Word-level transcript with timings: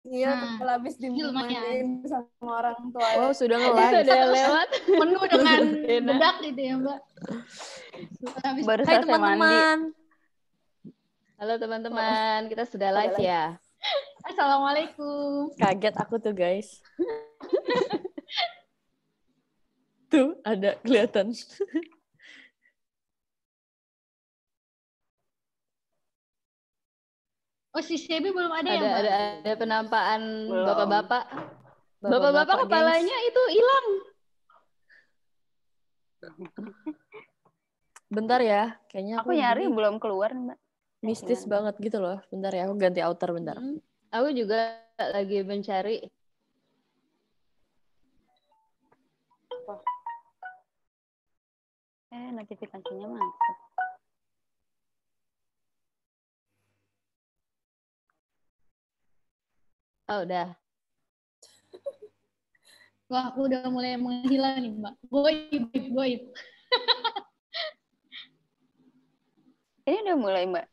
Iya, 0.00 0.32
Nah, 0.32 0.56
kalau 0.56 0.72
habis 0.80 0.96
dimandiin 0.96 2.00
sama 2.08 2.64
orang 2.64 2.88
tua. 2.88 3.04
Wow, 3.20 3.32
sudah 3.36 3.60
Itu 3.60 3.68
nge-live. 3.68 4.00
udah 4.00 4.20
lewat. 4.32 4.68
penuh 5.04 5.22
dengan 5.28 5.60
bedak 6.08 6.36
gitu 6.40 6.60
ya 6.64 6.74
mbak. 6.80 7.00
Habis 8.40 8.64
Baru 8.64 8.82
Hai 8.88 8.96
teman-teman. 9.04 9.78
Halo 11.40 11.56
teman-teman, 11.56 12.40
kita 12.48 12.64
sudah 12.68 12.88
live 12.96 13.16
ya. 13.20 13.60
Assalamualaikum. 14.24 15.52
Kaget 15.56 15.96
aku 15.96 16.20
tuh, 16.20 16.36
guys. 16.36 16.84
tuh, 20.12 20.36
ada 20.44 20.76
kelihatan. 20.80 21.32
Oh 27.70 27.78
si 27.80 27.94
Sebi 27.96 28.34
belum 28.34 28.50
ada, 28.50 28.66
ya 28.66 28.74
Ada 28.74 28.82
mbak? 28.82 28.98
ada 28.98 29.10
ada 29.38 29.52
penampakan 29.54 30.20
Belum. 30.44 30.66
bapak-bapak. 30.66 31.24
Bapak-bapak, 32.00 32.10
Bapak-bapak 32.10 32.56
gengs. 32.56 32.64
kepalanya 32.66 33.16
itu 33.22 33.42
hilang. 33.52 33.86
Bentar 38.10 38.40
ya, 38.42 38.62
kayaknya 38.90 39.14
Aku 39.22 39.30
nyari 39.30 39.64
gini 39.64 39.76
belum 39.76 39.94
keluar, 39.96 40.34
Mbak. 40.34 40.58
mistis 41.00 41.40
gimana? 41.40 41.70
banget 41.70 41.74
gitu 41.80 41.98
loh. 41.98 42.18
Bentar 42.26 42.50
ya, 42.50 42.66
aku 42.66 42.74
ganti 42.74 43.00
outer 43.00 43.30
bentar. 43.30 43.56
Hmm. 43.56 43.78
Aku 44.10 44.28
juga 44.34 44.58
lagi 44.98 45.38
mencari. 45.46 45.96
Eh, 52.10 52.28
notifikasinya 52.34 53.06
masuk. 53.06 53.56
Oh, 60.10 60.26
udah. 60.26 60.58
Wah 63.10 63.30
aku 63.30 63.46
udah 63.46 63.62
mulai 63.70 63.94
menghilang 63.94 64.58
nih 64.58 64.74
mbak. 64.74 64.94
Goib, 65.06 65.70
goib. 65.70 66.22
Ini 69.90 70.06
udah 70.06 70.16
mulai, 70.22 70.46
Mbak. 70.46 70.66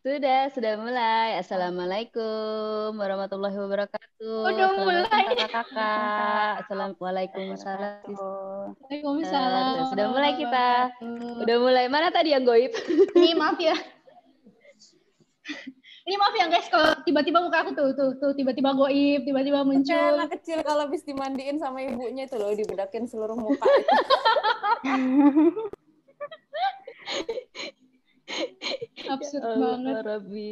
Sudah, 0.00 0.48
sudah 0.48 0.80
mulai. 0.80 1.36
Assalamualaikum 1.36 2.96
warahmatullahi 2.96 3.52
wabarakatuh. 3.52 4.48
Udah 4.48 4.68
mulai. 4.80 5.24
Kakak-kakak. 5.34 6.64
Assalamualaikum 6.64 7.52
warahmatullahi 7.52 8.80
Waalaikumsalam. 8.86 9.74
Eh, 9.76 9.86
sudah 9.92 10.06
mulai 10.08 10.32
kita. 10.40 10.68
Udah 11.42 11.56
mulai. 11.60 11.84
Mana 11.92 12.08
tadi 12.08 12.32
yang 12.32 12.48
goib? 12.48 12.72
Ini 13.12 13.36
maaf 13.36 13.60
ya. 13.60 13.76
Ini 16.06 16.14
maaf 16.22 16.38
ya 16.38 16.46
guys 16.46 16.70
kalau 16.70 16.94
tiba-tiba 17.02 17.42
muka 17.42 17.66
aku 17.66 17.74
tuh 17.74 17.90
tuh 17.98 18.10
tuh 18.22 18.30
tiba-tiba 18.38 18.70
goib, 18.78 19.26
tiba-tiba 19.26 19.66
muncul. 19.66 20.14
anak 20.14 20.38
kecil 20.38 20.62
kalau 20.62 20.86
habis 20.86 21.02
dimandiin 21.02 21.58
sama 21.58 21.82
ibunya 21.82 22.30
itu 22.30 22.38
loh, 22.38 22.54
dibedakin 22.54 23.10
seluruh 23.10 23.34
muka 23.34 23.66
itu. 23.66 23.90
Absurd 29.06 29.42
Ya 29.42 29.54
banget. 29.58 30.02
Rabbi. 30.02 30.50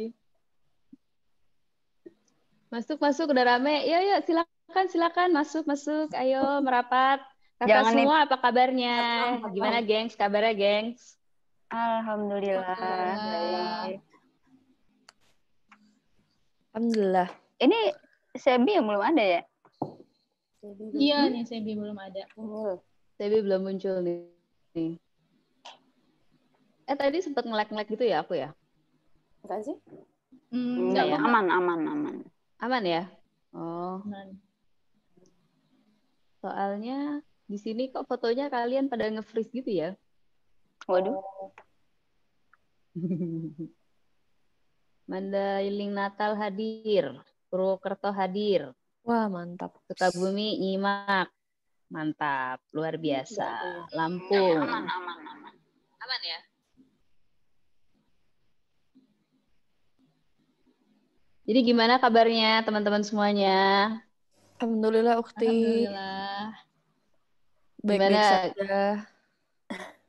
Masuk, 2.71 2.97
masuk. 2.99 3.31
Udah 3.31 3.45
rame. 3.55 3.87
Ya, 3.87 3.99
ya. 4.03 4.17
Silakan, 4.23 4.85
silakan. 4.91 5.29
Masuk, 5.31 5.63
masuk. 5.67 6.11
Ayo, 6.15 6.43
merapat. 6.63 7.23
Kakak 7.55 7.71
Jangan 7.71 7.91
nih. 7.95 8.03
semua 8.03 8.17
apa 8.27 8.35
kabarnya? 8.39 8.95
Gimana, 9.55 9.79
gengs? 9.79 10.15
Kabarnya, 10.19 10.53
gengs? 10.55 11.15
Alhamdulillah. 11.71 12.75
Alhamdulillah. 12.75 13.71
Baik. 13.87 13.99
Alhamdulillah. 16.75 17.31
Ini 17.55 17.95
Sebi 18.35 18.75
yang 18.75 18.83
belum 18.83 18.99
ada 18.99 19.23
ya? 19.23 19.41
Iya 20.91 21.31
nih 21.31 21.47
Sebi 21.47 21.71
belum 21.71 21.95
ada. 21.95 22.27
Tapi 23.15 23.37
belum 23.39 23.63
muncul 23.63 24.03
nih. 24.03 24.99
Eh, 26.85 26.97
tadi 26.99 27.23
sempat 27.23 27.47
nge-lag-nge-lag 27.47 27.87
gitu 27.87 28.03
ya 28.03 28.27
aku 28.27 28.35
ya? 28.35 28.51
Enggak 29.47 29.71
sih? 29.71 29.77
Hmm, 30.51 30.91
Enggak 30.91 31.05
Enggak, 31.07 31.15
ya? 31.15 31.17
aman, 31.23 31.45
aman, 31.47 31.79
aman. 31.87 32.15
Aman 32.59 32.83
ya? 32.83 33.07
Oh, 33.55 34.03
aman. 34.03 34.35
soalnya 36.43 37.23
di 37.47 37.55
sini 37.55 37.87
kok 37.87 38.03
fotonya 38.03 38.51
kalian 38.51 38.91
pada 38.91 39.07
nge-freeze 39.07 39.55
gitu 39.55 39.71
ya? 39.71 39.89
Waduh. 40.91 41.23
Mandailing 45.05 45.93
Natal 45.93 46.33
hadir, 46.33 47.13
Purwokerto 47.49 48.09
hadir, 48.09 48.73
Wah, 49.05 49.29
mantap. 49.29 49.77
Sukabumi 49.85 50.57
nyimak. 50.57 51.29
Mantap, 51.93 52.57
luar 52.73 52.97
biasa. 52.97 53.85
Lampung. 53.93 54.57
Aman, 54.57 54.89
aman, 54.89 55.17
aman. 55.29 55.53
Aman 56.01 56.21
ya? 56.25 56.39
Jadi 61.45 61.59
gimana 61.61 62.01
kabarnya 62.01 62.65
teman-teman 62.65 63.05
semuanya? 63.05 63.93
Alhamdulillah, 64.57 65.21
Ukti. 65.21 65.45
Alhamdulillah. 65.45 66.41
Baik-baik 67.85 68.09
Gimana? 68.09 68.25
saja. 68.25 68.77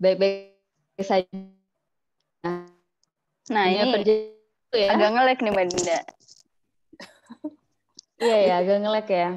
Baik-baik 0.01 1.05
saja. 1.05 1.29
Nah, 3.53 3.65
ini 3.69 3.93
kerja 4.01 4.13
itu 4.17 4.36
ya? 4.75 4.91
agak 4.95 5.11
nge-lag 5.15 5.39
nih, 5.39 5.53
Mbak 5.53 5.67
Dinda. 5.71 5.99
Iya 8.17 8.39
ya, 8.49 8.55
agak 8.65 8.79
ngelek 8.81 9.09
ya. 9.13 9.29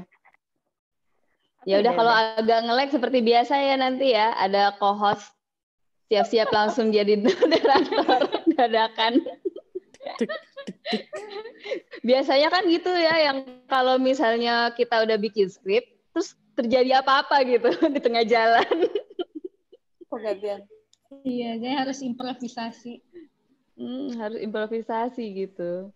Ya 1.67 1.75
udah 1.83 1.93
kalau 1.99 2.13
agak 2.15 2.59
ngelek 2.63 2.89
seperti 2.95 3.19
biasa 3.19 3.59
ya 3.59 3.75
nanti 3.75 4.15
ya, 4.15 4.31
ada 4.39 4.71
co-host 4.79 5.35
siap-siap 6.09 6.49
langsung 6.49 6.89
jadi 6.89 7.19
moderator 7.23 8.39
dadakan. 8.55 9.19
Biasanya 12.01 12.47
kan 12.49 12.63
gitu 12.65 12.89
ya, 12.89 13.29
yang 13.29 13.37
kalau 13.69 14.01
misalnya 14.01 14.73
kita 14.73 15.05
udah 15.05 15.19
bikin 15.21 15.51
skrip, 15.51 15.85
terus 16.15 16.33
terjadi 16.57 17.05
apa-apa 17.05 17.45
gitu 17.45 17.69
di 17.93 17.99
tengah 18.01 18.25
jalan. 18.25 18.75
Penggantian. 20.09 20.65
Iya, 21.21 21.57
saya 21.61 21.75
harus 21.85 21.99
improvisasi. 22.01 23.01
Hmm, 23.79 24.11
harus 24.19 24.39
improvisasi 24.43 25.23
gitu. 25.39 25.87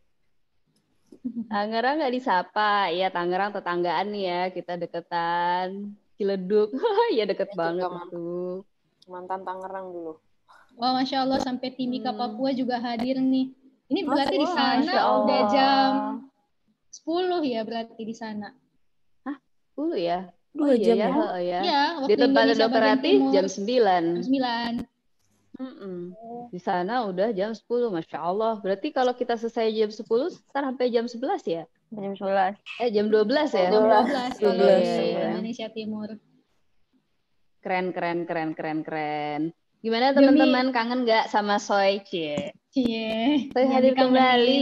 Tangerang 1.52 2.00
nggak 2.00 2.16
disapa, 2.16 2.88
ya 2.96 3.12
Tangerang 3.12 3.52
tetanggaan 3.52 4.08
nih 4.16 4.24
ya, 4.24 4.42
kita 4.56 4.80
deketan. 4.80 5.92
Ciledug, 6.16 6.72
ya 7.18 7.28
deket 7.28 7.52
Juga 7.52 7.60
banget 7.60 7.90
mantap. 7.92 8.08
tuh. 8.08 8.64
Mantan 9.12 9.42
Tangerang 9.44 9.86
dulu. 9.92 10.14
Wah, 10.80 10.96
masya 10.96 11.28
Allah 11.28 11.44
sampai 11.44 11.76
Timika 11.76 12.16
Hmm. 12.16 12.20
Papua 12.24 12.50
juga 12.56 12.80
hadir 12.80 13.20
nih. 13.20 13.52
Ini 13.92 14.00
Masya 14.08 14.10
berarti 14.10 14.36
di 14.40 14.48
sana 14.50 14.94
udah 15.22 15.42
jam 15.52 15.92
10 16.90 17.42
ya 17.46 17.62
berarti 17.68 18.02
di 18.02 18.16
sana. 18.16 18.48
Dulu 19.74 19.98
ya. 19.98 20.30
Dua 20.54 20.70
Oh, 20.70 20.74
iya 20.74 20.86
jam 20.86 20.98
ya. 20.98 21.04
ya? 21.04 21.14
heeh 21.18 21.42
ya. 21.44 21.60
Iya, 21.66 21.82
Di 21.84 21.94
waktu 21.98 22.14
tempat 22.22 22.44
Indonesia 22.46 22.66
dokter 22.70 22.82
jam 22.82 22.98
9. 23.02 23.34
jam 23.34 23.46
9. 23.50 24.93
Mm-mm. 25.62 26.18
Di 26.50 26.58
sana 26.58 27.06
udah 27.06 27.30
jam 27.30 27.54
10, 27.54 27.94
Masya 27.94 28.18
Allah. 28.18 28.58
Berarti 28.58 28.90
kalau 28.90 29.14
kita 29.14 29.38
selesai 29.38 29.70
jam 29.70 29.90
10, 29.94 30.02
ntar 30.50 30.64
sampai 30.66 30.90
jam 30.90 31.06
11 31.06 31.46
ya? 31.46 31.64
Jam 31.94 32.14
11. 32.18 32.58
Eh, 32.82 32.90
jam 32.90 33.06
12 33.14 33.54
ya? 33.54 33.70
Jam 33.70 33.86
12 33.86 34.42
kalau 34.42 34.54
12, 34.58 34.82
di 34.82 35.06
iya. 35.14 35.26
Indonesia 35.30 35.68
Timur. 35.70 36.10
Keren, 37.62 37.94
keren, 37.94 38.26
keren, 38.26 38.50
keren, 38.58 38.80
keren. 38.82 39.42
Gimana 39.84 40.16
teman-teman 40.16 40.72
kangen 40.74 41.06
nggak 41.06 41.30
sama 41.30 41.62
Soy? 41.62 42.02
Cie. 42.08 42.56
Cie. 42.74 43.52
Soy 43.54 43.66
hadir 43.70 43.94
kembali. 43.94 44.62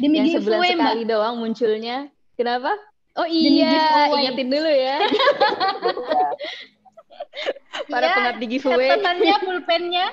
Demi 0.00 0.16
Yang 0.22 0.40
sebulan 0.40 0.62
giveaway, 0.62 0.72
Mbak. 0.72 0.80
sekali 0.80 1.02
doang 1.04 1.34
munculnya. 1.42 1.96
Kenapa? 2.38 2.72
Oh 3.16 3.24
iya, 3.24 4.08
ingetin 4.12 4.52
dulu 4.52 4.68
ya. 4.68 5.00
Para 7.92 8.08
Iya, 8.08 8.14
pengabdi 8.16 8.46
giveaway. 8.58 8.90
Catatannya, 8.96 9.36
pulpennya. 9.46 10.06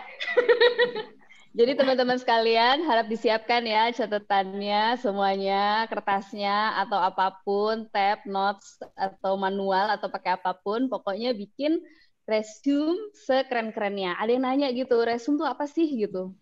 Jadi 1.53 1.77
teman-teman 1.77 2.17
sekalian 2.17 2.81
harap 2.89 3.05
disiapkan 3.05 3.61
ya 3.61 3.93
catatannya 3.93 4.97
semuanya, 4.97 5.85
kertasnya 5.85 6.81
atau 6.81 6.97
apa 6.97 7.29
pun, 7.45 7.85
tab, 7.93 8.25
notes 8.25 8.81
atau 8.97 9.37
manual 9.37 9.93
atau 9.93 10.09
pakai 10.09 10.33
apa 10.33 10.57
pun, 10.57 10.89
pokoknya 10.89 11.29
bikin 11.37 11.77
resume 12.25 12.97
sekeren-kerennya. 13.13 14.17
Ada 14.17 14.33
yang 14.33 14.43
nanya 14.49 14.67
gitu, 14.73 14.97
resume 15.05 15.37
tuh 15.37 15.45
apa 15.45 15.69
sih 15.69 15.85
gitu? 15.93 16.33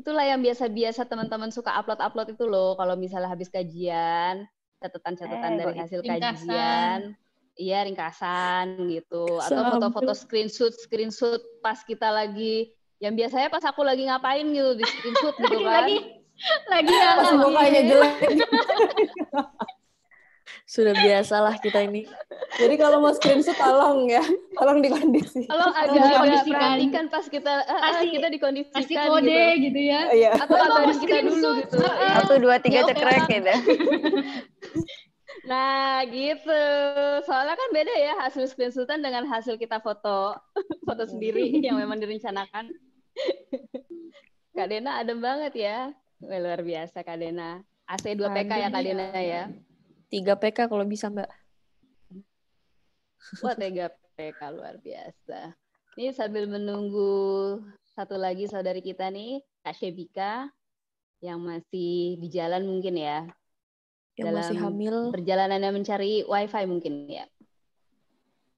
Itulah 0.00 0.24
yang 0.24 0.40
biasa-biasa 0.40 1.04
teman-teman 1.04 1.52
suka 1.52 1.76
upload-upload 1.76 2.32
itu 2.32 2.44
loh 2.48 2.80
kalau 2.80 2.96
misalnya 2.96 3.28
habis 3.28 3.52
kajian, 3.52 4.48
catatan-catatan 4.80 5.52
Eh, 5.52 5.58
dari 5.60 5.76
hasil 5.84 6.00
ringkasan. 6.00 6.32
kajian. 6.48 7.00
Iya, 7.56 7.82
ringkasan 7.82 8.84
gitu. 8.86 9.40
Atau 9.40 9.64
foto-foto 9.72 10.12
screenshot, 10.12 10.72
screenshot 10.72 11.40
pas 11.58 11.80
kita 11.80 12.08
lagi 12.08 12.68
yang 12.96 13.12
biasanya 13.12 13.48
pas 13.48 13.64
aku 13.64 13.80
lagi 13.80 14.04
ngapain 14.04 14.44
gitu 14.46 14.76
di 14.76 14.84
screenshot 14.84 15.34
gitu 15.42 15.58
kan. 15.60 15.84
Lagi 15.84 15.96
Lagi 16.68 16.92
Pas 16.92 17.32
alam. 17.32 17.40
mukanya 17.42 17.80
jelek. 17.82 18.14
Sudah 20.66 20.92
biasalah 20.92 21.56
kita 21.56 21.80
ini. 21.80 22.04
Jadi 22.58 22.74
kalau 22.74 23.00
mau 23.00 23.08
screenshot 23.10 23.54
tolong 23.54 24.04
ya, 24.04 24.20
tolong 24.52 24.82
dikondisi. 24.82 25.46
Kalau 25.46 25.70
agak 25.70 25.94
agak 25.94 26.10
dikondisikan. 26.12 26.52
perhatikan 26.52 27.04
pas 27.08 27.24
kita 27.24 27.52
eh, 27.56 27.70
eh, 27.70 27.80
Kasih- 27.80 28.12
kita 28.12 28.28
dikondisikan 28.28 28.82
Kasih 28.82 28.96
kode 29.00 29.32
gitu. 29.32 29.64
gitu 29.64 29.80
ya. 29.80 30.00
Iya. 30.10 30.30
Atau 30.36 30.54
Kalau 30.54 30.76
kabarin 30.76 30.92
mau 30.92 31.00
kita 31.00 31.16
dulu 31.24 31.48
gitu. 31.56 31.76
heeh. 31.80 32.12
Satu, 32.20 32.34
dua, 32.36 32.56
tiga, 32.60 32.78
Ya, 32.78 32.84
cekrek 32.84 33.24
Bang. 33.40 33.62
Nah, 35.46 36.02
gitu. 36.10 36.62
Soalnya 37.22 37.54
kan 37.54 37.70
beda 37.70 37.94
ya 37.94 38.14
hasil 38.26 38.50
screenshotan 38.50 38.98
dengan 38.98 39.22
hasil 39.30 39.54
kita 39.54 39.78
foto 39.78 40.34
foto 40.86 41.02
sendiri 41.06 41.62
yang 41.62 41.78
memang 41.78 42.02
direncanakan. 42.02 42.74
Kak 44.58 44.66
Dena 44.66 44.98
adem 44.98 45.22
banget 45.22 45.54
ya. 45.54 45.78
Wah, 46.18 46.38
luar 46.42 46.66
biasa 46.66 47.06
Kak 47.06 47.22
Dena. 47.22 47.62
AC 47.86 48.18
2 48.18 48.26
PK 48.26 48.52
ya 48.58 48.68
Kak 48.74 48.82
Dena 48.82 49.06
ya. 49.22 49.42
3 50.10 50.34
PK 50.34 50.58
kalau 50.66 50.82
bisa, 50.82 51.06
Mbak. 51.06 51.30
Wah, 53.46 53.54
3 53.54 53.86
PK 54.18 54.40
luar 54.50 54.74
biasa. 54.82 55.54
Ini 55.94 56.10
sambil 56.10 56.50
menunggu 56.50 57.62
satu 57.94 58.18
lagi 58.18 58.50
saudari 58.50 58.82
kita 58.82 59.08
nih, 59.14 59.40
Kak 59.62 59.78
Shebika 59.78 60.50
yang 61.22 61.40
masih 61.40 62.18
di 62.18 62.28
jalan 62.28 62.66
mungkin 62.66 62.98
ya. 62.98 63.30
Yang 64.16 64.32
masih 64.32 64.56
Dalam 64.56 64.72
hamil. 64.72 64.96
Perjalanannya 65.12 65.70
mencari 65.72 66.24
wifi 66.24 66.64
mungkin 66.64 66.92
ya. 67.06 67.24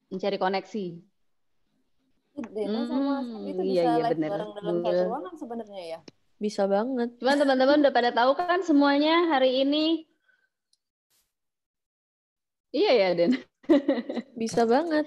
Mencari 0.09 0.37
koneksi. 0.39 0.85
Dena 2.39 2.87
sama 2.87 3.19
Hmm, 3.19 3.43
Asep 3.43 3.51
itu 3.51 3.61
iya, 3.67 3.67
bisa 3.67 3.83
iya, 3.83 3.93
live 4.07 4.15
bener. 4.15 4.31
bareng 4.31 4.51
dalam 4.55 4.75
satu 4.79 4.87
Bener. 4.87 5.05
ruangan 5.11 5.33
sebenarnya 5.35 5.81
ya. 5.83 5.99
Bisa 6.39 6.63
banget. 6.65 7.09
Cuman 7.19 7.35
teman-teman 7.35 7.77
udah 7.83 7.91
pada 7.91 8.11
tahu 8.15 8.31
kan 8.39 8.63
semuanya 8.63 9.27
hari 9.27 9.67
ini. 9.67 10.07
Iya 12.71 12.91
ya, 12.95 13.07
Den. 13.11 13.43
Bisa 14.39 14.63
banget. 14.63 15.03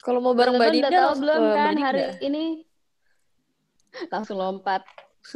Kalau 0.00 0.22
mau 0.22 0.32
bareng 0.32 0.56
Mbak 0.56 0.70
Dinda 0.70 0.88
udah 0.88 1.00
tahu 1.02 1.14
belum 1.20 1.42
kan 1.52 1.74
Dinda. 1.74 1.84
hari 1.84 2.02
ini? 2.24 2.44
Langsung 4.08 4.40
lompat. 4.40 4.80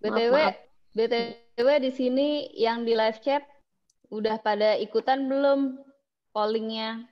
BTW, 0.00 0.32
maaf. 0.32 0.56
BTW 0.94 1.47
di 1.58 1.90
sini 1.90 2.28
yang 2.54 2.86
di 2.86 2.94
live 2.94 3.18
chat 3.18 3.42
udah 4.08 4.38
pada 4.38 4.78
ikutan 4.78 5.26
belum 5.26 5.82
pollingnya? 6.30 7.02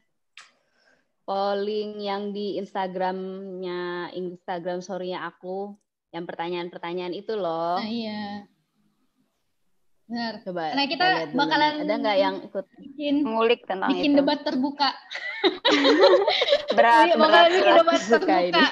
Polling 1.27 1.99
yang 1.99 2.31
di 2.31 2.55
Instagramnya, 2.55 4.15
Instagram 4.15 4.79
story-nya 4.79 5.27
aku, 5.27 5.75
yang 6.15 6.23
pertanyaan-pertanyaan 6.23 7.11
itu 7.11 7.35
loh. 7.35 7.83
Nah, 7.83 7.91
iya. 7.91 8.47
Benar. 10.07 10.39
Coba 10.47 10.71
Karena 10.71 10.87
kita 10.87 11.07
bakalan 11.35 11.83
ada 11.83 11.95
nggak 11.99 12.19
yang 12.23 12.37
ikut? 12.47 12.65
Bikin 12.79 13.27
Ngulik 13.27 13.67
tentang 13.67 13.91
bikin 13.91 14.15
itu. 14.15 14.19
debat 14.23 14.39
terbuka. 14.47 14.95
Berat, 16.79 17.11
Iya, 17.11 17.15
berat, 17.19 17.27
bakalan 17.27 17.51
bikin 17.51 17.59
berat. 17.67 17.79
debat 17.83 18.01
terbuka. 18.07 18.37
ini. 18.39 18.63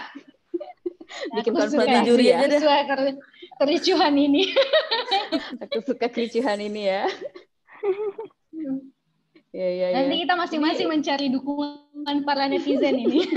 Bikin 1.35 1.53
Aku 1.55 1.61
suka 1.71 1.85
konfrontasi 1.87 2.07
juri 2.07 2.25
ya. 2.31 2.39
Sesuai 2.47 2.83
keru- 2.87 3.21
kericuhan 3.61 4.15
ini. 4.19 4.43
Aku 5.65 5.79
suka 5.83 6.07
kericuhan 6.11 6.59
ini 6.61 6.83
ya. 6.91 7.05
Ya, 9.55 9.69
ya, 9.71 9.87
ya. 9.91 9.97
Nanti 10.03 10.15
kita 10.27 10.35
masing-masing 10.35 10.89
mencari 10.91 11.27
dukungan 11.31 12.17
para 12.27 12.51
netizen 12.51 12.99
ini. 12.99 13.23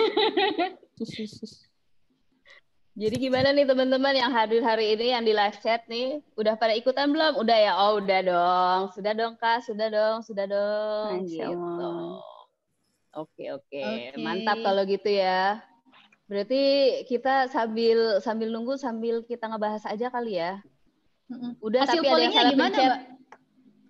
Jadi 2.97 3.15
gimana 3.21 3.53
nih 3.53 3.69
teman-teman 3.69 4.17
yang 4.17 4.33
hadir 4.33 4.65
hari 4.65 4.97
ini 4.97 5.13
yang 5.13 5.21
di 5.21 5.29
live 5.29 5.61
chat 5.61 5.85
nih, 5.85 6.17
udah 6.33 6.57
pada 6.57 6.73
ikutan 6.73 7.13
belum? 7.13 7.37
Udah 7.37 7.57
ya? 7.61 7.77
Oh, 7.77 8.01
udah 8.01 8.19
dong. 8.25 8.81
Sudah 8.97 9.13
dong, 9.13 9.37
Kak. 9.37 9.61
Sudah 9.61 9.85
dong, 9.93 10.25
sudah 10.25 10.49
dong. 10.49 11.21
Masya 11.21 11.53
Gitu. 11.53 11.93
Oke, 13.13 13.45
oke. 13.53 13.81
Oke. 13.85 14.17
Mantap 14.17 14.57
kalau 14.65 14.81
gitu 14.89 15.13
ya. 15.13 15.61
Berarti 16.27 16.63
kita 17.07 17.47
sambil 17.47 18.19
sambil 18.19 18.51
nunggu 18.51 18.75
sambil 18.75 19.23
kita 19.23 19.47
ngebahas 19.47 19.87
aja 19.87 20.11
kali 20.11 20.39
ya. 20.39 20.59
Udah 21.63 21.87
Hasil 21.87 22.03
tapi 22.03 22.07
ada 22.07 22.23
yang 22.23 22.35
salah 22.35 22.51
gimana, 22.51 22.67
pencet. 22.71 22.87
Mbak? 22.87 23.01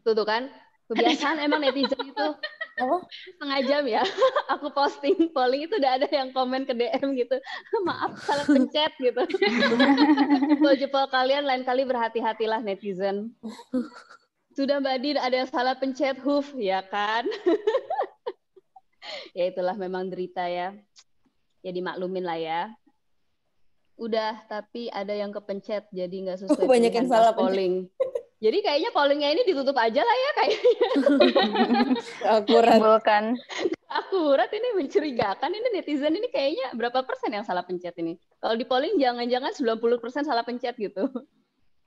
Tuh, 0.06 0.14
tuh 0.14 0.28
kan. 0.30 0.44
Kebiasaan 0.88 1.44
emang 1.44 1.60
netizen 1.60 2.00
itu 2.00 2.28
Apa? 2.80 2.98
setengah 3.36 3.60
jam 3.68 3.84
ya. 3.90 4.04
Aku 4.56 4.72
posting 4.72 5.34
polling 5.36 5.68
itu 5.68 5.76
udah 5.76 6.00
ada 6.00 6.08
yang 6.08 6.32
komen 6.32 6.64
ke 6.64 6.72
DM 6.78 7.18
gitu. 7.18 7.36
Maaf 7.90 8.22
salah 8.24 8.46
pencet 8.48 8.94
gitu. 9.02 9.22
Jempol-jempol 10.56 11.12
kalian 11.12 11.44
lain 11.44 11.68
kali 11.68 11.84
berhati-hatilah 11.84 12.64
netizen. 12.64 13.34
Sudah 14.56 14.80
Mbak 14.80 14.98
Din 15.04 15.18
ada 15.20 15.36
yang 15.44 15.50
salah 15.50 15.76
pencet 15.76 16.22
hoof 16.24 16.56
ya 16.56 16.86
kan? 16.86 17.28
ya 19.38 19.50
itulah 19.52 19.76
memang 19.76 20.08
derita 20.08 20.48
ya. 20.48 20.72
Ya 21.66 21.72
dimaklumin 21.74 22.26
lah 22.26 22.38
ya. 22.38 22.62
Udah, 23.98 24.46
tapi 24.46 24.94
ada 24.94 25.10
yang 25.12 25.34
kepencet 25.34 25.90
jadi 25.90 26.14
nggak 26.14 26.46
sesuai 26.46 26.64
Oh, 26.64 26.70
banyak 26.70 26.94
yang 26.94 27.10
salah 27.10 27.34
polling. 27.34 27.90
Jadi 28.38 28.62
kayaknya 28.62 28.94
pollingnya 28.94 29.34
ini 29.34 29.42
ditutup 29.50 29.74
aja 29.74 30.06
lah 30.06 30.18
ya 30.22 30.32
kayaknya. 30.38 30.90
Akurat. 32.38 32.78
Timbulkan. 32.78 33.24
akurat 33.88 34.52
ini 34.52 34.76
mencurigakan 34.76 35.48
ini 35.48 35.68
netizen 35.72 36.12
ini 36.12 36.28
kayaknya 36.28 36.76
berapa 36.76 37.08
persen 37.08 37.32
yang 37.32 37.48
salah 37.48 37.64
pencet 37.64 37.96
ini 38.04 38.20
kalau 38.44 38.60
di 38.60 38.68
polling 38.68 39.00
jangan-jangan 39.00 39.56
90 39.56 40.04
persen 40.04 40.28
salah 40.28 40.44
pencet 40.44 40.76
gitu 40.76 41.08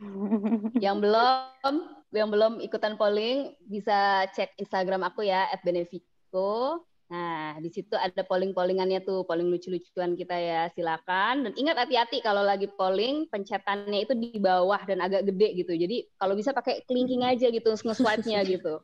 yang 0.85 0.97
belum 0.97 1.75
yang 2.11 2.29
belum 2.33 2.65
ikutan 2.65 2.97
polling 2.97 3.53
bisa 3.69 4.25
cek 4.33 4.57
Instagram 4.57 5.05
aku 5.13 5.29
ya 5.29 5.45
@benefico 5.61 6.83
nah 7.11 7.59
di 7.59 7.67
situ 7.75 7.99
ada 7.99 8.23
polling-pollingannya 8.23 9.03
tuh 9.03 9.27
polling 9.27 9.51
lucu-lucuan 9.51 10.15
kita 10.15 10.39
ya. 10.39 10.71
Silakan. 10.71 11.51
Dan 11.51 11.53
ingat 11.59 11.83
hati-hati 11.83 12.23
kalau 12.23 12.47
lagi 12.47 12.71
polling 12.79 13.27
pencetannya 13.27 14.07
itu 14.07 14.15
di 14.15 14.39
bawah 14.39 14.79
dan 14.87 15.03
agak 15.03 15.27
gede 15.27 15.67
gitu. 15.67 15.75
Jadi 15.75 16.07
kalau 16.15 16.39
bisa 16.39 16.55
pakai 16.55 16.87
kelingking 16.87 17.27
aja 17.27 17.51
gitu 17.51 17.75
nge-swipe-nya 17.75 18.47
gitu. 18.55 18.79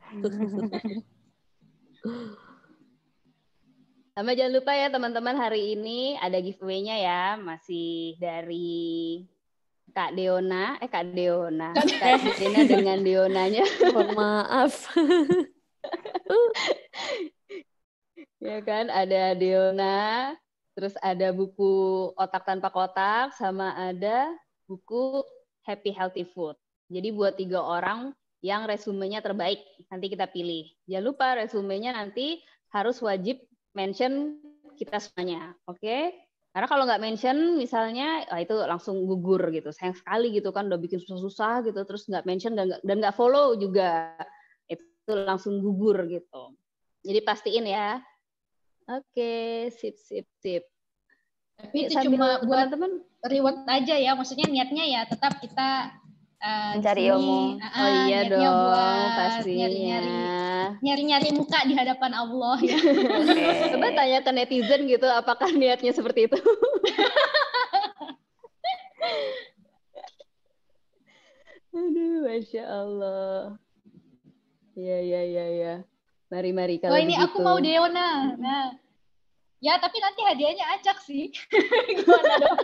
Sama 4.17 4.35
jangan 4.35 4.53
lupa 4.59 4.73
ya 4.75 4.91
teman-teman 4.91 5.39
hari 5.39 5.79
ini 5.79 6.19
ada 6.19 6.43
giveaway-nya 6.43 6.99
ya. 6.99 7.23
Masih 7.39 8.19
dari 8.19 9.23
Kak 9.97 10.13
Deona, 10.13 10.77
eh 10.83 10.91
Kak 10.93 11.09
Deona, 11.17 11.73
Kak 11.73 12.37
Dena 12.37 12.69
dengan 12.69 13.01
Deonanya. 13.01 13.65
Mohon 13.97 14.09
maaf. 14.19 14.93
ya 18.41 18.59
kan 18.65 18.93
ada 18.93 19.33
Deona, 19.37 20.33
terus 20.77 20.95
ada 21.01 21.33
buku 21.33 22.13
otak 22.17 22.45
tanpa 22.45 22.69
kotak 22.69 23.33
sama 23.37 23.73
ada 23.77 24.33
buku 24.69 25.25
Happy 25.65 25.91
Healthy 25.91 26.29
Food. 26.31 26.55
Jadi 26.87 27.09
buat 27.11 27.35
tiga 27.35 27.65
orang 27.65 28.15
yang 28.45 28.69
resumenya 28.69 29.19
terbaik 29.25 29.65
nanti 29.91 30.07
kita 30.07 30.31
pilih. 30.31 30.71
Jangan 30.87 31.05
lupa 31.05 31.27
resumenya 31.35 31.97
nanti 31.97 32.39
harus 32.71 33.01
wajib 33.03 33.43
mention 33.75 34.39
kita 34.77 35.01
semuanya, 35.01 35.57
oke? 35.67 36.13
Karena 36.57 36.69
kalau 36.73 36.89
nggak 36.89 37.05
mention, 37.05 37.61
misalnya, 37.61 38.25
ah, 38.33 38.41
itu 38.41 38.57
langsung 38.65 39.05
gugur 39.05 39.53
gitu. 39.53 39.69
Sayang 39.77 39.93
sekali 39.93 40.33
gitu 40.33 40.57
kan, 40.57 40.73
udah 40.73 40.81
bikin 40.81 41.01
susah-susah 41.05 41.69
gitu, 41.69 41.85
terus 41.85 42.09
nggak 42.09 42.25
mention 42.25 42.57
dan 42.57 42.73
nggak 42.73 42.81
dan 42.81 42.97
nggak 43.05 43.17
follow 43.17 43.53
juga, 43.61 44.17
itu 44.73 45.13
langsung 45.13 45.61
gugur 45.61 46.09
gitu. 46.09 46.57
Jadi 47.05 47.21
pastiin 47.21 47.69
ya. 47.69 48.01
Oke, 48.87 49.67
sip, 49.75 49.99
sip, 49.99 50.27
sip. 50.39 50.63
Tapi 51.59 51.89
itu 51.89 51.95
Sambil 51.97 52.15
cuma 52.15 52.29
buat 52.45 52.71
teman-teman 52.71 52.93
reward 53.27 53.59
aja 53.67 53.99
ya. 53.99 54.15
Maksudnya 54.15 54.47
niatnya 54.47 54.85
ya 54.87 55.01
tetap 55.11 55.43
kita 55.43 55.91
eh, 56.39 56.71
di 56.71 56.79
Mencari 56.79 57.03
sini, 57.03 57.11
ilmu. 57.11 57.39
ah, 57.59 57.81
Oh 57.83 57.91
iya 58.07 58.21
dong, 58.31 58.57
pastinya. 59.19 59.67
nyari-nyari 59.67 60.15
nyari-nyari 60.77 61.29
muka 61.33 61.59
di 61.65 61.75
hadapan 61.75 62.13
Allah 62.15 62.57
ya. 62.63 62.77
Oke. 62.79 63.43
Coba 63.75 63.89
tanya 63.97 64.21
ke 64.23 64.31
netizen 64.31 64.87
gitu, 64.87 65.09
apakah 65.09 65.49
niatnya 65.51 65.91
seperti 65.91 66.29
itu? 66.31 66.39
Aduh, 71.77 72.25
masya 72.25 72.63
Allah. 72.65 73.59
Ya, 74.77 74.99
ya, 75.01 75.23
ya, 75.25 75.47
ya. 75.49 75.75
Mari, 76.27 76.51
mari 76.51 76.77
kalau 76.83 76.93
Oh 76.93 76.99
ini 76.99 77.15
aku 77.15 77.39
begitu. 77.39 77.47
mau 77.47 77.59
Deona. 77.59 78.35
Nah, 78.35 78.75
ya 79.59 79.79
tapi 79.79 80.03
nanti 80.03 80.21
hadiahnya 80.27 80.65
acak 80.75 80.99
sih. 81.01 81.31
Gimana 81.97 82.35
dong? 82.43 82.59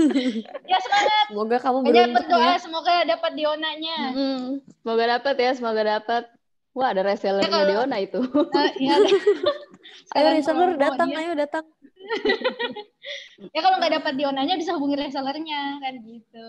ya 0.72 0.78
semangat. 0.80 1.24
Semoga 1.28 1.56
kamu 1.60 1.78
beruntung 1.84 2.14
berdoa 2.16 2.40
ya. 2.40 2.56
semoga 2.56 2.94
dapat 3.04 3.30
Deonanya. 3.36 3.98
Mm-mm. 4.10 4.40
Semoga 4.80 5.04
dapat 5.20 5.34
ya, 5.36 5.50
semoga 5.52 5.82
dapat. 5.84 6.24
Wah, 6.74 6.90
ada 6.90 7.02
resellernya 7.04 7.44
Ya, 7.44 7.52
kalau- 7.52 7.68
Deona 7.70 7.96
itu. 8.00 8.20
Nah, 8.24 8.70
ya, 8.80 8.94
Ayo 10.10 10.26
reseller 10.32 10.74
datang, 10.74 11.08
ayo 11.10 11.32
datang. 11.34 11.64
ya 13.54 13.60
kalau 13.60 13.76
nggak 13.78 13.94
dapat 14.00 14.12
Deonanya 14.16 14.54
bisa 14.56 14.72
hubungi 14.74 14.96
resellernya 14.98 15.78
kan 15.78 15.94
gitu. 16.00 16.46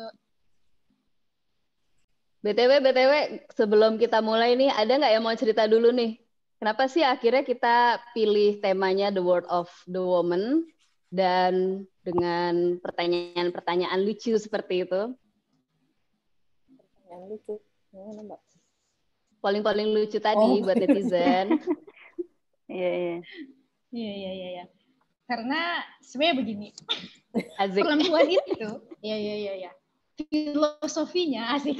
BTW, 2.41 2.71
BTW, 2.79 3.11
sebelum 3.51 3.97
kita 3.97 4.21
mulai 4.21 4.53
nih, 4.53 4.69
ada 4.69 4.93
nggak 4.95 5.13
yang 5.13 5.25
mau 5.25 5.33
cerita 5.33 5.65
dulu 5.65 5.89
nih? 5.89 6.24
Kenapa 6.65 6.89
sih 6.89 7.05
akhirnya 7.05 7.45
kita 7.45 8.01
pilih 8.17 8.57
temanya 8.57 9.13
The 9.13 9.21
World 9.21 9.45
of 9.53 9.69
the 9.85 10.01
Woman 10.01 10.65
dan 11.13 11.85
dengan 12.01 12.81
pertanyaan-pertanyaan 12.81 14.01
lucu 14.01 14.33
seperti 14.33 14.81
itu? 14.81 15.13
Yang 17.05 17.21
lucu. 17.29 17.53
Gimana, 17.93 18.21
Mbak? 18.25 18.41
Polling-polling 19.45 19.93
lucu 19.93 20.17
tadi 20.17 20.41
Oh. 20.41 20.65
buat 20.65 20.81
netizen. 20.81 21.53
Iya, 22.65 22.89
iya. 22.97 23.17
Iya, 23.93 24.13
iya, 24.17 24.31
iya, 24.33 24.47
iya. 24.57 24.65
Karena 25.29 25.85
sebenarnya 26.01 26.35
begini, 26.41 26.67
Azik. 27.61 27.85
perempuan 27.85 28.25
itu, 28.25 28.69
iya, 29.05 29.17
iya, 29.21 29.35
iya, 29.37 29.53
iya. 29.69 29.71
Filosofinya 30.15 31.59
asik. 31.59 31.75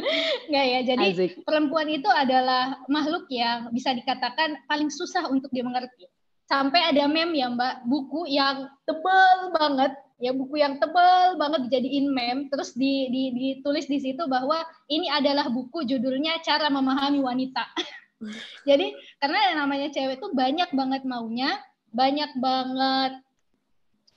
Nggak 0.50 0.66
ya, 0.66 0.80
jadi 0.82 1.06
Azik. 1.06 1.30
perempuan 1.46 1.86
itu 1.86 2.10
adalah 2.10 2.82
makhluk 2.90 3.30
yang 3.30 3.70
bisa 3.70 3.94
dikatakan 3.94 4.58
paling 4.66 4.90
susah 4.90 5.30
untuk 5.30 5.54
dimengerti. 5.54 6.10
Sampai 6.46 6.82
ada 6.82 7.06
meme 7.06 7.38
ya 7.38 7.50
Mbak, 7.50 7.86
buku 7.86 8.26
yang 8.30 8.70
tebal 8.86 9.54
banget, 9.54 9.94
ya 10.18 10.30
buku 10.34 10.62
yang 10.62 10.78
tebal 10.82 11.38
banget 11.38 11.70
dijadiin 11.70 12.10
meme, 12.10 12.50
terus 12.50 12.74
di, 12.74 13.10
di- 13.10 13.34
ditulis 13.34 13.86
di 13.86 13.98
situ 14.02 14.26
bahwa 14.26 14.62
ini 14.90 15.10
adalah 15.10 15.50
buku 15.50 15.86
judulnya 15.86 16.42
Cara 16.42 16.70
Memahami 16.70 17.22
Wanita. 17.22 17.66
Jadi 18.68 18.94
karena 19.22 19.38
yang 19.50 19.56
namanya 19.66 19.88
cewek 19.94 20.18
tuh 20.22 20.34
banyak 20.34 20.70
banget 20.74 21.02
maunya, 21.06 21.58
banyak 21.90 22.30
banget 22.38 23.25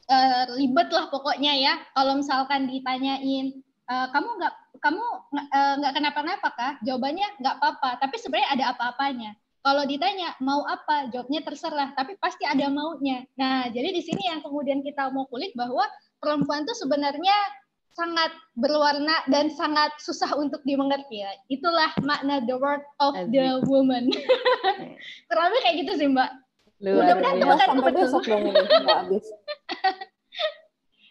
eh, 0.09 0.43
ribet 0.57 0.89
lah 0.89 1.07
pokoknya 1.13 1.53
ya. 1.55 1.73
Kalau 1.93 2.17
misalkan 2.17 2.65
ditanyain, 2.67 3.53
eh, 3.89 4.07
kamu 4.11 4.29
nggak 4.41 4.53
kamu 4.79 5.03
nggak 5.31 5.47
nggak 5.79 5.93
kenapa-napa 5.93 6.49
kah? 6.57 6.73
Jawabannya 6.83 7.27
nggak 7.39 7.55
apa-apa. 7.61 8.01
Tapi 8.01 8.15
sebenarnya 8.17 8.49
ada 8.57 8.65
apa-apanya. 8.75 9.31
Kalau 9.59 9.83
ditanya 9.83 10.39
mau 10.39 10.63
apa, 10.63 11.11
jawabnya 11.11 11.43
terserah. 11.43 11.91
Tapi 11.91 12.15
pasti 12.17 12.47
ada 12.47 12.71
maunya. 12.71 13.27
Nah, 13.35 13.67
jadi 13.67 13.91
di 13.91 13.99
sini 13.99 14.31
yang 14.31 14.39
kemudian 14.39 14.79
kita 14.79 15.11
mau 15.11 15.27
kulik 15.27 15.51
bahwa 15.51 15.83
perempuan 16.23 16.63
tuh 16.63 16.79
sebenarnya 16.79 17.35
sangat 17.91 18.31
berwarna 18.55 19.19
dan 19.27 19.51
sangat 19.51 19.91
susah 19.99 20.31
untuk 20.39 20.63
dimengerti 20.63 21.27
ya. 21.27 21.31
Itulah 21.51 21.91
makna 21.99 22.39
the 22.47 22.55
word 22.55 22.79
of 23.03 23.11
the 23.35 23.59
woman. 23.67 24.07
Kurang 25.27 25.45
lebih 25.51 25.61
kayak 25.67 25.75
gitu 25.83 25.91
sih 25.99 26.07
Mbak. 26.07 26.29
Luar 26.79 26.95
Mudah-mudahan 27.03 27.35
biasa. 27.35 27.43
teman-teman 27.43 27.67
Sampai 27.67 27.91
betul. 27.91 28.03
besok 28.07 28.23
dong 28.23 28.43
ini, 28.47 28.63
habis. 28.87 29.25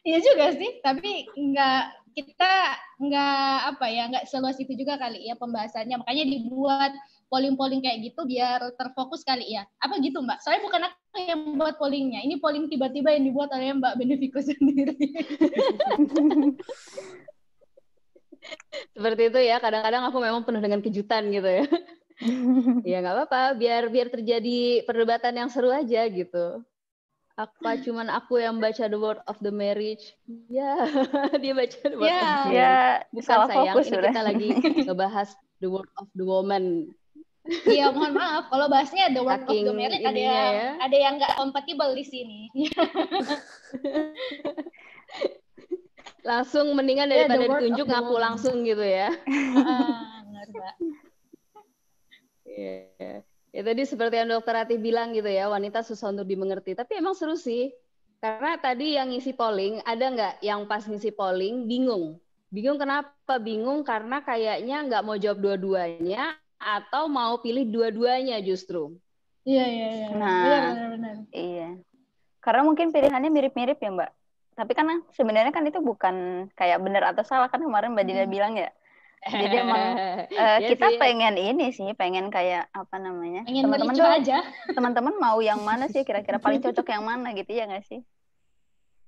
Iya 0.07 0.19
juga 0.23 0.47
sih, 0.55 0.71
tapi 0.83 1.27
nggak 1.35 1.83
kita 2.19 2.53
nggak 2.99 3.57
apa 3.75 3.87
ya 3.87 4.11
nggak 4.11 4.27
seluas 4.27 4.59
itu 4.59 4.75
juga 4.75 4.99
kali 4.99 5.27
ya 5.27 5.35
pembahasannya. 5.39 6.03
Makanya 6.03 6.25
dibuat 6.27 6.93
polling-polling 7.29 7.85
kayak 7.85 8.11
gitu 8.11 8.25
biar 8.25 8.73
terfokus 8.75 9.23
kali 9.23 9.55
ya. 9.55 9.63
Apa 9.79 10.01
gitu 10.01 10.19
Mbak? 10.25 10.39
Soalnya 10.43 10.63
bukan 10.65 10.83
aku 10.89 11.17
yang 11.21 11.41
buat 11.61 11.77
pollingnya. 11.77 12.25
Ini 12.25 12.41
polling 12.41 12.67
tiba-tiba 12.73 13.15
yang 13.15 13.29
dibuat 13.29 13.53
oleh 13.53 13.77
Mbak 13.77 13.95
Benefico 14.01 14.41
sendiri. 14.49 14.97
Seperti 18.97 19.23
itu 19.29 19.41
ya, 19.45 19.61
kadang-kadang 19.61 20.03
aku 20.09 20.19
memang 20.23 20.43
penuh 20.43 20.63
dengan 20.63 20.81
kejutan 20.81 21.29
gitu 21.31 21.49
ya. 21.49 21.65
ya 22.91 22.97
nggak 23.05 23.15
apa-apa, 23.15 23.43
biar 23.55 23.93
biar 23.93 24.09
terjadi 24.11 24.83
perdebatan 24.89 25.35
yang 25.39 25.49
seru 25.53 25.71
aja 25.71 26.09
gitu. 26.11 26.65
Apa 27.39 27.79
cuman 27.79 28.11
aku 28.11 28.43
yang 28.43 28.59
baca 28.59 28.85
The 28.85 28.99
Word 28.99 29.23
of 29.25 29.39
the 29.39 29.55
Marriage? 29.55 30.19
Ya, 30.51 30.75
dia 31.43 31.55
baca 31.55 31.79
The 31.79 31.95
Word 31.95 32.11
Ya. 32.11 32.19
of 32.19 32.27
the 32.27 32.51
Marriage. 32.51 32.59
Ya, 32.59 32.79
Bukan 33.15 33.23
salah 33.25 33.47
sayang, 33.47 33.63
fokus 33.71 33.87
ini 33.87 33.97
kita 34.03 34.21
lagi 34.21 34.49
ngebahas 34.91 35.29
The 35.59 35.69
Word 35.71 35.91
of 35.95 36.09
the 36.13 36.27
Woman. 36.27 36.91
Iya 37.65 37.89
mohon 37.89 38.13
maaf 38.13 38.53
kalau 38.53 38.69
bahasnya 38.69 39.09
the 39.09 39.25
word 39.25 39.41
of 39.41 39.49
Saking 39.49 39.65
the 39.65 39.73
married 39.73 40.05
ada 40.05 40.21
yang 40.21 40.53
ya. 40.53 40.69
ada 40.85 40.97
yang 41.01 41.17
nggak 41.17 41.33
kompatibel 41.33 41.97
di 41.97 42.05
sini. 42.05 42.41
Langsung 46.21 46.77
mendingan 46.77 47.09
Ya, 47.09 47.25
daripada 47.25 47.41
of 47.41 47.49
ditunjuk 47.57 47.87
ngaku 47.89 48.13
Woman. 48.13 48.21
langsung 48.21 48.57
gitu 48.63 48.85
ya. 48.85 49.09
Ah, 49.57 50.21
benar, 50.21 50.47
Mbak. 50.51 50.75
Iya. 52.45 53.25
Ya 53.49 53.58
tadi 53.69 53.85
seperti 53.85 54.17
yang 54.17 54.33
dokter 54.33 54.57
Rati 54.57 54.81
bilang 54.81 55.13
gitu 55.13 55.29
ya, 55.29 55.53
wanita 55.53 55.85
susah 55.85 56.09
untuk 56.17 56.25
dimengerti. 56.25 56.73
Tapi 56.73 57.05
emang 57.05 57.13
seru 57.13 57.37
sih. 57.37 57.69
Karena 58.19 58.59
tadi 58.59 58.99
yang 58.99 59.13
ngisi 59.13 59.37
polling, 59.37 59.79
ada 59.87 60.11
nggak 60.11 60.35
yang 60.43 60.67
pas 60.67 60.83
ngisi 60.83 61.13
polling 61.15 61.69
bingung? 61.69 62.19
Bingung 62.49 62.81
kenapa? 62.81 63.37
Bingung 63.39 63.85
karena 63.87 64.25
kayaknya 64.25 64.83
nggak 64.89 65.03
mau 65.05 65.15
jawab 65.15 65.39
dua-duanya 65.39 66.35
atau 66.59 67.07
mau 67.07 67.39
pilih 67.39 67.69
dua-duanya 67.69 68.43
justru. 68.43 68.99
Iya 69.47 69.65
iya 69.69 69.89
iya. 69.95 70.09
Nah. 70.17 70.43
Benar 70.43 70.61
benar 70.65 70.89
benar. 70.97 71.15
Iya. 71.31 71.69
Karena 72.43 72.63
mungkin 72.67 72.91
pilihannya 72.91 73.31
mirip-mirip 73.31 73.79
ya, 73.79 73.91
Mbak. 73.93 74.11
Tapi 74.59 74.73
kan 74.75 74.87
sebenarnya 75.15 75.55
kan 75.55 75.63
itu 75.69 75.79
bukan 75.79 76.49
kayak 76.59 76.83
benar 76.83 77.15
atau 77.15 77.23
salah 77.23 77.47
kan 77.47 77.63
kemarin 77.63 77.95
Mbak 77.95 78.05
Dina 78.09 78.25
bilang 78.27 78.59
ya. 78.59 78.75
Jadi 79.21 79.57
emang 79.59 79.83
eh, 80.31 80.31
Iya 80.31 80.69
kita 80.69 80.87
sih. 80.89 80.99
pengen 80.99 81.35
ini 81.35 81.67
sih, 81.71 81.91
pengen 81.93 82.31
kayak 82.31 82.71
apa 82.71 82.97
namanya? 82.97 83.43
Pengen 83.43 83.67
Teman-teman 83.67 83.95
aja. 84.15 84.39
teman-teman 84.77 85.15
mau 85.17 85.39
yang 85.41 85.59
mana 85.61 85.87
sih 85.87 86.03
kira-kira 86.03 86.39
paling 86.39 86.61
cocok 86.61 86.87
yang 86.89 87.03
mana 87.03 87.35
gitu 87.35 87.51
ya 87.51 87.67
nggak 87.67 87.83
sih? 87.83 88.01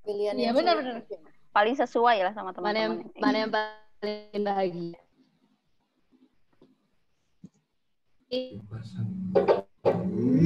Pilihan 0.02 0.35
Iya, 0.35 0.45
yang 0.50 0.57
benar, 0.57 0.76
sulit. 0.81 1.07
benar. 1.07 1.31
Paling 1.50 1.75
sesuai 1.76 2.17
lah 2.23 2.33
sama 2.33 2.50
Mana 2.57 2.79
yang 2.79 2.93
teman-teman. 2.99 3.21
mana 3.21 3.37
yang 3.38 3.50
paling 3.52 4.43
bahagia? 4.43 4.99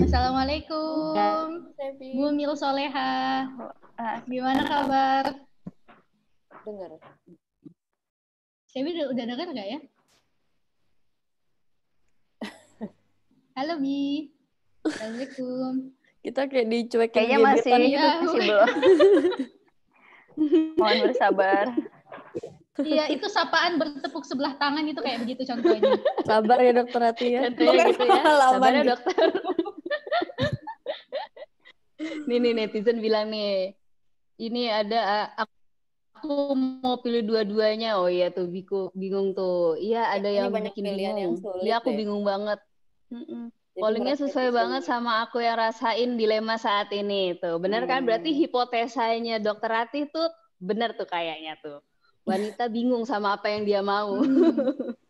Assalamualaikum. 0.04 1.68
Bu 2.14 2.32
Mil 2.32 2.54
Soleha. 2.54 3.46
Ah, 3.94 4.16
Gimana 4.24 4.64
kabar? 4.64 5.24
Dengar. 6.64 6.96
Sebi 8.74 8.90
udah, 8.90 9.06
udah 9.14 9.24
dengar 9.30 9.46
nggak 9.54 9.68
ya? 9.70 9.78
Halo 13.54 13.78
Bi. 13.78 14.34
Assalamualaikum. 14.82 15.94
Kita 16.26 16.50
kayak 16.50 16.66
dicuekin 16.66 17.14
Kayaknya 17.14 17.38
masih 17.38 17.70
gitu. 17.70 17.94
Ya, 17.94 18.10
masih 18.18 18.40
belum. 18.42 18.68
Mohon 20.82 20.96
bersabar. 21.06 21.64
Iya, 22.82 23.14
itu 23.14 23.26
sapaan 23.30 23.78
bertepuk 23.78 24.26
sebelah 24.26 24.58
tangan 24.58 24.82
itu 24.90 24.98
kayak 24.98 25.22
begitu 25.22 25.46
contohnya. 25.46 25.94
Sabar 26.26 26.58
ya 26.58 26.74
dokter 26.74 26.98
Hati 26.98 27.26
ya. 27.30 27.46
Contohnya 27.54 27.94
gitu 27.94 28.02
ya. 28.10 28.22
Sabarnya 28.26 28.82
gitu. 28.82 28.90
dokter. 28.90 29.26
nih 32.26 32.38
nih 32.42 32.52
netizen 32.58 32.98
bilang 32.98 33.30
nih, 33.30 33.78
ini 34.42 34.66
ada 34.66 35.30
uh, 35.38 35.53
aku 36.24 36.54
mau 36.84 36.96
pilih 37.04 37.22
dua-duanya. 37.28 37.88
Oh 38.00 38.08
iya 38.16 38.26
tuh 38.36 38.46
biku 38.56 38.74
bingung 39.00 39.28
tuh. 39.38 39.76
Iya 39.86 39.98
ada 40.16 40.28
Ini 40.36 40.38
yang 40.38 40.48
bikin 40.54 40.86
pilihan 40.86 41.16
yang 41.22 41.34
bingung. 41.34 41.36
sulit 41.42 41.64
Iya 41.64 41.80
aku 41.80 41.90
deh. 41.90 41.98
bingung 41.98 42.22
banget. 42.30 42.58
Mm-mm. 43.12 43.52
Pollingnya 43.80 44.16
sesuai 44.22 44.48
banget 44.58 44.82
sulit. 44.82 44.90
sama 44.90 45.10
aku 45.26 45.38
yang 45.46 45.56
rasain 45.60 46.10
dilema 46.20 46.56
saat 46.66 46.88
ini 46.94 47.36
tuh. 47.42 47.54
Bener 47.64 47.82
kan? 47.90 48.00
Berarti 48.06 48.30
Hmm. 48.32 48.38
hipotesanya 48.40 49.34
dokter 49.46 49.70
Rati 49.70 50.00
tuh 50.14 50.28
bener 50.68 50.90
tuh 50.98 51.06
kayaknya 51.14 51.52
tuh. 51.64 51.78
Wanita 52.28 52.62
bingung 52.72 53.04
sama 53.04 53.28
apa 53.36 53.46
yang 53.52 53.62
dia 53.68 53.80
mau. 53.84 54.20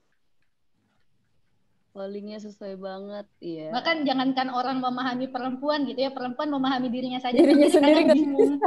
Pollingnya 1.95 2.43
sesuai 2.43 2.75
banget, 2.75 3.23
iya. 3.39 3.71
Bahkan 3.71 4.03
jangankan 4.03 4.51
orang 4.51 4.83
memahami 4.83 5.31
perempuan 5.31 5.87
gitu 5.87 6.03
ya, 6.03 6.11
perempuan 6.11 6.51
memahami 6.51 6.91
dirinya 6.91 7.23
saja 7.23 7.39
Dirinya 7.39 7.71
sendiri 7.71 8.03
nggak- 8.03 8.19
bingung. 8.19 8.59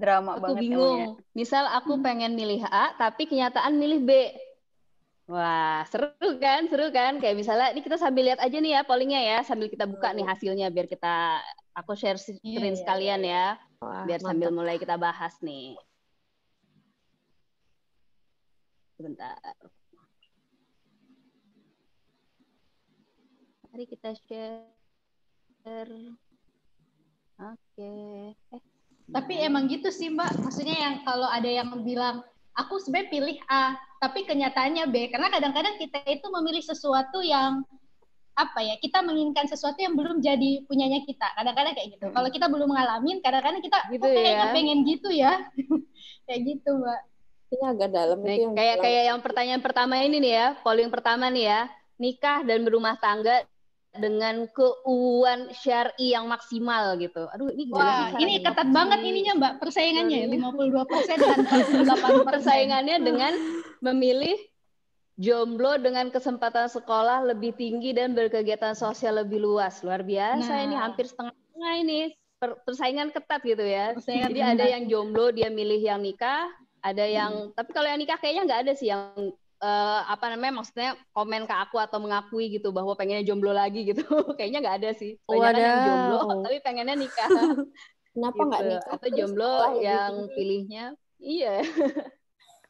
Drama 0.00 0.30
aku 0.34 0.40
banget 0.48 0.60
bingung. 0.64 1.00
Misal 1.36 1.68
aku 1.70 2.00
pengen 2.00 2.34
milih 2.34 2.64
A, 2.64 2.96
tapi 2.96 3.28
kenyataan 3.28 3.76
milih 3.76 4.00
B. 4.00 4.10
Wah, 5.28 5.84
seru 5.88 6.08
kan? 6.40 6.64
Seru 6.64 6.88
kan? 6.88 7.20
Kayak 7.20 7.36
misalnya, 7.36 7.68
ini 7.68 7.80
kita 7.80 7.96
sambil 7.96 8.32
lihat 8.32 8.40
aja 8.40 8.56
nih 8.56 8.76
ya 8.76 8.80
pollingnya 8.82 9.20
ya, 9.20 9.38
sambil 9.44 9.68
kita 9.68 9.84
buka 9.84 10.12
nih 10.12 10.24
hasilnya 10.24 10.68
biar 10.68 10.88
kita, 10.88 11.40
aku 11.76 11.92
share 11.92 12.16
screen 12.16 12.40
Iya, 12.40 12.60
iya, 12.64 12.76
sekalian 12.76 13.20
ya, 13.24 13.44
Wah, 13.80 14.04
biar 14.04 14.20
mantap. 14.20 14.28
sambil 14.32 14.48
mulai 14.52 14.76
kita 14.76 14.96
bahas 14.96 15.36
nih. 15.40 15.76
Sebentar. 19.04 19.36
Mari 23.68 23.84
kita 23.84 24.16
share. 24.16 24.64
Oke. 27.36 27.92
Eh, 28.32 28.62
Tapi 29.12 29.44
emang 29.44 29.68
gitu 29.68 29.92
sih 29.92 30.08
Mbak, 30.08 30.40
maksudnya 30.40 30.72
yang 30.80 31.04
kalau 31.04 31.28
ada 31.28 31.44
yang 31.44 31.68
bilang 31.84 32.24
aku 32.56 32.80
sebenarnya 32.80 33.12
pilih 33.12 33.36
A, 33.52 33.76
tapi 34.00 34.24
kenyataannya 34.24 34.88
B, 34.88 35.12
karena 35.12 35.28
kadang-kadang 35.28 35.76
kita 35.76 36.00
itu 36.08 36.24
memilih 36.32 36.64
sesuatu 36.64 37.20
yang 37.20 37.60
apa 38.40 38.64
ya 38.64 38.80
kita 38.80 39.04
menginginkan 39.04 39.52
sesuatu 39.52 39.84
yang 39.84 40.00
belum 40.00 40.24
jadi 40.24 40.64
punyanya 40.66 41.06
kita 41.06 41.28
kadang-kadang 41.38 41.70
kayak 41.70 41.94
gitu 41.94 42.10
kalau 42.10 42.26
kita 42.34 42.50
belum 42.50 42.66
ngalamin 42.66 43.22
kadang-kadang 43.22 43.62
kita 43.62 43.78
Gitu 43.94 44.02
oh, 44.02 44.10
kayaknya 44.10 44.50
ya. 44.50 44.54
pengen 44.56 44.78
gitu 44.82 45.08
ya 45.14 45.32
kayak 46.26 46.40
gitu 46.42 46.82
mbak 46.82 47.13
Ini 47.54 47.70
agak 47.70 47.90
dalam 47.94 48.18
Nih, 48.18 48.34
itu 48.34 48.42
yang 48.50 48.54
kayak 48.58 48.76
kayak 48.82 49.02
yang 49.14 49.20
pertanyaan 49.22 49.62
pertama 49.62 49.94
ini 50.02 50.16
nih 50.18 50.32
ya, 50.34 50.46
polling 50.66 50.90
pertama 50.90 51.30
nih 51.30 51.44
ya, 51.46 51.60
nikah 52.02 52.42
dan 52.42 52.66
berumah 52.66 52.98
tangga 52.98 53.46
dengan 53.94 54.50
keuangan 54.50 55.54
syari 55.54 56.18
yang 56.18 56.26
maksimal 56.26 56.98
gitu. 56.98 57.30
Aduh, 57.30 57.54
ini 57.54 57.70
sih 57.70 57.78
wah 57.78 58.10
ini 58.18 58.42
ketat 58.42 58.66
banget 58.74 58.98
sih? 58.98 59.08
ininya 59.14 59.32
mbak 59.38 59.52
persaingannya 59.62 60.18
ya 60.18 60.26
Iya. 60.26 60.50
52 60.50 60.82
persen 60.90 61.16
dan 61.22 61.38
48 61.46 62.26
Persaingannya 62.34 62.96
dengan 62.98 63.32
memilih 63.78 64.34
jomblo 65.14 65.78
dengan 65.78 66.10
kesempatan 66.10 66.66
sekolah 66.66 67.22
lebih 67.22 67.54
tinggi 67.54 67.94
dan 67.94 68.18
berkegiatan 68.18 68.74
sosial 68.74 69.22
lebih 69.22 69.38
luas. 69.38 69.78
Luar 69.86 70.02
biasa 70.02 70.50
Nah. 70.50 70.66
ini 70.66 70.74
hampir 70.74 71.06
setengah 71.06 71.74
ini 71.78 72.10
Per- 72.34 72.58
persaingan 72.66 73.14
ketat 73.14 73.46
gitu 73.46 73.62
ya. 73.62 73.94
Persaingan 73.94 74.34
Jadi 74.34 74.40
ada 74.42 74.64
yang 74.66 74.90
jomblo 74.90 75.30
dia 75.30 75.46
milih 75.54 75.78
yang 75.78 76.02
nikah, 76.02 76.50
ada 76.84 77.04
Hmm. 77.04 77.16
yang 77.16 77.32
tapi 77.56 77.70
kalau 77.72 77.88
yang 77.88 77.96
nikah 77.96 78.20
kayaknya 78.20 78.42
nggak 78.44 78.60
ada 78.68 78.72
sih 78.76 78.92
yang 78.92 79.16
eh, 79.64 80.00
apa 80.04 80.28
namanya 80.28 80.60
maksudnya 80.60 80.92
komen 81.16 81.48
ke 81.48 81.54
aku 81.56 81.80
atau 81.80 81.96
mengakui 81.96 82.52
gitu 82.52 82.68
bahwa 82.68 82.92
pengennya 82.92 83.24
jomblo 83.24 83.56
lagi 83.56 83.88
gitu. 83.88 84.04
kayaknya 84.38 84.60
nggak 84.60 84.76
ada 84.84 84.90
sih. 84.92 85.16
Banyak 85.24 85.52
yang 85.56 85.64
Wadaw. 85.80 85.86
jomblo 85.88 86.18
tapi 86.44 86.56
pengennya 86.60 86.96
nikah. 87.00 87.30
Kenapa 88.12 88.40
nggak 88.44 88.60
gitu. 88.60 88.70
nikah? 88.76 88.92
Atau 88.92 89.08
jomblo 89.10 89.52
yang 89.80 90.12
tinggi? 90.28 90.34
pilihnya 90.36 90.84
iya 91.16 91.54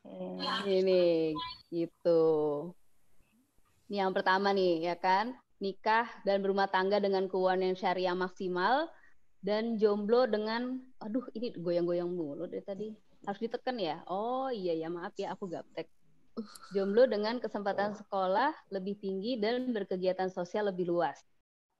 Oke. 0.04 0.70
ini 0.70 1.34
gitu. 1.74 2.22
Ini 3.90 3.96
yang 4.06 4.12
pertama 4.14 4.54
nih 4.54 4.86
ya 4.86 4.96
kan, 4.96 5.34
nikah 5.58 6.06
dan 6.22 6.40
berumah 6.40 6.70
tangga 6.70 7.02
dengan 7.02 7.26
keuangan 7.26 7.72
yang 7.72 7.76
syariah 7.76 8.16
maksimal 8.16 8.86
dan 9.44 9.76
jomblo 9.76 10.24
dengan 10.24 10.80
aduh 11.02 11.24
ini 11.34 11.52
goyang-goyang 11.58 12.08
mulu 12.08 12.46
dari 12.46 12.62
tadi. 12.64 12.88
Harus 13.24 13.40
ditekan 13.40 13.76
ya. 13.80 14.04
Oh 14.04 14.52
iya 14.52 14.76
ya 14.76 14.88
maaf 14.92 15.16
ya 15.16 15.32
aku 15.32 15.48
gaptek. 15.48 15.88
Jomblo 16.74 17.06
dengan 17.06 17.38
kesempatan 17.38 17.94
sekolah 17.94 18.52
lebih 18.68 18.98
tinggi 18.98 19.38
dan 19.40 19.70
berkegiatan 19.72 20.28
sosial 20.28 20.68
lebih 20.68 20.90
luas. 20.90 21.22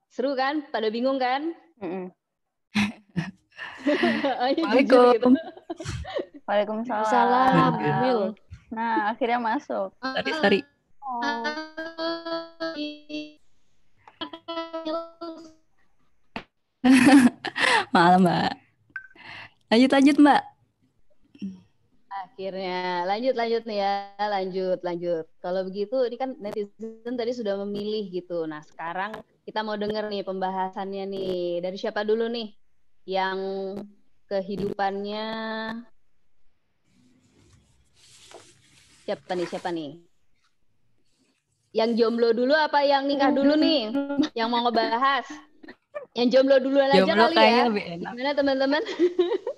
Seru 0.08 0.32
kan? 0.38 0.62
Pada 0.70 0.88
bingung 0.94 1.18
kan? 1.18 1.52
Waalaikumsalam. 3.82 5.10
gitu. 5.18 5.28
Waalaikumsalam. 6.46 7.10
Salam, 7.10 7.72
Bumil. 7.82 8.20
Nah, 8.70 9.10
akhirnya 9.10 9.42
masuk. 9.42 9.90
Sorry, 9.98 10.32
sorry. 10.38 10.60
Oh. 11.02 11.42
Malam, 17.94 18.22
Mbak. 18.22 18.52
Lanjut, 19.74 19.90
lanjut, 19.90 20.16
Mbak. 20.22 20.53
Akhirnya 22.34 23.06
lanjut 23.06 23.34
lanjut 23.38 23.62
nih 23.62 23.78
ya, 23.78 23.94
lanjut 24.18 24.78
lanjut. 24.82 25.24
Kalau 25.38 25.62
begitu 25.70 26.02
ini 26.02 26.18
kan 26.18 26.34
netizen 26.42 27.14
tadi 27.14 27.30
sudah 27.30 27.54
memilih 27.62 28.10
gitu. 28.10 28.42
Nah, 28.42 28.58
sekarang 28.58 29.14
kita 29.46 29.62
mau 29.62 29.78
denger 29.78 30.10
nih 30.10 30.26
pembahasannya 30.26 31.06
nih. 31.14 31.62
Dari 31.62 31.78
siapa 31.78 32.02
dulu 32.02 32.26
nih? 32.26 32.50
Yang 33.06 33.38
kehidupannya 34.26 35.26
Siapa 39.06 39.30
nih? 39.38 39.46
Siapa 39.46 39.70
nih? 39.70 39.90
Yang 41.70 41.90
jomblo 42.02 42.34
dulu 42.34 42.58
apa 42.58 42.82
yang 42.82 43.06
nikah 43.06 43.30
dulu 43.30 43.54
nih? 43.54 43.94
Yang 44.34 44.48
mau 44.50 44.66
ngebahas? 44.66 45.53
Yang 46.14 46.28
jomblo 46.30 46.56
duluan 46.58 46.88
aja 46.88 47.02
Jomblo 47.02 47.26
kali 47.26 47.34
kayaknya 47.34 47.58
ya. 47.58 47.66
lebih 47.66 47.84
enak. 47.90 48.12
Gimana 48.14 48.32
teman-teman? 48.32 48.82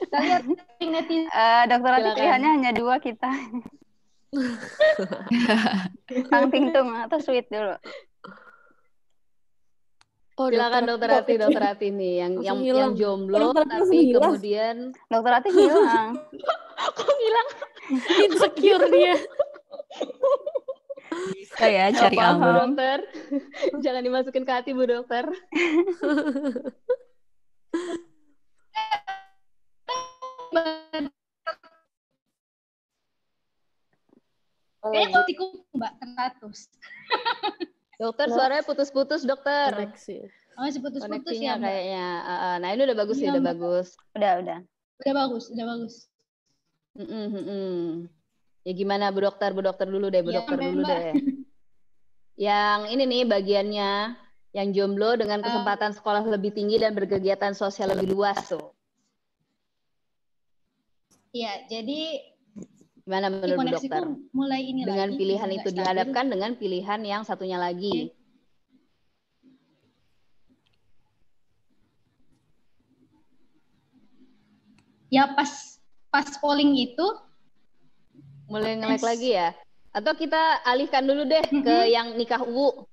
kita 0.01 0.17
lihat 0.19 0.43
netizen 0.81 1.29
Eh, 1.29 1.63
dokter 1.69 1.93
pilihannya 1.99 2.51
hanya 2.51 2.71
dua 2.73 2.97
kita. 2.97 3.31
Kang 6.29 6.49
Tingtung 6.49 6.89
atau 6.93 7.19
Sweet 7.19 7.47
dulu. 7.47 7.77
Oh, 10.37 10.49
Silakan 10.49 10.85
dokter. 10.85 11.09
Rati, 11.11 11.33
dokter 11.37 11.63
Rati 11.63 11.89
nih 11.89 12.13
yang 12.21 12.33
yang 12.41 12.59
hilang. 12.61 12.93
yang 12.93 12.93
jomblo 12.95 13.37
Dokter 13.53 13.65
tapi 13.67 13.97
hilang. 14.03 14.21
kemudian 14.33 14.77
Dokter 15.09 15.31
Rati 15.33 15.49
hilang. 15.51 16.09
kok 16.97 17.13
hilang? 17.15 17.49
Insecure 18.23 18.85
dia. 18.91 19.15
Bisa 21.33 21.65
ya 21.67 21.85
cari 21.91 22.17
Nggak 22.17 22.33
Bu 22.33 22.43
aman. 22.43 22.55
dokter, 22.75 22.99
jangan 23.81 24.03
dimasukin 24.03 24.45
ke 24.45 24.53
hati 24.53 24.71
Bu 24.73 24.85
dokter. 24.85 25.25
kayaknya 34.83 35.09
kalau 35.13 35.27
tikum 35.27 35.49
mbak 35.75 35.93
teratus 35.99 36.59
Dokter 37.97 38.29
suaranya 38.29 38.61
putus-putus 38.61 39.25
dokter. 39.25 39.73
Koneksi. 39.73 40.29
oh 40.61 40.69
masih 40.69 40.85
putus-putus 40.85 41.33
Koneksinya 41.33 41.49
ya 41.49 41.57
mbak 41.57 41.65
kayaknya. 41.73 42.07
Ah. 42.29 42.57
Nah 42.61 42.69
ini 42.77 42.83
udah 42.85 42.97
bagus 42.97 43.17
sih, 43.17 43.25
Iya, 43.25 43.33
udah 43.33 43.41
Mbak. 43.43 43.53
bagus. 43.57 43.89
Udah, 44.13 44.33
udah. 44.37 44.59
udah 44.97 45.13
bagus 45.17 45.45
udah 45.49 45.67
bagus 45.67 45.95
Mm-mm, 46.97 47.25
mm-mm. 47.29 48.09
Ya 48.67 48.75
gimana 48.75 49.15
Bu 49.15 49.23
dokter, 49.23 49.55
Bu 49.55 49.63
dokter 49.63 49.87
dulu 49.87 50.11
deh, 50.11 50.27
Bu 50.27 50.35
Iya, 50.35 50.43
dokter 50.43 50.59
dulu 50.59 50.83
Mbak. 50.83 50.91
deh. 50.91 51.15
Yang 52.35 52.81
ini 52.91 53.03
nih 53.07 53.23
bagiannya 53.31 53.91
yang 54.51 54.69
jomblo 54.75 55.15
dengan 55.15 55.39
Ah. 55.39 55.47
kesempatan 55.47 55.95
sekolah 55.95 56.27
lebih 56.27 56.51
tinggi 56.51 56.83
dan 56.83 56.91
berkegiatan 56.91 57.55
sosial 57.55 57.95
lebih 57.95 58.11
luas 58.11 58.43
tuh. 58.51 58.75
Iya, 61.31 61.63
jadi 61.71 62.35
Gimana 63.07 63.31
menurut 63.31 63.71
dokter? 63.71 64.03
mulai 64.35 64.67
ini 64.67 64.83
Dengan 64.83 65.15
lagi, 65.15 65.19
pilihan 65.23 65.51
itu 65.55 65.69
stabil. 65.71 65.79
dihadapkan 65.79 66.27
dengan 66.27 66.51
pilihan 66.59 67.01
yang 67.07 67.23
satunya 67.23 67.55
lagi. 67.55 68.11
Ya 75.07 75.31
pas 75.39 75.79
pas 76.11 76.27
polling 76.43 76.75
itu 76.75 77.07
Mulai 78.47 78.79
nge-lag 78.79 79.01
Yes. 79.03 79.07
lagi 79.07 79.31
ya? 79.35 79.49
Atau 79.91 80.13
kita 80.15 80.61
alihkan 80.63 81.03
dulu 81.03 81.25
deh 81.25 81.45
ke 81.65 81.77
yang 81.89 82.15
nikah 82.15 82.45
UU. 82.45 82.85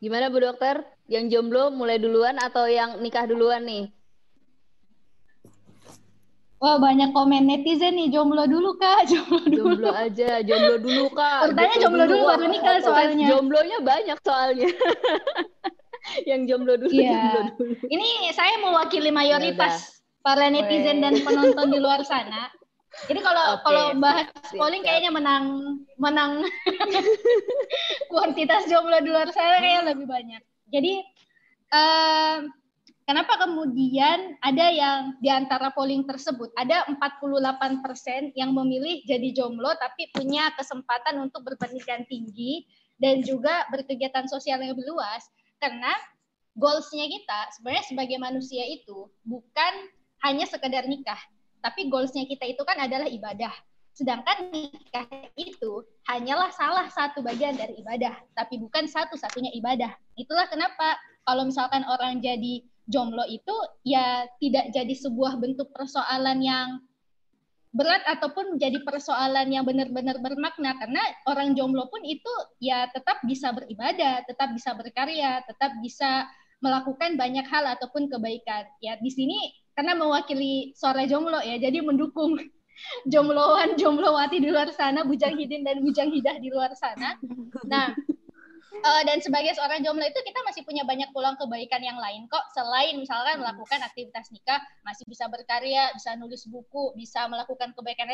Gimana 0.00 0.32
Bu 0.32 0.40
Dokter? 0.40 0.80
Yang 1.10 1.24
jomblo 1.36 1.68
mulai 1.74 1.98
duluan 1.98 2.38
atau 2.38 2.64
yang 2.64 3.02
nikah 3.02 3.26
duluan 3.28 3.66
nih? 3.66 3.90
wah 6.60 6.76
banyak 6.76 7.16
komen 7.16 7.48
netizen 7.48 7.96
nih 7.96 8.12
jomblo 8.12 8.44
dulu 8.44 8.76
kak, 8.76 9.04
jomblo 9.10 9.40
dulu. 9.48 9.80
Jomblo 9.80 9.90
aja, 9.96 10.44
jomblo 10.44 10.76
dulu 10.76 11.04
Kak. 11.16 11.40
Bertanya 11.48 11.76
jomblo 11.80 12.04
dulu 12.04 12.20
Wah, 12.20 12.36
baru 12.36 12.44
nikah 12.52 12.76
soalnya. 12.84 13.26
Jomblonya 13.32 13.78
banyak 13.80 14.18
soalnya. 14.20 14.68
yang 16.28 16.44
jomblo 16.44 16.76
dulu, 16.76 16.92
Iya. 16.92 17.16
jomblo 17.16 17.40
dulu. 17.56 17.74
Ini 17.88 18.08
saya 18.36 18.60
mewakili 18.60 19.08
mayoritas 19.08 19.99
para 20.20 20.52
netizen 20.52 21.00
Weh. 21.00 21.02
dan 21.04 21.14
penonton 21.24 21.68
di 21.72 21.78
luar 21.80 22.04
sana. 22.04 22.52
Jadi 23.06 23.20
kalau 23.22 23.44
Oke, 23.54 23.62
kalau 23.70 23.86
bahas 24.02 24.26
polling 24.50 24.82
kayaknya 24.82 25.14
menang 25.14 25.44
menang 25.94 26.42
kuantitas 28.10 28.66
jomblo 28.66 28.98
di 28.98 29.14
luar 29.14 29.30
sana 29.30 29.62
kayaknya 29.62 29.94
lebih 29.94 30.10
banyak. 30.10 30.42
Jadi 30.74 30.98
em, 31.70 32.50
kenapa 33.06 33.46
kemudian 33.46 34.34
ada 34.42 34.66
yang 34.74 35.14
di 35.22 35.30
antara 35.30 35.70
polling 35.70 36.02
tersebut 36.02 36.50
ada 36.58 36.82
48% 36.90 38.34
yang 38.34 38.50
memilih 38.54 39.06
jadi 39.06 39.34
jomblo 39.38 39.70
tapi 39.78 40.10
punya 40.10 40.50
kesempatan 40.58 41.18
untuk 41.22 41.46
berpendidikan 41.46 42.02
tinggi 42.10 42.66
dan 42.98 43.22
juga 43.22 43.70
berkegiatan 43.70 44.26
sosial 44.26 44.58
yang 44.62 44.74
lebih 44.74 44.90
luas 44.90 45.26
karena 45.62 45.94
goalsnya 46.58 47.06
kita 47.06 47.40
sebenarnya 47.54 47.84
sebagai 47.86 48.18
manusia 48.18 48.66
itu 48.66 49.06
bukan 49.22 49.72
hanya 50.24 50.44
sekedar 50.48 50.84
nikah, 50.86 51.18
tapi 51.60 51.88
goalsnya 51.88 52.24
kita 52.28 52.48
itu 52.48 52.62
kan 52.64 52.76
adalah 52.80 53.08
ibadah. 53.08 53.52
Sedangkan 53.92 54.48
nikah 54.54 55.04
itu 55.36 55.84
hanyalah 56.08 56.48
salah 56.54 56.88
satu 56.88 57.20
bagian 57.20 57.56
dari 57.58 57.80
ibadah, 57.82 58.16
tapi 58.32 58.56
bukan 58.60 58.88
satu-satunya 58.88 59.52
ibadah. 59.58 59.92
Itulah 60.16 60.48
kenapa 60.48 60.96
kalau 61.28 61.44
misalkan 61.44 61.84
orang 61.84 62.24
jadi 62.24 62.64
jomblo 62.90 63.22
itu 63.28 63.54
ya 63.86 64.26
tidak 64.42 64.74
jadi 64.74 64.94
sebuah 64.98 65.38
bentuk 65.38 65.70
persoalan 65.70 66.42
yang 66.42 66.68
berat 67.70 68.02
ataupun 68.02 68.58
menjadi 68.58 68.82
persoalan 68.82 69.46
yang 69.46 69.62
benar-benar 69.62 70.18
bermakna 70.18 70.74
karena 70.74 70.98
orang 71.30 71.54
jomblo 71.54 71.86
pun 71.86 72.02
itu 72.02 72.34
ya 72.58 72.90
tetap 72.90 73.22
bisa 73.22 73.54
beribadah, 73.54 74.26
tetap 74.26 74.50
bisa 74.50 74.74
berkarya, 74.74 75.38
tetap 75.46 75.78
bisa 75.78 76.26
melakukan 76.58 77.14
banyak 77.14 77.46
hal 77.46 77.64
ataupun 77.78 78.10
kebaikan. 78.10 78.66
Ya 78.82 78.98
di 78.98 79.08
sini 79.08 79.38
karena 79.80 79.96
mewakili 79.96 80.76
suara 80.76 81.08
jomblo 81.08 81.40
ya, 81.40 81.56
jadi 81.56 81.80
mendukung 81.80 82.36
jombloan 83.12 83.80
jomblowati 83.80 84.44
di 84.44 84.52
luar 84.52 84.68
sana 84.76 85.08
bujang 85.08 85.40
hidin 85.40 85.64
dan 85.64 85.80
bujang 85.80 86.12
hidah 86.12 86.36
di 86.36 86.52
luar 86.52 86.76
sana. 86.76 87.16
Nah 87.64 87.96
uh, 88.84 89.02
dan 89.08 89.24
sebagai 89.24 89.56
seorang 89.56 89.80
jomblo 89.80 90.04
itu 90.04 90.20
kita 90.20 90.40
masih 90.44 90.62
punya 90.68 90.84
banyak 90.84 91.08
peluang 91.16 91.36
kebaikan 91.40 91.80
yang 91.80 91.96
lain 91.96 92.28
kok. 92.28 92.44
Selain 92.52 92.96
misalkan 92.96 93.40
melakukan 93.40 93.80
aktivitas 93.84 94.28
nikah 94.32 94.60
masih 94.84 95.04
bisa 95.08 95.28
berkarya 95.28 95.92
bisa 95.96 96.16
nulis 96.16 96.44
buku 96.48 96.92
bisa 96.96 97.24
melakukan 97.28 97.72
kebaikan 97.72 98.08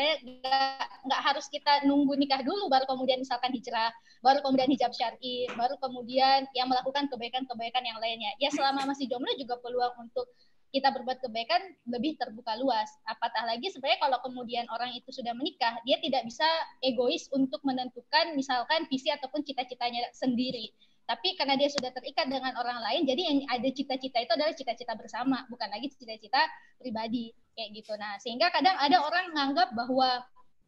nggak 1.03 1.21
harus 1.23 1.51
kita 1.51 1.83
nunggu 1.83 2.15
nikah 2.15 2.39
dulu 2.43 2.71
baru 2.71 2.87
kemudian 2.87 3.19
misalkan 3.23 3.51
hijrah 3.51 3.91
baru 4.23 4.39
kemudian 4.43 4.69
hijab 4.71 4.91
syar'i 4.95 5.47
baru 5.55 5.75
kemudian 5.83 6.47
yang 6.55 6.71
melakukan 6.71 7.11
kebaikan-kebaikan 7.11 7.83
yang 7.83 7.99
lainnya. 7.99 8.31
Ya 8.39 8.51
selama 8.51 8.87
masih 8.87 9.11
jomblo 9.11 9.31
juga 9.35 9.59
peluang 9.59 9.93
untuk 9.99 10.31
kita 10.71 10.91
berbuat 10.91 11.23
kebaikan 11.23 11.61
lebih 11.87 12.19
terbuka 12.19 12.59
luas. 12.59 12.91
Apatah 13.07 13.47
lagi 13.47 13.71
sebenarnya 13.71 13.99
kalau 14.03 14.19
kemudian 14.23 14.67
orang 14.67 14.91
itu 14.93 15.09
sudah 15.15 15.31
menikah, 15.31 15.79
dia 15.87 15.97
tidak 16.03 16.27
bisa 16.27 16.47
egois 16.83 17.31
untuk 17.31 17.63
menentukan 17.63 18.35
misalkan 18.35 18.83
visi 18.91 19.07
ataupun 19.07 19.43
cita-citanya 19.47 20.03
sendiri. 20.11 20.75
Tapi 21.07 21.39
karena 21.39 21.55
dia 21.55 21.71
sudah 21.71 21.87
terikat 21.95 22.27
dengan 22.27 22.51
orang 22.59 22.83
lain, 22.83 23.07
jadi 23.07 23.21
yang 23.31 23.39
ada 23.47 23.69
cita-cita 23.71 24.19
itu 24.19 24.31
adalah 24.35 24.51
cita-cita 24.51 24.91
bersama, 24.99 25.47
bukan 25.47 25.71
lagi 25.71 25.87
cita-cita 25.95 26.43
pribadi 26.75 27.31
kayak 27.55 27.79
gitu. 27.79 27.95
Nah, 27.95 28.19
sehingga 28.19 28.51
kadang 28.51 28.75
ada 28.75 28.99
orang 28.99 29.31
menganggap 29.31 29.71
bahwa 29.71 30.27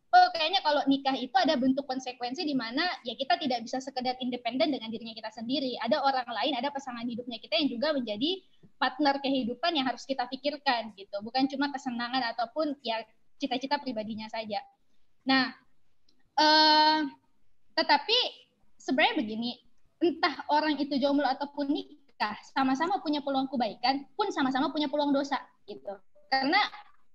oh 0.10 0.28
kayaknya 0.34 0.60
kalau 0.66 0.82
nikah 0.90 1.14
itu 1.14 1.34
ada 1.38 1.54
bentuk 1.54 1.86
konsekuensi 1.86 2.42
di 2.42 2.58
mana 2.58 2.82
ya 3.06 3.14
kita 3.14 3.38
tidak 3.38 3.62
bisa 3.62 3.78
sekedar 3.78 4.18
independen 4.18 4.74
dengan 4.74 4.90
dirinya 4.90 5.14
kita 5.14 5.30
sendiri. 5.30 5.78
Ada 5.86 6.02
orang 6.02 6.26
lain, 6.26 6.54
ada 6.58 6.74
pasangan 6.74 7.06
hidupnya 7.06 7.38
kita 7.38 7.54
yang 7.62 7.70
juga 7.70 7.94
menjadi 7.94 8.42
partner 8.82 9.22
kehidupan 9.22 9.72
yang 9.78 9.86
harus 9.86 10.04
kita 10.10 10.26
pikirkan 10.26 10.98
gitu. 10.98 11.14
Bukan 11.22 11.46
cuma 11.54 11.70
kesenangan 11.70 12.26
ataupun 12.34 12.74
ya 12.82 13.06
cita-cita 13.38 13.78
pribadinya 13.78 14.26
saja. 14.34 14.60
Nah, 15.30 15.54
eh, 16.42 17.00
tetapi 17.78 18.18
sebenarnya 18.82 19.16
begini, 19.22 19.52
entah 20.02 20.42
orang 20.50 20.80
itu 20.82 20.98
jomblo 20.98 21.28
ataupun 21.28 21.70
nikah, 21.70 22.36
sama-sama 22.50 22.98
punya 23.00 23.22
peluang 23.22 23.46
kebaikan, 23.52 24.10
pun 24.18 24.34
sama-sama 24.34 24.74
punya 24.74 24.90
peluang 24.90 25.14
dosa 25.14 25.38
gitu. 25.70 25.94
Karena 26.34 26.60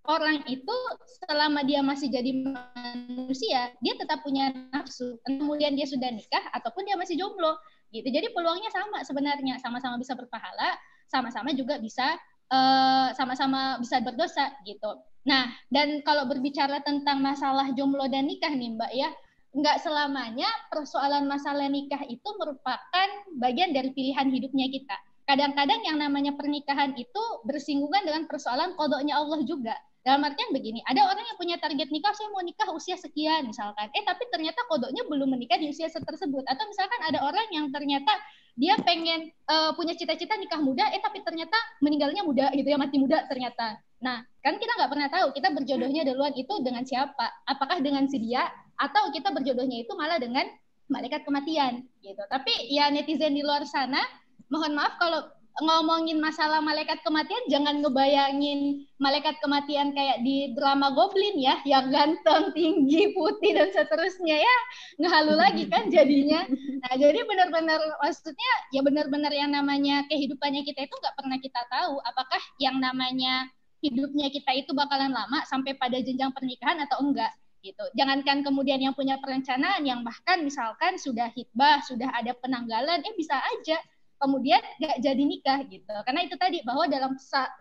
orang 0.05 0.45
itu 0.53 0.77
selama 1.25 1.65
dia 1.65 1.81
masih 1.81 2.13
jadi 2.13 2.31
manusia, 2.45 3.73
dia 3.81 3.95
tetap 3.97 4.21
punya 4.21 4.53
nafsu. 4.73 5.17
Kemudian 5.25 5.73
dia 5.77 5.89
sudah 5.89 6.13
nikah 6.13 6.45
ataupun 6.53 6.85
dia 6.85 6.97
masih 7.01 7.17
jomblo 7.17 7.57
gitu. 7.89 8.05
Jadi 8.05 8.33
peluangnya 8.37 8.69
sama 8.69 9.01
sebenarnya, 9.01 9.57
sama-sama 9.65 9.97
bisa 9.97 10.13
berpahala, 10.13 10.77
sama-sama 11.09 11.57
juga 11.57 11.81
bisa 11.81 12.21
eh, 12.53 13.09
sama-sama 13.17 13.81
bisa 13.81 14.05
berdosa 14.05 14.53
gitu. 14.69 15.01
Nah, 15.25 15.49
dan 15.73 16.05
kalau 16.05 16.29
berbicara 16.29 16.85
tentang 16.85 17.25
masalah 17.25 17.73
jomblo 17.73 18.05
dan 18.13 18.29
nikah 18.29 18.53
nih 18.53 18.77
Mbak 18.77 18.93
ya, 18.93 19.09
nggak 19.57 19.81
selamanya 19.81 20.51
persoalan 20.69 21.25
masalah 21.25 21.65
nikah 21.71 22.05
itu 22.05 22.29
merupakan 22.37 23.09
bagian 23.41 23.73
dari 23.73 23.89
pilihan 23.97 24.29
hidupnya 24.29 24.69
kita. 24.69 24.97
Kadang-kadang 25.25 25.81
yang 25.89 25.97
namanya 25.97 26.37
pernikahan 26.37 26.93
itu 27.01 27.23
bersinggungan 27.49 28.05
dengan 28.05 28.29
persoalan 28.29 28.77
kodoknya 28.77 29.17
Allah 29.17 29.41
juga 29.49 29.73
dalam 30.05 30.21
artian 30.21 30.53
begini, 30.53 30.85
ada 30.85 31.01
orang 31.09 31.25
yang 31.25 31.39
punya 31.41 31.57
target 31.57 31.89
nikah, 31.89 32.13
saya 32.13 32.29
mau 32.29 32.45
nikah 32.45 32.69
usia 32.77 32.93
sekian 33.01 33.49
misalkan. 33.49 33.89
Eh 33.97 34.05
tapi 34.05 34.29
ternyata 34.29 34.61
kodoknya 34.69 35.01
belum 35.09 35.33
menikah 35.33 35.57
di 35.57 35.73
usia 35.73 35.89
tersebut. 35.89 36.45
Atau 36.45 36.65
misalkan 36.69 37.01
ada 37.09 37.25
orang 37.25 37.49
yang 37.49 37.73
ternyata 37.73 38.13
dia 38.53 38.77
pengen 38.85 39.33
uh, 39.49 39.73
punya 39.73 39.97
cita-cita 39.97 40.37
nikah 40.37 40.61
muda, 40.61 40.85
eh 40.93 41.01
tapi 41.01 41.25
ternyata 41.25 41.57
meninggalnya 41.81 42.21
muda 42.21 42.53
gitu 42.53 42.69
ya, 42.69 42.77
mati 42.77 43.01
muda 43.01 43.25
ternyata. 43.33 43.81
Nah, 44.05 44.21
kan 44.45 44.61
kita 44.61 44.77
nggak 44.77 44.91
pernah 44.93 45.09
tahu 45.09 45.27
kita 45.33 45.49
berjodohnya 45.57 46.05
duluan 46.05 46.37
itu 46.37 46.53
dengan 46.61 46.85
siapa. 46.85 47.25
Apakah 47.49 47.81
dengan 47.81 48.05
si 48.05 48.21
dia 48.21 48.45
atau 48.77 49.09
kita 49.09 49.33
berjodohnya 49.33 49.89
itu 49.89 49.93
malah 49.97 50.21
dengan 50.21 50.45
malaikat 50.93 51.25
kematian 51.25 51.81
gitu. 52.05 52.23
Tapi 52.29 52.53
ya 52.69 52.93
netizen 52.93 53.33
di 53.33 53.41
luar 53.41 53.65
sana, 53.65 54.05
mohon 54.53 54.77
maaf 54.77 55.01
kalau 55.01 55.25
ngomongin 55.63 56.19
masalah 56.19 56.59
malaikat 56.59 56.99
kematian 57.07 57.39
jangan 57.47 57.79
ngebayangin 57.79 58.91
malaikat 58.99 59.39
kematian 59.39 59.95
kayak 59.95 60.19
di 60.27 60.51
drama 60.59 60.91
Goblin 60.91 61.39
ya 61.39 61.63
yang 61.63 61.95
ganteng 61.95 62.51
tinggi 62.59 63.15
putih 63.15 63.55
dan 63.55 63.71
seterusnya 63.71 64.43
ya. 64.43 64.57
Ngehalu 64.99 65.35
lagi 65.47 65.65
kan 65.71 65.87
jadinya. 65.95 66.43
Nah 66.83 66.93
jadi 66.99 67.23
benar-benar 67.23 67.79
maksudnya 68.03 68.53
ya 68.75 68.83
benar-benar 68.83 69.31
yang 69.31 69.55
namanya 69.55 70.03
kehidupannya 70.11 70.67
kita 70.67 70.91
itu 70.91 70.95
nggak 70.99 71.15
pernah 71.15 71.39
kita 71.39 71.61
tahu 71.71 72.03
apakah 72.03 72.43
yang 72.59 72.83
namanya 72.83 73.47
hidupnya 73.79 74.33
kita 74.35 74.51
itu 74.59 74.75
bakalan 74.75 75.13
lama 75.15 75.45
sampai 75.47 75.79
pada 75.79 76.01
jenjang 76.03 76.35
pernikahan 76.35 76.83
atau 76.83 76.99
enggak 77.05 77.31
gitu. 77.63 77.85
Jangankan 77.97 78.43
kemudian 78.43 78.83
yang 78.83 78.93
punya 78.93 79.23
perencanaan 79.23 79.87
yang 79.87 80.03
bahkan 80.03 80.43
misalkan 80.43 80.99
sudah 80.99 81.31
hitbah 81.33 81.81
sudah 81.87 82.11
ada 82.13 82.35
penanggalan 82.43 83.01
eh 83.07 83.15
bisa 83.17 83.39
aja 83.39 83.79
kemudian 84.19 84.61
nggak 84.81 84.99
jadi 85.03 85.23
nikah 85.23 85.59
gitu. 85.69 85.95
Karena 86.07 86.21
itu 86.25 86.35
tadi 86.39 86.63
bahwa 86.63 86.87
dalam 86.87 87.13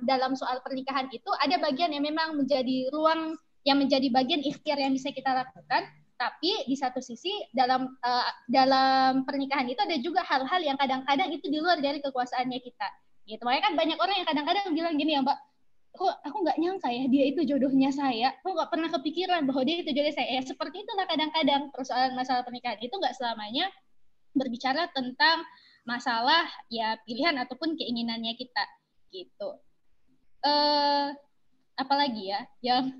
dalam 0.03 0.31
soal 0.37 0.61
pernikahan 0.61 1.09
itu 1.09 1.29
ada 1.41 1.57
bagian 1.59 1.91
yang 1.91 2.05
memang 2.05 2.37
menjadi 2.37 2.89
ruang 2.93 3.37
yang 3.63 3.79
menjadi 3.79 4.11
bagian 4.11 4.43
ikhtiar 4.43 4.75
yang 4.75 4.91
bisa 4.91 5.11
kita 5.15 5.31
lakukan, 5.31 5.87
tapi 6.19 6.51
di 6.67 6.75
satu 6.75 6.99
sisi 6.99 7.31
dalam 7.55 7.87
uh, 8.03 8.31
dalam 8.51 9.23
pernikahan 9.23 9.67
itu 9.71 9.79
ada 9.79 9.95
juga 9.99 10.21
hal-hal 10.27 10.61
yang 10.61 10.75
kadang-kadang 10.75 11.31
itu 11.31 11.47
di 11.47 11.63
luar 11.63 11.79
dari 11.79 12.03
kekuasaannya 12.03 12.59
kita. 12.59 12.89
Gitu. 13.23 13.39
Makanya 13.39 13.63
kan 13.71 13.73
banyak 13.79 13.97
orang 14.03 14.15
yang 14.19 14.27
kadang-kadang 14.27 14.65
bilang 14.75 14.93
gini 14.99 15.15
ya, 15.15 15.23
Mbak, 15.23 15.39
kok 15.93 16.13
aku 16.25 16.37
nggak 16.41 16.57
nyangka 16.57 16.89
ya 16.89 17.05
dia 17.05 17.23
itu 17.29 17.45
jodohnya 17.45 17.93
saya 17.93 18.33
kok 18.41 18.49
nggak 18.49 18.69
pernah 18.73 18.89
kepikiran 18.89 19.45
bahwa 19.45 19.61
dia 19.61 19.85
itu 19.85 19.93
jodohnya 19.93 20.13
saya 20.17 20.29
ya 20.33 20.41
seperti 20.41 20.81
itulah 20.81 21.05
kadang-kadang 21.05 21.69
persoalan 21.69 22.17
masalah 22.17 22.41
pernikahan 22.41 22.81
itu 22.81 22.97
nggak 22.97 23.13
selamanya 23.13 23.69
berbicara 24.33 24.89
tentang 24.89 25.45
masalah 25.83 26.47
ya 26.71 26.95
pilihan 27.03 27.35
ataupun 27.43 27.75
keinginannya 27.75 28.33
kita 28.39 28.63
gitu. 29.11 29.59
Eh 30.43 31.07
apalagi 31.77 32.29
ya 32.33 32.41
yang 32.61 32.91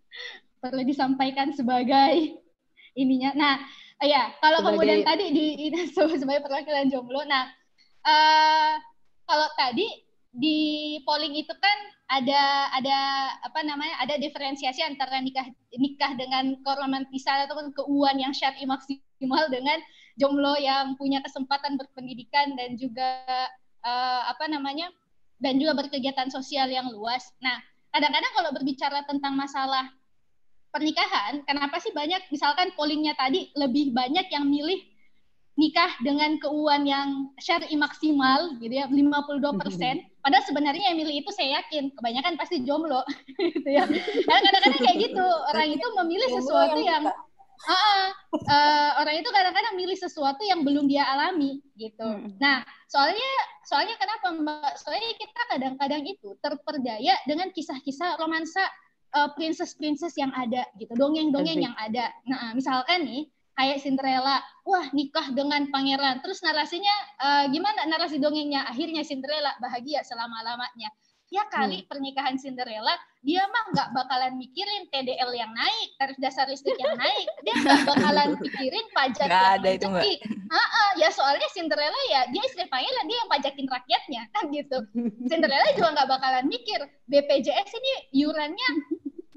perlu 0.62 0.82
disampaikan 0.82 1.54
sebagai 1.54 2.40
ininya. 3.00 3.32
Nah, 3.34 3.54
ya 4.02 4.34
kalau 4.42 4.62
sebagai... 4.62 4.76
kemudian 4.78 5.00
tadi 5.06 5.24
di 5.30 5.46
sebagai 6.20 6.42
perwakilan 6.44 6.90
jomblo. 6.90 7.22
Nah, 7.26 7.50
uh, 8.06 8.74
kalau 9.24 9.48
tadi 9.56 9.86
di 10.34 10.58
polling 11.06 11.38
itu 11.38 11.54
kan 11.62 11.78
ada 12.10 12.68
ada 12.74 12.98
apa 13.46 13.62
namanya 13.62 13.96
ada 14.02 14.18
diferensiasi 14.18 14.82
antara 14.82 15.22
nikah 15.22 15.46
nikah 15.72 16.12
dengan 16.18 16.58
keromantisan 16.66 17.46
ataupun 17.46 17.70
keuuan 17.72 18.18
yang 18.18 18.34
syar'i 18.34 18.66
maksimal 18.66 19.46
dengan 19.48 19.78
jomblo 20.14 20.54
yang 20.58 20.94
punya 20.94 21.18
kesempatan 21.22 21.74
berpendidikan 21.74 22.54
dan 22.54 22.78
juga 22.78 23.26
uh, 23.82 24.22
apa 24.30 24.46
namanya 24.46 24.90
dan 25.42 25.58
juga 25.58 25.74
berkegiatan 25.76 26.30
sosial 26.30 26.70
yang 26.70 26.88
luas. 26.90 27.34
Nah, 27.42 27.58
kadang-kadang 27.90 28.32
kalau 28.32 28.50
berbicara 28.54 29.02
tentang 29.04 29.34
masalah 29.34 29.90
pernikahan, 30.70 31.42
kenapa 31.46 31.78
sih 31.82 31.90
banyak 31.94 32.30
misalkan 32.30 32.74
pollingnya 32.74 33.14
tadi 33.14 33.50
lebih 33.54 33.94
banyak 33.94 34.26
yang 34.30 34.46
milih 34.46 34.80
nikah 35.54 35.94
dengan 36.02 36.34
keuangan 36.42 36.82
yang 36.82 37.08
syar'i 37.38 37.78
maksimal 37.78 38.58
gitu 38.58 38.74
ya 38.74 38.90
52 38.90 39.60
persen. 39.62 40.02
Padahal 40.24 40.42
sebenarnya 40.50 40.90
yang 40.90 40.98
milih 40.98 41.22
itu 41.22 41.30
saya 41.30 41.62
yakin 41.62 41.94
kebanyakan 41.94 42.34
pasti 42.34 42.66
jomblo 42.66 43.06
gitu 43.54 43.68
ya. 43.70 43.86
Karena 44.26 44.40
kadang-kadang 44.50 44.82
kayak 44.82 44.98
gitu 45.10 45.26
orang 45.54 45.68
itu 45.70 45.86
memilih 46.02 46.28
sesuatu 46.42 46.78
yang 46.82 47.04
uh, 47.68 48.08
uh, 48.48 48.90
orang 49.00 49.20
itu 49.20 49.30
kadang-kadang 49.32 49.74
milih 49.76 49.98
sesuatu 49.98 50.42
yang 50.44 50.62
belum 50.62 50.88
dia 50.88 51.04
alami 51.08 51.60
gitu. 51.76 52.04
Hmm. 52.04 52.36
Nah, 52.38 52.62
soalnya 52.88 53.30
soalnya 53.64 53.96
kenapa 53.96 54.26
Mbak? 54.32 54.72
Soalnya 54.80 55.10
kita 55.16 55.40
kadang-kadang 55.50 56.02
itu 56.04 56.36
terperdaya 56.40 57.14
dengan 57.24 57.48
kisah-kisah 57.50 58.20
romansa 58.20 58.64
uh, 59.16 59.32
princess-princess 59.34 60.14
yang 60.20 60.32
ada 60.36 60.64
gitu, 60.76 60.92
dongeng-dongeng 60.94 61.64
yang 61.64 61.76
ada. 61.76 62.12
Nah, 62.28 62.52
misalkan 62.52 63.06
nih 63.08 63.28
kayak 63.54 63.80
Cinderella, 63.80 64.42
wah 64.66 64.86
nikah 64.90 65.30
dengan 65.30 65.70
pangeran. 65.70 66.18
Terus 66.20 66.42
narasinya 66.42 66.96
uh, 67.22 67.44
gimana 67.48 67.86
narasi 67.86 68.18
dongengnya? 68.18 68.66
Akhirnya 68.66 69.06
Cinderella 69.06 69.54
bahagia 69.62 70.02
selama-lamanya 70.02 70.90
ya 71.34 71.44
kali 71.50 71.82
hmm. 71.82 71.88
pernikahan 71.90 72.36
Cinderella 72.38 72.94
dia 73.24 73.40
mah 73.48 73.64
nggak 73.72 73.88
bakalan 73.96 74.36
mikirin 74.36 74.84
TDL 74.92 75.32
yang 75.32 75.48
naik 75.56 75.88
tarif 75.96 76.16
dasar 76.20 76.44
listrik 76.44 76.76
yang 76.76 76.92
naik. 76.92 77.26
Dia 77.40 77.54
nggak 77.56 77.82
bakalan 77.88 78.28
pikirin 78.44 78.86
pajak 78.92 79.26
gak 79.26 79.32
yang 79.32 79.56
ada 79.56 79.68
itu 79.72 79.88
enggak. 79.88 80.20
ya 81.00 81.08
soalnya 81.08 81.48
Cinderella 81.56 82.00
ya 82.12 82.28
dia 82.28 82.42
istri 82.44 82.68
pangeran 82.68 83.04
dia 83.08 83.16
yang 83.16 83.30
pajakin 83.32 83.66
rakyatnya 83.66 84.22
kan 84.28 84.44
gitu. 84.52 84.78
Cinderella 85.32 85.68
juga 85.72 85.88
nggak 85.96 86.08
bakalan 86.12 86.44
mikir 86.52 86.80
BPJS 87.08 87.70
ini 87.72 87.92
iurannya 88.20 88.68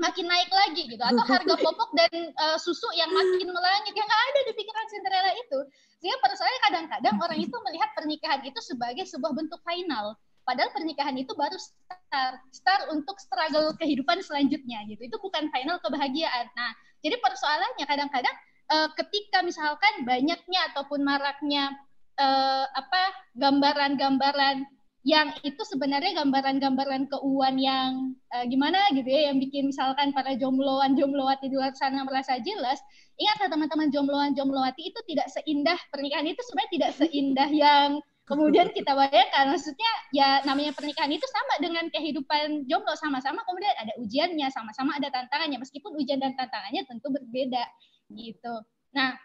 makin 0.04 0.26
naik 0.28 0.52
lagi 0.52 0.84
gitu. 0.92 1.02
Atau 1.08 1.24
harga 1.24 1.56
popok 1.66 1.90
dan 1.96 2.12
uh, 2.44 2.60
susu 2.60 2.92
yang 2.92 3.10
makin 3.10 3.48
melangit 3.56 3.96
yang 3.96 4.06
nggak 4.06 4.24
ada 4.36 4.40
di 4.52 4.54
pikiran 4.54 4.86
Cinderella 4.92 5.32
itu. 5.32 5.60
Sehingga 6.04 6.20
pada 6.20 6.36
saya 6.36 6.56
kadang-kadang 6.68 7.16
orang 7.24 7.40
itu 7.40 7.56
melihat 7.72 7.90
pernikahan 7.96 8.44
itu 8.44 8.60
sebagai 8.60 9.08
sebuah 9.08 9.32
bentuk 9.32 9.64
final 9.64 10.20
Padahal 10.48 10.72
pernikahan 10.72 11.20
itu 11.20 11.36
baru 11.36 11.60
start, 11.60 12.40
start 12.56 12.84
untuk 12.96 13.20
struggle 13.20 13.76
kehidupan 13.76 14.24
selanjutnya 14.24 14.88
gitu. 14.88 15.12
Itu 15.12 15.20
bukan 15.20 15.52
final 15.52 15.76
kebahagiaan. 15.84 16.48
Nah, 16.56 16.72
jadi 17.04 17.20
persoalannya 17.20 17.84
kadang-kadang 17.84 18.36
uh, 18.72 18.88
ketika 18.96 19.44
misalkan 19.44 20.08
banyaknya 20.08 20.72
ataupun 20.72 21.04
maraknya 21.04 21.76
uh, 22.16 22.64
apa 22.64 23.02
gambaran-gambaran 23.36 24.64
yang 25.08 25.32
itu 25.40 25.64
sebenarnya 25.64 26.20
gambaran-gambaran 26.20 27.08
keuangan 27.08 27.56
yang 27.56 28.12
uh, 28.36 28.44
gimana 28.44 28.92
gitu 28.92 29.08
ya 29.08 29.32
yang 29.32 29.40
bikin 29.40 29.72
misalkan 29.72 30.12
para 30.12 30.36
jombloan 30.36 31.00
jomblowati 31.00 31.48
di 31.48 31.56
luar 31.56 31.72
sana 31.80 32.04
merasa 32.04 32.36
jelas 32.44 32.84
ingatlah 33.16 33.48
teman-teman 33.48 33.88
jombloan 33.88 34.36
jomblowati 34.36 34.92
itu 34.92 35.00
tidak 35.08 35.32
seindah 35.32 35.80
pernikahan 35.96 36.28
itu 36.28 36.42
sebenarnya 36.44 36.72
tidak 36.76 36.92
seindah 37.00 37.50
yang 37.56 37.90
kemudian 38.28 38.68
kita 38.76 38.92
bayangkan 38.92 39.56
maksudnya 39.56 39.92
ya 40.12 40.44
namanya 40.44 40.76
pernikahan 40.76 41.08
itu 41.08 41.24
sama 41.32 41.64
dengan 41.64 41.88
kehidupan 41.88 42.68
jomblo 42.68 42.92
sama-sama 43.00 43.40
kemudian 43.48 43.72
ada 43.80 43.96
ujiannya 44.04 44.48
sama-sama 44.52 45.00
ada 45.00 45.08
tantangannya. 45.08 45.58
Meskipun 45.64 45.96
ujian 45.96 46.20
dan 46.20 46.36
tantangannya 46.36 46.84
tentu 46.84 47.08
berbeda 47.08 47.64
gitu. 48.12 48.56
Nah 48.92 49.16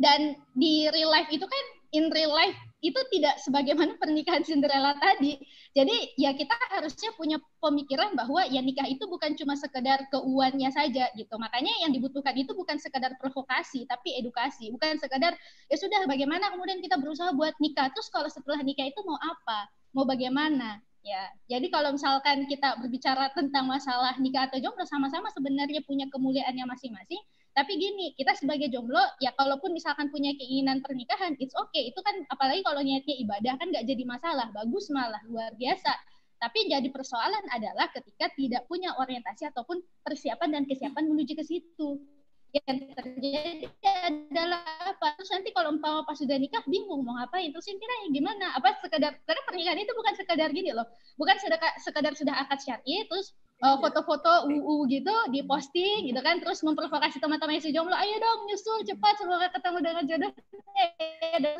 dan 0.00 0.40
di 0.56 0.88
real 0.88 1.12
life 1.12 1.28
itu 1.28 1.44
kan 1.44 1.64
in 1.92 2.08
real 2.08 2.32
life 2.32 2.56
itu 2.82 2.98
tidak 3.14 3.38
sebagaimana 3.38 3.94
pernikahan 3.94 4.42
Cinderella 4.42 4.98
tadi. 4.98 5.38
Jadi 5.70 6.18
ya 6.18 6.34
kita 6.34 6.50
harusnya 6.74 7.14
punya 7.14 7.38
pemikiran 7.62 8.18
bahwa 8.18 8.42
ya 8.50 8.58
nikah 8.58 8.88
itu 8.90 9.06
bukan 9.06 9.38
cuma 9.38 9.54
sekedar 9.54 10.02
keuannya 10.10 10.66
saja 10.74 11.06
gitu. 11.14 11.34
Makanya 11.38 11.70
yang 11.86 11.94
dibutuhkan 11.94 12.34
itu 12.34 12.50
bukan 12.58 12.82
sekedar 12.82 13.14
provokasi 13.22 13.86
tapi 13.86 14.18
edukasi. 14.18 14.74
Bukan 14.74 14.98
sekedar 14.98 15.38
ya 15.70 15.76
sudah 15.78 16.02
bagaimana 16.10 16.50
kemudian 16.50 16.82
kita 16.82 16.98
berusaha 16.98 17.30
buat 17.38 17.54
nikah. 17.62 17.94
Terus 17.94 18.10
kalau 18.10 18.26
setelah 18.26 18.58
nikah 18.66 18.88
itu 18.88 18.98
mau 19.06 19.20
apa? 19.22 19.70
Mau 19.94 20.02
bagaimana? 20.02 20.82
Ya, 21.02 21.26
jadi 21.50 21.66
kalau 21.66 21.98
misalkan 21.98 22.46
kita 22.46 22.78
berbicara 22.78 23.34
tentang 23.34 23.66
masalah 23.66 24.14
nikah 24.22 24.46
atau 24.46 24.62
jomblo 24.62 24.86
sama-sama 24.86 25.34
sebenarnya 25.34 25.82
punya 25.82 26.06
kemuliaannya 26.06 26.62
masing-masing, 26.62 27.18
tapi 27.52 27.76
gini, 27.76 28.16
kita 28.16 28.32
sebagai 28.32 28.72
jomblo, 28.72 29.00
ya 29.20 29.28
kalaupun 29.36 29.76
misalkan 29.76 30.08
punya 30.08 30.32
keinginan 30.40 30.80
pernikahan, 30.80 31.36
it's 31.36 31.52
okay. 31.52 31.92
Itu 31.92 32.00
kan 32.00 32.24
apalagi 32.32 32.64
kalau 32.64 32.80
niatnya 32.80 33.12
ibadah 33.20 33.60
kan 33.60 33.68
nggak 33.68 33.84
jadi 33.84 34.04
masalah, 34.08 34.48
bagus 34.56 34.88
malah 34.88 35.20
luar 35.28 35.52
biasa. 35.60 35.92
Tapi 36.40 36.72
jadi 36.72 36.88
persoalan 36.88 37.44
adalah 37.52 37.92
ketika 37.92 38.32
tidak 38.34 38.64
punya 38.66 38.96
orientasi 38.96 39.52
ataupun 39.52 39.84
persiapan 40.00 40.48
dan 40.48 40.62
kesiapan 40.64 41.04
menuju 41.12 41.38
ke 41.38 41.44
situ. 41.44 42.00
Yang 42.52 42.92
terjadi 42.96 43.68
adalah 43.84 44.64
apa? 44.88 45.16
Terus 45.20 45.30
nanti 45.32 45.52
kalau 45.52 45.76
umpama 45.76 46.08
pas 46.08 46.16
sudah 46.16 46.36
nikah 46.40 46.64
bingung 46.64 47.04
mau 47.04 47.20
ngapain, 47.20 47.52
terus 47.52 47.68
intinya 47.68 47.96
gimana? 48.08 48.46
Apa 48.56 48.80
sekedar 48.80 49.12
karena 49.28 49.42
pernikahan 49.44 49.78
itu 49.80 49.92
bukan 49.92 50.14
sekedar 50.16 50.48
gini 50.52 50.72
loh, 50.72 50.88
bukan 51.20 51.36
sekedar, 51.36 51.72
sekedar 51.80 52.12
sudah 52.16 52.34
akad 52.44 52.60
syar'i 52.64 53.04
terus 53.08 53.36
foto-foto 53.62 54.50
UU 54.50 54.90
gitu 54.90 55.14
diposting 55.30 56.10
gitu 56.10 56.18
kan 56.18 56.42
terus 56.42 56.66
memprovokasi 56.66 57.22
teman-teman 57.22 57.62
si 57.62 57.70
jomblo 57.70 57.94
ayo 57.94 58.18
dong 58.18 58.50
nyusul 58.50 58.82
cepat 58.82 59.14
semoga 59.22 59.54
ketemu 59.54 59.78
dengan 59.78 60.04
jodoh 60.10 60.32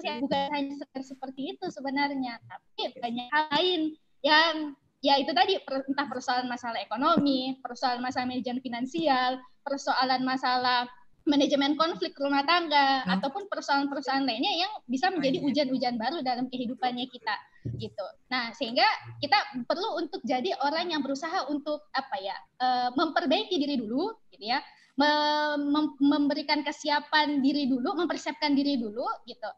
dan 0.03 0.19
bukan 0.19 0.49
hanya 0.51 0.75
seperti 0.99 1.55
itu 1.55 1.67
sebenarnya 1.71 2.43
tapi 2.51 2.91
banyak 2.99 3.27
hal 3.31 3.45
lain 3.55 3.81
yang 4.27 4.75
ya 4.99 5.15
itu 5.23 5.31
tadi 5.31 5.63
entah 5.63 6.07
persoalan 6.11 6.51
masalah 6.51 6.83
ekonomi 6.83 7.63
persoalan 7.63 8.03
masalah 8.03 8.27
manajemen 8.27 8.63
finansial 8.63 9.39
persoalan 9.63 10.27
masalah 10.27 10.91
manajemen 11.25 11.79
konflik 11.79 12.15
rumah 12.19 12.43
tangga 12.43 13.07
hmm. 13.07 13.15
ataupun 13.19 13.47
persoalan-persoalan 13.47 14.27
lainnya 14.27 14.53
yang 14.67 14.73
bisa 14.91 15.11
menjadi 15.11 15.39
ujian-ujian 15.43 15.97
baru 15.99 16.21
dalam 16.21 16.51
kehidupannya 16.51 17.07
kita 17.11 17.35
gitu. 17.79 18.07
Nah, 18.31 18.51
sehingga 18.59 18.85
kita 19.23 19.65
perlu 19.71 20.03
untuk 20.03 20.19
jadi 20.27 20.51
orang 20.67 20.91
yang 20.91 21.01
berusaha 21.03 21.47
untuk 21.47 21.87
apa 21.95 22.17
ya? 22.19 22.37
Uh, 22.59 22.89
memperbaiki 22.99 23.55
diri 23.55 23.79
dulu 23.79 24.11
gitu 24.35 24.51
ya. 24.51 24.59
Mem 24.93 25.97
memberikan 26.03 26.61
kesiapan 26.61 27.41
diri 27.41 27.65
dulu, 27.65 27.97
mempersiapkan 27.97 28.53
diri 28.53 28.77
dulu 28.77 29.07
gitu. 29.25 29.51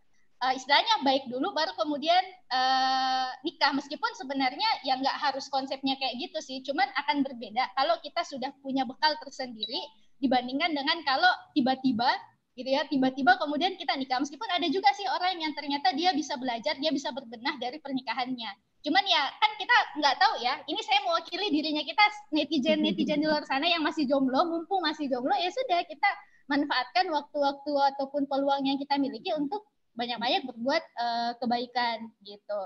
Uh, 0.45 0.53
istilahnya 0.53 1.01
baik 1.01 1.25
dulu 1.33 1.57
baru 1.57 1.73
kemudian 1.79 2.21
uh, 2.53 3.33
nikah 3.47 3.73
meskipun 3.73 4.13
sebenarnya 4.19 4.67
ya 4.85 5.01
nggak 5.01 5.17
harus 5.17 5.49
konsepnya 5.49 5.97
kayak 5.97 6.21
gitu 6.21 6.37
sih 6.45 6.61
cuman 6.61 6.85
akan 7.01 7.25
berbeda 7.25 7.65
kalau 7.73 7.97
kita 8.05 8.21
sudah 8.29 8.53
punya 8.61 8.85
bekal 8.85 9.17
tersendiri 9.25 9.81
dibandingkan 10.23 10.73
dengan 10.73 10.99
kalau 11.03 11.31
tiba-tiba 11.55 12.11
gitu 12.55 12.71
ya 12.71 12.87
tiba-tiba 12.87 13.35
kemudian 13.39 13.75
kita 13.75 13.99
nikah. 13.99 14.23
Meskipun 14.23 14.47
ada 14.47 14.67
juga 14.71 14.95
sih 14.95 15.07
orang 15.11 15.43
yang 15.43 15.53
ternyata 15.59 15.91
dia 15.93 16.15
bisa 16.15 16.39
belajar 16.39 16.79
dia 16.79 16.95
bisa 16.95 17.11
berbenah 17.11 17.59
dari 17.59 17.83
pernikahannya. 17.83 18.51
Cuman 18.85 19.05
ya 19.09 19.23
kan 19.43 19.51
kita 19.59 19.77
nggak 19.99 20.17
tahu 20.23 20.35
ya 20.45 20.55
ini 20.71 20.81
saya 20.85 21.01
mewakili 21.03 21.47
dirinya 21.51 21.83
kita 21.83 22.05
netizen 22.31 22.79
netizen 22.85 23.19
di 23.19 23.27
luar 23.27 23.43
sana 23.49 23.67
yang 23.67 23.83
masih 23.83 24.07
jomblo 24.07 24.45
mumpung 24.47 24.85
masih 24.85 25.11
jomblo 25.11 25.35
ya 25.35 25.51
sudah 25.51 25.83
kita 25.89 26.11
manfaatkan 26.47 27.09
waktu-waktu 27.09 27.73
ataupun 27.97 28.29
peluang 28.29 28.69
yang 28.69 28.77
kita 28.77 29.01
miliki 29.01 29.33
untuk 29.33 29.65
banyak-banyak 29.97 30.45
berbuat 30.45 30.83
uh, 31.01 31.33
kebaikan 31.41 32.13
gitu. 32.23 32.61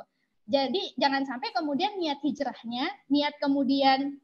Jadi 0.49 0.97
jangan 0.97 1.23
sampai 1.29 1.53
kemudian 1.53 1.97
niat 2.01 2.19
hijrahnya 2.25 2.89
niat 3.13 3.37
kemudian 3.39 4.19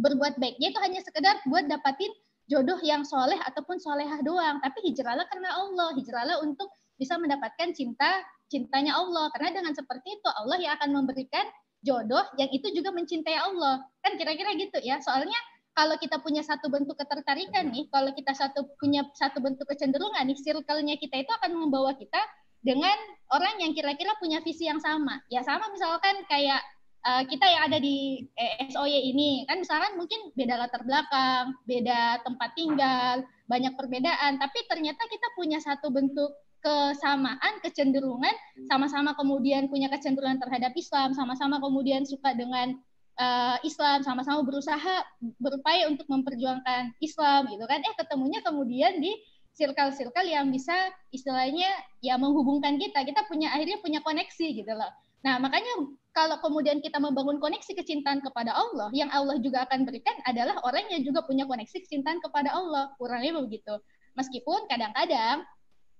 berbuat 0.00 0.40
baiknya 0.40 0.74
itu 0.74 0.80
hanya 0.82 1.00
sekedar 1.04 1.38
buat 1.46 1.66
dapatin 1.70 2.10
jodoh 2.50 2.76
yang 2.84 3.02
soleh 3.04 3.40
ataupun 3.40 3.80
solehah 3.80 4.20
doang, 4.20 4.60
tapi 4.60 4.84
hijrahlah 4.90 5.24
karena 5.32 5.50
Allah, 5.52 5.96
hijrahlah 5.96 6.36
untuk 6.44 6.68
bisa 7.00 7.16
mendapatkan 7.16 7.72
cinta 7.72 8.20
cintanya 8.52 8.94
Allah. 8.94 9.32
Karena 9.32 9.62
dengan 9.62 9.72
seperti 9.72 10.20
itu 10.20 10.28
Allah 10.28 10.58
yang 10.60 10.72
akan 10.76 10.90
memberikan 10.92 11.44
jodoh 11.84 12.24
yang 12.40 12.48
itu 12.52 12.68
juga 12.72 12.92
mencintai 12.92 13.36
Allah. 13.36 13.84
Kan 14.04 14.16
kira-kira 14.20 14.56
gitu 14.56 14.78
ya. 14.84 15.00
Soalnya 15.00 15.36
kalau 15.74 15.98
kita 15.98 16.22
punya 16.22 16.40
satu 16.40 16.70
bentuk 16.70 16.94
ketertarikan 16.94 17.74
nih, 17.74 17.90
kalau 17.90 18.14
kita 18.14 18.30
satu 18.30 18.76
punya 18.78 19.02
satu 19.18 19.42
bentuk 19.42 19.66
kecenderungan 19.66 20.22
nih, 20.30 20.38
circle-nya 20.38 20.96
kita 21.02 21.26
itu 21.26 21.30
akan 21.42 21.50
membawa 21.58 21.92
kita 21.98 22.20
dengan 22.64 22.94
orang 23.34 23.60
yang 23.60 23.76
kira-kira 23.76 24.14
punya 24.22 24.40
visi 24.40 24.70
yang 24.70 24.78
sama. 24.80 25.20
Ya 25.28 25.42
sama 25.42 25.68
misalkan 25.74 26.24
kayak 26.30 26.62
uh, 27.04 27.22
kita 27.28 27.44
yang 27.44 27.62
ada 27.70 27.78
di 27.78 28.24
eh, 28.34 28.66
SOY 28.72 29.14
ini 29.14 29.44
kan 29.44 29.60
misalkan 29.60 29.94
mungkin 30.00 30.32
beda 30.34 30.54
latar 30.56 30.82
belakang, 30.82 31.54
beda 31.68 32.24
tempat 32.24 32.50
tinggal, 32.56 33.22
banyak 33.46 33.72
perbedaan, 33.76 34.40
tapi 34.40 34.58
ternyata 34.66 35.04
kita 35.06 35.28
punya 35.36 35.60
satu 35.60 35.92
bentuk 35.92 36.32
kesamaan, 36.64 37.60
kecenderungan, 37.60 38.32
sama-sama 38.72 39.12
kemudian 39.20 39.68
punya 39.68 39.92
kecenderungan 39.92 40.40
terhadap 40.40 40.72
Islam, 40.72 41.12
sama-sama 41.12 41.60
kemudian 41.60 42.08
suka 42.08 42.32
dengan 42.32 42.72
uh, 43.20 43.60
Islam, 43.60 44.00
sama-sama 44.00 44.40
berusaha 44.40 45.04
berupaya 45.36 45.92
untuk 45.92 46.08
memperjuangkan 46.08 46.96
Islam 47.04 47.52
gitu 47.52 47.68
kan. 47.68 47.84
Eh 47.84 47.94
ketemunya 48.00 48.40
kemudian 48.40 48.96
di 48.96 49.12
circle-circle 49.54 50.24
yang 50.24 50.48
bisa 50.48 50.72
istilahnya 51.12 51.68
ya 52.00 52.16
menghubungkan 52.16 52.80
kita. 52.80 53.04
Kita 53.04 53.28
punya 53.28 53.52
akhirnya 53.52 53.78
punya 53.84 54.00
koneksi 54.00 54.46
gitu 54.64 54.72
loh. 54.72 54.88
Nah, 55.20 55.36
makanya 55.40 55.72
kalau 56.14 56.38
kemudian 56.38 56.78
kita 56.78 57.02
membangun 57.02 57.42
koneksi 57.42 57.74
kecintaan 57.74 58.22
kepada 58.22 58.54
Allah, 58.54 58.86
yang 58.94 59.10
Allah 59.10 59.34
juga 59.42 59.66
akan 59.66 59.82
berikan 59.82 60.14
adalah 60.22 60.62
orang 60.62 60.86
yang 60.94 61.02
juga 61.02 61.26
punya 61.26 61.42
koneksi 61.42 61.74
kecintaan 61.74 62.22
kepada 62.22 62.54
Allah. 62.54 62.94
Kurangnya 63.02 63.34
begitu. 63.42 63.74
Meskipun 64.14 64.70
kadang-kadang 64.70 65.42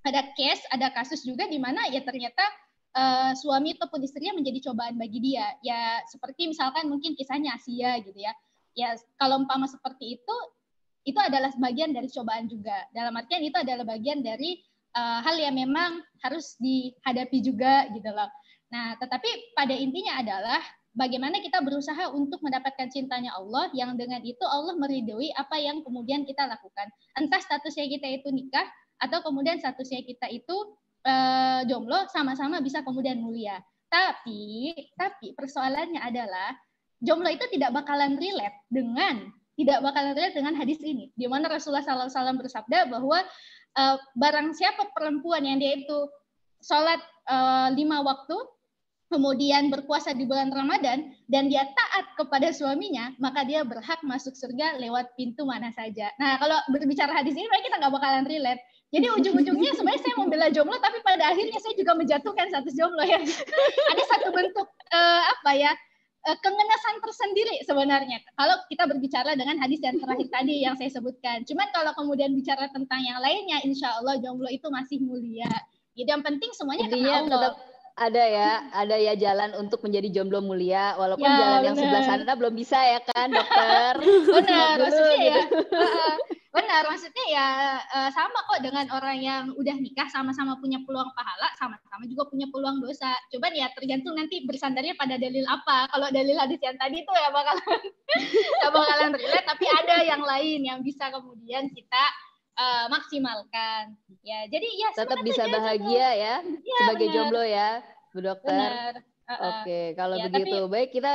ada 0.07 0.20
case, 0.38 0.62
ada 0.70 0.94
kasus 0.94 1.27
juga 1.27 1.50
di 1.50 1.59
mana 1.59 1.90
ya 1.90 1.98
ternyata 2.07 2.46
uh, 2.94 3.35
suami 3.35 3.74
ataupun 3.74 4.07
istrinya 4.07 4.38
menjadi 4.38 4.70
cobaan 4.70 4.94
bagi 4.94 5.18
dia. 5.18 5.50
Ya 5.66 5.98
seperti 6.07 6.46
misalkan 6.46 6.87
mungkin 6.87 7.18
kisahnya 7.18 7.59
Asia 7.59 7.98
gitu 7.98 8.14
ya. 8.14 8.31
Ya 8.79 8.94
kalau 9.18 9.42
umpama 9.42 9.66
seperti 9.66 10.22
itu, 10.22 10.37
itu 11.11 11.18
adalah 11.18 11.50
bagian 11.59 11.90
dari 11.90 12.07
cobaan 12.07 12.46
juga. 12.46 12.87
Dalam 12.94 13.18
artian 13.18 13.42
itu 13.42 13.59
adalah 13.59 13.83
bagian 13.83 14.22
dari 14.22 14.62
uh, 14.94 15.27
hal 15.27 15.37
yang 15.42 15.59
memang 15.59 16.00
harus 16.22 16.55
dihadapi 16.62 17.42
juga 17.42 17.90
gitu 17.90 18.14
loh. 18.14 18.31
Nah, 18.72 18.96
tetapi 18.96 19.57
pada 19.57 19.74
intinya 19.77 20.20
adalah 20.20 20.61
bagaimana 20.94 21.42
kita 21.42 21.61
berusaha 21.61 22.09
untuk 22.14 22.40
mendapatkan 22.40 22.88
cintanya 22.88 23.35
Allah 23.35 23.68
yang 23.74 23.98
dengan 23.98 24.22
itu 24.22 24.40
Allah 24.46 24.79
meridhoi 24.79 25.35
apa 25.35 25.59
yang 25.59 25.83
kemudian 25.83 26.22
kita 26.24 26.46
lakukan. 26.46 26.88
Entah 27.18 27.42
statusnya 27.42 27.90
kita 27.90 28.09
itu 28.09 28.31
nikah 28.31 28.64
atau 29.03 29.20
kemudian 29.27 29.59
statusnya 29.59 30.07
kita 30.07 30.31
itu 30.31 30.57
uh, 31.05 31.66
jomblo 31.66 32.07
sama-sama 32.14 32.62
bisa 32.62 32.81
kemudian 32.87 33.20
mulia. 33.20 33.61
Tapi 33.90 34.72
tapi 34.96 35.35
persoalannya 35.35 36.00
adalah 36.00 36.55
jomblo 37.03 37.29
itu 37.29 37.44
tidak 37.53 37.74
bakalan 37.74 38.16
relate 38.16 38.59
dengan 38.70 39.29
tidak 39.55 39.79
bakalan 39.83 40.14
relate 40.18 40.35
dengan 40.35 40.55
hadis 40.59 40.83
ini 40.83 41.14
di 41.14 41.31
mana 41.31 41.46
Rasulullah 41.46 41.85
SAW 41.85 42.42
bersabda 42.42 42.90
bahwa 42.90 43.22
uh, 43.79 43.96
barang 44.18 44.50
siapa 44.55 44.90
perempuan 44.94 45.46
yang 45.46 45.62
dia 45.62 45.79
itu 45.79 45.98
sholat 46.64 46.98
uh, 47.29 47.70
lima 47.77 48.03
waktu 48.03 48.35
kemudian 49.12 49.69
berpuasa 49.69 50.17
di 50.17 50.25
bulan 50.25 50.51
Ramadan 50.51 51.12
dan 51.29 51.49
dia 51.49 51.64
taat 51.64 52.07
kepada 52.17 52.51
suaminya, 52.51 53.12
maka 53.21 53.45
dia 53.45 53.62
berhak 53.62 54.01
masuk 54.03 54.33
surga 54.35 54.81
lewat 54.81 55.12
pintu 55.14 55.45
mana 55.45 55.71
saja. 55.73 56.11
Nah, 56.17 56.40
kalau 56.40 56.57
berbicara 56.73 57.12
hadis 57.12 57.37
ini, 57.37 57.47
kita 57.47 57.79
nggak 57.81 57.95
bakalan 57.95 58.25
relate. 58.27 58.61
Jadi 58.95 59.07
ujung-ujungnya 59.11 59.73
sebenarnya 59.79 60.03
saya 60.07 60.14
membela 60.17 60.49
jomblo, 60.55 60.79
tapi 60.79 61.03
pada 61.03 61.35
akhirnya 61.35 61.59
saya 61.59 61.75
juga 61.75 61.93
menjatuhkan 61.99 62.47
satu 62.55 62.71
jomblo 62.73 63.03
ya. 63.03 63.19
Ada 63.93 64.03
satu 64.14 64.29
bentuk 64.31 64.67
uh, 64.95 65.23
apa 65.35 65.51
ya 65.59 65.73
uh, 66.31 66.37
kengenasan 66.38 67.03
tersendiri 67.03 67.55
sebenarnya. 67.67 68.23
Kalau 68.38 68.57
kita 68.71 68.85
berbicara 68.87 69.35
dengan 69.35 69.59
hadis 69.59 69.83
yang 69.83 69.99
terakhir 69.99 70.29
tadi 70.31 70.62
yang 70.62 70.75
saya 70.79 70.90
sebutkan. 70.95 71.43
Cuman 71.43 71.69
kalau 71.75 71.93
kemudian 71.99 72.31
bicara 72.33 72.71
tentang 72.71 73.03
yang 73.03 73.19
lainnya, 73.19 73.61
insya 73.67 73.99
Allah 73.99 74.19
jomblo 74.23 74.47
itu 74.47 74.71
masih 74.71 75.03
mulia. 75.03 75.51
Jadi 75.95 76.11
yang 76.11 76.23
penting 76.27 76.51
semuanya 76.55 76.90
Intinya 76.90 77.23
Allah. 77.23 77.31
tetap 77.31 77.55
ada 77.95 78.23
ya, 78.27 78.51
ada 78.75 78.97
ya 78.99 79.15
jalan 79.15 79.55
untuk 79.55 79.79
menjadi 79.87 80.11
jomblo 80.11 80.43
mulia, 80.43 80.99
walaupun 80.99 81.23
ya, 81.23 81.39
jalan 81.39 81.59
bener. 81.63 81.67
yang 81.71 81.77
sebelah 81.79 82.03
sana 82.03 82.33
belum 82.35 82.55
bisa 82.59 82.79
ya 82.83 83.01
kan, 83.07 83.31
dokter. 83.31 83.95
Benar, 84.35 84.75
maksudnya 84.83 85.19
ya. 85.23 85.43
benar, 86.55 86.83
maksudnya 86.87 87.25
ya 87.31 87.47
uh, 87.83 88.11
sama 88.15 88.39
kok 88.47 88.63
dengan 88.63 88.87
orang 88.95 89.19
yang 89.19 89.43
udah 89.59 89.75
nikah 89.79 90.07
sama-sama 90.11 90.59
punya 90.59 90.83
peluang 90.83 91.11
pahala, 91.15 91.51
sama-sama 91.55 92.03
juga 92.11 92.27
punya 92.31 92.51
peluang 92.51 92.83
dosa. 92.83 93.15
Coba 93.31 93.51
ya 93.55 93.71
tergantung 93.75 94.19
nanti 94.19 94.43
bersandarnya 94.43 94.99
pada 94.99 95.15
dalil 95.15 95.47
apa. 95.47 95.87
Kalau 95.91 96.11
dalil 96.11 96.35
hadis 96.35 96.59
yang 96.63 96.79
tadi 96.79 97.03
itu 97.03 97.13
ya 97.15 97.31
bakalan 97.31 97.79
ya 98.63 98.69
bakalan 98.75 99.11
relate, 99.19 99.47
tapi 99.47 99.67
ada 99.71 99.97
yang 100.03 100.23
lain 100.23 100.61
yang 100.67 100.79
bisa 100.83 101.11
kemudian 101.15 101.71
kita 101.71 102.05
uh, 102.59 102.85
maksimalkan. 102.90 103.95
Ya, 104.25 104.49
jadi 104.49 104.69
ya 104.81 104.88
tetap 104.97 105.21
bisa 105.21 105.45
bahagia 105.47 106.09
ya, 106.17 106.35
ya 106.43 106.77
sebagai 106.81 107.09
benar. 107.12 107.14
jomblo 107.14 107.43
ya, 107.45 107.69
Bu 108.14 108.19
Dokter. 108.25 109.05
Uh, 109.29 109.33
uh. 109.33 109.40
Oke, 109.61 109.81
kalau 109.99 110.17
ya, 110.17 110.25
begitu 110.33 110.57
tapi, 110.64 110.73
baik 110.73 110.90
kita 110.95 111.12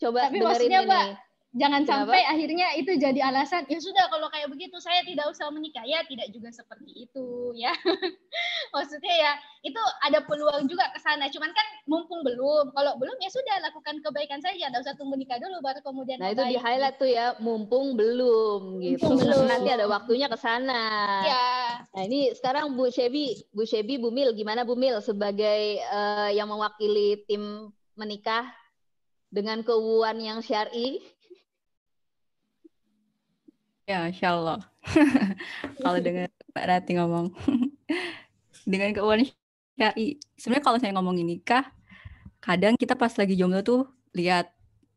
coba 0.00 0.28
tapi 0.28 0.36
dengerin 0.40 0.70
ini. 0.70 0.86
Mbak, 0.86 1.06
jangan 1.50 1.82
Kenapa? 1.82 2.14
sampai 2.14 2.22
akhirnya 2.30 2.66
itu 2.78 2.94
jadi 2.94 3.20
alasan 3.26 3.66
ya 3.66 3.82
sudah 3.82 4.06
kalau 4.06 4.30
kayak 4.30 4.46
begitu 4.54 4.78
saya 4.78 5.02
tidak 5.02 5.26
usah 5.34 5.50
menikah. 5.50 5.82
Ya 5.82 6.06
tidak 6.06 6.30
juga 6.30 6.54
seperti 6.54 7.10
itu 7.10 7.50
ya. 7.58 7.74
Maksudnya 8.74 9.14
ya 9.18 9.32
itu 9.66 9.82
ada 10.06 10.22
peluang 10.22 10.70
juga 10.70 10.86
ke 10.94 11.02
sana. 11.02 11.26
Cuman 11.26 11.50
kan 11.50 11.66
mumpung 11.90 12.22
belum 12.22 12.70
kalau 12.70 12.94
belum 13.02 13.18
ya 13.18 13.30
sudah 13.34 13.56
lakukan 13.66 13.98
kebaikan 13.98 14.38
saja. 14.38 14.70
Tidak 14.70 14.78
usah 14.78 14.94
tunggu 14.94 15.18
nikah 15.18 15.42
dulu 15.42 15.58
baru 15.58 15.82
kemudian 15.82 16.22
nah 16.22 16.30
itu 16.30 16.44
di 16.46 16.58
highlight 16.60 16.96
tuh 17.02 17.10
ya 17.10 17.34
mumpung 17.42 17.98
belum 17.98 18.78
gitu. 18.78 19.10
Mumpung 19.10 19.18
belum. 19.26 19.44
nanti 19.50 19.70
ada 19.74 19.90
waktunya 19.90 20.30
ke 20.30 20.38
sana. 20.38 20.82
Ya 21.26 21.46
nah 21.90 22.02
ini 22.06 22.30
sekarang 22.30 22.78
Bu 22.78 22.86
Shebi 22.94 23.50
Bu 23.50 23.66
Shebi 23.66 23.98
Bu 23.98 24.14
Mil 24.14 24.30
gimana 24.38 24.62
Bu 24.62 24.78
Mil 24.78 25.02
sebagai 25.02 25.82
uh, 25.90 26.30
yang 26.30 26.46
mewakili 26.46 27.26
tim 27.26 27.74
menikah 27.98 28.46
dengan 29.30 29.62
keuuan 29.66 30.18
yang 30.18 30.38
syari 30.42 30.98
Ya, 33.90 34.06
insya 34.06 34.38
Allah. 34.38 34.62
kalau 35.82 35.98
dengan 35.98 36.30
Mbak 36.54 36.64
Rati 36.70 36.92
ngomong. 36.94 37.26
dengan 38.70 38.94
keuangan 38.94 39.26
syari. 39.74 40.22
Sebenarnya 40.38 40.62
kalau 40.62 40.78
saya 40.78 40.94
ngomongin 40.94 41.26
nikah, 41.26 41.66
kadang 42.38 42.78
kita 42.78 42.94
pas 42.94 43.10
lagi 43.18 43.34
jomblo 43.34 43.66
tuh 43.66 43.90
lihat 44.14 44.46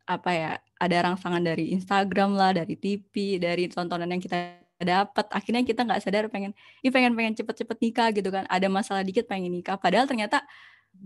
apa 0.05 0.29
ya, 0.29 0.51
ada 0.77 1.09
rangsangan 1.09 1.41
dari 1.41 1.73
Instagram 1.73 2.37
lah, 2.37 2.53
dari 2.53 2.77
TV, 2.77 3.41
dari 3.41 3.65
tontonan 3.65 4.13
yang 4.13 4.21
kita 4.21 4.61
dapat. 4.77 5.25
Akhirnya 5.33 5.65
kita 5.65 5.81
nggak 5.89 6.01
sadar 6.05 6.29
pengen, 6.29 6.53
ih 6.85 6.93
pengen 6.93 7.17
pengen 7.17 7.33
cepet-cepet 7.33 7.77
nikah 7.81 8.13
gitu 8.13 8.29
kan. 8.29 8.45
Ada 8.45 8.69
masalah 8.69 9.01
dikit 9.01 9.25
pengen 9.25 9.57
nikah. 9.57 9.73
Padahal 9.81 10.05
ternyata 10.05 10.45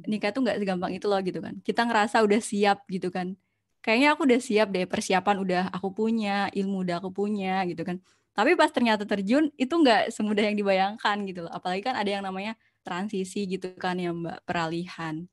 nikah 0.03 0.35
tuh 0.35 0.43
nggak 0.43 0.59
segampang 0.59 0.91
itu 0.91 1.07
loh 1.07 1.23
gitu 1.23 1.39
kan. 1.39 1.55
Kita 1.63 1.87
ngerasa 1.87 2.19
udah 2.19 2.43
siap 2.43 2.83
gitu 2.91 3.15
kan 3.15 3.39
kayaknya 3.87 4.19
aku 4.19 4.27
udah 4.27 4.41
siap 4.43 4.67
deh 4.75 4.83
persiapan 4.83 5.35
udah 5.39 5.63
aku 5.71 5.95
punya 5.95 6.51
ilmu 6.51 6.83
udah 6.83 6.99
aku 6.99 7.07
punya 7.15 7.63
gitu 7.71 7.87
kan. 7.87 8.03
Tapi 8.35 8.59
pas 8.59 8.67
ternyata 8.67 9.07
terjun 9.07 9.47
itu 9.55 9.71
nggak 9.71 10.11
semudah 10.11 10.43
yang 10.43 10.59
dibayangkan 10.59 11.23
gitu 11.23 11.47
loh. 11.47 11.51
Apalagi 11.55 11.87
kan 11.87 11.95
ada 11.95 12.11
yang 12.11 12.27
namanya 12.27 12.59
transisi 12.83 13.47
gitu 13.47 13.71
kan 13.79 13.95
ya 13.95 14.11
mbak 14.11 14.43
peralihan. 14.43 15.23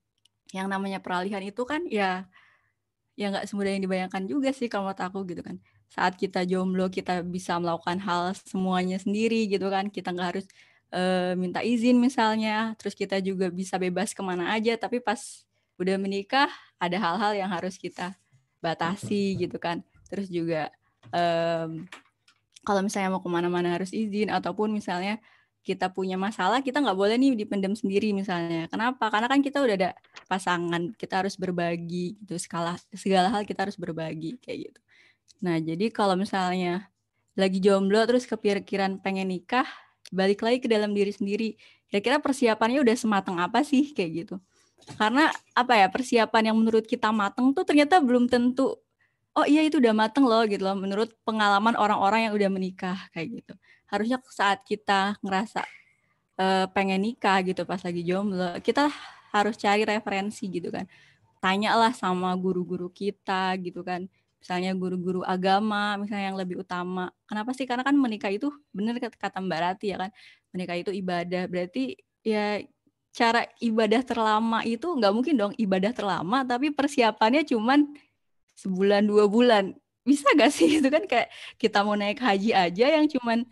Yang 0.55 0.67
namanya 0.71 1.03
peralihan 1.03 1.43
itu 1.43 1.67
kan 1.67 1.83
ya 1.91 2.31
ya 3.19 3.27
nggak 3.35 3.51
semudah 3.51 3.75
yang 3.75 3.83
dibayangkan 3.91 4.23
juga 4.31 4.55
sih 4.55 4.71
kalau 4.71 4.87
menurut 4.87 5.03
aku 5.03 5.19
gitu 5.27 5.43
kan. 5.43 5.59
Saat 5.91 6.15
kita 6.15 6.47
jomblo 6.47 6.87
kita 6.95 7.27
bisa 7.27 7.59
melakukan 7.59 7.99
hal 8.07 8.39
semuanya 8.39 9.03
sendiri 9.03 9.51
gitu 9.51 9.67
kan. 9.67 9.91
Kita 9.91 10.15
nggak 10.15 10.29
harus 10.31 10.47
uh, 10.95 11.35
minta 11.35 11.59
izin 11.59 11.99
misalnya 11.99 12.79
terus 12.79 12.95
kita 12.95 13.19
juga 13.19 13.51
bisa 13.51 13.83
bebas 13.83 14.15
ke 14.15 14.23
mana 14.23 14.55
aja. 14.55 14.79
Tapi 14.79 15.03
pas 15.03 15.43
udah 15.75 15.99
menikah 15.99 16.47
ada 16.79 17.03
hal-hal 17.03 17.35
yang 17.35 17.51
harus 17.51 17.75
kita 17.75 18.15
batasi 18.65 19.35
gitu 19.43 19.61
kan. 19.61 19.85
Terus 20.09 20.33
juga 20.33 20.73
um, 21.13 21.85
kalau 22.65 22.81
misalnya 22.81 23.13
mau 23.13 23.21
ke 23.21 23.29
mana-mana 23.29 23.77
harus 23.77 23.93
izin 23.93 24.33
ataupun 24.33 24.73
misalnya 24.73 25.21
kita 25.65 25.89
punya 25.89 26.21
masalah 26.21 26.61
kita 26.61 26.81
nggak 26.81 26.97
boleh 26.97 27.17
nih 27.17 27.37
dipendam 27.37 27.77
sendiri 27.77 28.13
misalnya. 28.17 28.69
Kenapa? 28.73 29.09
Karena 29.13 29.29
kan 29.29 29.41
kita 29.41 29.61
udah 29.61 29.77
ada 29.77 29.91
pasangan 30.29 30.93
kita 30.97 31.25
harus 31.25 31.37
berbagi 31.37 32.21
gitu 32.25 32.37
segala 32.41 32.77
segala 32.93 33.29
hal 33.33 33.45
kita 33.45 33.69
harus 33.69 33.77
berbagi 33.77 34.41
kayak 34.41 34.73
gitu. 34.73 34.81
Nah 35.45 35.61
jadi 35.61 35.89
kalau 35.93 36.17
misalnya 36.17 36.89
lagi 37.37 37.61
jomblo 37.61 38.01
terus 38.09 38.25
kepikiran 38.29 39.01
pengen 39.01 39.29
nikah 39.33 39.67
balik 40.13 40.45
lagi 40.45 40.61
ke 40.61 40.69
dalam 40.69 40.93
diri 40.93 41.13
sendiri. 41.13 41.57
Kira-kira 41.89 42.21
persiapannya 42.21 42.85
udah 42.85 42.97
sematang 42.97 43.41
apa 43.41 43.65
sih 43.65 43.97
kayak 43.97 44.11
gitu 44.25 44.37
karena 45.01 45.33
apa 45.57 45.73
ya 45.81 45.87
persiapan 45.89 46.53
yang 46.53 46.57
menurut 46.61 46.85
kita 46.85 47.11
mateng 47.11 47.57
tuh 47.57 47.65
ternyata 47.65 47.99
belum 47.99 48.29
tentu 48.29 48.77
oh 49.35 49.47
iya 49.47 49.67
itu 49.67 49.83
udah 49.83 49.95
mateng 49.97 50.25
loh 50.25 50.47
gitu 50.47 50.63
loh 50.63 50.79
menurut 50.79 51.11
pengalaman 51.27 51.75
orang-orang 51.75 52.31
yang 52.31 52.35
udah 52.39 52.51
menikah 52.53 52.99
kayak 53.11 53.43
gitu. 53.43 53.55
Harusnya 53.91 54.19
saat 54.31 54.63
kita 54.63 55.19
ngerasa 55.21 55.67
uh, 56.39 56.67
pengen 56.71 57.03
nikah 57.03 57.43
gitu 57.43 57.67
pas 57.67 57.83
lagi 57.83 58.03
jomblo 58.07 58.59
kita 58.63 58.91
harus 59.35 59.59
cari 59.59 59.83
referensi 59.83 60.47
gitu 60.47 60.71
kan. 60.71 60.87
Tanyalah 61.43 61.93
sama 61.93 62.31
guru-guru 62.39 62.89
kita 62.89 63.59
gitu 63.61 63.83
kan. 63.83 64.07
Misalnya 64.39 64.77
guru-guru 64.77 65.21
agama 65.27 65.99
misalnya 65.99 66.31
yang 66.31 66.39
lebih 66.39 66.63
utama. 66.63 67.11
Kenapa 67.27 67.51
sih? 67.57 67.67
Karena 67.67 67.83
kan 67.83 67.97
menikah 67.99 68.31
itu 68.31 68.53
bener 68.71 69.01
kata 69.03 69.43
Mbak 69.43 69.61
Rati 69.61 69.87
ya 69.93 69.97
kan 69.99 70.11
menikah 70.55 70.77
itu 70.79 70.95
ibadah. 70.95 71.51
Berarti 71.51 71.99
ya 72.23 72.63
cara 73.15 73.47
ibadah 73.63 74.03
terlama 74.03 74.67
itu 74.67 74.91
nggak 74.91 75.13
mungkin 75.15 75.35
dong 75.39 75.53
ibadah 75.55 75.95
terlama 75.95 76.43
tapi 76.43 76.75
persiapannya 76.75 77.47
cuman 77.47 77.95
sebulan 78.59 79.03
dua 79.07 79.27
bulan. 79.31 79.75
Bisa 80.05 80.31
gak 80.37 80.53
sih? 80.53 80.69
Itu 80.81 80.89
kan 80.93 81.05
kayak 81.09 81.29
kita 81.57 81.83
mau 81.83 81.97
naik 81.99 82.21
haji 82.21 82.51
aja 82.55 82.87
yang 82.93 83.07
cuman 83.11 83.43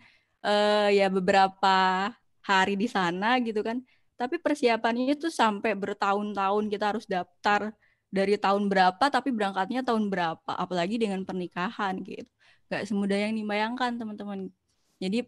uh, 0.45 0.89
ya 0.89 1.07
beberapa 1.11 2.09
hari 2.43 2.75
di 2.79 2.87
sana 2.91 3.39
gitu 3.43 3.61
kan. 3.63 3.83
Tapi 4.13 4.37
persiapannya 4.39 5.09
itu 5.17 5.27
sampai 5.33 5.73
bertahun-tahun 5.73 6.69
kita 6.69 6.85
harus 6.95 7.05
daftar 7.09 7.73
dari 8.13 8.37
tahun 8.37 8.69
berapa 8.69 9.01
tapi 9.09 9.33
berangkatnya 9.33 9.81
tahun 9.81 10.07
berapa 10.13 10.51
apalagi 10.53 11.01
dengan 11.01 11.25
pernikahan 11.25 11.99
gitu. 12.05 12.29
Nggak 12.69 12.83
semudah 12.87 13.17
yang 13.17 13.33
dibayangkan 13.35 13.97
teman-teman. 13.97 14.53
Jadi 15.01 15.25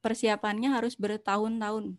persiapannya 0.00 0.70
harus 0.70 0.94
bertahun-tahun 0.94 1.98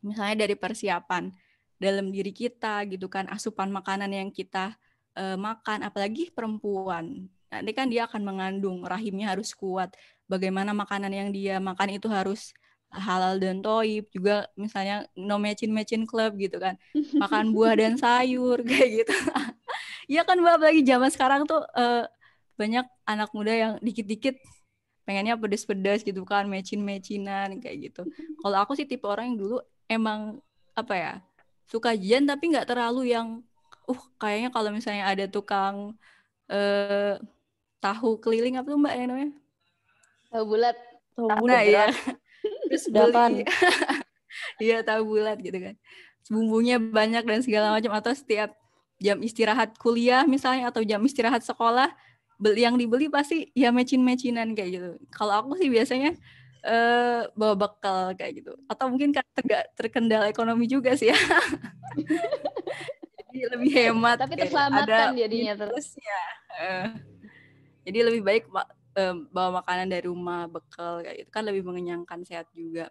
misalnya 0.00 0.46
dari 0.46 0.56
persiapan 0.58 1.32
dalam 1.76 2.08
diri 2.08 2.32
kita 2.32 2.88
gitu 2.88 3.06
kan 3.12 3.28
asupan 3.28 3.68
makanan 3.68 4.08
yang 4.08 4.28
kita 4.32 4.76
uh, 5.16 5.36
makan 5.36 5.84
apalagi 5.84 6.32
perempuan. 6.32 7.28
Nanti 7.52 7.72
kan 7.72 7.86
dia 7.88 8.04
akan 8.08 8.22
mengandung 8.24 8.84
rahimnya 8.84 9.32
harus 9.32 9.52
kuat. 9.56 9.94
Bagaimana 10.26 10.74
makanan 10.74 11.12
yang 11.12 11.28
dia 11.30 11.62
makan 11.62 11.96
itu 11.96 12.10
harus 12.10 12.50
halal 12.90 13.38
dan 13.38 13.62
toib. 13.62 14.08
Juga 14.10 14.48
misalnya 14.58 15.06
no 15.14 15.38
mecin 15.38 15.70
mecin 15.70 16.04
club 16.04 16.36
gitu 16.36 16.58
kan. 16.58 16.74
Makan 16.94 17.54
buah 17.54 17.78
dan 17.78 17.94
sayur 18.02 18.60
kayak 18.68 19.04
gitu. 19.04 19.14
Ya 20.10 20.26
kan 20.26 20.42
mbak? 20.42 20.58
Apalagi 20.58 20.82
zaman 20.82 21.10
sekarang 21.12 21.46
tuh 21.46 21.62
uh, 21.76 22.04
banyak 22.56 22.88
anak 23.04 23.30
muda 23.36 23.52
yang 23.52 23.72
dikit-dikit 23.84 24.40
pengennya 25.06 25.38
pedes-pedes 25.38 26.02
gitu 26.02 26.26
kan 26.26 26.50
mecin 26.50 26.82
mecinan 26.82 27.62
kayak 27.62 27.92
gitu. 27.92 28.02
Kalau 28.42 28.58
aku 28.58 28.74
sih 28.74 28.88
tipe 28.90 29.06
orang 29.06 29.32
yang 29.32 29.38
dulu 29.38 29.56
emang 29.86 30.42
apa 30.76 30.94
ya 30.94 31.12
suka 31.66 31.96
jian 31.98 32.26
tapi 32.28 32.52
nggak 32.52 32.68
terlalu 32.68 33.10
yang 33.10 33.42
uh 33.86 34.02
kayaknya 34.18 34.50
kalau 34.50 34.70
misalnya 34.70 35.06
ada 35.06 35.24
tukang 35.26 35.94
eh, 36.50 37.18
tahu 37.82 38.18
keliling 38.18 38.58
apa 38.58 38.68
tuh 38.70 38.80
mbak 38.80 38.94
yang 38.98 39.08
namanya? 39.14 39.32
Tahu 40.30 40.44
bulat. 40.46 40.76
Tahu 41.14 41.28
bulat. 41.38 41.50
nah, 41.54 41.62
ya 41.62 41.84
terus 42.70 42.84
beli. 42.90 43.44
Iya 44.60 44.84
tahu 44.84 45.16
bulat 45.16 45.40
gitu 45.40 45.56
kan. 45.56 45.74
Bumbunya 46.28 46.76
banyak 46.76 47.24
dan 47.24 47.40
segala 47.40 47.72
macam. 47.72 47.92
Atau 47.96 48.12
setiap 48.12 48.52
jam 49.00 49.16
istirahat 49.20 49.76
kuliah 49.80 50.28
misalnya 50.28 50.68
atau 50.68 50.84
jam 50.84 51.00
istirahat 51.04 51.44
sekolah 51.44 51.92
beli 52.36 52.68
yang 52.68 52.76
dibeli 52.76 53.08
pasti 53.08 53.48
ya 53.56 53.72
mecin-mecinan 53.72 54.52
kayak 54.52 54.70
gitu. 54.76 54.90
Kalau 55.12 55.40
aku 55.40 55.56
sih 55.56 55.72
biasanya 55.72 56.16
uh, 56.66 57.30
bawa 57.38 57.54
bekal 57.54 58.12
kayak 58.18 58.42
gitu 58.42 58.52
atau 58.66 58.90
mungkin 58.90 59.14
kan 59.14 59.22
terkendala 59.78 60.26
ekonomi 60.26 60.66
juga 60.66 60.98
sih 60.98 61.14
ya 61.14 61.18
jadi 63.30 63.46
lebih 63.54 63.70
hemat 63.70 64.18
tapi 64.18 64.34
terselamatkan 64.34 65.14
jadinya 65.14 65.54
terus 65.54 65.94
ya 65.96 66.22
uh, 66.58 66.86
jadi 67.86 67.98
lebih 68.10 68.22
baik 68.26 68.44
uh, 68.50 69.14
bawa 69.30 69.62
makanan 69.62 69.86
dari 69.86 70.10
rumah 70.10 70.50
bekal 70.50 71.00
kayak 71.06 71.24
itu 71.24 71.30
kan 71.30 71.46
lebih 71.46 71.62
mengenyangkan 71.62 72.26
sehat 72.26 72.50
juga 72.50 72.90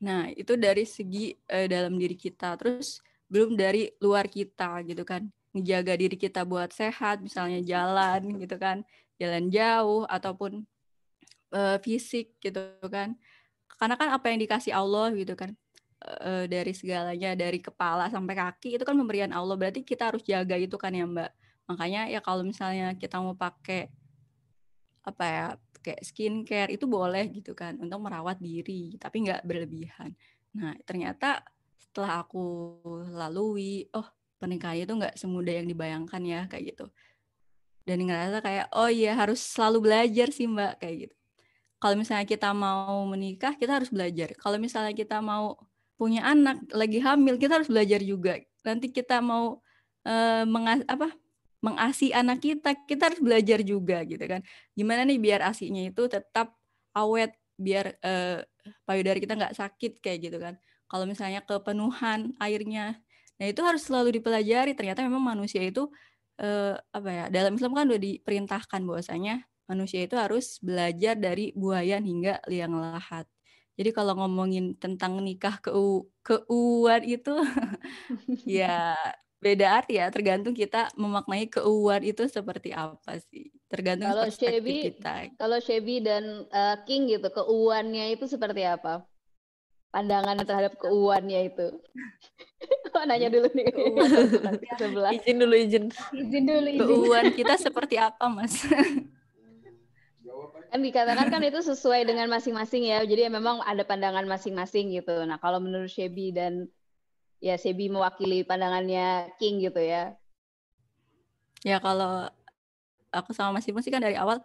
Nah, 0.00 0.32
itu 0.32 0.56
dari 0.56 0.88
segi 0.88 1.36
uh, 1.52 1.68
dalam 1.68 1.94
diri 2.00 2.16
kita. 2.16 2.56
Terus 2.56 3.04
belum 3.28 3.54
dari 3.54 3.92
luar 4.00 4.26
kita 4.26 4.80
gitu 4.88 5.04
kan. 5.04 5.28
Menjaga 5.52 5.94
diri 5.98 6.16
kita 6.16 6.46
buat 6.48 6.72
sehat, 6.72 7.20
misalnya 7.20 7.60
jalan 7.60 8.40
gitu 8.40 8.56
kan. 8.56 8.80
Jalan 9.20 9.52
jauh 9.52 10.08
ataupun 10.08 10.64
uh, 11.54 11.76
fisik 11.82 12.38
gitu 12.42 12.60
kan. 12.90 13.14
Karena 13.78 13.94
kan 13.96 14.08
apa 14.12 14.26
yang 14.32 14.40
dikasih 14.42 14.72
Allah 14.74 15.12
gitu 15.14 15.34
kan. 15.36 15.54
Uh, 16.00 16.48
dari 16.48 16.72
segalanya 16.72 17.36
dari 17.36 17.60
kepala 17.60 18.08
sampai 18.08 18.32
kaki 18.32 18.80
itu 18.80 18.84
kan 18.88 18.96
pemberian 18.96 19.36
Allah 19.36 19.52
berarti 19.52 19.84
kita 19.84 20.08
harus 20.08 20.24
jaga 20.24 20.56
itu 20.56 20.80
kan 20.80 20.96
ya 20.96 21.04
Mbak 21.04 21.28
makanya 21.70 22.10
ya 22.10 22.18
kalau 22.18 22.42
misalnya 22.42 22.96
kita 22.98 23.22
mau 23.22 23.38
pakai 23.38 23.92
apa 25.06 25.24
ya 25.24 25.46
kayak 25.80 26.02
skincare 26.02 26.70
itu 26.74 26.84
boleh 26.84 27.30
gitu 27.30 27.54
kan 27.54 27.78
untuk 27.78 28.02
merawat 28.02 28.42
diri 28.42 28.98
tapi 28.98 29.22
nggak 29.22 29.46
berlebihan 29.46 30.12
nah 30.50 30.74
ternyata 30.82 31.46
setelah 31.78 32.26
aku 32.26 32.42
lalui 33.14 33.86
oh 33.94 34.04
pernikahan 34.42 34.82
itu 34.82 34.92
nggak 34.98 35.14
semudah 35.14 35.54
yang 35.62 35.68
dibayangkan 35.70 36.22
ya 36.26 36.40
kayak 36.50 36.74
gitu 36.74 36.86
dan 37.86 38.02
ngerasa 38.02 38.38
kayak 38.42 38.66
oh 38.74 38.90
iya 38.90 39.14
harus 39.14 39.38
selalu 39.38 39.88
belajar 39.88 40.28
sih 40.34 40.50
mbak 40.50 40.82
kayak 40.82 40.96
gitu 41.06 41.16
kalau 41.80 41.96
misalnya 41.96 42.28
kita 42.28 42.52
mau 42.52 43.08
menikah 43.08 43.56
kita 43.56 43.80
harus 43.80 43.88
belajar. 43.88 44.36
Kalau 44.36 44.60
misalnya 44.60 44.92
kita 44.92 45.24
mau 45.24 45.56
punya 45.96 46.24
anak 46.28 46.60
lagi 46.76 47.00
hamil 47.00 47.40
kita 47.40 47.56
harus 47.60 47.72
belajar 47.72 48.00
juga. 48.04 48.36
Nanti 48.64 48.92
kita 48.92 49.24
mau 49.24 49.64
uh, 50.04 50.44
mengas 50.44 50.84
apa 50.84 51.08
mengasi 51.64 52.12
anak 52.12 52.40
kita 52.40 52.76
kita 52.84 53.12
harus 53.12 53.20
belajar 53.24 53.64
juga 53.64 54.04
gitu 54.04 54.20
kan. 54.28 54.44
Gimana 54.76 55.08
nih 55.08 55.16
biar 55.16 55.40
asinya 55.40 55.80
itu 55.80 56.04
tetap 56.08 56.52
awet 56.92 57.32
biar 57.56 57.96
uh, 58.04 58.44
payudara 58.84 59.16
kita 59.16 59.36
nggak 59.40 59.56
sakit 59.56 60.04
kayak 60.04 60.18
gitu 60.28 60.36
kan. 60.36 60.60
Kalau 60.84 61.08
misalnya 61.08 61.40
kepenuhan 61.40 62.36
airnya. 62.36 63.00
Nah 63.40 63.46
itu 63.48 63.60
harus 63.64 63.88
selalu 63.88 64.20
dipelajari. 64.20 64.76
Ternyata 64.76 65.00
memang 65.00 65.24
manusia 65.24 65.64
itu 65.64 65.88
uh, 66.44 66.76
apa 66.92 67.08
ya 67.08 67.24
dalam 67.32 67.56
Islam 67.56 67.72
kan 67.72 67.88
udah 67.88 68.00
diperintahkan 68.00 68.80
bahwasanya 68.84 69.48
manusia 69.70 70.02
itu 70.02 70.18
harus 70.18 70.58
belajar 70.58 71.14
dari 71.14 71.54
buayan 71.54 72.02
hingga 72.02 72.42
liang 72.50 72.74
lahat. 72.74 73.30
Jadi 73.78 73.96
kalau 73.96 74.12
ngomongin 74.18 74.76
tentang 74.76 75.22
nikah 75.24 75.56
keu 75.62 76.04
keuuan 76.20 77.00
itu 77.00 77.32
ya 78.60 78.92
beda 79.40 79.80
arti 79.80 79.96
ya. 79.96 80.12
Tergantung 80.12 80.52
kita 80.52 80.92
memaknai 80.98 81.48
keuuan 81.48 82.02
itu 82.04 82.26
seperti 82.28 82.74
apa 82.74 83.16
sih. 83.30 83.48
Tergantung 83.70 84.12
kalau 84.12 84.28
perspektif 84.28 84.60
Shebi, 84.60 84.76
kita. 84.90 85.14
kalau 85.38 85.58
Shebi 85.62 85.96
dan 86.04 86.44
uh, 86.52 86.76
King 86.84 87.08
gitu 87.08 87.30
keuuannya 87.30 88.12
itu 88.18 88.28
seperti 88.28 88.66
apa? 88.66 89.06
Pandangan 89.94 90.42
terhadap 90.44 90.74
keuuannya 90.76 91.54
itu. 91.54 91.68
Oh, 92.90 93.06
nanya 93.06 93.30
dulu 93.30 93.46
nih? 93.54 93.70
Sebelah. 94.82 95.14
Izin 95.14 95.40
dulu 95.40 95.54
izin. 95.54 95.84
Izin 96.10 96.42
dulu 96.42 96.68
izin. 96.68 96.82
keuuan 96.82 97.26
kita 97.32 97.54
seperti 97.54 97.96
apa 97.96 98.26
mas 98.26 98.66
kan 100.70 100.80
dikatakan 100.80 101.26
kan 101.34 101.42
itu 101.42 101.58
sesuai 101.66 102.06
dengan 102.06 102.30
masing-masing 102.30 102.86
ya. 102.86 103.02
Jadi 103.02 103.26
ya 103.26 103.30
memang 103.30 103.58
ada 103.66 103.82
pandangan 103.82 104.22
masing-masing 104.24 104.94
gitu. 104.94 105.26
Nah 105.26 105.42
kalau 105.42 105.58
menurut 105.58 105.90
Shebi 105.90 106.30
dan 106.30 106.70
ya 107.42 107.58
Shebi 107.58 107.90
mewakili 107.90 108.46
pandangannya 108.46 109.34
King 109.42 109.58
gitu 109.58 109.82
ya. 109.82 110.14
Ya 111.66 111.82
kalau 111.82 112.30
aku 113.10 113.34
sama 113.34 113.58
Mas 113.58 113.66
Imo 113.66 113.82
sih 113.82 113.90
kan 113.90 114.00
dari 114.00 114.14
awal 114.14 114.40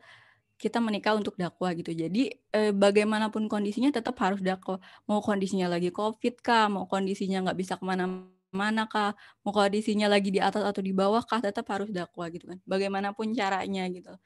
kita 0.57 0.82
menikah 0.82 1.13
untuk 1.13 1.38
dakwah 1.38 1.69
gitu. 1.78 1.93
Jadi 1.93 2.34
eh, 2.49 2.73
bagaimanapun 2.73 3.45
kondisinya 3.45 3.93
tetap 3.93 4.17
harus 4.17 4.41
dakwah. 4.41 4.82
Mau 5.05 5.21
kondisinya 5.21 5.69
lagi 5.69 5.93
COVID 5.93 6.41
kah, 6.41 6.65
mau 6.73 6.89
kondisinya 6.89 7.45
nggak 7.45 7.57
bisa 7.59 7.73
ke 7.78 7.86
mana-mana 7.86 8.89
kah, 8.89 9.13
mau 9.45 9.53
kondisinya 9.53 10.09
lagi 10.09 10.34
di 10.34 10.41
atas 10.41 10.65
atau 10.65 10.82
di 10.82 10.95
bawah 10.95 11.21
kah, 11.21 11.43
tetap 11.43 11.69
harus 11.69 11.93
dakwah 11.93 12.32
gitu 12.34 12.49
kan. 12.49 12.57
Bagaimanapun 12.65 13.36
caranya 13.38 13.86
gitu 13.93 14.17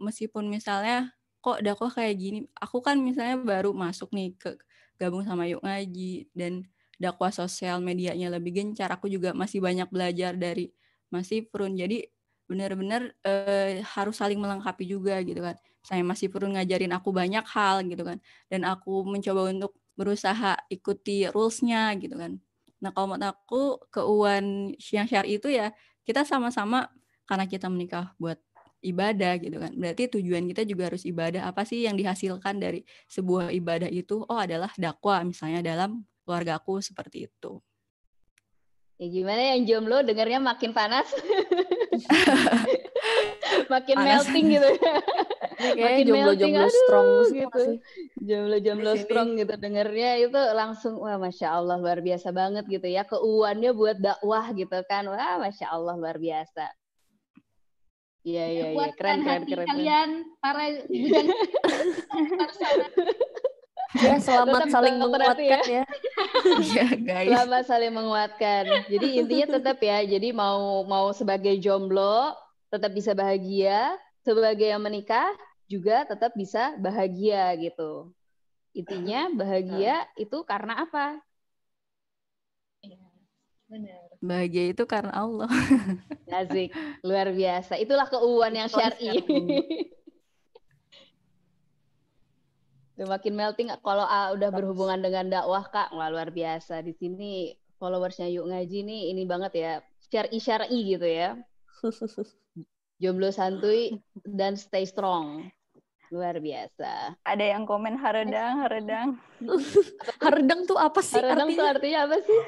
meskipun 0.00 0.48
misalnya 0.50 1.12
kok 1.44 1.60
dakwah 1.60 1.92
kayak 1.92 2.16
gini, 2.16 2.38
aku 2.56 2.80
kan 2.80 2.96
misalnya 3.00 3.36
baru 3.40 3.76
masuk 3.76 4.10
nih 4.16 4.32
ke 4.40 4.56
gabung 4.96 5.26
sama 5.26 5.44
Yuk 5.50 5.60
Ngaji 5.60 6.32
dan 6.32 6.64
dakwah 6.96 7.28
sosial 7.34 7.82
medianya 7.84 8.30
lebih 8.32 8.54
gencar, 8.54 8.88
aku 8.94 9.10
juga 9.10 9.34
masih 9.36 9.60
banyak 9.60 9.88
belajar 9.90 10.32
dari 10.38 10.70
masih 11.12 11.46
Prun. 11.50 11.74
Jadi 11.76 12.06
benar-benar 12.48 13.12
eh, 13.24 13.80
harus 13.84 14.16
saling 14.20 14.38
melengkapi 14.40 14.84
juga 14.88 15.20
gitu 15.20 15.40
kan. 15.42 15.56
Saya 15.84 16.00
masih 16.06 16.32
Prun 16.32 16.56
ngajarin 16.56 16.92
aku 16.96 17.10
banyak 17.12 17.44
hal 17.44 17.84
gitu 17.84 18.02
kan. 18.06 18.18
Dan 18.48 18.64
aku 18.64 19.04
mencoba 19.04 19.50
untuk 19.52 19.76
berusaha 19.94 20.58
ikuti 20.70 21.28
rules-nya 21.30 21.94
gitu 22.00 22.16
kan. 22.18 22.40
Nah 22.82 22.90
kalau 22.92 23.14
menurut 23.14 23.30
aku 23.32 23.62
keuan 23.88 24.74
yang 24.92 25.06
syari 25.08 25.38
itu 25.40 25.48
ya 25.48 25.70
kita 26.04 26.26
sama-sama 26.26 26.90
karena 27.24 27.48
kita 27.48 27.72
menikah 27.72 28.12
buat 28.20 28.36
ibadah 28.84 29.40
gitu 29.40 29.56
kan. 29.56 29.72
Berarti 29.72 30.12
tujuan 30.12 30.44
kita 30.44 30.68
juga 30.68 30.92
harus 30.92 31.08
ibadah. 31.08 31.48
Apa 31.48 31.64
sih 31.64 31.88
yang 31.88 31.96
dihasilkan 31.96 32.60
dari 32.60 32.84
sebuah 33.08 33.48
ibadah 33.56 33.88
itu? 33.88 34.20
Oh 34.28 34.36
adalah 34.36 34.68
dakwah 34.76 35.24
misalnya 35.24 35.64
dalam 35.64 36.04
keluargaku 36.28 36.84
seperti 36.84 37.32
itu. 37.32 37.64
Ya 38.94 39.10
gimana 39.10 39.42
yang 39.56 39.66
jomblo 39.66 40.06
dengarnya 40.06 40.38
makin 40.38 40.70
panas? 40.70 41.10
makin 43.74 43.96
panas. 43.98 44.22
melting 44.22 44.46
gitu 44.54 44.68
ya. 44.78 44.94
makin 45.82 46.04
jomblo-jomblo 46.06 46.68
strong 46.70 47.08
gitu. 47.34 47.62
Jomblo-jomblo 48.22 48.92
strong 49.02 49.28
gitu 49.34 49.54
dengarnya 49.58 50.22
itu 50.22 50.40
langsung 50.54 51.02
wah 51.02 51.18
masya 51.18 51.58
Allah 51.58 51.82
luar 51.82 52.06
biasa 52.06 52.30
banget 52.30 52.70
gitu 52.70 52.86
ya. 52.86 53.02
Keuannya 53.02 53.74
buat 53.74 53.98
dakwah 53.98 54.54
gitu 54.54 54.78
kan. 54.86 55.10
Wah 55.10 55.42
masya 55.42 55.74
Allah 55.74 55.98
luar 55.98 56.22
biasa. 56.22 56.70
Iya 58.24 58.44
iya 58.48 58.66
iya 58.72 58.88
keren 58.96 59.20
keren 59.20 59.42
keren. 59.44 59.66
Kalian 59.68 60.10
para 60.40 60.64
bujan 60.88 61.24
Ya, 63.94 64.18
selamat 64.18 64.66
Tetap 64.66 64.74
saling 64.74 64.96
menguatkan 64.98 65.62
ya. 65.70 65.84
ya 66.74 66.86
guys. 67.14 67.30
Selamat 67.30 67.62
saling 67.62 67.92
menguatkan. 67.94 68.64
Jadi 68.90 69.08
intinya 69.22 69.46
tetap 69.54 69.78
ya. 69.78 70.02
Jadi 70.02 70.34
mau 70.34 70.82
mau 70.82 71.14
sebagai 71.14 71.54
jomblo 71.62 72.34
tetap 72.74 72.90
bisa 72.90 73.14
bahagia, 73.14 73.94
sebagai 74.26 74.66
yang 74.66 74.82
menikah 74.82 75.30
juga 75.70 76.02
tetap 76.10 76.34
bisa 76.34 76.74
bahagia 76.82 77.54
gitu. 77.54 78.10
Intinya 78.74 79.30
bahagia 79.30 80.10
itu 80.18 80.42
karena 80.42 80.82
apa? 80.82 81.22
Iya, 82.82 82.98
benar. 83.70 84.03
Bahagia 84.24 84.72
itu 84.72 84.88
karena 84.88 85.12
Allah. 85.12 85.52
Nazik, 86.24 86.72
luar 87.04 87.28
biasa. 87.28 87.76
Itulah 87.76 88.08
keuuan 88.08 88.56
yang 88.56 88.72
syar'i. 88.72 89.20
Udah 92.94 93.10
makin 93.10 93.34
melting 93.34 93.68
kalau 93.82 94.06
uh, 94.06 94.30
udah 94.38 94.54
berhubungan 94.54 95.02
dengan 95.02 95.26
dakwah 95.26 95.66
Kak, 95.66 95.90
wah 95.98 96.06
luar 96.06 96.30
biasa. 96.30 96.78
Di 96.78 96.94
sini 96.94 97.50
followersnya 97.82 98.30
Yuk 98.30 98.46
Ngaji 98.46 98.86
nih 98.86 99.00
ini 99.10 99.26
banget 99.26 99.52
ya, 99.58 99.72
syar'i 100.14 100.38
syar'i 100.38 100.94
gitu 100.94 101.02
ya. 101.02 101.34
Jomblo 103.02 103.34
santuy 103.34 103.98
dan 104.22 104.54
stay 104.54 104.86
strong. 104.86 105.50
Luar 106.14 106.38
biasa. 106.38 107.18
Ada 107.26 107.58
yang 107.58 107.66
komen 107.66 107.98
haredang, 107.98 108.62
haredang. 108.62 109.18
haredang 110.24 110.62
tuh 110.62 110.78
apa 110.78 111.02
sih? 111.02 111.18
Haredang 111.18 111.50
artinya? 111.50 111.58
tuh 111.58 111.66
artinya 111.66 111.98
apa 112.06 112.16
sih? 112.22 112.40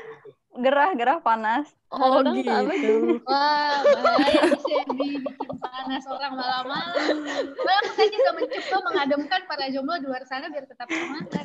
Gerah 0.60 0.90
gerah 0.96 1.18
panas. 1.20 1.68
Oh 1.86 2.18
gitu. 2.34 3.22
wah 3.22 3.78
bahaya 3.86 4.42
sih 4.58 4.82
bikin 4.90 5.22
panas 5.62 6.02
orang 6.10 6.34
malam-malam. 6.34 7.16
Well, 7.54 7.84
saya 7.94 8.08
juga 8.10 8.30
mencoba 8.34 8.76
mengademkan 8.90 9.40
para 9.46 9.70
jomblo 9.70 9.94
di 10.02 10.06
luar 10.10 10.26
sana 10.26 10.50
biar 10.50 10.66
tetap 10.66 10.90
semangat? 10.90 11.30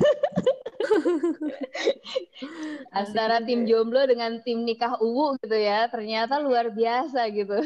Antara 2.98 3.38
tim 3.46 3.70
jomblo 3.70 4.02
dengan 4.04 4.42
tim 4.42 4.66
nikah 4.66 4.98
uwu 4.98 5.38
gitu 5.40 5.54
ya 5.54 5.86
ternyata 5.86 6.42
luar 6.42 6.74
biasa 6.74 7.30
gitu. 7.30 7.62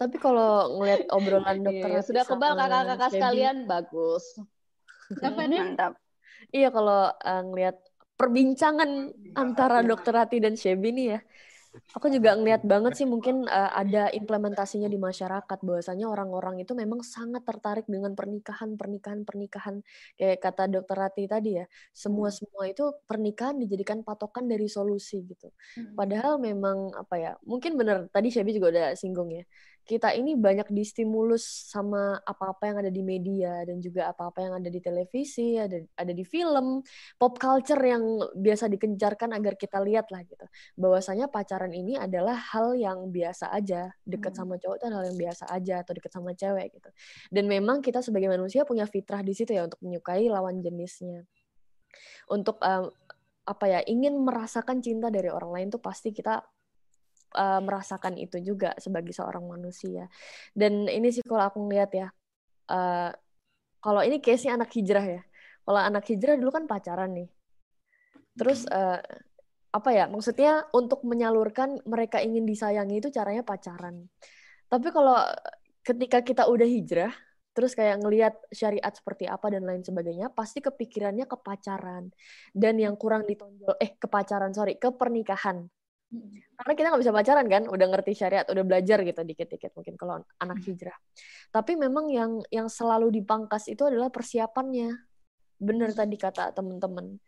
Tapi 0.00 0.16
kalau 0.16 0.80
ngeliat 0.80 1.12
obrolan 1.12 1.60
dokter 1.60 1.92
iya, 1.92 2.00
sudah 2.00 2.24
kebal 2.24 2.56
kakak-kakak 2.56 3.10
sekalian 3.12 3.68
bagus. 3.68 4.24
Mantap 5.20 5.98
iya. 6.54 6.70
kalau 6.70 7.10
uh, 7.10 7.42
ngeliat 7.44 7.76
perbincangan 8.20 9.16
antara 9.32 9.80
dokter 9.80 10.12
Rati 10.12 10.36
dan 10.44 10.52
Shebi 10.52 10.92
nih 10.92 11.06
ya. 11.16 11.20
Aku 11.94 12.10
juga 12.10 12.34
ngeliat 12.34 12.66
banget 12.66 12.98
sih 12.98 13.06
mungkin 13.06 13.46
uh, 13.46 13.70
ada 13.70 14.10
implementasinya 14.10 14.90
di 14.90 14.98
masyarakat 14.98 15.58
bahwasanya 15.62 16.10
orang-orang 16.10 16.58
itu 16.66 16.74
memang 16.74 16.98
sangat 17.06 17.46
tertarik 17.46 17.86
dengan 17.86 18.18
pernikahan, 18.18 18.74
pernikahan, 18.74 19.22
pernikahan. 19.22 19.74
Kayak 20.18 20.38
kata 20.42 20.66
dokter 20.66 20.98
Rati 20.98 21.30
tadi 21.30 21.62
ya, 21.62 21.64
semua 21.94 22.34
semua 22.34 22.66
itu 22.66 22.90
pernikahan 23.06 23.54
dijadikan 23.62 24.02
patokan 24.02 24.50
dari 24.50 24.66
solusi 24.66 25.22
gitu. 25.22 25.54
Hmm. 25.78 25.94
Padahal 25.94 26.42
memang 26.42 26.90
apa 26.90 27.14
ya, 27.16 27.32
mungkin 27.46 27.78
benar 27.78 28.10
tadi 28.10 28.34
Shebi 28.34 28.50
juga 28.50 28.74
udah 28.74 28.88
singgung 28.98 29.30
ya. 29.30 29.46
Kita 29.84 30.14
ini 30.14 30.38
banyak 30.38 30.70
distimulus 30.70 31.42
sama 31.68 32.18
apa-apa 32.22 32.70
yang 32.70 32.76
ada 32.84 32.92
di 32.92 33.02
media 33.02 33.66
dan 33.66 33.82
juga 33.82 34.12
apa-apa 34.12 34.38
yang 34.38 34.52
ada 34.62 34.70
di 34.70 34.78
televisi, 34.78 35.58
ada 35.58 35.82
ada 35.98 36.12
di 36.14 36.22
film, 36.22 36.84
pop 37.18 37.34
culture 37.36 37.80
yang 37.82 38.02
biasa 38.38 38.70
dikencarkan 38.70 39.34
agar 39.34 39.58
kita 39.58 39.82
lihat 39.82 40.08
lah 40.14 40.22
gitu. 40.24 40.46
Bahwasanya 40.78 41.26
pacaran 41.28 41.74
ini 41.74 41.98
adalah 41.98 42.38
hal 42.38 42.78
yang 42.78 43.10
biasa 43.10 43.50
aja, 43.50 43.90
deket 44.06 44.32
Hmm. 44.36 44.40
sama 44.46 44.54
cowok 44.62 44.76
itu 44.78 44.86
hal 44.90 45.04
yang 45.10 45.18
biasa 45.18 45.44
aja 45.50 45.74
atau 45.82 45.92
deket 45.96 46.12
sama 46.14 46.30
cewek 46.36 46.66
gitu. 46.78 46.90
Dan 47.34 47.44
memang 47.50 47.82
kita 47.82 48.00
sebagai 48.04 48.30
manusia 48.30 48.62
punya 48.62 48.86
fitrah 48.86 49.20
di 49.26 49.34
situ 49.34 49.52
ya 49.56 49.66
untuk 49.66 49.80
menyukai 49.82 50.30
lawan 50.30 50.62
jenisnya. 50.62 51.26
Untuk 52.30 52.62
em, 52.62 52.88
apa 53.48 53.66
ya, 53.66 53.80
ingin 53.82 54.14
merasakan 54.22 54.78
cinta 54.78 55.10
dari 55.10 55.26
orang 55.26 55.50
lain 55.50 55.68
tuh 55.74 55.82
pasti 55.82 56.14
kita 56.14 56.38
uh, 57.34 57.60
merasakan 57.62 58.18
itu 58.18 58.38
juga 58.42 58.74
sebagai 58.78 59.14
seorang 59.14 59.46
manusia. 59.46 60.06
Dan 60.54 60.86
ini 60.90 61.10
sih 61.14 61.22
kalau 61.22 61.46
aku 61.46 61.58
ngeliat 61.66 61.90
ya, 61.94 62.08
uh, 62.70 63.10
kalau 63.80 64.00
ini 64.04 64.20
case-nya 64.20 64.58
anak 64.58 64.70
hijrah 64.74 65.06
ya. 65.06 65.22
Kalau 65.64 65.80
anak 65.80 66.04
hijrah 66.08 66.34
dulu 66.36 66.50
kan 66.50 66.64
pacaran 66.66 67.10
nih. 67.14 67.28
Terus 68.34 68.66
uh, 68.68 68.98
apa 69.70 69.90
ya? 69.94 70.04
Maksudnya 70.10 70.66
untuk 70.74 71.06
menyalurkan 71.06 71.80
mereka 71.86 72.18
ingin 72.20 72.44
disayangi 72.44 73.00
itu 73.00 73.08
caranya 73.14 73.46
pacaran. 73.46 74.10
Tapi 74.70 74.88
kalau 74.94 75.18
ketika 75.82 76.22
kita 76.22 76.46
udah 76.46 76.66
hijrah, 76.66 77.12
terus 77.50 77.74
kayak 77.74 77.98
ngelihat 77.98 78.34
syariat 78.54 78.94
seperti 78.94 79.26
apa 79.26 79.50
dan 79.50 79.66
lain 79.66 79.82
sebagainya, 79.82 80.30
pasti 80.30 80.62
kepikirannya 80.62 81.26
ke 81.26 81.36
pacaran. 81.40 82.10
Dan 82.54 82.78
yang 82.78 82.94
kurang 82.94 83.26
ditonjol, 83.26 83.74
eh 83.82 83.98
ke 83.98 84.06
pacaran, 84.06 84.54
sorry, 84.54 84.78
ke 84.78 84.90
pernikahan 84.94 85.66
karena 86.58 86.72
kita 86.74 86.86
nggak 86.90 87.02
bisa 87.06 87.14
pacaran 87.14 87.46
kan 87.46 87.62
udah 87.70 87.86
ngerti 87.86 88.12
syariat 88.18 88.46
udah 88.50 88.64
belajar 88.66 88.98
gitu 89.06 89.22
dikit-dikit 89.22 89.70
mungkin 89.78 89.94
kalau 89.94 90.20
anak 90.42 90.58
hijrah. 90.66 90.98
Tapi 91.54 91.78
memang 91.78 92.10
yang 92.10 92.42
yang 92.50 92.66
selalu 92.66 93.14
dipangkas 93.14 93.70
itu 93.70 93.86
adalah 93.86 94.10
persiapannya. 94.10 94.90
Bener 95.60 95.94
tadi 95.94 96.18
kata 96.18 96.50
temen-temen 96.50 97.20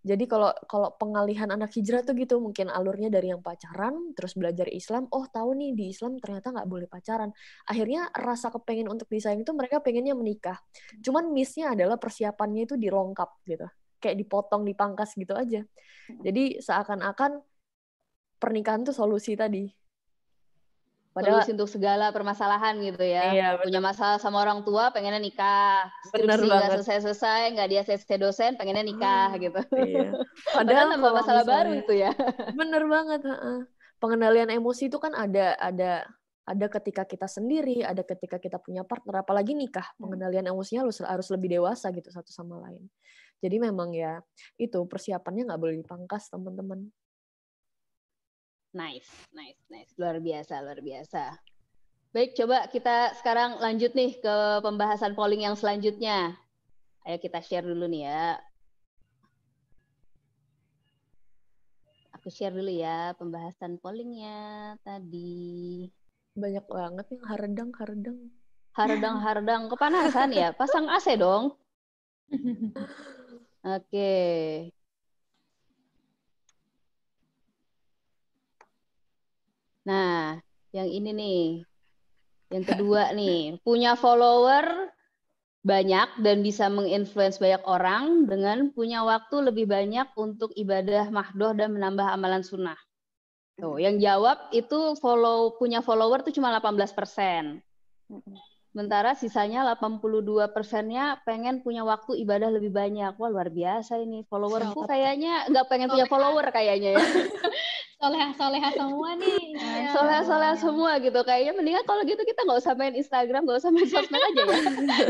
jadi 0.00 0.24
kalau 0.24 0.48
kalau 0.64 0.96
pengalihan 0.96 1.52
anak 1.52 1.76
hijrah 1.76 2.00
tuh 2.00 2.16
gitu 2.16 2.40
mungkin 2.40 2.72
alurnya 2.72 3.12
dari 3.12 3.28
yang 3.28 3.44
pacaran 3.44 4.16
terus 4.16 4.32
belajar 4.32 4.64
Islam 4.72 5.04
oh 5.12 5.28
tahu 5.28 5.52
nih 5.52 5.76
di 5.76 5.92
Islam 5.92 6.16
ternyata 6.16 6.56
nggak 6.56 6.68
boleh 6.68 6.88
pacaran. 6.88 7.28
Akhirnya 7.68 8.08
rasa 8.16 8.48
kepengen 8.48 8.88
untuk 8.88 9.12
disayang 9.12 9.44
itu 9.44 9.52
mereka 9.52 9.84
pengennya 9.84 10.16
menikah. 10.16 10.56
Cuman 11.04 11.28
missnya 11.36 11.76
adalah 11.76 12.00
persiapannya 12.00 12.64
itu 12.64 12.80
dirongkap 12.80 13.28
gitu. 13.44 13.68
Kayak 14.00 14.16
dipotong 14.24 14.64
dipangkas 14.64 15.12
gitu 15.20 15.36
aja. 15.36 15.60
Jadi 16.08 16.64
seakan-akan 16.64 17.44
pernikahan 18.40 18.82
tuh 18.82 18.96
solusi 18.96 19.36
tadi. 19.36 19.68
Padahal 21.10 21.42
solusi 21.42 21.52
untuk 21.58 21.70
segala 21.70 22.14
permasalahan 22.14 22.78
gitu 22.80 23.02
ya. 23.02 23.34
Iya, 23.34 23.48
Punya 23.58 23.82
masalah 23.82 24.22
sama 24.22 24.40
orang 24.40 24.62
tua, 24.62 24.94
pengennya 24.94 25.18
nikah. 25.18 25.90
Bener 26.14 26.38
Skripsi 26.38 26.46
nggak 26.46 26.62
banget. 26.62 26.70
selesai-selesai, 26.80 27.40
nggak 27.58 27.68
dia 27.68 27.82
selesai 27.82 28.18
dosen, 28.18 28.54
pengennya 28.54 28.86
nikah 28.86 29.28
gitu. 29.36 29.60
Iya. 29.74 30.14
Padahal 30.56 30.96
kalau 30.96 31.14
masalah 31.18 31.44
baru 31.44 31.72
itu 31.82 31.92
ya. 31.98 32.14
Bener 32.54 32.86
banget. 32.86 33.20
Pengendalian 34.00 34.48
emosi 34.54 34.88
itu 34.88 34.96
kan 35.02 35.12
ada 35.12 35.58
ada 35.58 36.06
ada 36.46 36.66
ketika 36.66 37.02
kita 37.04 37.26
sendiri, 37.26 37.82
ada 37.82 38.06
ketika 38.06 38.38
kita 38.38 38.62
punya 38.62 38.86
partner, 38.86 39.26
apalagi 39.26 39.52
nikah. 39.52 39.84
Pengendalian 39.98 40.54
emosinya 40.54 40.86
harus 40.86 41.02
harus 41.02 41.28
lebih 41.34 41.58
dewasa 41.58 41.90
gitu 41.90 42.06
satu 42.08 42.30
sama 42.30 42.62
lain. 42.70 42.86
Jadi 43.42 43.56
memang 43.58 43.90
ya 43.96 44.22
itu 44.60 44.78
persiapannya 44.86 45.50
nggak 45.50 45.60
boleh 45.60 45.76
dipangkas 45.82 46.30
teman-teman. 46.30 46.86
Nice, 48.70 49.10
nice, 49.34 49.58
nice. 49.66 49.90
Luar 49.98 50.22
biasa, 50.22 50.62
luar 50.62 50.78
biasa. 50.78 51.34
Baik, 52.14 52.38
coba 52.38 52.70
kita 52.70 53.14
sekarang 53.18 53.58
lanjut 53.58 53.94
nih 53.98 54.14
ke 54.18 54.36
pembahasan 54.62 55.18
polling 55.18 55.42
yang 55.42 55.58
selanjutnya. 55.58 56.38
Ayo 57.02 57.18
kita 57.18 57.42
share 57.42 57.66
dulu 57.66 57.90
nih 57.90 58.06
ya. 58.06 58.38
Aku 62.14 62.30
share 62.30 62.54
dulu 62.54 62.70
ya 62.70 63.10
pembahasan 63.18 63.82
pollingnya 63.82 64.78
tadi. 64.86 65.90
Banyak 66.38 66.66
banget 66.70 67.06
yang 67.10 67.24
haredang 67.26 67.70
haredang. 67.74 68.18
Hardang-hardang 68.70 69.62
kepanasan 69.66 70.30
ya. 70.30 70.54
Pasang 70.54 70.86
AC 70.86 71.18
dong. 71.18 71.58
Oke. 73.66 74.10
Nah, 79.88 80.36
yang 80.74 80.88
ini 80.88 81.10
nih. 81.14 81.44
Yang 82.50 82.64
kedua 82.74 83.14
nih, 83.14 83.62
punya 83.62 83.94
follower 83.94 84.90
banyak 85.60 86.24
dan 86.24 86.40
bisa 86.40 86.66
menginfluence 86.72 87.36
banyak 87.38 87.62
orang 87.68 88.24
dengan 88.26 88.72
punya 88.72 89.04
waktu 89.04 89.52
lebih 89.52 89.68
banyak 89.70 90.08
untuk 90.16 90.50
ibadah 90.56 91.12
mahdoh 91.14 91.52
dan 91.54 91.76
menambah 91.76 92.10
amalan 92.10 92.42
sunnah. 92.42 92.80
Tuh, 93.60 93.76
yang 93.76 94.00
jawab 94.00 94.50
itu 94.56 94.96
follow 94.98 95.54
punya 95.60 95.84
follower 95.84 96.24
tuh 96.24 96.32
cuma 96.32 96.50
18 96.58 96.96
persen. 96.96 97.60
Sementara 98.70 99.18
sisanya 99.18 99.66
82 99.66 100.48
persennya 100.54 101.18
pengen 101.26 101.60
punya 101.60 101.84
waktu 101.84 102.22
ibadah 102.24 102.54
lebih 102.54 102.72
banyak. 102.72 103.18
Wah 103.20 103.30
luar 103.30 103.52
biasa 103.52 104.00
ini. 104.00 104.24
Followerku 104.30 104.86
kayaknya 104.88 105.50
nggak 105.50 105.66
pengen 105.66 105.90
punya 105.92 106.06
follower 106.08 106.48
kayaknya 106.54 106.96
ya. 106.96 107.02
Soleha-soleha 108.00 108.70
semua 108.72 109.12
nih. 109.20 109.60
Iya. 109.60 109.92
Soleh-soleh 109.92 110.56
semua 110.56 110.96
gitu. 111.04 111.20
Kayaknya 111.20 111.52
mendingan 111.52 111.84
kalau 111.84 112.00
gitu 112.08 112.24
kita 112.24 112.48
nggak 112.48 112.60
usah 112.64 112.72
main 112.72 112.96
Instagram, 112.96 113.44
nggak 113.44 113.60
usah 113.60 113.68
main 113.68 113.88
sosmed 113.92 114.16
aja 114.16 114.42
ya. 114.48 114.60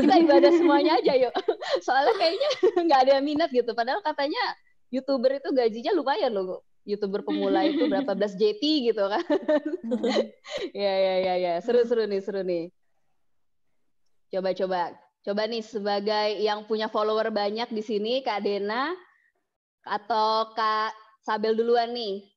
Kita 0.03 0.15
ibadah 0.27 0.51
semuanya 0.59 0.93
aja 0.99 1.13
yuk. 1.15 1.35
Soalnya 1.87 2.15
kayaknya 2.19 2.51
nggak 2.91 3.01
ada 3.07 3.15
minat 3.23 3.51
gitu. 3.55 3.71
Padahal 3.79 4.03
katanya 4.03 4.43
YouTuber 4.91 5.39
itu 5.39 5.55
gajinya 5.55 5.95
lumayan 5.95 6.35
loh. 6.35 6.67
YouTuber 6.83 7.23
pemula 7.23 7.63
itu 7.63 7.87
berapa 7.87 8.11
belas 8.11 8.35
JT 8.35 8.63
gitu 8.91 9.07
kan. 9.07 9.23
ya 10.83 10.95
ya 10.99 11.15
ya 11.23 11.35
ya. 11.39 11.53
Seru-seru 11.63 12.11
nih, 12.11 12.19
seru 12.19 12.43
nih. 12.43 12.75
Coba-coba. 14.35 14.99
Coba 15.23 15.47
nih 15.47 15.63
sebagai 15.63 16.43
yang 16.43 16.67
punya 16.67 16.91
follower 16.91 17.31
banyak 17.31 17.71
di 17.71 17.87
sini 17.87 18.25
Kak 18.27 18.43
Dena 18.43 18.91
atau 19.87 20.51
Kak 20.59 20.91
Sabel 21.23 21.55
duluan 21.55 21.95
nih. 21.95 22.30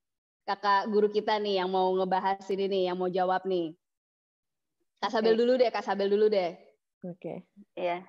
Kakak 0.43 0.91
guru 0.91 1.07
kita 1.07 1.39
nih 1.39 1.63
yang 1.63 1.69
mau 1.71 1.87
ngebahas 1.95 2.43
ini 2.51 2.65
nih, 2.67 2.81
yang 2.91 2.97
mau 2.99 3.07
jawab 3.07 3.47
nih. 3.47 3.71
Kak 4.99 5.11
Sabel 5.11 5.35
Oke. 5.35 5.39
dulu 5.39 5.53
deh, 5.59 5.69
Kak 5.71 5.83
Sabel 5.83 6.07
dulu 6.11 6.27
deh. 6.31 6.51
Oke. 7.03 7.43
Iya. 7.75 8.03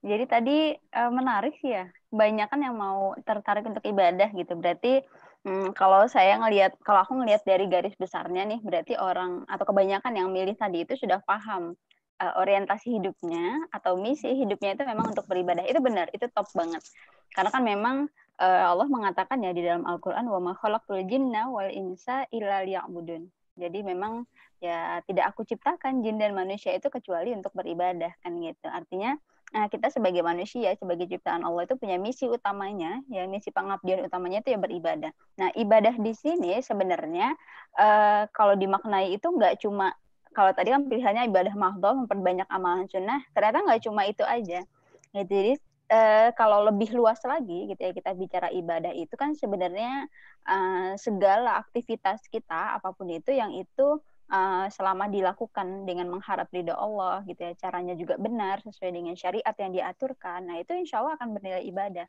Jadi 0.00 0.24
tadi 0.26 0.56
eh, 0.74 1.10
menarik 1.12 1.54
sih 1.60 1.70
ya. 1.74 1.86
Banyak 2.10 2.46
kan 2.50 2.60
yang 2.62 2.74
mau 2.74 3.14
tertarik 3.22 3.62
untuk 3.66 3.84
ibadah 3.86 4.30
gitu. 4.34 4.58
Berarti 4.58 5.02
hmm, 5.46 5.74
kalau 5.78 6.06
saya 6.10 6.38
ngelihat, 6.42 6.74
kalau 6.82 7.02
aku 7.06 7.14
ngelihat 7.18 7.42
dari 7.46 7.66
garis 7.70 7.94
besarnya 7.94 8.42
nih, 8.46 8.58
berarti 8.62 8.94
orang 8.98 9.46
atau 9.46 9.64
kebanyakan 9.66 10.12
yang 10.18 10.28
milih 10.34 10.54
tadi 10.58 10.82
itu 10.86 10.94
sudah 10.98 11.22
paham 11.22 11.74
eh, 12.20 12.34
orientasi 12.36 13.00
hidupnya 13.00 13.66
atau 13.72 13.96
misi 13.96 14.30
hidupnya 14.36 14.76
itu 14.76 14.84
memang 14.84 15.16
untuk 15.16 15.24
beribadah. 15.26 15.64
Itu 15.64 15.80
benar, 15.80 16.12
itu 16.12 16.28
top 16.30 16.52
banget. 16.52 16.84
Karena 17.32 17.50
kan 17.50 17.62
memang 17.64 17.96
eh, 18.38 18.64
Allah 18.68 18.86
mengatakan 18.86 19.40
ya 19.40 19.50
di 19.56 19.64
dalam 19.64 19.88
Al-Qur'an 19.88 20.28
wa 20.28 20.38
ma 20.38 20.52
khalaqtul 20.54 21.08
jinna 21.08 21.48
wal 21.48 21.72
insa 21.72 22.28
illa 22.30 22.62
liya'budun. 22.62 23.26
Jadi 23.56 23.78
memang 23.82 24.24
ya 24.60 25.00
tidak 25.08 25.32
aku 25.32 25.48
ciptakan 25.48 26.04
jin 26.04 26.20
dan 26.20 26.36
manusia 26.36 26.76
itu 26.76 26.92
kecuali 26.92 27.32
untuk 27.32 27.56
beribadah 27.56 28.12
kan 28.20 28.36
gitu. 28.38 28.68
Artinya 28.68 29.16
Nah, 29.50 29.66
kita 29.66 29.90
sebagai 29.90 30.22
manusia, 30.22 30.70
sebagai 30.78 31.10
ciptaan 31.10 31.42
Allah 31.42 31.66
itu 31.66 31.74
punya 31.74 31.98
misi 31.98 32.30
utamanya, 32.30 33.02
ya 33.10 33.26
misi 33.26 33.50
pengabdian 33.50 34.06
utamanya 34.06 34.46
itu 34.46 34.54
ya 34.54 34.58
beribadah. 34.62 35.10
Nah, 35.42 35.50
ibadah 35.58 35.98
di 35.98 36.14
sini 36.14 36.54
sebenarnya 36.62 37.34
eh, 37.74 38.22
kalau 38.30 38.54
dimaknai 38.54 39.10
itu 39.10 39.26
nggak 39.26 39.58
cuma 39.58 39.90
kalau 40.30 40.52
tadi 40.54 40.70
kan 40.70 40.86
pilihannya 40.86 41.26
ibadah 41.30 41.54
mahdoh 41.58 42.06
memperbanyak 42.06 42.46
amalan 42.50 42.86
sunnah, 42.86 43.20
ternyata 43.34 43.66
nggak 43.66 43.82
cuma 43.86 44.06
itu 44.06 44.22
aja. 44.22 44.62
Gitu. 45.14 45.26
Jadi 45.26 45.52
eh, 45.90 46.30
kalau 46.38 46.62
lebih 46.70 46.94
luas 46.94 47.18
lagi 47.26 47.66
gitu 47.70 47.80
ya 47.82 47.92
kita 47.92 48.14
bicara 48.14 48.48
ibadah 48.54 48.94
itu 48.94 49.14
kan 49.18 49.34
sebenarnya 49.34 50.06
eh, 50.46 50.92
segala 50.98 51.58
aktivitas 51.58 52.26
kita 52.30 52.78
apa 52.78 52.94
pun 52.94 53.10
itu 53.10 53.34
yang 53.34 53.50
itu 53.50 53.98
uh, 54.30 54.66
selama 54.70 55.10
dilakukan 55.10 55.84
dengan 55.84 56.06
mengharap 56.08 56.48
ridho 56.54 56.72
Allah 56.72 57.20
gitu 57.26 57.42
ya 57.42 57.52
caranya 57.58 57.98
juga 57.98 58.16
benar 58.16 58.62
sesuai 58.62 58.90
dengan 58.94 59.14
syariat 59.18 59.54
yang 59.58 59.74
diaturkan 59.74 60.46
nah 60.46 60.56
itu 60.56 60.72
insya 60.72 61.02
Allah 61.02 61.18
akan 61.18 61.28
bernilai 61.36 61.66
ibadah 61.66 62.06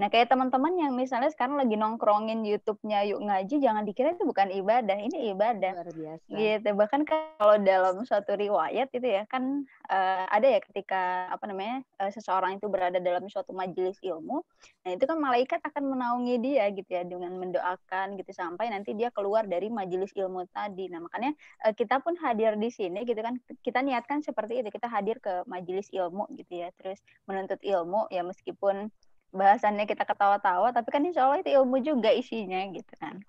Nah, 0.00 0.08
kayak 0.08 0.32
teman-teman 0.32 0.80
yang 0.80 0.96
misalnya 0.96 1.28
sekarang 1.28 1.60
lagi 1.60 1.76
nongkrongin 1.76 2.40
YouTube-nya 2.40 3.04
yuk 3.12 3.20
ngaji, 3.20 3.60
jangan 3.60 3.84
dikira 3.84 4.16
itu 4.16 4.24
bukan 4.24 4.48
ibadah, 4.48 4.96
ini 4.96 5.28
ibadah. 5.28 5.76
Luar 5.76 5.92
biasa. 5.92 6.32
Gitu. 6.32 6.68
Bahkan 6.72 7.00
kalau 7.04 7.60
dalam 7.60 8.00
suatu 8.08 8.32
riwayat 8.32 8.88
itu 8.96 9.04
ya 9.04 9.28
kan 9.28 9.68
uh, 9.92 10.24
ada 10.32 10.56
ya 10.56 10.64
ketika 10.64 11.28
apa 11.28 11.44
namanya 11.44 11.84
uh, 12.00 12.08
seseorang 12.08 12.56
itu 12.56 12.72
berada 12.72 12.96
dalam 12.96 13.28
suatu 13.28 13.52
majelis 13.52 14.00
ilmu, 14.00 14.40
nah 14.88 14.90
itu 14.96 15.04
kan 15.04 15.20
malaikat 15.20 15.60
akan 15.68 15.92
menaungi 15.92 16.40
dia 16.40 16.64
gitu 16.72 16.88
ya 16.88 17.04
dengan 17.04 17.36
mendoakan 17.36 18.16
gitu 18.16 18.32
sampai 18.32 18.72
nanti 18.72 18.96
dia 18.96 19.12
keluar 19.12 19.44
dari 19.44 19.68
majelis 19.68 20.16
ilmu 20.16 20.48
tadi. 20.48 20.88
Nah, 20.88 21.04
makanya 21.04 21.36
uh, 21.68 21.76
kita 21.76 22.00
pun 22.00 22.16
hadir 22.24 22.56
di 22.56 22.72
sini 22.72 23.04
gitu 23.04 23.20
kan 23.20 23.36
kita 23.60 23.84
niatkan 23.84 24.24
seperti 24.24 24.64
itu, 24.64 24.72
kita 24.72 24.88
hadir 24.88 25.20
ke 25.20 25.44
majelis 25.44 25.92
ilmu 25.92 26.24
gitu 26.40 26.64
ya. 26.64 26.72
Terus 26.80 27.04
menuntut 27.28 27.60
ilmu 27.60 28.08
ya 28.08 28.24
meskipun 28.24 28.88
bahasannya 29.30 29.86
kita 29.86 30.02
ketawa-tawa 30.02 30.74
tapi 30.74 30.90
kan 30.90 31.06
insya 31.06 31.26
Allah 31.26 31.42
itu 31.42 31.50
ilmu 31.54 31.78
juga 31.82 32.10
isinya 32.10 32.60
gitu 32.74 32.92
kan. 32.98 33.22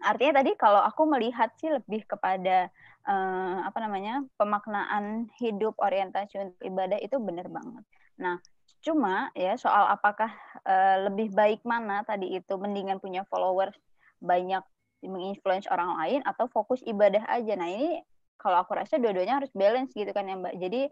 Artinya 0.00 0.40
tadi 0.40 0.56
kalau 0.56 0.80
aku 0.80 1.04
melihat 1.04 1.52
sih 1.60 1.68
lebih 1.68 2.08
kepada 2.08 2.72
uh, 3.04 3.68
apa 3.68 3.78
namanya 3.84 4.24
pemaknaan 4.40 5.28
hidup 5.36 5.76
orientasi 5.76 6.40
untuk 6.40 6.60
ibadah 6.64 6.96
itu 7.00 7.20
benar 7.20 7.52
banget. 7.52 7.84
Nah 8.16 8.40
cuma 8.80 9.28
ya 9.36 9.60
soal 9.60 9.92
apakah 9.92 10.32
uh, 10.64 11.04
lebih 11.12 11.36
baik 11.36 11.60
mana 11.68 12.00
tadi 12.08 12.32
itu 12.32 12.56
mendingan 12.56 12.96
punya 12.96 13.28
followers 13.28 13.76
banyak 14.24 14.64
menginfluence 15.04 15.68
orang 15.68 15.96
lain 16.00 16.20
atau 16.24 16.48
fokus 16.48 16.80
ibadah 16.88 17.24
aja. 17.28 17.56
Nah 17.60 17.68
ini 17.68 18.00
kalau 18.40 18.64
aku 18.64 18.72
rasa 18.72 18.96
dua-duanya 18.96 19.44
harus 19.44 19.52
balance 19.52 19.92
gitu 19.92 20.08
kan 20.16 20.24
ya 20.24 20.36
mbak. 20.36 20.56
Jadi 20.56 20.88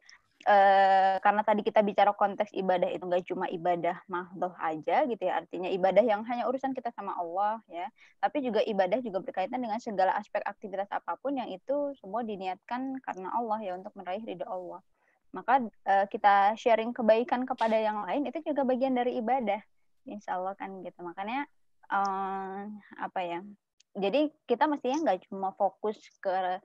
eh, 0.49 1.17
karena 1.21 1.43
tadi 1.45 1.61
kita 1.61 1.85
bicara 1.85 2.17
konteks 2.17 2.57
ibadah 2.57 2.89
itu 2.89 3.05
nggak 3.05 3.25
cuma 3.29 3.47
ibadah 3.53 4.01
mahdoh 4.09 4.53
aja 4.57 5.05
gitu 5.05 5.21
ya. 5.21 5.45
Artinya 5.45 5.69
ibadah 5.69 6.01
yang 6.01 6.25
hanya 6.25 6.49
urusan 6.49 6.73
kita 6.73 6.89
sama 6.97 7.13
Allah 7.21 7.61
ya. 7.69 7.87
Tapi 8.25 8.41
juga 8.41 8.65
ibadah 8.65 8.99
juga 9.05 9.21
berkaitan 9.21 9.61
dengan 9.61 9.77
segala 9.79 10.17
aspek 10.17 10.41
aktivitas 10.49 10.89
apa 10.89 11.21
pun 11.21 11.37
yang 11.37 11.53
itu 11.53 11.93
semua 12.01 12.25
diniatkan 12.25 12.97
karena 13.05 13.29
Allah 13.37 13.59
ya 13.61 13.73
untuk 13.77 13.93
meraih 13.95 14.25
ridho 14.25 14.49
Allah. 14.49 14.81
Maka 15.37 15.69
eh, 15.85 16.07
kita 16.09 16.57
sharing 16.57 16.97
kebaikan 16.97 17.45
kepada 17.45 17.77
yang 17.77 18.01
lain 18.09 18.25
itu 18.27 18.41
juga 18.41 18.65
bagian 18.65 18.97
dari 18.97 19.21
ibadah. 19.21 19.61
Insya 20.09 20.41
Allah 20.41 20.57
kan 20.57 20.81
gitu. 20.81 21.05
Makanya 21.05 21.45
eh, 21.93 22.63
apa 22.97 23.21
ya 23.21 23.45
jadi 23.99 24.31
kita 24.47 24.71
mestinya 24.71 25.11
nggak 25.11 25.27
cuma 25.29 25.51
fokus 25.59 25.99
ke 26.23 26.63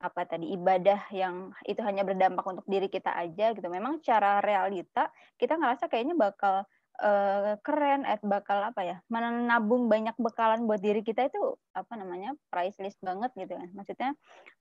apa 0.00 0.26
tadi 0.28 0.52
ibadah 0.52 1.08
yang 1.14 1.54
itu 1.64 1.80
hanya 1.80 2.02
berdampak 2.02 2.44
untuk 2.44 2.66
diri 2.66 2.90
kita 2.90 3.14
aja 3.14 3.54
gitu. 3.54 3.66
Memang 3.68 4.02
cara 4.02 4.42
realita 4.42 5.08
kita 5.38 5.56
ngerasa 5.56 5.88
kayaknya 5.88 6.14
bakal 6.18 6.66
uh, 7.02 7.56
keren, 7.64 8.06
eh, 8.06 8.20
bakal 8.22 8.70
apa 8.70 8.80
ya, 8.84 8.96
menabung 9.10 9.90
banyak 9.90 10.14
bekalan 10.20 10.68
buat 10.68 10.78
diri 10.78 11.02
kita 11.02 11.26
itu 11.26 11.58
apa 11.74 11.94
namanya 11.98 12.36
priceless 12.52 12.94
banget 13.00 13.32
gitu 13.34 13.54
kan. 13.56 13.68
Maksudnya 13.74 14.10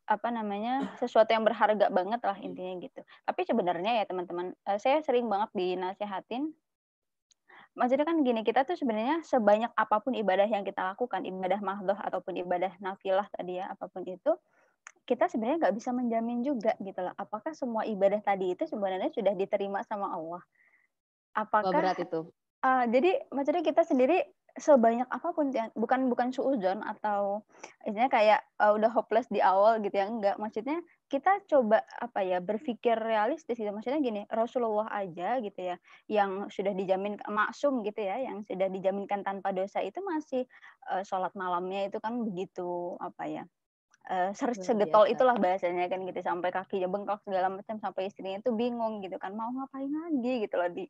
apa 0.10 0.28
namanya 0.32 0.96
sesuatu 1.02 1.30
yang 1.32 1.44
berharga 1.46 1.92
banget 1.92 2.22
lah 2.24 2.38
intinya 2.40 2.74
gitu. 2.82 3.02
Tapi 3.28 3.42
sebenarnya 3.46 4.02
ya 4.02 4.06
teman-teman, 4.08 4.56
uh, 4.66 4.80
saya 4.80 5.04
sering 5.04 5.28
banget 5.28 5.50
dinasehatin 5.54 6.54
maksudnya 7.74 8.06
kan 8.06 8.22
gini 8.22 8.46
kita 8.46 8.70
tuh 8.70 8.78
sebenarnya 8.78 9.26
sebanyak 9.26 9.74
apa 9.74 9.98
pun 9.98 10.14
ibadah 10.14 10.46
yang 10.46 10.62
kita 10.62 10.94
lakukan 10.94 11.26
ibadah 11.26 11.58
mahdoh 11.58 11.98
ataupun 11.98 12.38
ibadah 12.46 12.70
nafilah 12.78 13.26
tadi 13.34 13.58
ya 13.58 13.74
apa 13.74 13.90
pun 13.90 14.06
itu 14.06 14.30
kita 15.04 15.28
sebenarnya 15.28 15.68
nggak 15.68 15.76
bisa 15.76 15.92
menjamin 15.92 16.40
juga 16.42 16.74
gitu 16.80 17.00
loh. 17.04 17.12
Apakah 17.20 17.52
semua 17.52 17.84
ibadah 17.84 18.24
tadi 18.24 18.56
itu 18.56 18.64
sebenarnya 18.64 19.12
sudah 19.12 19.36
diterima 19.36 19.84
sama 19.84 20.16
Allah? 20.16 20.44
Apakah 21.36 21.74
berat 21.76 22.00
itu? 22.00 22.32
Uh, 22.64 22.88
jadi 22.88 23.20
maksudnya 23.28 23.60
kita 23.60 23.84
sendiri 23.84 24.24
sebanyak 24.54 25.10
apa 25.10 25.34
pun 25.34 25.50
bukan 25.74 26.14
bukan 26.14 26.30
suuzon 26.30 26.86
atau 26.86 27.42
istilahnya 27.82 28.12
kayak 28.14 28.40
uh, 28.62 28.70
udah 28.78 28.94
hopeless 28.94 29.26
di 29.34 29.42
awal 29.42 29.82
gitu 29.82 29.98
ya 29.98 30.06
enggak 30.06 30.38
maksudnya 30.38 30.78
kita 31.10 31.42
coba 31.50 31.82
apa 31.98 32.22
ya 32.22 32.38
berpikir 32.38 32.94
realistis 32.94 33.58
gitu 33.58 33.74
maksudnya 33.74 33.98
gini 33.98 34.22
Rasulullah 34.30 34.94
aja 34.94 35.42
gitu 35.42 35.58
ya 35.58 35.76
yang 36.06 36.54
sudah 36.54 36.70
dijamin 36.78 37.18
maksum 37.26 37.82
gitu 37.82 38.06
ya 38.06 38.22
yang 38.22 38.46
sudah 38.46 38.70
dijaminkan 38.70 39.26
tanpa 39.26 39.58
dosa 39.58 39.82
itu 39.82 39.98
masih 40.06 40.46
uh, 40.94 41.02
sholat 41.02 41.34
malamnya 41.34 41.90
itu 41.90 41.98
kan 41.98 42.22
begitu 42.22 42.94
apa 43.02 43.26
ya 43.26 43.44
uh, 44.10 44.30
segetol 44.36 45.08
itulah 45.08 45.38
bahasanya 45.39 45.88
kan 45.88 46.04
gitu 46.04 46.20
sampai 46.20 46.49
kakinya 46.51 46.89
bengkak 46.91 47.20
segala 47.24 47.47
macam 47.51 47.80
sampai 47.80 48.10
istrinya 48.12 48.39
itu 48.41 48.51
bingung 48.51 48.99
gitu 48.99 49.16
kan 49.22 49.32
mau 49.36 49.51
ngapain 49.54 49.91
lagi? 49.91 50.47
gitu 50.47 50.56
loh 50.60 50.70
di 50.72 50.86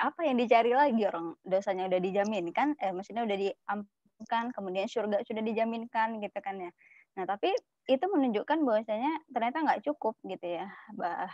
apa 0.00 0.26
yang 0.26 0.36
dicari 0.40 0.72
lagi? 0.74 1.02
Orang 1.06 1.38
dosanya 1.46 1.86
udah 1.86 2.00
dijamin 2.02 2.50
kan? 2.50 2.74
Eh 2.82 2.90
maksudnya 2.90 3.22
udah 3.22 3.36
diampunkan 3.38 4.44
kemudian 4.54 4.86
surga 4.90 5.22
sudah 5.22 5.42
dijaminkan 5.42 6.18
gitu 6.18 6.38
kan 6.42 6.56
ya. 6.58 6.70
Nah 7.16 7.24
tapi 7.24 7.54
itu 7.86 8.02
menunjukkan 8.02 8.58
bahwasanya 8.66 9.22
ternyata 9.30 9.62
nggak 9.62 9.82
cukup 9.86 10.18
gitu 10.26 10.58
ya 10.58 10.66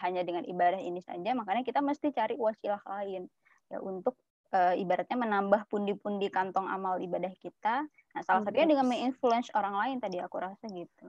hanya 0.04 0.20
dengan 0.20 0.44
ibadah 0.44 0.76
ini 0.76 1.00
saja 1.00 1.32
makanya 1.32 1.64
kita 1.64 1.80
mesti 1.80 2.12
cari 2.12 2.36
wasilah 2.36 2.84
lain 2.84 3.24
ya 3.72 3.80
untuk 3.80 4.20
e, 4.52 4.84
ibaratnya 4.84 5.16
menambah 5.16 5.66
pundi-pundi 5.72 6.28
kantong 6.28 6.68
amal 6.68 7.00
ibadah 7.00 7.32
kita. 7.40 7.88
Nah, 7.88 8.22
salah 8.22 8.44
satunya 8.44 8.68
dengan 8.76 8.86
menginfluence 8.86 9.48
orang 9.56 9.74
lain 9.74 9.96
tadi 9.98 10.20
aku 10.20 10.36
rasa 10.38 10.68
gitu. 10.68 11.08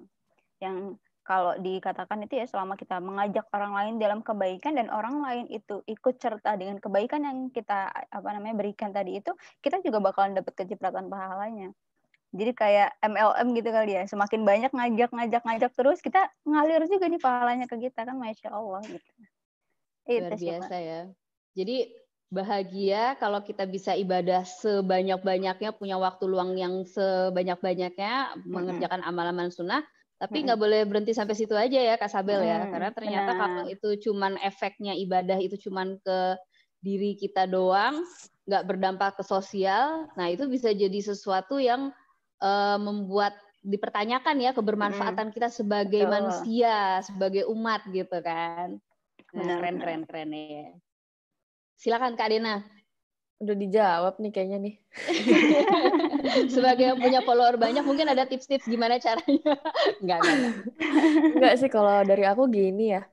Yang 0.64 0.98
kalau 1.24 1.56
dikatakan 1.56 2.20
itu 2.28 2.36
ya 2.36 2.46
selama 2.48 2.76
kita 2.76 3.00
mengajak 3.00 3.48
orang 3.56 3.72
lain 3.72 3.94
dalam 3.96 4.20
kebaikan 4.20 4.76
dan 4.76 4.92
orang 4.92 5.24
lain 5.24 5.46
itu 5.48 5.80
ikut 5.88 6.20
serta 6.20 6.60
dengan 6.60 6.84
kebaikan 6.84 7.24
yang 7.24 7.48
kita 7.48 7.92
apa 7.92 8.30
namanya 8.36 8.60
berikan 8.60 8.92
tadi 8.92 9.24
itu, 9.24 9.32
kita 9.64 9.80
juga 9.80 10.04
bakalan 10.04 10.36
dapat 10.36 10.52
kecipratan 10.52 11.08
pahalanya. 11.08 11.72
Jadi 12.34 12.52
kayak 12.58 12.98
MLM 13.06 13.48
gitu 13.56 13.70
kali 13.70 13.92
ya, 13.94 14.04
semakin 14.10 14.42
banyak 14.42 14.72
ngajak-ngajak-ngajak 14.74 15.72
terus 15.78 16.02
kita 16.02 16.28
ngalir 16.44 16.82
juga 16.90 17.06
nih 17.08 17.22
pahalanya 17.22 17.66
ke 17.70 17.78
kita 17.78 18.04
kan, 18.04 18.18
masya 18.20 18.50
Allah 18.52 18.82
gitu. 18.84 19.12
Luar 20.10 20.36
biasa 20.36 20.76
ya. 20.82 21.02
Jadi 21.54 22.03
bahagia 22.34 23.14
kalau 23.22 23.46
kita 23.46 23.70
bisa 23.70 23.94
ibadah 23.94 24.42
sebanyak-banyaknya, 24.42 25.70
punya 25.78 26.02
waktu 26.02 26.26
luang 26.26 26.58
yang 26.58 26.82
sebanyak-banyaknya, 26.90 28.34
hmm. 28.34 28.50
mengerjakan 28.50 29.06
amal-amal 29.06 29.54
sunnah, 29.54 29.86
tapi 30.18 30.42
nggak 30.42 30.58
hmm. 30.58 30.66
boleh 30.66 30.82
berhenti 30.90 31.14
sampai 31.14 31.38
situ 31.38 31.54
aja 31.54 31.78
ya 31.78 31.96
Kak 32.02 32.10
Sabel 32.10 32.42
ya, 32.42 32.66
karena 32.74 32.90
ternyata 32.90 33.32
Benar. 33.38 33.42
kalau 33.46 33.64
itu 33.70 33.90
cuman 34.10 34.42
efeknya 34.42 34.98
ibadah 34.98 35.38
itu 35.38 35.70
cuman 35.70 36.02
ke 36.02 36.20
diri 36.82 37.14
kita 37.16 37.46
doang, 37.46 38.02
nggak 38.50 38.64
berdampak 38.66 39.16
ke 39.16 39.24
sosial, 39.24 40.10
nah 40.18 40.28
itu 40.28 40.50
bisa 40.50 40.74
jadi 40.74 41.00
sesuatu 41.00 41.62
yang 41.62 41.94
uh, 42.42 42.78
membuat 42.82 43.38
dipertanyakan 43.64 44.44
ya 44.44 44.52
kebermanfaatan 44.52 45.32
kita 45.32 45.48
sebagai 45.48 46.04
Betul. 46.04 46.12
manusia, 46.12 47.00
sebagai 47.00 47.48
umat 47.48 47.88
gitu 47.88 48.20
kan. 48.20 48.76
Nah, 49.32 49.58
keren 49.64 49.80
keren 49.80 50.02
keren 50.04 50.30
ya. 50.36 50.68
Silakan 51.84 52.16
Kak 52.16 52.32
Dena. 52.32 52.64
Udah 53.44 53.60
dijawab 53.60 54.16
nih 54.24 54.32
kayaknya 54.32 54.58
nih. 54.64 54.76
Sebagai 56.56 56.96
yang 56.96 57.00
punya 57.04 57.20
follower 57.28 57.60
banyak, 57.60 57.84
mungkin 57.84 58.08
ada 58.08 58.24
tips-tips 58.24 58.72
gimana 58.72 59.04
caranya? 59.04 59.60
enggak, 60.00 60.20
enggak. 60.24 60.56
Enggak 61.36 61.54
sih, 61.60 61.68
kalau 61.68 62.08
dari 62.08 62.24
aku 62.24 62.48
gini 62.48 62.96
ya. 62.96 63.04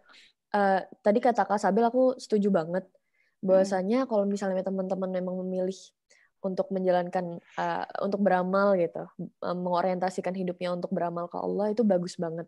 Uh, 0.54 0.86
tadi 1.02 1.18
kata 1.18 1.42
Kak 1.50 1.58
Sabil 1.58 1.82
aku 1.82 2.14
setuju 2.14 2.54
banget. 2.54 2.86
Bahwasanya 3.42 4.06
hmm. 4.06 4.08
kalau 4.08 4.22
misalnya 4.22 4.62
teman-teman 4.62 5.10
memang 5.18 5.42
memilih 5.42 5.74
untuk 6.38 6.70
menjalankan, 6.70 7.42
uh, 7.58 7.84
untuk 8.06 8.22
beramal 8.22 8.78
gitu, 8.78 9.02
uh, 9.18 9.56
mengorientasikan 9.58 10.30
hidupnya 10.30 10.70
untuk 10.70 10.94
beramal 10.94 11.26
ke 11.26 11.42
Allah, 11.42 11.74
itu 11.74 11.82
bagus 11.82 12.14
banget. 12.14 12.46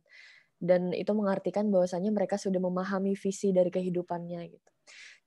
Dan 0.54 0.94
itu 0.94 1.10
mengartikan 1.18 1.66
bahwasanya 1.66 2.14
mereka 2.14 2.38
sudah 2.38 2.62
memahami 2.62 3.18
visi 3.18 3.50
dari 3.50 3.74
kehidupannya 3.74 4.38
gitu. 4.46 4.70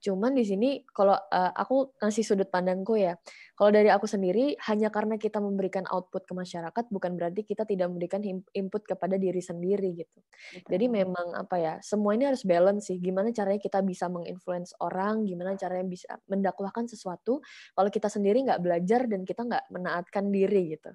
Cuman 0.06 0.38
di 0.38 0.46
sini 0.46 0.86
kalau 0.94 1.18
uh, 1.18 1.50
aku 1.50 1.98
ngasih 1.98 2.22
sudut 2.22 2.46
pandangku 2.46 2.94
ya, 2.94 3.18
kalau 3.58 3.74
dari 3.74 3.90
aku 3.90 4.06
sendiri 4.06 4.54
hanya 4.70 4.94
karena 4.94 5.18
kita 5.18 5.42
memberikan 5.42 5.82
output 5.90 6.22
ke 6.22 6.34
masyarakat 6.38 6.84
bukan 6.94 7.18
berarti 7.18 7.42
kita 7.42 7.66
tidak 7.66 7.90
memberikan 7.90 8.22
input 8.54 8.86
kepada 8.86 9.18
diri 9.18 9.42
sendiri 9.42 9.98
gitu. 9.98 10.18
Betul. 10.54 10.70
Jadi 10.70 10.86
memang 10.86 11.34
apa 11.34 11.56
ya, 11.58 11.74
semua 11.82 12.14
ini 12.14 12.30
harus 12.30 12.46
balance 12.46 12.86
sih. 12.86 13.02
Gimana 13.02 13.34
caranya 13.34 13.58
kita 13.58 13.82
bisa 13.82 14.06
menginfluence 14.06 14.78
orang, 14.78 15.26
gimana 15.26 15.58
caranya 15.58 15.90
bisa 15.90 16.14
mendakwahkan 16.30 16.86
sesuatu 16.86 17.42
kalau 17.74 17.90
kita 17.90 18.06
sendiri 18.06 18.46
nggak 18.46 18.62
belajar 18.62 19.10
dan 19.10 19.26
kita 19.26 19.42
nggak 19.42 19.66
menaatkan 19.74 20.30
diri 20.30 20.78
gitu. 20.78 20.94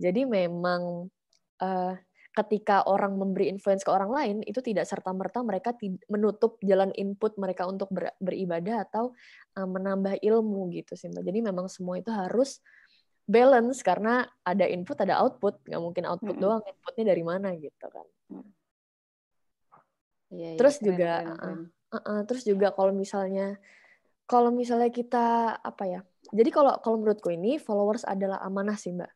Jadi 0.00 0.24
memang 0.24 1.12
uh, 1.60 1.92
ketika 2.36 2.84
orang 2.84 3.16
memberi 3.16 3.48
influence 3.48 3.80
ke 3.80 3.88
orang 3.88 4.12
lain 4.12 4.36
itu 4.44 4.60
tidak 4.60 4.84
serta 4.84 5.08
merta 5.16 5.40
mereka 5.40 5.72
menutup 6.12 6.60
jalan 6.60 6.92
input 6.92 7.32
mereka 7.40 7.64
untuk 7.64 7.88
ber, 7.88 8.12
beribadah 8.20 8.84
atau 8.84 9.16
uh, 9.56 9.64
menambah 9.64 10.20
ilmu 10.20 10.68
gitu 10.76 10.92
sih 10.92 11.08
mbak 11.08 11.24
jadi 11.24 11.40
memang 11.40 11.72
semua 11.72 11.96
itu 11.96 12.12
harus 12.12 12.60
balance 13.24 13.80
karena 13.80 14.28
ada 14.44 14.68
input 14.68 15.00
ada 15.00 15.18
output 15.24 15.64
nggak 15.64 15.82
mungkin 15.82 16.04
output 16.04 16.36
hmm. 16.36 16.42
doang 16.44 16.62
inputnya 16.62 17.04
dari 17.08 17.22
mana 17.24 17.48
gitu 17.56 17.86
kan 17.88 18.06
ya, 20.28 20.60
terus 20.60 20.76
ya, 20.78 20.82
juga 20.92 21.12
keren, 21.24 21.36
keren. 21.40 21.58
Uh, 21.86 21.96
uh, 21.96 22.20
terus 22.28 22.42
juga 22.44 22.68
kalau 22.76 22.92
misalnya 22.92 23.56
kalau 24.26 24.50
misalnya 24.50 24.90
kita 24.90 25.54
apa 25.54 25.84
ya? 25.86 26.00
Jadi 26.34 26.50
kalau 26.50 26.74
kalau 26.82 26.98
menurutku 26.98 27.30
ini 27.30 27.62
followers 27.62 28.02
adalah 28.02 28.42
amanah 28.42 28.74
sih 28.74 28.90
mbak. 28.90 29.08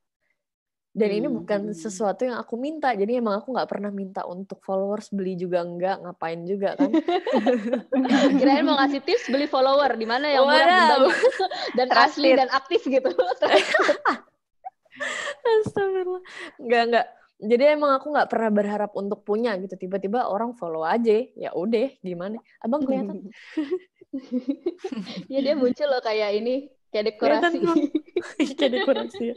Dan 0.90 1.06
ini 1.14 1.26
Hmm, 1.30 1.38
bukan 1.38 1.60
hmm. 1.70 1.76
sesuatu 1.78 2.26
yang 2.26 2.34
aku 2.34 2.58
minta. 2.58 2.90
Jadi 2.90 3.22
emang 3.22 3.38
aku 3.38 3.54
nggak 3.54 3.70
pernah 3.70 3.94
minta 3.94 4.26
untuk 4.26 4.58
followers 4.66 5.14
beli 5.14 5.38
juga 5.38 5.62
enggak, 5.62 6.02
ngapain 6.02 6.42
juga 6.42 6.74
kan? 6.74 6.90
Kirain 8.42 8.66
mau 8.66 8.74
ngasih 8.74 8.98
tips 9.06 9.30
beli 9.30 9.46
follower 9.46 9.94
di 9.94 10.06
mana 10.10 10.26
yang 10.26 10.50
murah 10.50 10.90
dan 11.78 11.86
dan 11.86 11.88
asli 11.94 12.34
dan 12.34 12.50
aktif 12.50 12.82
gitu. 12.82 13.06
Astagfirullah. 15.62 16.26
Enggak, 16.58 16.82
enggak. 16.90 17.06
Jadi 17.40 17.64
emang 17.72 17.96
aku 17.96 18.10
nggak 18.10 18.28
pernah 18.28 18.50
berharap 18.50 18.90
untuk 18.98 19.22
punya 19.22 19.54
gitu. 19.62 19.78
Tiba-tiba 19.78 20.26
orang 20.26 20.58
follow 20.58 20.82
aja. 20.82 21.22
Ya 21.38 21.54
udah, 21.54 21.86
gimana? 22.02 22.42
Abang 22.58 22.82
kelihatan. 22.82 23.30
ya 25.30 25.38
dia 25.38 25.54
muncul 25.54 25.86
loh 25.86 26.02
kayak 26.02 26.34
ini, 26.34 26.66
kayak 26.90 27.14
dekorasi. 27.14 27.62
Kayak 28.58 28.72
dekorasi 28.82 29.22
ya. 29.32 29.36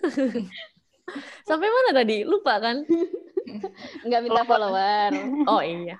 Sampai 1.48 1.68
mana 1.68 1.90
tadi? 2.02 2.22
Lupa 2.22 2.62
kan? 2.62 2.86
Nggak 4.06 4.20
minta 4.22 4.42
follower. 4.46 5.10
Oh 5.50 5.62
iya, 5.64 5.98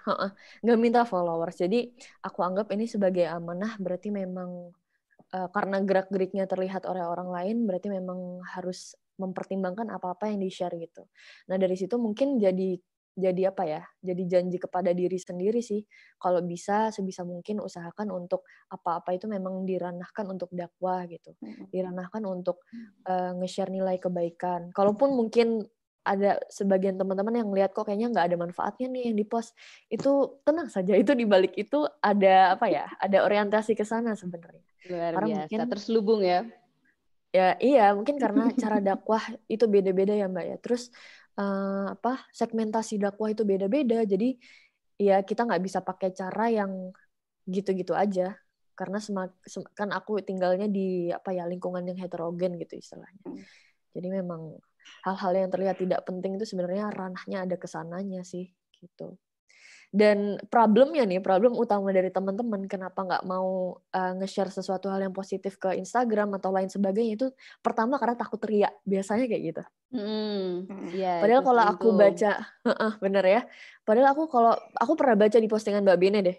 nggak 0.62 0.78
minta 0.78 1.02
followers. 1.02 1.56
Jadi 1.58 1.90
aku 2.22 2.44
anggap 2.44 2.70
ini 2.76 2.86
sebagai 2.86 3.26
amanah. 3.26 3.74
Berarti 3.80 4.12
memang 4.14 4.70
eh, 5.34 5.48
karena 5.50 5.82
gerak-geriknya 5.82 6.44
terlihat 6.46 6.86
oleh 6.86 7.02
orang 7.02 7.32
lain, 7.32 7.56
berarti 7.66 7.88
memang 7.90 8.44
harus 8.54 8.94
mempertimbangkan 9.18 9.90
apa-apa 9.92 10.30
yang 10.32 10.40
di-share 10.40 10.76
gitu. 10.78 11.04
Nah 11.50 11.56
dari 11.60 11.76
situ 11.76 11.98
mungkin 12.00 12.40
jadi 12.40 12.78
jadi 13.20 13.52
apa 13.52 13.68
ya? 13.68 13.82
Jadi 14.00 14.22
janji 14.24 14.56
kepada 14.56 14.90
diri 14.90 15.20
sendiri 15.20 15.60
sih. 15.60 15.84
Kalau 16.16 16.40
bisa 16.40 16.88
sebisa 16.88 17.20
mungkin 17.22 17.60
usahakan 17.60 18.08
untuk 18.10 18.42
apa-apa 18.66 19.12
itu 19.12 19.28
memang 19.28 19.62
diranahkan 19.62 20.24
untuk 20.26 20.48
dakwah 20.50 21.04
gitu. 21.04 21.36
Diranahkan 21.68 22.24
untuk 22.24 22.64
eh, 23.04 23.32
nge-share 23.36 23.68
nilai 23.68 24.00
kebaikan. 24.00 24.72
Kalaupun 24.72 25.12
mungkin 25.12 25.68
ada 26.00 26.40
sebagian 26.48 26.96
teman-teman 26.96 27.44
yang 27.44 27.52
lihat 27.52 27.76
kok 27.76 27.84
kayaknya 27.84 28.08
nggak 28.08 28.32
ada 28.32 28.36
manfaatnya 28.40 28.88
nih 28.88 29.12
yang 29.12 29.16
di 29.20 29.26
post 29.28 29.52
itu 29.92 30.40
tenang 30.48 30.72
saja 30.72 30.96
itu 30.96 31.12
di 31.12 31.28
balik 31.28 31.52
itu 31.60 31.84
ada 32.00 32.56
apa 32.56 32.72
ya 32.72 32.88
ada 32.96 33.20
orientasi 33.20 33.76
ke 33.76 33.84
sana 33.84 34.16
sebenarnya 34.16 34.64
Luar 34.88 35.12
Karena 35.12 35.28
biasa. 35.28 35.40
mungkin- 35.44 35.68
Terselubung 35.68 36.20
ya. 36.24 36.40
ya 37.30 37.52
iya 37.60 37.92
mungkin 37.92 38.16
karena 38.16 38.48
cara 38.56 38.80
dakwah 38.80 39.20
itu 39.54 39.68
beda-beda 39.68 40.16
ya 40.16 40.26
mbak 40.26 40.44
ya 40.48 40.56
terus 40.56 40.88
eh, 41.38 41.86
apa 41.94 42.26
segmentasi 42.34 42.98
dakwah 42.98 43.30
itu 43.30 43.42
beda-beda. 43.46 44.02
Jadi 44.02 44.38
ya 45.00 45.22
kita 45.22 45.46
nggak 45.46 45.62
bisa 45.62 45.78
pakai 45.84 46.10
cara 46.16 46.50
yang 46.50 46.90
gitu-gitu 47.46 47.94
aja. 47.94 48.34
Karena 48.74 48.96
semak, 48.96 49.36
sem- 49.44 49.68
kan 49.76 49.92
aku 49.92 50.24
tinggalnya 50.24 50.64
di 50.66 51.12
apa 51.12 51.36
ya 51.36 51.44
lingkungan 51.44 51.84
yang 51.84 51.98
heterogen 52.00 52.56
gitu 52.56 52.80
istilahnya. 52.80 53.20
Jadi 53.92 54.08
memang 54.08 54.56
hal-hal 55.04 55.32
yang 55.36 55.50
terlihat 55.52 55.76
tidak 55.76 56.00
penting 56.08 56.40
itu 56.40 56.46
sebenarnya 56.48 56.88
ranahnya 56.92 57.44
ada 57.44 57.56
ke 57.60 57.68
sananya 57.68 58.24
sih 58.24 58.48
gitu 58.80 59.20
dan 59.90 60.38
problemnya 60.46 61.02
nih 61.02 61.18
problem 61.18 61.58
utama 61.58 61.90
dari 61.90 62.14
teman-teman 62.14 62.62
kenapa 62.70 63.02
nggak 63.02 63.24
mau 63.26 63.74
uh, 63.90 64.12
nge-share 64.22 64.46
sesuatu 64.46 64.86
hal 64.86 65.02
yang 65.02 65.10
positif 65.10 65.58
ke 65.58 65.74
Instagram 65.74 66.38
atau 66.38 66.54
lain 66.54 66.70
sebagainya 66.70 67.18
itu 67.18 67.26
pertama 67.58 67.98
karena 67.98 68.14
takut 68.14 68.38
teriak 68.38 68.70
biasanya 68.86 69.26
kayak 69.26 69.44
gitu 69.54 69.62
Hmm, 69.90 70.70
iya, 70.94 71.18
padahal 71.18 71.42
itu 71.42 71.48
kalau 71.50 71.62
aku 71.66 71.88
baca 71.98 72.30
heeh, 72.62 72.92
bener 73.02 73.24
ya 73.26 73.40
padahal 73.82 74.14
aku 74.14 74.30
kalau 74.30 74.54
aku 74.78 74.92
pernah 74.94 75.18
baca 75.18 75.34
di 75.34 75.50
postingan 75.50 75.82
Mbak 75.82 75.98
Bene 75.98 76.18
deh 76.22 76.38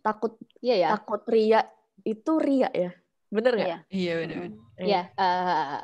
takut 0.00 0.32
Iya 0.64 0.74
ya. 0.80 0.88
takut 0.96 1.20
teriak 1.28 1.68
itu 2.00 2.32
riak 2.40 2.72
ya 2.72 2.90
bener 3.28 3.52
nggak 3.60 3.68
Iya. 3.68 3.78
Iya 3.92 4.12
benar. 4.24 4.36
Iya. 4.80 5.02
eh, 5.12 5.80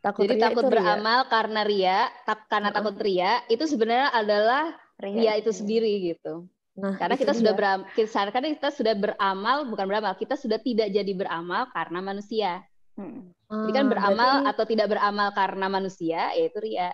takut 0.00 0.24
jadi 0.24 0.34
riak 0.40 0.44
takut 0.48 0.64
beramal 0.72 1.20
karena 1.28 1.60
ria, 1.68 1.98
tak, 2.24 2.48
karena 2.48 2.72
Heeh. 2.72 2.76
takut 2.80 2.96
ria 3.04 3.32
itu 3.52 3.64
sebenarnya 3.68 4.08
adalah 4.08 4.64
Ria 4.98 5.14
ria 5.14 5.32
itu 5.36 5.50
sendiri 5.50 5.92
gitu. 6.04 6.46
nah 6.72 6.96
Karena 6.96 7.14
kita 7.14 7.32
sudah 7.32 7.52
dia. 7.52 7.58
beram, 7.60 7.80
kita, 7.92 8.32
karena 8.32 8.48
kita 8.50 8.70
sudah 8.72 8.94
beramal 8.96 9.68
bukan 9.68 9.84
beramal, 9.84 10.16
kita 10.16 10.34
sudah 10.34 10.56
tidak 10.56 10.88
jadi 10.88 11.12
beramal 11.12 11.68
karena 11.68 12.00
manusia. 12.00 12.64
Hmm. 12.96 13.28
Jadi 13.48 13.72
kan 13.72 13.84
Ah, 13.84 13.90
beramal 13.92 14.30
berarti- 14.40 14.48
atau 14.52 14.64
tidak 14.64 14.86
beramal 14.88 15.28
karena 15.32 15.66
manusia 15.68 16.32
yaitu 16.32 16.58
ria. 16.60 16.92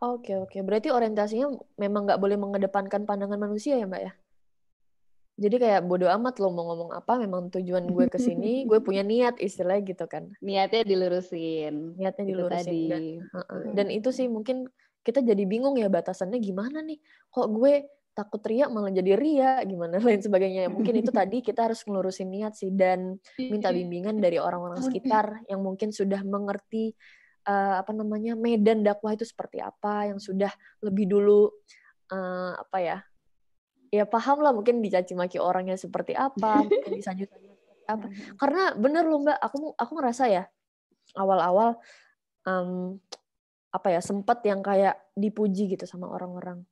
Oke 0.00 0.34
oke, 0.34 0.58
berarti 0.60 0.88
orientasinya 0.88 1.46
memang 1.76 2.08
nggak 2.08 2.18
boleh 2.18 2.34
mengedepankan 2.34 3.04
pandangan 3.04 3.38
manusia 3.38 3.76
ya 3.76 3.86
mbak 3.86 4.02
ya? 4.02 4.12
Jadi 5.34 5.56
kayak 5.58 5.84
bodo 5.84 6.06
amat 6.08 6.36
lo 6.38 6.48
mau 6.48 6.68
ngomong 6.68 6.92
apa, 6.92 7.16
memang 7.16 7.48
tujuan 7.50 7.88
gue 7.88 8.06
ke 8.06 8.18
sini, 8.18 8.64
gue 8.64 8.78
punya 8.86 9.00
niat 9.02 9.38
istilahnya 9.38 9.80
gitu 9.86 10.04
kan, 10.04 10.28
Niatnya 10.40 10.84
dilurusin. 10.84 11.96
niatnya 11.96 12.24
Itu 12.24 12.30
dilurusin 12.36 12.64
tadi. 12.68 12.82
dan 12.88 13.02
Heeh. 13.28 13.62
dan 13.72 13.86
itu 13.88 14.08
sih 14.08 14.26
mungkin 14.26 14.68
kita 15.02 15.20
jadi 15.22 15.42
bingung 15.46 15.74
ya 15.78 15.90
batasannya 15.90 16.38
gimana 16.38 16.80
nih, 16.82 16.98
kok 17.28 17.50
gue 17.50 17.86
takut 18.12 18.40
ria 18.44 18.68
malah 18.68 18.92
jadi 18.92 19.18
ria? 19.18 19.52
Gimana? 19.66 19.98
Lain 20.06 20.22
sebagainya. 20.22 20.68
Mungkin 20.70 20.94
itu 21.02 21.10
tadi 21.10 21.42
kita 21.42 21.68
harus 21.68 21.82
ngelurusin 21.84 22.28
niat 22.30 22.54
sih 22.56 22.70
dan 22.70 23.18
minta 23.36 23.72
bimbingan 23.72 24.20
dari 24.20 24.38
orang-orang 24.38 24.80
sekitar 24.80 25.44
yang 25.50 25.60
mungkin 25.64 25.90
sudah 25.90 26.20
mengerti 26.22 26.94
eh, 27.48 27.74
apa 27.80 27.90
namanya 27.90 28.38
medan 28.38 28.86
dakwah 28.86 29.16
itu 29.16 29.26
seperti 29.26 29.58
apa, 29.58 30.12
yang 30.12 30.22
sudah 30.22 30.52
lebih 30.84 31.10
dulu 31.10 31.50
eh, 32.12 32.52
apa 32.56 32.78
ya 32.78 32.98
ya 33.92 34.08
paham 34.08 34.40
lah 34.40 34.56
mungkin 34.56 34.80
dicaci 34.80 35.12
maki 35.12 35.36
orangnya 35.36 35.76
seperti 35.76 36.16
apa, 36.16 36.64
mungkin 36.64 37.00
seperti 37.04 37.52
apa. 37.84 38.06
Karena 38.40 38.72
bener 38.72 39.04
loh 39.04 39.20
mbak, 39.20 39.36
aku 39.36 39.76
aku 39.76 39.92
ngerasa 40.00 40.24
ya 40.32 40.44
awal-awal 41.12 41.76
em, 42.48 42.96
apa 43.76 43.88
ya 43.94 44.00
sempat 44.04 44.38
yang 44.48 44.60
kayak 44.64 44.94
dipuji 45.16 45.72
gitu 45.72 45.84
sama 45.88 46.06
orang-orang 46.12 46.64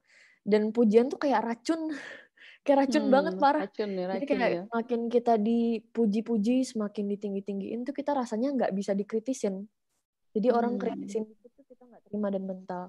dan 0.47 0.73
pujian 0.77 1.07
tuh 1.13 1.19
kayak 1.23 1.41
racun 1.47 1.81
kayak 2.65 2.79
racun 2.89 3.05
Hmm, 3.05 3.15
banget 3.15 3.37
parah 3.43 3.65
Racun 3.65 3.91
ya, 4.01 4.05
jadi 4.13 4.25
racun 4.25 4.41
kayak 4.41 4.51
ya. 4.55 4.63
makin 4.75 5.01
kita 5.13 5.39
dipuji-puji, 5.39 6.67
semakin 6.67 7.05
ditinggi-tinggiin 7.15 7.81
tuh 7.87 7.95
kita 7.95 8.11
rasanya 8.15 8.49
nggak 8.57 8.73
bisa 8.75 8.93
dikritisin. 8.99 9.67
Jadi 10.31 10.49
orang 10.55 10.79
Hmm. 10.79 10.79
kritisin 10.79 11.27
itu 11.27 11.47
tuh 11.57 11.65
kita 11.67 11.83
nggak 11.91 12.03
terima 12.07 12.29
dan 12.31 12.45
mental. 12.47 12.83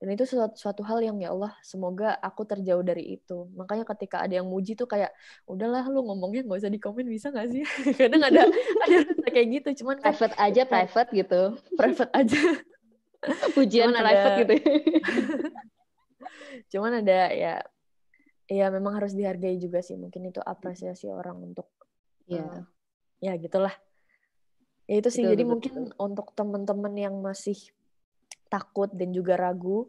Dan 0.00 0.08
itu 0.16 0.24
suatu, 0.28 0.56
suatu 0.56 0.82
hal 0.88 1.00
yang 1.04 1.16
ya 1.20 1.32
Allah, 1.32 1.52
semoga 1.64 2.16
aku 2.20 2.44
terjauh 2.48 2.84
dari 2.84 3.16
itu. 3.20 3.48
Makanya 3.56 3.84
ketika 3.88 4.16
ada 4.24 4.40
yang 4.40 4.48
muji 4.48 4.76
tuh 4.80 4.88
kayak, 4.88 5.12
udahlah 5.48 5.84
lu 5.92 6.04
ngomongnya 6.08 6.44
nggak 6.44 6.60
usah 6.64 6.72
di 6.72 6.80
komen 6.80 7.04
bisa 7.08 7.28
nggak 7.32 7.48
sih? 7.52 7.64
Kadang 8.00 8.22
ada 8.28 8.42
ada 8.84 8.96
kayak 9.34 9.48
gitu, 9.60 9.68
cuman 9.84 9.98
kan 10.04 10.14
Private 10.14 10.34
aja, 10.40 10.62
private 10.64 11.10
gitu. 11.12 11.40
private 11.76 12.12
aja. 12.16 12.40
Pujian 13.56 13.90
Cuman 13.90 14.02
private 14.02 14.28
ada- 14.28 14.38
gitu. 14.40 14.54
Cuman 16.72 16.92
ada 17.04 17.30
ya, 17.30 17.54
ya 18.46 18.66
memang 18.70 18.98
harus 18.98 19.12
dihargai 19.12 19.56
juga 19.56 19.82
sih. 19.82 19.94
Mungkin 19.94 20.30
itu 20.30 20.40
apresiasi 20.42 21.10
orang 21.10 21.38
untuk 21.42 21.68
Iya. 22.26 22.66
ya 23.22 23.32
gitulah 23.38 23.70
ya 24.90 24.98
itu 24.98 25.10
sih 25.14 25.22
Betul, 25.22 25.30
jadi 25.34 25.42
betul, 25.42 25.52
mungkin 25.54 25.74
untuk 25.94 26.26
teman-teman 26.34 26.94
yang 26.98 27.14
masih 27.22 27.58
takut 28.46 28.90
dan 28.90 29.14
juga 29.14 29.38
ragu 29.38 29.86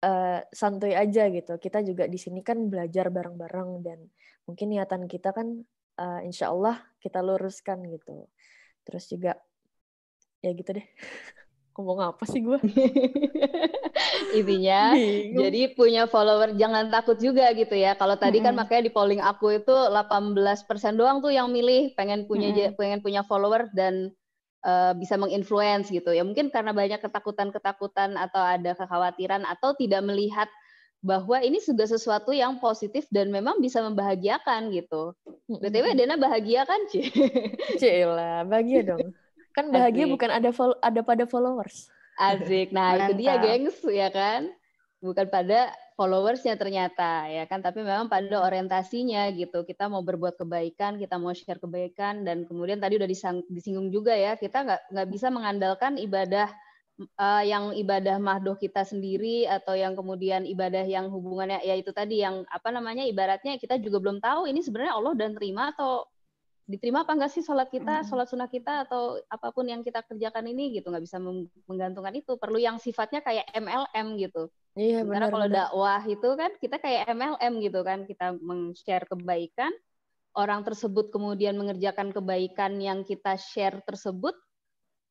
eh, 0.00 0.40
santuy 0.52 0.92
aja 0.92 1.28
gitu 1.32 1.56
kita 1.56 1.80
juga 1.84 2.04
di 2.04 2.20
sini 2.20 2.44
kan 2.44 2.68
belajar 2.68 3.08
bareng-bareng 3.08 3.70
dan 3.80 3.98
mungkin 4.44 4.76
niatan 4.76 5.08
kita 5.08 5.32
kan 5.32 5.64
eh, 5.96 6.20
insya 6.28 6.52
Allah 6.52 6.84
kita 7.00 7.24
luruskan 7.24 7.84
gitu 7.88 8.28
terus 8.84 9.08
juga 9.08 9.40
ya 10.40 10.52
gitu 10.52 10.76
deh 10.76 10.84
ngomong 11.76 12.00
apa 12.00 12.24
sih 12.24 12.40
gue 12.40 12.58
Intinya 14.38 14.96
Jadi 15.32 15.76
punya 15.76 16.08
follower 16.08 16.56
jangan 16.56 16.88
takut 16.92 17.16
juga 17.20 17.52
gitu 17.56 17.76
ya. 17.76 17.94
Kalau 17.96 18.16
tadi 18.16 18.40
kan 18.40 18.56
Mm-mm. 18.56 18.64
makanya 18.64 18.88
di 18.88 18.92
polling 18.92 19.22
aku 19.22 19.60
itu 19.60 19.72
18% 19.72 20.96
doang 20.96 21.20
tuh 21.24 21.32
yang 21.32 21.52
milih 21.52 21.92
pengen 21.98 22.24
punya 22.28 22.52
pengen 22.76 23.00
punya 23.04 23.22
follower 23.24 23.68
dan 23.76 24.12
eh, 24.64 24.92
bisa 24.96 25.16
menginfluence 25.20 25.88
gitu. 25.92 26.12
Ya 26.12 26.22
mungkin 26.24 26.48
karena 26.52 26.72
banyak 26.76 27.00
ketakutan-ketakutan 27.04 28.16
atau 28.16 28.42
ada 28.42 28.72
kekhawatiran 28.76 29.44
atau 29.48 29.76
tidak 29.76 30.02
melihat 30.04 30.48
bahwa 31.04 31.38
ini 31.38 31.62
juga 31.62 31.86
sesuatu 31.86 32.34
yang 32.34 32.58
positif 32.58 33.06
dan 33.14 33.30
memang 33.30 33.62
bisa 33.62 33.78
membahagiakan 33.84 34.74
gitu. 34.74 35.14
BTW 35.46 35.94
Dena 35.94 36.18
bahagia 36.18 36.66
kan, 36.66 36.80
Ci? 36.90 37.12
Cila, 37.80 38.42
bahagia 38.48 38.80
dong 38.82 39.14
kan 39.56 39.72
bahagia 39.72 40.04
Asik. 40.04 40.12
bukan 40.12 40.30
ada 40.30 40.50
fol- 40.52 40.80
ada 40.84 41.00
pada 41.00 41.24
followers 41.24 41.88
Asik. 42.16 42.72
Nah, 42.72 42.96
itu 42.96 43.20
dia, 43.20 43.36
Mantap. 43.36 43.44
gengs, 43.44 43.78
ya 43.92 44.08
kan? 44.08 44.48
Bukan 45.04 45.28
pada 45.28 45.68
followersnya 46.00 46.56
ternyata, 46.56 47.28
ya 47.28 47.44
kan? 47.44 47.60
Tapi 47.60 47.84
memang 47.84 48.08
pada 48.08 48.40
orientasinya 48.40 49.28
gitu. 49.36 49.68
Kita 49.68 49.92
mau 49.92 50.00
berbuat 50.00 50.40
kebaikan, 50.40 50.96
kita 50.96 51.20
mau 51.20 51.36
share 51.36 51.60
kebaikan, 51.60 52.24
dan 52.24 52.48
kemudian 52.48 52.80
tadi 52.80 52.96
udah 52.96 53.04
disang- 53.04 53.44
disinggung 53.52 53.92
juga 53.92 54.16
ya, 54.16 54.32
kita 54.40 54.64
nggak 54.64 54.80
nggak 54.96 55.08
bisa 55.12 55.28
mengandalkan 55.28 56.00
ibadah 56.00 56.48
uh, 57.20 57.44
yang 57.44 57.76
ibadah 57.76 58.16
mahdoh 58.16 58.56
kita 58.56 58.80
sendiri 58.88 59.44
atau 59.44 59.76
yang 59.76 59.92
kemudian 59.92 60.48
ibadah 60.48 60.88
yang 60.88 61.12
hubungannya 61.12 61.60
ya 61.60 61.76
itu 61.76 61.92
tadi 61.92 62.24
yang 62.24 62.48
apa 62.48 62.72
namanya 62.72 63.04
ibaratnya 63.04 63.60
kita 63.60 63.76
juga 63.76 64.00
belum 64.00 64.18
tahu 64.24 64.48
ini 64.48 64.64
sebenarnya 64.64 64.96
Allah 64.96 65.12
dan 65.12 65.36
terima 65.36 65.76
atau 65.76 66.08
diterima 66.66 67.06
apa 67.06 67.14
enggak 67.14 67.30
sih 67.30 67.46
sholat 67.46 67.70
kita, 67.70 68.02
sholat 68.02 68.26
sunnah 68.26 68.50
kita 68.50 68.84
atau 68.84 69.22
apa 69.30 69.54
pun 69.54 69.64
yang 69.70 69.86
kita 69.86 70.02
kerjakan 70.02 70.50
ini 70.50 70.74
gitu? 70.74 70.90
Nggak 70.90 71.06
bisa 71.06 71.18
menggantungkan 71.70 72.14
itu. 72.18 72.34
Perlu 72.36 72.58
yang 72.58 72.76
sifatnya 72.82 73.22
kayak 73.22 73.46
MLM 73.54 74.18
gitu. 74.18 74.50
Iya 74.74 75.06
Karena 75.06 75.26
benar. 75.26 75.32
kalau 75.32 75.46
benar. 75.48 75.56
dakwah 75.70 76.02
itu 76.04 76.28
kan 76.36 76.50
kita 76.58 76.76
kayak 76.82 77.02
MLM 77.14 77.52
gitu 77.62 77.80
kan. 77.86 77.98
Kita 78.04 78.26
meng-share 78.36 79.06
kebaikan. 79.06 79.72
Orang 80.36 80.68
tersebut 80.68 81.08
kemudian 81.08 81.56
mengerjakan 81.56 82.12
kebaikan 82.12 82.76
yang 82.76 83.06
kita 83.06 83.38
share 83.40 83.80
tersebut. 83.86 84.36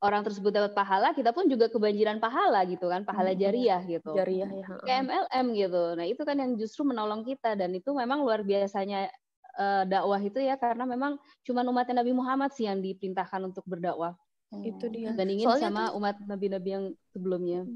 Orang 0.03 0.21
tersebut 0.21 0.53
dapat 0.53 0.75
pahala 0.77 1.15
kita 1.17 1.33
pun 1.33 1.49
juga 1.49 1.65
kebanjiran 1.71 2.21
pahala 2.21 2.61
gitu 2.67 2.91
kan. 2.91 3.07
Pahala 3.07 3.31
Hmm, 3.33 3.41
jariah 3.41 3.81
gitu. 3.87 4.11
Jariah 4.13 4.51
ya. 4.51 4.65
kayak 4.85 4.99
MLM 5.07 5.45
gitu. 5.55 5.83
Nah 5.97 6.05
itu 6.05 6.21
kan 6.21 6.35
yang 6.37 6.51
justru 6.59 6.83
menolong 6.85 7.25
kita. 7.25 7.55
Dan 7.57 7.73
itu 7.73 7.89
memang 7.95 8.21
luar 8.21 8.43
biasanya 8.45 9.07
uh, 9.55 9.83
dakwah 9.83 10.19
itu 10.19 10.37
ya 10.37 10.55
karena 10.55 10.83
memang 10.83 11.15
cuma 11.41 11.63
umat 11.63 11.87
Nabi 11.89 12.11
Muhammad 12.11 12.51
sih 12.51 12.63
yang 12.63 12.79
diperintahkan 12.79 13.41
untuk 13.43 13.63
berdakwah 13.65 14.15
Itu 14.57 14.87
dia. 14.87 15.11
bandingin 15.11 15.43
Soalnya 15.43 15.67
sama 15.67 15.83
tuh- 15.85 15.95
umat 15.97 16.15
nabi-nabi 16.21 16.69
yang 16.71 16.85
sebelumnya. 17.09 17.67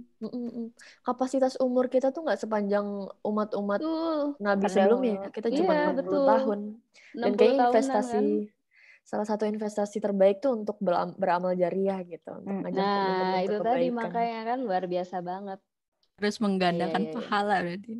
Kapasitas 1.01 1.59
umur 1.59 1.87
kita 1.87 2.09
tuh 2.09 2.23
nggak 2.23 2.39
sepanjang 2.39 2.85
umat-umat 3.21 3.81
Nabi 4.37 4.65
sebelumnya. 4.65 5.15
ya. 5.17 5.29
Kita 5.29 5.49
cuma 5.51 5.71
Iya, 5.73 5.83
60 5.89 5.99
betul. 5.99 6.23
tahun. 6.25 6.59
Dan 7.11 7.25
60 7.25 7.35
kayaknya 7.35 7.65
investasi 7.67 8.13
kan. 8.13 8.25
salah 9.01 9.25
satu 9.25 9.43
investasi 9.43 9.97
terbaik 9.97 10.37
tuh 10.37 10.53
untuk 10.53 10.77
beram- 10.77 11.17
beramal 11.17 11.51
jariah 11.51 11.99
gitu, 12.01 12.29
untuk 12.31 12.47
Mm. 12.47 12.61
ngajak 12.61 12.77
teman-teman 12.77 13.17
Nah, 13.25 13.33
untuk 13.33 13.43
itu 13.49 13.57
tadi 13.65 13.87
makanya 13.91 14.39
kan 14.45 14.57
luar 14.61 14.83
biasa 14.85 15.15
banget. 15.19 15.59
Terus 16.19 16.37
menggandakan 16.43 17.01
Iya, 17.01 17.07
iya, 17.07 17.11
iya. 17.11 17.15
pahala 17.15 17.55
berarti. 17.63 17.93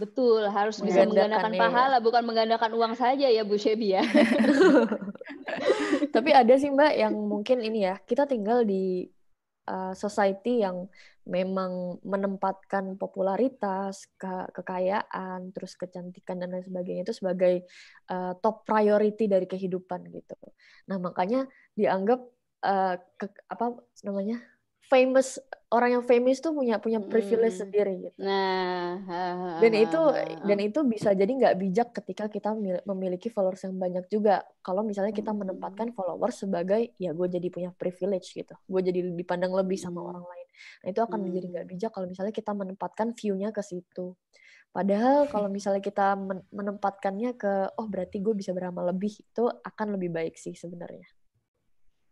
Betul, 0.00 0.42
harus 0.48 0.76
bisa 0.80 1.04
Menggandakan, 1.04 1.52
iya. 1.52 1.60
pahala, 1.60 1.96
bukan 2.00 2.22
menggandakan 2.24 2.72
uang 2.72 2.94
saja 2.96 3.28
ya 3.28 3.42
Bu 3.44 3.60
Shebi 3.60 3.96
ya. 3.96 4.02
Tapi 6.14 6.30
ada 6.32 6.54
sih 6.56 6.72
Mbak 6.72 6.92
yang 6.96 7.14
mungkin 7.14 7.60
ini 7.60 7.84
ya, 7.84 8.00
kita 8.00 8.24
tinggal 8.24 8.64
di 8.64 9.08
uh, 9.68 9.92
society 9.92 10.64
yang 10.64 10.88
memang 11.26 12.00
menempatkan 12.06 12.96
popularitas, 12.96 14.08
ke- 14.16 14.48
kekayaan, 14.56 15.52
terus 15.52 15.74
kecantikan 15.76 16.40
dan 16.40 16.54
lain 16.54 16.64
sebagainya 16.64 17.02
itu 17.04 17.14
sebagai 17.16 17.66
uh, 18.08 18.32
top 18.40 18.64
priority 18.64 19.28
dari 19.28 19.44
kehidupan 19.44 20.06
gitu. 20.14 20.38
Nah, 20.88 20.96
makanya 21.02 21.44
dianggap 21.76 22.20
uh, 22.64 22.96
ke- 23.20 23.44
apa 23.52 23.76
namanya? 24.06 24.40
Famous 24.86 25.36
orang 25.66 25.98
yang 25.98 26.04
famous 26.06 26.38
tuh 26.38 26.54
punya 26.54 26.78
punya 26.78 27.02
privilege 27.02 27.58
Hmm. 27.58 27.62
sendiri 27.66 27.92
gitu. 28.06 28.16
Nah, 28.22 29.02
ha, 29.02 29.20
ha, 29.34 29.50
Dan 29.58 29.72
itu 29.74 29.98
ha, 29.98 30.14
ha. 30.14 30.46
dan 30.46 30.58
itu 30.62 30.78
bisa 30.86 31.10
jadi 31.10 31.26
nggak 31.26 31.54
bijak 31.58 31.88
ketika 31.90 32.30
kita 32.30 32.54
mil- 32.54 32.84
memiliki 32.86 33.26
followers 33.26 33.66
yang 33.66 33.74
banyak 33.74 34.06
juga. 34.06 34.46
Kalau 34.62 34.86
misalnya 34.86 35.10
kita 35.10 35.34
Hmm. 35.34 35.42
menempatkan 35.42 35.90
followers 35.90 36.46
sebagai 36.46 36.94
ya 36.96 37.10
gue 37.10 37.26
jadi 37.26 37.48
punya 37.50 37.70
privilege 37.74 38.30
gitu, 38.32 38.54
gue 38.54 38.80
jadi 38.80 39.00
dipandang 39.10 39.50
lebih 39.52 39.74
sama 39.76 40.00
Hmm. 40.00 40.10
orang 40.14 40.24
lain. 40.24 40.46
Nah 40.82 40.88
itu 40.94 41.00
akan 41.02 41.18
menjadi 41.18 41.46
Hmm. 41.46 41.52
nggak 41.58 41.66
bijak 41.66 41.90
kalau 41.90 42.06
misalnya 42.06 42.34
kita 42.34 42.52
menempatkan 42.54 43.08
view-nya 43.12 43.50
ke 43.50 43.62
situ. 43.62 44.14
Padahal 44.70 45.26
kalau 45.32 45.48
misalnya 45.56 45.80
kita 45.80 46.14
men- 46.14 46.44
menempatkannya 46.52 47.34
ke 47.34 47.52
oh 47.74 47.86
berarti 47.88 48.20
gue 48.20 48.34
bisa 48.36 48.52
beramal 48.52 48.92
lebih 48.92 49.08
itu 49.10 49.44
akan 49.48 49.96
lebih 49.96 50.12
baik 50.12 50.36
sih 50.36 50.52
sebenarnya. 50.54 51.04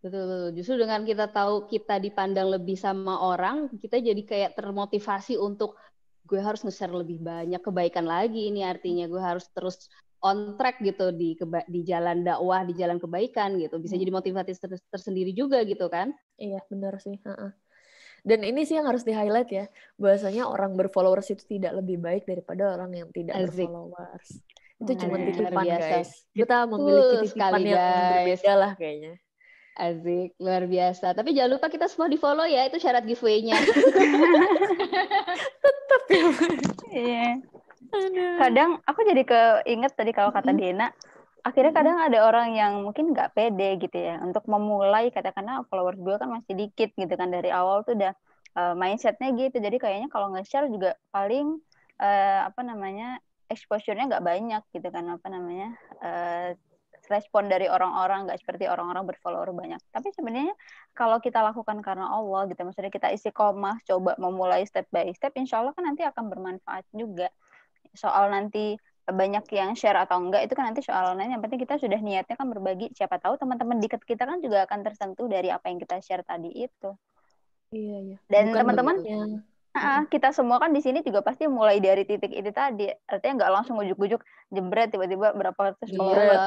Betul, 0.04 0.24
betul. 0.28 0.50
Justru 0.60 0.74
dengan 0.84 1.00
kita 1.08 1.32
tahu 1.32 1.64
kita 1.64 1.96
dipandang 1.96 2.52
lebih 2.52 2.76
sama 2.76 3.24
orang, 3.24 3.72
kita 3.80 4.04
jadi 4.04 4.20
kayak 4.20 4.52
termotivasi 4.52 5.40
untuk 5.40 5.80
gue 6.28 6.36
harus 6.36 6.60
nge-share 6.60 6.92
lebih 6.92 7.24
banyak 7.24 7.60
kebaikan 7.64 8.04
lagi. 8.04 8.52
Ini 8.52 8.68
artinya 8.68 9.08
gue 9.08 9.16
harus 9.16 9.48
terus 9.56 9.88
on 10.20 10.60
track 10.60 10.84
gitu 10.84 11.08
di 11.08 11.40
keba- 11.40 11.64
di 11.64 11.80
jalan 11.88 12.20
dakwah, 12.20 12.68
di 12.68 12.76
jalan 12.76 13.00
kebaikan 13.00 13.56
gitu. 13.56 13.80
Bisa 13.80 13.96
jadi 13.96 14.12
motivasi 14.12 14.52
ter- 14.60 14.84
tersendiri 14.92 15.32
juga 15.32 15.64
gitu 15.64 15.88
kan. 15.88 16.12
Iya 16.36 16.60
benar 16.68 17.00
sih. 17.00 17.16
heeh. 17.24 17.50
Dan 18.24 18.40
ini 18.44 18.64
sih 18.64 18.76
yang 18.80 18.88
harus 18.88 19.04
di-highlight 19.04 19.50
ya, 19.52 19.64
bahwasanya 20.00 20.48
orang 20.48 20.76
berfollowers 20.76 21.28
itu 21.32 21.44
tidak 21.44 21.80
lebih 21.80 22.00
baik 22.00 22.24
daripada 22.24 22.72
orang 22.76 22.92
yang 22.92 23.08
tidak 23.12 23.36
Asik. 23.36 23.68
berfollowers. 23.68 24.28
Itu 24.80 24.92
Hmm, 24.96 25.00
cuma 25.00 25.16
titipan 25.20 25.64
guys. 25.76 26.10
Kita 26.32 26.56
memiliki 26.64 27.14
titipan 27.28 27.52
sekali, 27.52 27.68
yang 27.72 27.80
guys. 27.80 28.10
berbeda 28.16 28.52
lah 28.56 28.72
kayaknya. 28.80 29.12
Asik, 29.74 30.38
luar 30.38 30.70
biasa. 30.70 31.18
Tapi 31.18 31.34
jangan 31.34 31.58
lupa 31.58 31.66
kita 31.66 31.90
semua 31.90 32.06
di 32.06 32.14
follow 32.14 32.46
ya, 32.46 32.70
itu 32.70 32.78
syarat 32.78 33.02
giveaway-nya. 33.02 33.58
Iya. 36.94 37.42
Kadang 38.38 38.78
aku 38.86 39.02
jadi 39.02 39.26
keinget 39.26 39.98
tadi 39.98 40.14
kalau 40.14 40.30
kata 40.30 40.54
Dena, 40.54 40.94
akhirnya 41.42 41.74
kadang 41.74 41.98
ada 41.98 42.22
orang 42.22 42.54
yang 42.54 42.86
mungkin 42.86 43.10
nggak 43.10 43.34
pede 43.34 43.82
gitu 43.82 43.98
ya 43.98 44.22
untuk 44.22 44.46
memulai 44.46 45.10
katakanlah 45.10 45.66
followers 45.66 45.98
gue 45.98 46.16
kan 46.16 46.30
masih 46.30 46.54
dikit 46.54 46.94
gitu 46.94 47.14
kan 47.18 47.34
dari 47.34 47.50
awal 47.50 47.82
tuh 47.82 47.98
udah 47.98 48.14
uh, 48.54 48.74
mindsetnya 48.78 49.34
gitu. 49.34 49.58
Jadi 49.58 49.76
kayaknya 49.82 50.08
kalau 50.08 50.30
nge-share 50.32 50.70
juga 50.70 50.94
paling 51.10 51.58
uh, 51.98 52.40
apa 52.46 52.60
namanya 52.62 53.18
exposure-nya 53.50 54.06
nggak 54.06 54.24
banyak 54.24 54.62
gitu 54.70 54.88
kan 54.88 55.04
apa 55.10 55.26
namanya 55.28 55.68
uh, 56.00 56.48
respon 57.10 57.48
dari 57.50 57.68
orang-orang 57.68 58.28
nggak 58.28 58.40
seperti 58.40 58.64
orang-orang 58.68 59.04
berfollower 59.04 59.50
banyak. 59.52 59.80
Tapi 59.92 60.08
sebenarnya 60.12 60.54
kalau 60.96 61.20
kita 61.20 61.40
lakukan 61.40 61.80
karena 61.84 62.08
Allah 62.08 62.48
gitu, 62.48 62.60
maksudnya 62.64 62.92
kita 62.92 63.12
istiqomah, 63.12 63.80
coba 63.84 64.16
memulai 64.16 64.64
step 64.64 64.88
by 64.88 65.08
step, 65.12 65.32
insya 65.36 65.60
Allah 65.60 65.76
kan 65.76 65.84
nanti 65.84 66.02
akan 66.04 66.32
bermanfaat 66.32 66.84
juga. 66.92 67.28
Soal 67.94 68.32
nanti 68.32 68.74
banyak 69.04 69.44
yang 69.52 69.76
share 69.76 70.00
atau 70.00 70.16
enggak 70.16 70.48
itu 70.48 70.56
kan 70.56 70.72
nanti 70.72 70.80
soal 70.80 71.12
lain. 71.12 71.36
Yang 71.36 71.42
penting 71.44 71.60
kita 71.60 71.74
sudah 71.76 72.00
niatnya 72.00 72.34
kan 72.40 72.48
berbagi. 72.48 72.88
Siapa 72.96 73.20
tahu 73.20 73.36
teman-teman 73.36 73.76
dekat 73.76 74.00
kita 74.08 74.24
kan 74.24 74.40
juga 74.40 74.64
akan 74.64 74.80
tersentuh 74.80 75.28
dari 75.28 75.52
apa 75.52 75.68
yang 75.68 75.76
kita 75.76 76.00
share 76.00 76.24
tadi 76.24 76.48
itu. 76.64 76.90
Iya 77.74 77.98
iya. 78.00 78.16
Dan 78.30 78.54
teman-teman 78.56 78.96
bentuknya. 79.74 79.98
Ah, 79.98 80.02
kita 80.06 80.28
semua 80.30 80.62
kan 80.62 80.70
di 80.70 80.78
sini 80.78 81.02
juga 81.02 81.20
pasti 81.26 81.50
mulai 81.50 81.82
dari 81.82 82.06
titik 82.06 82.30
itu 82.30 82.50
tadi. 82.54 82.86
Artinya 83.10 83.42
nggak 83.42 83.52
langsung 83.52 83.74
ujuk-ujuk 83.82 84.22
jebret 84.54 84.94
tiba-tiba 84.94 85.34
berapa 85.34 85.58
ratus 85.74 85.90
follower. 85.90 86.22
Iya. 86.22 86.46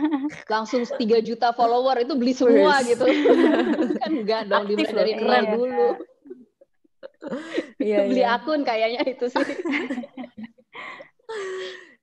Langsung 0.52 0.82
3 0.88 0.96
juta 1.20 1.52
follower 1.58 2.00
itu 2.00 2.16
beli 2.16 2.32
semua 2.32 2.80
gitu. 2.80 3.04
kan 4.02 4.10
enggak 4.10 4.42
dong, 4.48 4.64
Aktif 4.64 4.76
dimulai 4.80 4.96
dari 4.96 5.12
loh. 5.12 5.20
nol 5.20 5.28
Iya. 5.44 5.52
dulu. 5.52 5.88
Iya 7.80 7.98
beli 8.08 8.22
iya. 8.24 8.36
akun 8.36 8.60
kayaknya 8.64 9.00
itu 9.08 9.26
sih. 9.28 9.44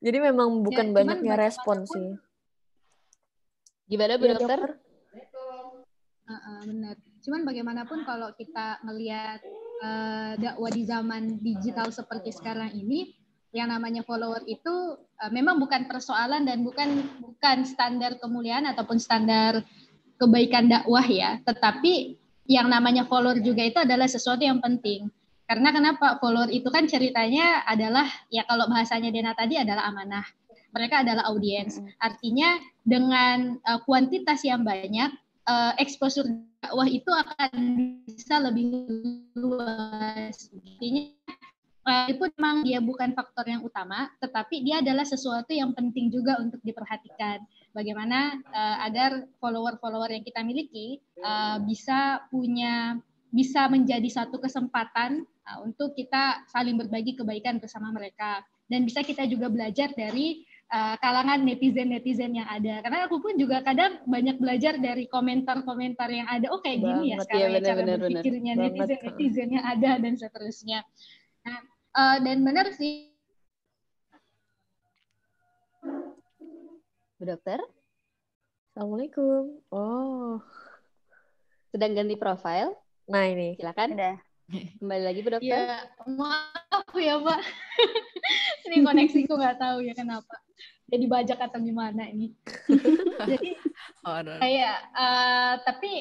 Jadi 0.02 0.18
memang 0.18 0.66
bukan 0.66 0.94
cuman 0.94 0.98
banyaknya 0.98 1.36
respon 1.38 1.86
sih. 1.86 2.18
Gimana 3.86 4.18
Bu 4.18 4.26
Iya, 4.30 4.38
Dokter? 4.38 4.60
Heeh, 6.26 6.60
benar. 6.64 6.96
Cuman 7.22 7.42
bagaimanapun 7.46 8.02
kalau 8.08 8.34
kita 8.34 8.82
ngelihat 8.88 9.44
eh, 9.82 10.34
dakwah 10.38 10.72
di 10.72 10.86
zaman 10.86 11.42
digital 11.42 11.90
seperti 11.90 12.30
sekarang 12.30 12.72
ini, 12.78 13.18
yang 13.52 13.68
namanya 13.68 14.06
follower 14.08 14.46
itu 14.48 15.02
eh, 15.20 15.32
memang 15.34 15.60
bukan 15.60 15.90
persoalan 15.90 16.48
dan 16.48 16.64
bukan 16.64 17.04
bukan 17.20 17.68
standar 17.68 18.16
kemuliaan 18.22 18.70
ataupun 18.70 19.02
standar 19.02 19.66
kebaikan 20.22 20.70
dakwah 20.70 21.04
ya, 21.04 21.42
tetapi 21.44 22.16
yang 22.46 22.70
namanya 22.70 23.10
follower 23.10 23.42
juga 23.42 23.66
itu 23.66 23.80
adalah 23.82 24.06
sesuatu 24.06 24.46
yang 24.46 24.62
penting. 24.62 25.10
Karena 25.50 25.76
kenapa 25.76 26.16
follower 26.24 26.48
itu 26.48 26.72
kan 26.72 26.88
ceritanya 26.88 27.68
adalah 27.68 28.08
ya 28.32 28.48
kalau 28.48 28.72
bahasanya 28.72 29.12
Dena 29.12 29.36
tadi 29.36 29.60
adalah 29.60 29.92
amanah. 29.92 30.24
Mereka 30.72 31.04
adalah 31.04 31.28
audiens. 31.28 31.84
Artinya 32.00 32.56
dengan 32.88 33.60
eh, 33.60 33.80
kuantitas 33.84 34.48
yang 34.48 34.64
banyak 34.64 35.12
eh, 35.50 35.74
exposure 35.84 36.28
dakwah 36.62 36.88
itu 36.88 37.10
akan 37.10 37.52
bisa 38.06 38.38
lebih 38.38 38.70
luas. 39.34 40.54
Artinya 40.54 41.04
eh, 41.90 42.06
itu 42.14 42.24
memang 42.38 42.62
dia 42.62 42.80
bukan 42.80 43.18
faktor 43.18 43.50
yang 43.50 43.66
utama, 43.66 44.14
tetapi 44.22 44.62
dia 44.62 44.80
adalah 44.80 45.04
sesuatu 45.04 45.50
yang 45.52 45.74
penting 45.74 46.14
juga 46.14 46.38
untuk 46.38 46.62
diperhatikan. 46.62 47.42
Bagaimana 47.74 48.38
eh, 48.38 48.78
agar 48.86 49.26
follower-follower 49.42 50.14
yang 50.14 50.24
kita 50.24 50.46
miliki 50.46 51.02
eh, 51.02 51.58
bisa 51.66 52.22
punya 52.30 53.02
bisa 53.32 53.66
menjadi 53.72 54.08
satu 54.12 54.38
kesempatan 54.38 55.26
eh, 55.26 55.58
untuk 55.66 55.98
kita 55.98 56.46
saling 56.52 56.78
berbagi 56.78 57.18
kebaikan 57.18 57.58
bersama 57.58 57.90
mereka 57.90 58.46
dan 58.70 58.86
bisa 58.86 59.02
kita 59.02 59.26
juga 59.26 59.50
belajar 59.52 59.92
dari 59.98 60.44
uh, 60.72 60.96
kalangan 60.98 61.44
netizen-netizen 61.44 62.32
yang 62.40 62.48
ada. 62.48 62.80
Karena 62.82 63.06
aku 63.06 63.20
pun 63.20 63.36
juga 63.36 63.60
kadang 63.62 64.02
banyak 64.08 64.40
belajar 64.40 64.80
dari 64.80 65.06
komentar-komentar 65.12 66.10
yang 66.10 66.28
ada. 66.32 66.48
Oh 66.50 66.64
kayak 66.64 66.80
gini 66.82 67.14
ya 67.14 67.18
sekarang 67.22 67.52
iya, 67.52 67.60
ya 67.60 67.62
cara 67.62 67.76
benar, 67.76 67.76
benar, 67.76 67.86
benar. 67.86 68.00
berpikirnya 68.00 68.54
netizen-netizen 68.58 69.50
yang 69.52 69.66
ada 69.68 69.92
dan 70.00 70.14
seterusnya. 70.16 70.80
Nah, 71.44 71.60
uh, 71.94 72.18
dan 72.24 72.38
benar 72.42 72.72
sih 72.74 73.12
Bu 77.22 77.30
Dokter, 77.30 77.62
Assalamualaikum. 78.74 79.62
Oh, 79.70 80.42
sedang 81.70 81.94
ganti 81.94 82.18
profile. 82.18 82.74
nah 83.06 83.30
ini. 83.30 83.54
Silakan. 83.62 83.94
Udah. 83.94 84.31
Kembali 84.52 85.04
lagi 85.04 85.20
Bu 85.24 85.30
Dokter. 85.32 85.48
Ya, 85.48 85.88
maaf 86.12 86.92
ya 86.96 87.16
Mbak. 87.24 87.42
ini 88.68 88.78
koneksiku 88.84 89.34
nggak 89.40 89.58
tahu 89.60 89.80
ya 89.88 89.94
kenapa. 89.96 90.36
Jadi 90.92 91.06
bajak 91.08 91.40
atau 91.40 91.60
gimana 91.64 92.04
ini. 92.12 92.36
Jadi 93.32 93.56
Horor. 94.04 94.40
kayak 94.44 94.78
eh, 94.92 95.54
tapi 95.64 95.92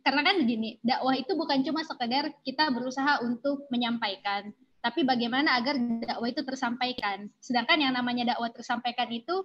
karena 0.00 0.22
kan 0.22 0.34
begini, 0.38 0.78
dakwah 0.80 1.18
itu 1.18 1.32
bukan 1.34 1.60
cuma 1.66 1.82
sekedar 1.84 2.30
kita 2.46 2.72
berusaha 2.72 3.20
untuk 3.26 3.68
menyampaikan, 3.68 4.48
tapi 4.80 5.04
bagaimana 5.04 5.58
agar 5.58 5.76
dakwah 5.76 6.30
itu 6.30 6.46
tersampaikan. 6.46 7.26
Sedangkan 7.42 7.82
yang 7.82 7.92
namanya 7.92 8.32
dakwah 8.32 8.48
tersampaikan 8.54 9.10
itu 9.10 9.44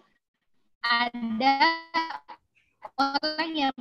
ada 0.86 1.66
orang 2.96 3.52
yang 3.58 3.76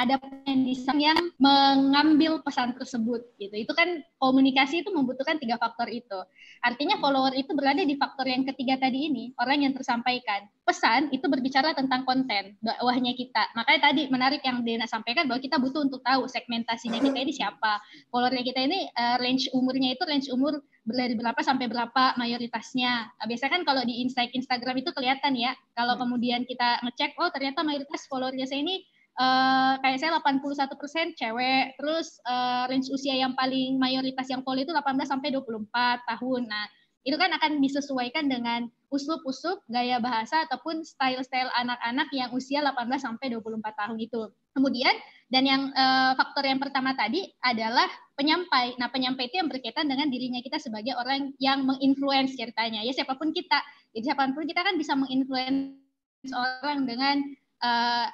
ada 0.00 0.16
desain 0.48 0.96
yang 0.96 1.18
mengambil 1.36 2.40
pesan 2.40 2.72
tersebut 2.72 3.20
gitu. 3.36 3.52
Itu 3.52 3.76
kan 3.76 4.00
komunikasi 4.16 4.80
itu 4.80 4.88
membutuhkan 4.96 5.36
tiga 5.36 5.60
faktor 5.60 5.92
itu. 5.92 6.16
Artinya 6.64 6.96
follower 6.96 7.36
itu 7.36 7.52
berada 7.52 7.84
di 7.84 7.94
faktor 8.00 8.24
yang 8.24 8.48
ketiga 8.48 8.80
tadi 8.80 9.12
ini, 9.12 9.36
orang 9.36 9.68
yang 9.68 9.72
tersampaikan. 9.76 10.48
Pesan 10.64 11.12
itu 11.12 11.28
berbicara 11.28 11.76
tentang 11.76 12.08
konten 12.08 12.56
dakwahnya 12.64 13.12
kita. 13.12 13.52
Makanya 13.52 13.80
tadi 13.92 14.02
menarik 14.08 14.40
yang 14.40 14.64
Dena 14.64 14.88
sampaikan 14.88 15.28
bahwa 15.28 15.44
kita 15.44 15.60
butuh 15.60 15.84
untuk 15.84 16.00
tahu 16.00 16.24
segmentasinya 16.24 17.02
kita 17.04 17.18
ini 17.20 17.32
siapa. 17.36 17.82
Followernya 18.08 18.44
kita 18.46 18.60
ini 18.64 18.88
uh, 18.96 19.20
range 19.20 19.52
umurnya 19.52 19.92
itu 19.92 20.04
range 20.08 20.32
umur 20.32 20.64
dari 20.88 21.12
berapa 21.12 21.38
sampai 21.44 21.68
berapa 21.68 22.16
mayoritasnya. 22.16 23.12
Nah, 23.12 23.26
biasanya 23.28 23.52
kan 23.60 23.62
kalau 23.68 23.82
di 23.84 24.00
Insta 24.00 24.24
Instagram 24.24 24.80
itu 24.80 24.90
kelihatan 24.96 25.36
ya. 25.36 25.52
Kalau 25.76 26.00
kemudian 26.00 26.48
kita 26.48 26.80
ngecek, 26.86 27.20
oh 27.20 27.28
ternyata 27.28 27.60
mayoritas 27.60 28.08
followernya 28.08 28.48
saya 28.48 28.64
ini 28.64 28.80
Uh, 29.18 29.76
kayak 29.84 29.98
saya 30.00 30.16
81% 30.16 31.18
cewek, 31.18 31.64
terus 31.76 32.22
uh, 32.24 32.64
range 32.70 32.88
usia 32.94 33.18
yang 33.18 33.36
paling 33.36 33.76
mayoritas 33.76 34.30
yang 34.30 34.40
follow 34.46 34.62
itu 34.62 34.72
18 34.72 34.96
sampai 35.04 35.34
24 35.34 35.66
tahun. 36.08 36.42
Nah, 36.48 36.64
itu 37.00 37.16
kan 37.16 37.32
akan 37.32 37.64
disesuaikan 37.64 38.28
dengan 38.28 38.68
usup-usup 38.92 39.64
gaya 39.72 39.96
bahasa 40.02 40.44
ataupun 40.44 40.84
style-style 40.84 41.48
anak-anak 41.56 42.12
yang 42.12 42.28
usia 42.36 42.60
18 42.60 42.76
sampai 43.00 43.32
24 43.32 43.60
tahun 43.72 43.96
itu. 43.96 44.28
Kemudian 44.52 44.92
dan 45.30 45.46
yang 45.46 45.62
uh, 45.72 46.12
faktor 46.18 46.44
yang 46.44 46.60
pertama 46.60 46.92
tadi 46.92 47.30
adalah 47.40 47.86
penyampai. 48.18 48.76
Nah, 48.76 48.92
penyampai 48.92 49.30
itu 49.32 49.40
yang 49.40 49.48
berkaitan 49.48 49.88
dengan 49.88 50.10
dirinya 50.10 50.42
kita 50.44 50.60
sebagai 50.60 50.92
orang 50.98 51.32
yang 51.40 51.64
menginfluence 51.64 52.36
ceritanya. 52.36 52.84
Ya 52.84 52.92
siapa 52.92 53.16
pun 53.16 53.32
kita. 53.32 53.62
Jadi 53.96 54.04
siapa 54.10 54.28
pun 54.34 54.44
kita 54.44 54.60
kan 54.60 54.74
bisa 54.76 54.92
menginfluence 54.98 56.34
orang 56.34 56.84
dengan 56.84 57.16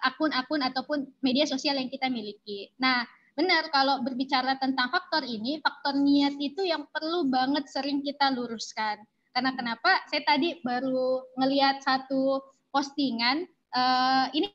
akun-akun 0.03 0.61
uh, 0.63 0.69
ataupun 0.71 0.99
media 1.23 1.47
sosial 1.47 1.79
yang 1.79 1.87
kita 1.87 2.11
miliki. 2.11 2.71
Nah, 2.83 3.07
benar 3.39 3.71
kalau 3.71 4.03
berbicara 4.03 4.59
tentang 4.59 4.91
faktor 4.91 5.23
ini, 5.23 5.63
faktor 5.63 5.95
niat 5.95 6.35
itu 6.41 6.67
yang 6.67 6.89
perlu 6.91 7.31
banget 7.31 7.71
sering 7.71 8.03
kita 8.03 8.35
luruskan. 8.35 8.99
Karena 9.31 9.53
kenapa? 9.55 10.03
Saya 10.09 10.25
tadi 10.25 10.59
baru 10.65 11.23
ngelihat 11.37 11.85
satu 11.85 12.41
postingan, 12.73 13.47
uh, 13.77 14.27
ini 14.33 14.51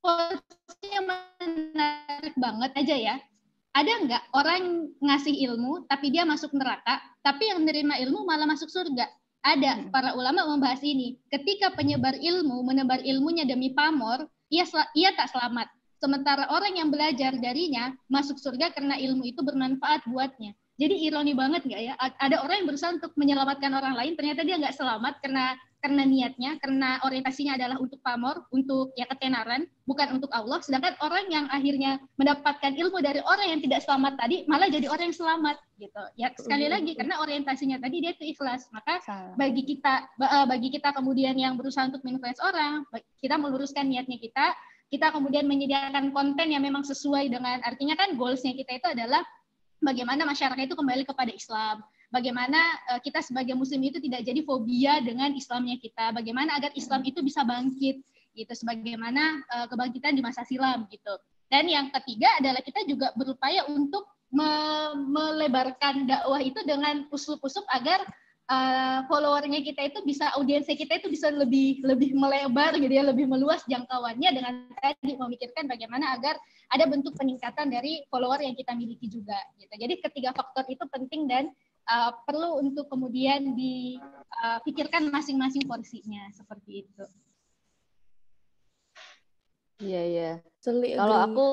postingan 0.00 1.04
menarik 1.42 2.34
banget 2.38 2.70
aja 2.78 2.96
ya. 2.96 3.16
Ada 3.70 3.92
nggak 4.02 4.22
orang 4.34 4.90
ngasih 4.98 5.34
ilmu 5.46 5.86
tapi 5.86 6.10
dia 6.10 6.26
masuk 6.26 6.50
neraka, 6.54 6.98
tapi 7.22 7.50
yang 7.50 7.62
menerima 7.62 8.02
ilmu 8.08 8.26
malah 8.26 8.48
masuk 8.48 8.66
surga? 8.66 9.06
Ada 9.40 9.88
para 9.88 10.12
ulama 10.12 10.44
membahas 10.44 10.84
ini. 10.84 11.16
Ketika 11.32 11.72
penyebar 11.72 12.12
ilmu 12.20 12.60
menebar 12.60 13.00
ilmunya 13.00 13.48
demi 13.48 13.72
pamor, 13.72 14.28
ia 14.52 14.68
ia 14.92 15.10
tak 15.16 15.32
selamat. 15.32 15.72
Sementara 16.00 16.48
orang 16.52 16.76
yang 16.76 16.88
belajar 16.88 17.36
darinya 17.40 17.92
masuk 18.08 18.36
surga 18.40 18.72
karena 18.72 18.96
ilmu 19.00 19.24
itu 19.24 19.40
bermanfaat 19.40 20.04
buatnya. 20.08 20.56
Jadi 20.80 20.96
ironi 21.08 21.36
banget 21.36 21.64
nggak 21.68 21.80
ya? 21.80 21.92
Ada 21.96 22.40
orang 22.40 22.64
yang 22.64 22.68
berusaha 22.72 22.96
untuk 22.96 23.12
menyelamatkan 23.16 23.68
orang 23.68 23.96
lain, 23.96 24.16
ternyata 24.16 24.40
dia 24.44 24.56
nggak 24.56 24.76
selamat 24.76 25.20
karena 25.20 25.52
karena 25.80 26.04
niatnya, 26.04 26.60
karena 26.60 27.00
orientasinya 27.08 27.56
adalah 27.56 27.80
untuk 27.80 28.04
pamor, 28.04 28.44
untuk 28.52 28.92
ya 29.00 29.08
ketenaran, 29.08 29.64
bukan 29.88 30.20
untuk 30.20 30.28
Allah. 30.36 30.60
Sedangkan 30.60 30.92
orang 31.00 31.24
yang 31.32 31.48
akhirnya 31.48 31.96
mendapatkan 32.20 32.76
ilmu 32.76 33.00
dari 33.00 33.24
orang 33.24 33.56
yang 33.56 33.60
tidak 33.64 33.80
selamat 33.88 34.20
tadi, 34.20 34.44
malah 34.44 34.68
jadi 34.68 34.86
orang 34.92 35.08
yang 35.08 35.18
selamat 35.18 35.56
gitu. 35.80 36.02
Ya 36.20 36.28
sekali 36.36 36.68
lagi 36.68 36.92
karena 36.92 37.16
orientasinya 37.24 37.80
tadi 37.80 38.04
dia 38.04 38.12
itu 38.12 38.36
ikhlas. 38.36 38.68
Maka 38.76 39.00
bagi 39.40 39.64
kita 39.64 39.94
eh, 40.20 40.46
bagi 40.46 40.68
kita 40.68 40.92
kemudian 40.92 41.32
yang 41.40 41.56
berusaha 41.56 41.88
untuk 41.88 42.04
menginfluence 42.04 42.44
orang, 42.44 42.84
kita 43.16 43.40
meluruskan 43.40 43.88
niatnya 43.88 44.20
kita, 44.20 44.52
kita 44.92 45.08
kemudian 45.16 45.48
menyediakan 45.48 46.12
konten 46.12 46.52
yang 46.52 46.60
memang 46.60 46.84
sesuai 46.84 47.32
dengan 47.32 47.64
artinya 47.64 47.96
kan 47.96 48.20
goalsnya 48.20 48.52
kita 48.52 48.76
itu 48.76 48.86
adalah 48.92 49.24
bagaimana 49.80 50.28
masyarakat 50.28 50.68
itu 50.68 50.76
kembali 50.76 51.08
kepada 51.08 51.32
Islam, 51.32 51.80
bagaimana 52.10 52.58
uh, 52.92 53.00
kita 53.00 53.22
sebagai 53.22 53.54
muslim 53.54 53.80
itu 53.86 54.02
tidak 54.02 54.26
jadi 54.26 54.42
fobia 54.42 54.98
dengan 55.00 55.32
Islamnya 55.32 55.78
kita, 55.78 56.12
bagaimana 56.12 56.58
agar 56.58 56.74
Islam 56.74 57.06
itu 57.06 57.22
bisa 57.22 57.46
bangkit 57.46 58.02
gitu 58.34 58.52
sebagaimana 58.54 59.42
uh, 59.50 59.66
kebangkitan 59.70 60.14
di 60.14 60.22
masa 60.22 60.46
silam 60.46 60.86
gitu. 60.90 61.14
Dan 61.50 61.66
yang 61.66 61.90
ketiga 61.90 62.30
adalah 62.38 62.62
kita 62.62 62.86
juga 62.86 63.10
berupaya 63.18 63.66
untuk 63.66 64.06
me 64.30 64.50
melebarkan 65.10 66.06
dakwah 66.06 66.38
itu 66.38 66.62
dengan 66.62 67.10
usul-usul 67.10 67.66
agar 67.74 68.06
uh, 68.46 69.02
followernya 69.10 69.58
kita 69.66 69.90
itu 69.90 69.98
bisa 70.06 70.30
audiensnya 70.38 70.78
kita 70.78 71.02
itu 71.02 71.10
bisa 71.10 71.34
lebih 71.34 71.82
lebih 71.82 72.14
melebar 72.14 72.78
gitu 72.78 72.94
ya 72.94 73.02
lebih 73.02 73.26
meluas 73.26 73.66
jangkauannya 73.66 74.30
dengan 74.30 74.54
tadi 74.78 75.18
memikirkan 75.18 75.66
bagaimana 75.66 76.14
agar 76.14 76.38
ada 76.70 76.86
bentuk 76.86 77.18
peningkatan 77.18 77.74
dari 77.74 78.06
follower 78.06 78.38
yang 78.38 78.54
kita 78.54 78.70
miliki 78.78 79.10
juga 79.10 79.34
gitu. 79.58 79.74
Jadi 79.74 79.94
ketiga 80.06 80.30
faktor 80.30 80.62
itu 80.70 80.86
penting 80.86 81.26
dan 81.26 81.50
uh, 81.90 82.14
perlu 82.22 82.62
untuk 82.62 82.86
kemudian 82.86 83.58
dipikirkan 83.58 85.10
masing-masing 85.10 85.66
porsinya 85.66 86.30
seperti 86.30 86.86
itu. 86.86 87.04
Iya 89.80 90.02
iya. 90.06 90.30
Kalau 90.96 91.18
aku 91.24 91.48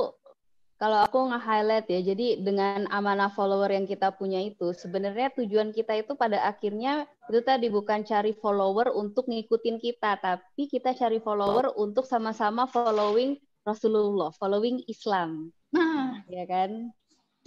kalau 0.78 1.02
aku 1.02 1.34
nge-highlight 1.34 1.90
ya, 1.90 2.14
jadi 2.14 2.38
dengan 2.38 2.86
amanah 2.94 3.34
follower 3.34 3.74
yang 3.74 3.90
kita 3.90 4.14
punya 4.14 4.38
itu, 4.46 4.78
sebenarnya 4.78 5.34
tujuan 5.34 5.74
kita 5.74 5.98
itu 5.98 6.14
pada 6.14 6.46
akhirnya 6.46 7.10
itu 7.34 7.42
tadi 7.42 7.66
bukan 7.74 8.06
cari 8.06 8.38
follower 8.38 8.94
untuk 8.94 9.26
ngikutin 9.26 9.82
kita, 9.82 10.22
tapi 10.22 10.70
kita 10.70 10.94
cari 10.94 11.18
follower 11.18 11.74
untuk 11.82 12.06
sama-sama 12.06 12.70
following 12.70 13.42
Rasulullah, 13.66 14.30
following 14.38 14.86
Islam. 14.86 15.50
Nah, 15.74 16.22
ya 16.30 16.46
kan? 16.46 16.94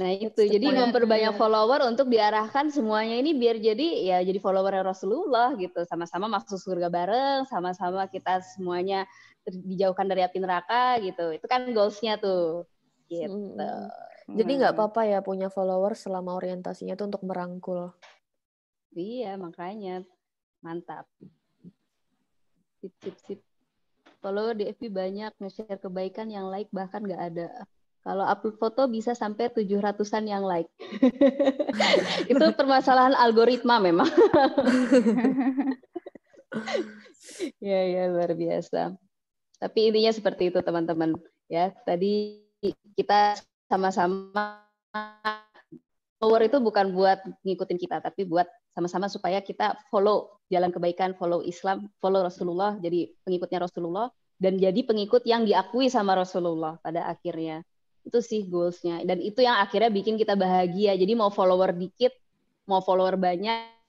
Nah, 0.01 0.17
itu. 0.17 0.41
Jadi 0.49 0.65
memperbanyak 0.65 1.37
follower 1.37 1.85
untuk 1.85 2.09
diarahkan 2.09 2.73
semuanya 2.73 3.21
ini 3.21 3.37
biar 3.37 3.61
jadi 3.61 3.87
ya 4.01 4.19
jadi 4.25 4.41
follower 4.41 4.81
Rasulullah 4.81 5.53
gitu. 5.61 5.85
Sama-sama 5.85 6.25
masuk 6.25 6.57
surga 6.57 6.89
bareng, 6.89 7.45
sama-sama 7.45 8.09
kita 8.09 8.41
semuanya 8.57 9.05
dijauhkan 9.45 10.09
dari 10.09 10.25
api 10.25 10.41
neraka 10.41 10.97
gitu. 11.05 11.37
Itu 11.37 11.45
kan 11.45 11.69
goalsnya 11.77 12.17
tuh. 12.17 12.65
Gitu. 13.13 13.29
Hmm. 13.29 13.93
Jadi 14.33 14.53
nggak 14.65 14.73
apa-apa 14.73 15.05
ya 15.05 15.21
punya 15.21 15.53
follower 15.53 15.93
selama 15.93 16.33
orientasinya 16.41 16.97
itu 16.97 17.05
untuk 17.05 17.21
merangkul. 17.21 17.93
Iya, 18.97 19.37
makanya 19.37 20.01
mantap. 20.65 21.05
Sip, 22.81 22.95
sip, 23.05 23.17
sip. 23.21 23.41
Follower 24.25 24.57
di 24.57 24.69
FB 24.73 24.93
banyak, 24.93 25.33
nge-share 25.37 25.81
kebaikan 25.81 26.33
yang 26.33 26.49
like 26.49 26.73
bahkan 26.73 27.05
nggak 27.05 27.21
ada. 27.21 27.49
Kalau 28.01 28.25
upload 28.25 28.57
foto 28.57 28.89
bisa 28.89 29.13
sampai 29.13 29.53
tujuh 29.53 29.77
ratusan 29.77 30.25
yang 30.25 30.41
like. 30.43 30.69
itu 32.33 32.45
permasalahan 32.57 33.13
algoritma 33.13 33.77
memang. 33.77 34.09
ya 37.61 37.81
ya 37.85 38.09
luar 38.09 38.33
biasa. 38.33 38.97
Tapi 39.61 39.93
intinya 39.93 40.13
seperti 40.17 40.49
itu 40.49 40.65
teman-teman. 40.65 41.13
Ya 41.53 41.77
tadi 41.85 42.41
kita 42.97 43.37
sama-sama 43.69 44.65
follower 46.21 46.49
itu 46.49 46.57
bukan 46.61 46.93
buat 46.93 47.21
ngikutin 47.45 47.79
kita, 47.81 48.01
tapi 48.05 48.29
buat 48.29 48.45
sama-sama 48.77 49.09
supaya 49.09 49.41
kita 49.41 49.77
follow 49.89 50.41
jalan 50.53 50.69
kebaikan, 50.69 51.17
follow 51.17 51.41
Islam, 51.41 51.89
follow 51.99 52.25
Rasulullah, 52.25 52.77
jadi 52.81 53.13
pengikutnya 53.25 53.65
Rasulullah, 53.65 54.13
dan 54.37 54.61
jadi 54.61 54.85
pengikut 54.85 55.25
yang 55.25 55.49
diakui 55.49 55.89
sama 55.89 56.17
Rasulullah 56.17 56.77
pada 56.85 57.09
akhirnya. 57.09 57.65
Itu 58.07 58.19
sih 58.25 58.49
goalsnya. 58.49 59.05
Dan 59.05 59.21
itu 59.21 59.45
yang 59.45 59.61
akhirnya 59.61 59.93
bikin 59.93 60.17
kita 60.17 60.35
bahagia. 60.35 60.97
Jadi 60.97 61.13
mau 61.17 61.29
follower 61.29 61.77
dikit, 61.77 62.13
mau 62.65 62.81
follower 62.81 63.21
banyak, 63.21 63.81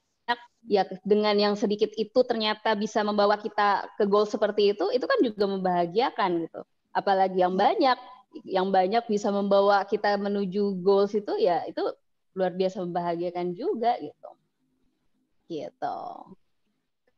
ya 0.70 0.86
dengan 1.02 1.34
yang 1.34 1.54
sedikit 1.58 1.90
itu 1.98 2.20
ternyata 2.22 2.78
bisa 2.78 3.02
membawa 3.02 3.34
kita 3.38 3.90
ke 3.98 4.06
goal 4.06 4.28
seperti 4.28 4.76
itu, 4.76 4.90
itu 4.94 5.04
kan 5.06 5.18
juga 5.22 5.44
membahagiakan 5.50 6.30
gitu. 6.46 6.60
Apalagi 6.94 7.40
yang 7.42 7.56
banyak, 7.58 7.98
yang 8.46 8.68
banyak 8.70 9.04
bisa 9.10 9.28
membawa 9.34 9.82
kita 9.84 10.16
menuju 10.16 10.80
goals 10.80 11.12
itu 11.12 11.36
ya 11.36 11.66
itu 11.68 11.82
luar 12.32 12.52
biasa 12.54 12.80
membahagiakan 12.84 13.52
juga 13.52 13.98
gitu. 14.00 14.30
Gitu. 15.50 16.00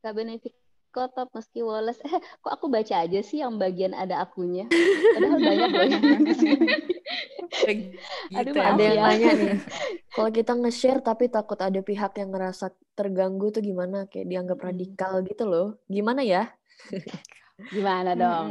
Benefit 0.05 0.53
Kotop 0.95 1.29
meski 1.37 1.61
Wallace, 1.69 2.01
eh 2.07 2.15
kok 2.43 2.53
aku 2.57 2.67
baca 2.75 2.95
aja 3.05 3.19
sih 3.29 3.39
yang 3.43 3.55
bagian 3.63 3.93
ada 4.03 4.15
akunya. 4.25 4.65
Padahal 5.13 5.41
banyak 5.49 5.71
loh 5.77 5.87
yang 5.91 6.23
di 6.29 6.35
sini. 6.43 6.67
Aduh, 8.39 8.55
gitu 8.55 8.59
maaf 8.59 8.79
Ada 8.79 8.83
yang 8.89 8.99
ya. 8.99 9.03
nanya 9.05 9.31
nih, 9.41 9.53
kalau 10.15 10.31
kita 10.39 10.53
nge-share 10.61 11.01
tapi 11.09 11.25
takut 11.35 11.59
ada 11.67 11.81
pihak 11.89 12.13
yang 12.21 12.31
ngerasa 12.35 12.67
terganggu 12.99 13.47
tuh 13.55 13.63
gimana? 13.69 13.97
Kayak 14.11 14.27
dianggap 14.33 14.59
Mm-mm. 14.59 14.69
radikal 14.69 15.13
gitu 15.29 15.43
loh. 15.53 15.67
Gimana 15.95 16.21
ya? 16.33 16.41
Gimana 17.75 18.11
dong? 18.23 18.49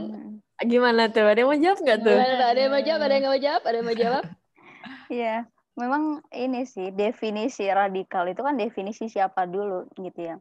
Gimana 0.72 1.02
tuh? 1.14 1.26
Ada 1.30 1.40
yang 1.42 1.50
mau 1.52 1.60
jawab 1.64 1.80
nggak 1.84 2.00
tuh? 2.08 2.22
Gimana? 2.22 2.44
Ada 2.52 2.60
yang 2.64 2.72
mau 2.74 2.84
jawab? 2.88 3.02
Ada 3.06 3.14
yang 3.14 3.22
nggak 3.24 3.34
mau 3.36 3.44
jawab? 3.46 3.62
Ada 3.68 3.78
yang 3.80 3.88
mau 3.90 3.98
jawab? 4.04 4.26
Iya, 5.10 5.48
memang 5.74 6.22
ini 6.30 6.70
sih 6.70 6.94
definisi 6.94 7.66
radikal 7.66 8.30
itu 8.30 8.46
kan 8.46 8.54
definisi 8.54 9.10
siapa 9.10 9.50
dulu 9.50 9.90
gitu 9.98 10.20
ya. 10.22 10.36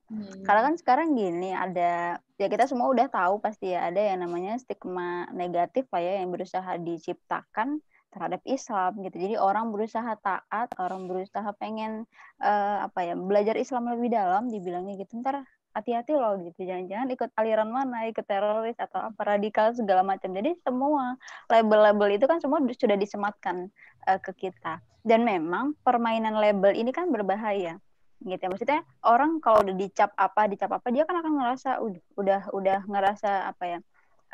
Karena 0.45 0.61
kan 0.69 0.75
sekarang 0.77 1.17
gini 1.17 1.57
ada 1.57 2.21
ya 2.37 2.47
kita 2.53 2.69
semua 2.69 2.93
udah 2.93 3.09
tahu 3.09 3.41
pasti 3.41 3.73
ya 3.73 3.89
ada 3.89 3.97
yang 4.01 4.29
namanya 4.29 4.61
stigma 4.61 5.25
negatif 5.33 5.89
lah 5.89 6.03
ya 6.05 6.13
yang 6.21 6.29
berusaha 6.29 6.77
diciptakan 6.77 7.81
terhadap 8.13 8.45
Islam 8.45 9.01
gitu. 9.01 9.17
Jadi 9.17 9.35
orang 9.41 9.73
berusaha 9.73 10.13
taat, 10.21 10.69
orang 10.77 11.09
berusaha 11.09 11.49
pengen 11.57 12.05
eh, 12.45 12.79
apa 12.85 13.01
ya 13.01 13.15
belajar 13.17 13.57
Islam 13.57 13.89
lebih 13.89 14.13
dalam, 14.13 14.53
dibilangnya 14.53 15.01
gitu. 15.01 15.17
Ntar 15.25 15.49
hati-hati 15.73 16.13
loh 16.15 16.37
gitu, 16.41 16.69
jangan-jangan 16.69 17.09
ikut 17.13 17.31
aliran 17.37 17.69
mana, 17.73 18.09
ikut 18.09 18.25
teroris 18.25 18.77
atau 18.77 19.13
apa 19.13 19.37
radikal 19.37 19.73
segala 19.73 20.05
macam. 20.05 20.33
Jadi 20.33 20.57
semua 20.61 21.17
label-label 21.49 22.21
itu 22.21 22.25
kan 22.29 22.39
semua 22.41 22.61
sudah 22.77 22.97
disematkan 22.97 23.73
eh, 24.09 24.21
ke 24.21 24.49
kita. 24.49 24.81
Dan 25.03 25.27
memang 25.27 25.75
permainan 25.83 26.39
label 26.39 26.79
ini 26.79 26.95
kan 26.95 27.11
berbahaya 27.11 27.83
gitu 28.27 28.39
ya 28.39 28.51
maksudnya 28.51 28.81
orang 29.03 29.43
kalau 29.43 29.67
udah 29.67 29.75
dicap 29.75 30.11
apa 30.15 30.47
dicap 30.47 30.71
apa 30.71 30.89
dia 30.95 31.03
kan 31.03 31.19
akan 31.19 31.33
ngerasa 31.43 31.71
udah 31.83 32.03
udah 32.19 32.41
udah 32.55 32.79
ngerasa 32.87 33.51
apa 33.51 33.65
ya 33.67 33.79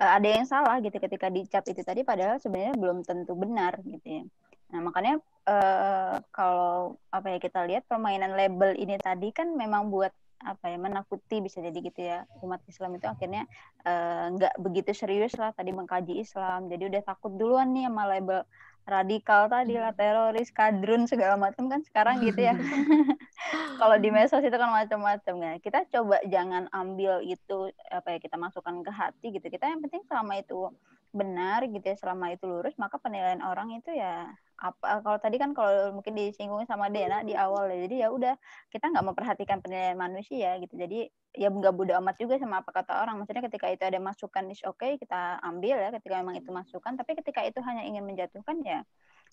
eh, 0.01 0.11
ada 0.21 0.29
yang 0.29 0.45
salah 0.45 0.77
gitu 0.85 0.97
ketika 1.01 1.33
dicap 1.33 1.65
itu 1.67 1.81
tadi 1.81 2.05
padahal 2.05 2.37
sebenarnya 2.41 2.75
belum 2.77 2.99
tentu 3.05 3.33
benar 3.35 3.81
gitu 3.85 4.23
ya 4.23 4.25
nah 4.69 4.81
makanya 4.85 5.15
eh, 5.49 6.17
kalau 6.29 7.01
apa 7.09 7.27
ya 7.33 7.39
kita 7.41 7.65
lihat 7.65 7.89
permainan 7.89 8.37
label 8.37 8.77
ini 8.77 9.01
tadi 9.01 9.33
kan 9.33 9.57
memang 9.57 9.89
buat 9.89 10.13
apa 10.39 10.71
ya 10.71 10.79
menakuti 10.79 11.43
bisa 11.43 11.59
jadi 11.59 11.79
gitu 11.83 12.01
ya 12.01 12.19
umat 12.47 12.63
Islam 12.71 12.95
itu 12.95 13.07
akhirnya 13.11 13.45
eh, 13.83 14.25
nggak 14.35 14.63
begitu 14.63 14.91
serius 14.95 15.35
lah 15.35 15.51
tadi 15.55 15.75
mengkaji 15.75 16.23
Islam. 16.23 16.71
Jadi 16.71 16.83
udah 16.89 17.03
takut 17.03 17.35
duluan 17.35 17.75
nih 17.75 17.91
sama 17.91 18.05
label 18.07 18.41
radikal 18.89 19.53
tadi 19.53 19.77
lah 19.77 19.93
teroris 19.93 20.49
kadrun 20.49 21.05
segala 21.05 21.37
macam 21.37 21.69
kan 21.69 21.85
sekarang 21.85 22.25
gitu 22.25 22.49
ya. 22.49 22.55
Kalau 23.81 23.97
di 24.01 24.09
medsos 24.11 24.43
itu 24.43 24.57
kan 24.57 24.71
macam-macam 24.71 25.35
ya 25.45 25.53
kita 25.63 25.87
coba 25.93 26.19
jangan 26.27 26.67
ambil 26.75 27.23
itu 27.23 27.71
apa 27.93 28.17
ya 28.17 28.19
kita 28.19 28.37
masukkan 28.41 28.81
ke 28.83 28.93
hati 28.93 29.27
gitu. 29.37 29.47
Kita 29.47 29.69
yang 29.69 29.85
penting 29.85 30.03
selama 30.09 30.41
itu 30.41 30.73
benar 31.13 31.65
gitu 31.65 31.85
ya 31.85 31.97
selama 31.97 32.37
itu 32.37 32.45
lurus 32.45 32.77
maka 32.77 33.01
penilaian 33.01 33.41
orang 33.41 33.73
itu 33.73 33.97
ya 33.97 34.29
apa 34.59 34.99
kalau 35.07 35.19
tadi 35.23 35.39
kan 35.39 35.55
kalau 35.55 35.95
mungkin 35.95 36.19
disinggung 36.19 36.67
sama 36.67 36.91
Dena 36.91 37.23
di 37.23 37.31
awal 37.39 37.71
ya 37.71 37.87
jadi 37.87 37.97
ya 38.05 38.09
udah 38.11 38.35
kita 38.75 38.91
nggak 38.91 39.07
memperhatikan 39.07 39.59
penilaian 39.63 39.95
manusia 39.95 40.59
gitu. 40.59 40.75
Jadi 40.75 41.07
ya 41.39 41.47
nggak 41.47 41.75
bodo 41.79 41.95
amat 42.03 42.19
juga 42.19 42.35
sama 42.43 42.61
apa 42.67 42.71
kata 42.75 43.07
orang. 43.07 43.23
Maksudnya 43.23 43.47
ketika 43.47 43.71
itu 43.71 43.83
ada 43.87 43.99
masukan 44.03 44.45
is 44.51 44.61
oke 44.67 44.99
kita 44.99 45.39
ambil 45.47 45.79
ya 45.79 45.95
ketika 45.95 46.15
memang 46.19 46.37
itu 46.43 46.51
masukan. 46.51 46.93
Tapi 46.99 47.11
ketika 47.23 47.41
itu 47.47 47.63
hanya 47.63 47.87
ingin 47.87 48.03
menjatuhkan 48.03 48.59
ya 48.67 48.83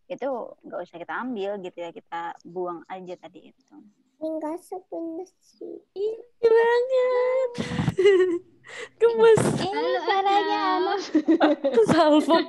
itu 0.05 0.29
nggak 0.61 0.79
usah 0.85 0.97
kita 1.01 1.13
ambil 1.17 1.57
gitu 1.65 1.77
ya 1.81 1.89
kita 1.89 2.37
buang 2.45 2.85
aja 2.85 3.17
tadi 3.17 3.49
itu 3.49 3.73
Enggak 4.19 4.57
sebenarnya. 4.63 5.69
Ih, 5.95 6.17
banget. 6.39 7.51
Gemes. 8.97 9.41
Eh, 9.61 9.97
suaranya 10.01 10.59
anak. 10.81 10.99
Salfok. 11.93 12.45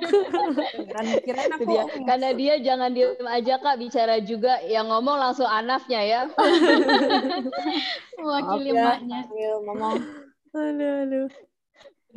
Kan 0.89 1.05
kirain 1.21 1.51
Itu 1.53 1.61
aku 1.61 1.63
dia. 1.69 1.83
Karena 2.09 2.29
dia 2.33 2.53
jangan 2.57 2.89
diem 2.89 3.27
aja 3.29 3.61
kak 3.61 3.77
bicara 3.77 4.17
juga 4.25 4.57
yang 4.65 4.89
ngomong 4.89 5.17
langsung 5.21 5.45
anafnya 5.45 6.01
ya. 6.01 6.21
Mewakili 8.17 8.73
ya, 8.73 8.97
sambil 8.97 9.53
ngomong. 9.61 9.95
Aduh, 10.57 10.93
aduh. 11.05 11.27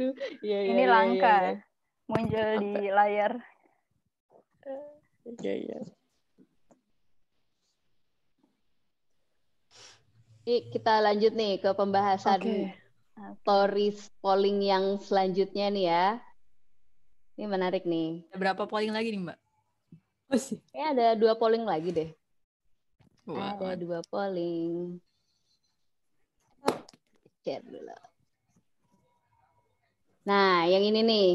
Iya, 0.00 0.10
iya, 0.40 0.58
ini 0.64 0.82
iya, 0.86 0.88
langka 0.88 1.36
iya, 1.36 1.50
iya. 1.52 1.54
muncul 2.08 2.48
di 2.56 2.72
layar 2.88 3.32
Iya, 5.28 5.54
iya. 5.60 5.78
Nih, 10.50 10.66
kita 10.66 10.98
lanjut 10.98 11.30
nih 11.38 11.62
ke 11.62 11.70
pembahasan 11.78 12.42
Oke. 12.42 12.74
stories 13.38 14.10
polling 14.18 14.58
yang 14.66 14.98
selanjutnya 14.98 15.70
nih 15.70 15.84
ya. 15.86 16.06
Ini 17.38 17.46
menarik 17.46 17.86
nih. 17.86 18.26
Ada 18.34 18.38
berapa 18.42 18.66
polling 18.66 18.90
lagi 18.90 19.14
nih, 19.14 19.30
Mbak? 19.30 19.38
Kayaknya 20.74 20.86
ada 20.90 21.06
dua 21.14 21.38
polling 21.38 21.62
lagi 21.62 21.94
deh. 21.94 22.10
Wah, 23.30 23.54
Ada 23.62 23.78
dua 23.78 24.02
polling. 24.10 24.98
Share 27.46 27.62
dulu. 27.62 27.94
Nah, 30.26 30.66
yang 30.66 30.82
ini 30.82 31.00
nih. 31.06 31.30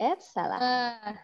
Eh, 0.00 0.16
salah. 0.24 0.56
Ah, 0.56 1.20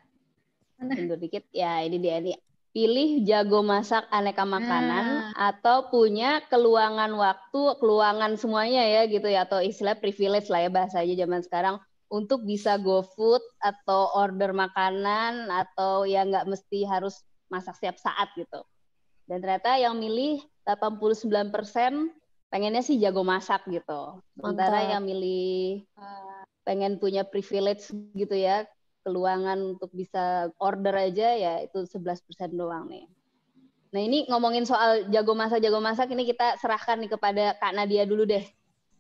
Mundur 0.77 1.17
dikit. 1.17 1.49
Ya, 1.57 1.81
ini 1.89 1.97
dia 1.97 2.21
nih. 2.21 2.37
Pilih 2.79 3.27
jago 3.27 3.67
masak 3.67 4.07
aneka 4.15 4.47
makanan 4.47 5.35
atau 5.35 5.91
punya 5.91 6.47
keluangan 6.47 7.11
waktu, 7.19 7.75
keluangan 7.83 8.39
semuanya 8.39 8.87
ya 8.87 9.03
gitu 9.11 9.27
ya 9.27 9.43
atau 9.51 9.59
istilah 9.59 9.99
privilege 9.99 10.47
lah 10.47 10.63
ya 10.63 10.71
bahasa 10.71 11.03
aja 11.03 11.27
zaman 11.27 11.43
sekarang 11.43 11.83
untuk 12.07 12.47
bisa 12.47 12.79
go 12.79 13.03
food 13.03 13.43
atau 13.59 14.15
order 14.15 14.55
makanan 14.55 15.51
atau 15.51 16.07
ya 16.07 16.23
nggak 16.23 16.47
mesti 16.47 16.87
harus 16.87 17.19
masak 17.51 17.75
setiap 17.83 17.99
saat 17.99 18.31
gitu. 18.39 18.63
Dan 19.27 19.43
ternyata 19.43 19.75
yang 19.75 19.99
milih 19.99 20.39
89% 20.63 21.51
pengennya 22.49 22.87
sih 22.87 22.97
jago 23.03 23.27
masak 23.27 23.67
gitu. 23.67 24.23
Sementara 24.39 24.87
Mantap. 24.87 24.93
yang 24.95 25.03
milih 25.03 25.83
uh, 25.99 26.47
pengen 26.63 26.97
punya 27.03 27.27
privilege 27.27 27.91
gitu 28.15 28.39
ya, 28.39 28.65
keluangan 29.09 29.57
untuk 29.57 29.89
bisa 29.97 30.53
order 30.61 30.93
aja 30.93 31.33
ya 31.33 31.55
itu 31.65 31.89
11% 31.89 32.29
doang 32.53 32.85
nih. 32.93 33.09
Nah 33.89 34.05
ini 34.05 34.29
ngomongin 34.29 34.69
soal 34.69 35.09
jago 35.09 35.33
masak 35.33 35.65
jago 35.65 35.81
masak 35.81 36.13
ini 36.13 36.29
kita 36.29 36.61
serahkan 36.61 37.01
nih 37.01 37.17
kepada 37.17 37.57
Kak 37.57 37.73
Nadia 37.73 38.05
dulu 38.05 38.29
deh 38.29 38.45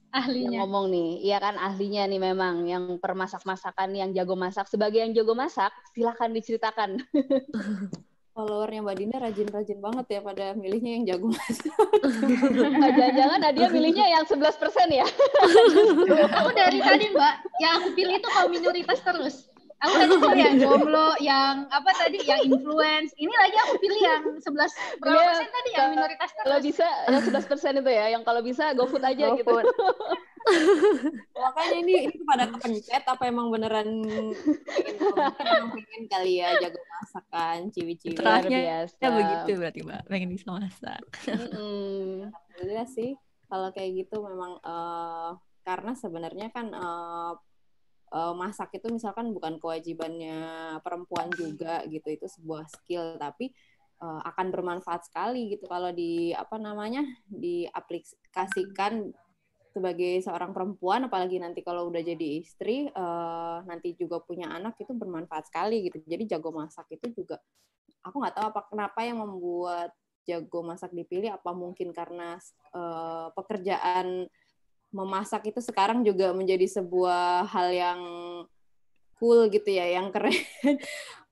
yang 0.08 0.24
ahlinya. 0.24 0.58
ngomong 0.64 0.86
nih. 0.88 1.10
Iya 1.28 1.38
kan 1.44 1.54
ahlinya 1.60 2.02
nih 2.08 2.20
memang 2.32 2.54
yang 2.64 2.84
permasak-masakan 2.96 3.92
yang 3.92 4.10
jago 4.16 4.34
masak. 4.34 4.64
Sebagai 4.72 5.04
yang 5.04 5.12
jago 5.12 5.36
masak 5.36 5.68
silahkan 5.92 6.32
diceritakan. 6.32 7.04
Followernya 8.38 8.86
Mbak 8.86 8.96
Dinda 9.02 9.18
rajin-rajin 9.18 9.82
banget 9.82 10.06
ya 10.14 10.20
pada 10.22 10.54
milihnya 10.54 10.90
yang 10.96 11.04
jago 11.04 11.28
masak. 11.28 11.74
Oh, 12.78 12.90
Jangan-jangan 12.94 13.38
Nadia 13.42 13.68
milihnya 13.68 14.06
yang 14.08 14.24
11% 14.24 14.38
ya? 14.94 15.06
Aku 16.38 16.50
dari 16.54 16.78
tadi 16.78 17.10
Mbak, 17.10 17.34
yang 17.58 17.72
aku 17.82 17.88
pilih 17.98 18.14
itu 18.16 18.28
kaum 18.30 18.50
minoritas 18.54 19.02
terus. 19.02 19.50
Aku 19.78 19.94
tadi 19.94 20.14
pilih 20.18 20.40
yang 20.42 20.56
jomblo, 20.62 21.08
yang 21.22 21.54
apa 21.70 21.90
tadi, 21.94 22.18
yang 22.26 22.42
influence. 22.42 23.14
Ini 23.14 23.30
lagi 23.30 23.56
aku 23.62 23.74
pilih 23.78 24.00
yang 24.02 24.22
11 24.26 24.42
berapa 24.98 25.14
Iya, 25.14 25.22
persen 25.30 25.48
tadi 25.54 25.70
yang 25.70 25.88
minoritas 25.94 26.30
terus. 26.34 26.42
Kalau 26.42 26.58
bisa 26.58 26.86
yang 27.06 27.22
11% 27.22 27.80
itu 27.86 27.90
ya, 27.94 28.06
yang 28.10 28.22
kalau 28.26 28.40
bisa 28.42 28.64
GoFood 28.74 29.04
aja 29.06 29.24
gitu. 29.38 29.46
GoFood. 29.46 29.66
Makanya 31.38 31.76
ini 31.78 31.94
ini 32.08 32.16
pada 32.24 32.48
kepencet 32.48 33.04
apa 33.04 33.22
emang 33.28 33.52
beneran 33.52 33.88
pengen 34.02 34.96
mungkin 34.96 35.44
emang 35.44 35.70
pengen 35.76 36.02
kali 36.08 36.40
ya 36.40 36.56
jago 36.58 36.80
masak 36.80 37.24
kan 37.30 37.58
ciwi-ciwi. 37.70 38.16
Luar 38.16 38.42
Terakhir 38.42 38.50
biasa. 38.50 38.96
ya 38.98 39.08
begitu 39.14 39.50
berarti, 39.60 39.80
Mbak. 39.86 40.02
Pengen 40.08 40.30
bisa 40.34 40.46
masak. 40.50 41.02
Mm-mm. 41.28 42.32
Alhamdulillah 42.34 42.88
sih 42.90 43.10
kalau 43.46 43.68
kayak 43.70 43.90
gitu 43.94 44.16
memang 44.26 44.58
eh, 44.58 45.30
karena 45.62 45.92
sebenarnya 45.94 46.48
kan 46.50 46.66
eh, 46.72 47.32
eh, 48.12 48.34
masak 48.36 48.74
itu 48.78 48.88
misalkan 48.92 49.30
bukan 49.36 49.60
kewajibannya 49.62 50.38
perempuan 50.84 51.28
juga 51.34 51.84
gitu 51.88 52.08
itu 52.12 52.26
sebuah 52.26 52.64
skill 52.68 53.16
tapi 53.20 53.52
eh, 54.02 54.20
akan 54.30 54.46
bermanfaat 54.54 55.08
sekali 55.08 55.54
gitu 55.54 55.66
kalau 55.68 55.90
di 55.92 56.32
apa 56.32 56.56
namanya 56.60 57.04
diaplikasikan 57.30 59.12
sebagai 59.68 60.18
seorang 60.24 60.50
perempuan 60.56 61.06
apalagi 61.06 61.38
nanti 61.38 61.60
kalau 61.62 61.86
udah 61.92 62.02
jadi 62.02 62.26
istri 62.42 62.88
eh, 62.88 63.58
nanti 63.68 63.94
juga 63.94 64.18
punya 64.24 64.50
anak 64.50 64.80
itu 64.80 64.90
bermanfaat 64.96 65.52
sekali 65.52 65.86
gitu. 65.86 66.02
Jadi 66.02 66.24
jago 66.26 66.50
masak 66.50 66.88
itu 66.96 67.22
juga 67.22 67.38
aku 68.02 68.16
nggak 68.22 68.34
tahu 68.36 68.46
apa 68.54 68.60
kenapa 68.70 69.00
yang 69.04 69.18
membuat 69.20 69.90
jago 70.28 70.60
masak 70.60 70.92
dipilih 70.92 71.32
apa 71.32 71.50
mungkin 71.56 71.92
karena 71.92 72.36
eh, 72.74 73.28
pekerjaan 73.32 74.28
memasak 74.88 75.52
itu 75.52 75.60
sekarang 75.60 76.00
juga 76.00 76.32
menjadi 76.32 76.64
sebuah 76.80 77.44
hal 77.52 77.68
yang 77.72 78.00
cool 79.20 79.50
gitu 79.52 79.68
ya 79.68 79.84
yang 79.98 80.08
keren. 80.14 80.32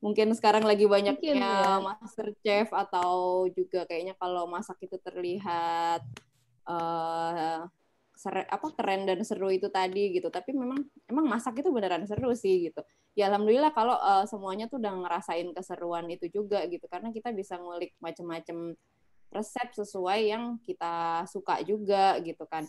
Mungkin 0.04 0.36
sekarang 0.36 0.68
lagi 0.68 0.84
banyaknya 0.84 1.32
Mungkin, 1.32 1.40
ya. 1.40 1.80
master 1.80 2.28
chef 2.44 2.68
atau 2.68 3.46
juga 3.56 3.88
kayaknya 3.88 4.12
kalau 4.20 4.44
masak 4.44 4.76
itu 4.84 5.00
terlihat 5.00 6.04
eh, 6.68 7.60
sere, 8.16 8.44
apa 8.44 8.68
keren 8.76 9.08
dan 9.08 9.24
seru 9.24 9.48
itu 9.48 9.72
tadi 9.72 10.12
gitu. 10.12 10.28
Tapi 10.28 10.52
memang 10.52 10.84
emang 11.08 11.24
masak 11.24 11.64
itu 11.64 11.72
beneran 11.72 12.04
seru 12.04 12.36
sih 12.36 12.68
gitu. 12.68 12.84
Ya 13.16 13.32
alhamdulillah 13.32 13.72
kalau 13.72 13.96
uh, 13.96 14.28
semuanya 14.28 14.68
tuh 14.68 14.76
udah 14.76 14.92
ngerasain 14.92 15.48
keseruan 15.56 16.04
itu 16.12 16.28
juga 16.28 16.60
gitu. 16.68 16.84
Karena 16.92 17.08
kita 17.08 17.32
bisa 17.32 17.56
ngulik 17.56 17.96
macam-macam 17.96 18.76
resep 19.32 19.68
sesuai 19.72 20.20
yang 20.28 20.60
kita 20.60 21.24
suka 21.24 21.64
juga 21.64 22.20
gitu 22.20 22.44
kan 22.44 22.68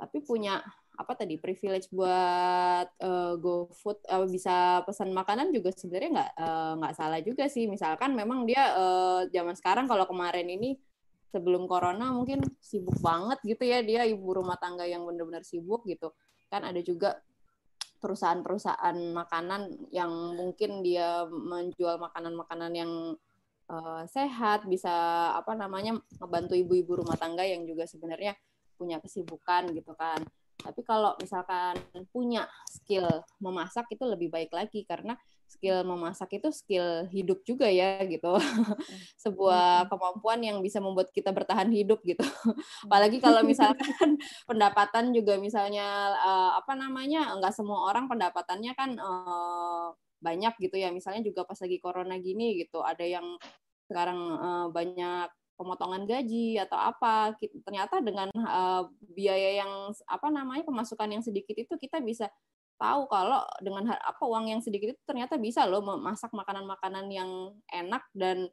tapi 0.00 0.24
punya 0.24 0.64
apa 0.96 1.12
tadi 1.16 1.36
privilege 1.36 1.92
buat 1.92 2.88
uh, 3.00 3.36
GoFood 3.36 4.04
uh, 4.08 4.24
bisa 4.28 4.80
pesan 4.88 5.12
makanan 5.12 5.52
juga 5.52 5.72
sebenarnya 5.72 6.10
nggak 6.16 6.32
nggak 6.80 6.92
uh, 6.92 6.96
salah 6.96 7.20
juga 7.20 7.44
sih. 7.52 7.68
Misalkan 7.68 8.16
memang 8.16 8.48
dia 8.48 8.72
uh, 8.76 9.28
zaman 9.28 9.52
sekarang 9.56 9.84
kalau 9.84 10.08
kemarin 10.08 10.48
ini 10.48 10.76
sebelum 11.32 11.64
corona 11.68 12.10
mungkin 12.12 12.42
sibuk 12.58 12.96
banget 13.00 13.38
gitu 13.46 13.62
ya 13.62 13.80
dia 13.84 14.02
ibu 14.08 14.28
rumah 14.34 14.58
tangga 14.60 14.88
yang 14.88 15.04
benar-benar 15.04 15.44
sibuk 15.44 15.84
gitu. 15.84 16.12
Kan 16.48 16.64
ada 16.64 16.80
juga 16.80 17.20
perusahaan-perusahaan 18.00 18.96
makanan 19.12 19.92
yang 19.92 20.08
mungkin 20.36 20.80
dia 20.80 21.28
menjual 21.28 22.00
makanan-makanan 22.00 22.72
yang 22.72 22.92
uh, 23.68 24.02
sehat 24.08 24.64
bisa 24.64 24.92
apa 25.36 25.52
namanya 25.52 26.00
membantu 26.16 26.56
ibu-ibu 26.56 27.04
rumah 27.04 27.16
tangga 27.20 27.44
yang 27.44 27.68
juga 27.68 27.84
sebenarnya 27.84 28.32
punya 28.80 28.96
kesibukan 29.04 29.68
gitu 29.76 29.92
kan 29.92 30.24
tapi 30.60 30.80
kalau 30.84 31.16
misalkan 31.18 31.80
punya 32.12 32.44
skill 32.68 33.08
memasak 33.40 33.88
itu 33.90 34.04
lebih 34.04 34.28
baik 34.28 34.52
lagi 34.52 34.84
karena 34.84 35.16
skill 35.50 35.82
memasak 35.82 36.30
itu 36.38 36.48
skill 36.54 37.10
hidup 37.10 37.42
juga 37.42 37.66
ya 37.66 37.98
gitu. 38.06 38.38
Sebuah 39.24 39.90
kemampuan 39.90 40.38
yang 40.44 40.62
bisa 40.62 40.78
membuat 40.78 41.10
kita 41.10 41.34
bertahan 41.34 41.66
hidup 41.74 41.98
gitu. 42.06 42.22
Apalagi 42.86 43.18
kalau 43.18 43.42
misalkan 43.42 44.14
pendapatan 44.50 45.10
juga 45.10 45.40
misalnya 45.42 46.14
uh, 46.14 46.52
apa 46.60 46.78
namanya 46.78 47.34
nggak 47.34 47.50
semua 47.56 47.90
orang 47.90 48.06
pendapatannya 48.06 48.72
kan 48.78 48.94
uh, 49.00 49.90
banyak 50.22 50.54
gitu 50.62 50.78
ya. 50.78 50.94
Misalnya 50.94 51.26
juga 51.26 51.42
pas 51.42 51.58
lagi 51.58 51.82
corona 51.82 52.14
gini 52.22 52.54
gitu 52.62 52.86
ada 52.86 53.02
yang 53.02 53.26
sekarang 53.90 54.20
uh, 54.38 54.66
banyak 54.70 55.28
pemotongan 55.60 56.08
gaji 56.08 56.56
atau 56.56 56.80
apa 56.80 57.36
ternyata 57.68 58.00
dengan 58.00 58.32
uh, 58.32 58.88
biaya 59.12 59.60
yang 59.60 59.92
apa 60.08 60.32
namanya 60.32 60.64
pemasukan 60.64 61.20
yang 61.20 61.20
sedikit 61.20 61.60
itu 61.60 61.76
kita 61.76 62.00
bisa 62.00 62.32
tahu 62.80 63.04
kalau 63.12 63.44
dengan 63.60 63.92
apa 63.92 64.24
uang 64.24 64.56
yang 64.56 64.64
sedikit 64.64 64.96
itu 64.96 65.02
ternyata 65.04 65.36
bisa 65.36 65.68
loh 65.68 65.84
memasak 65.84 66.32
makanan-makanan 66.32 67.12
yang 67.12 67.52
enak 67.68 68.08
dan 68.16 68.48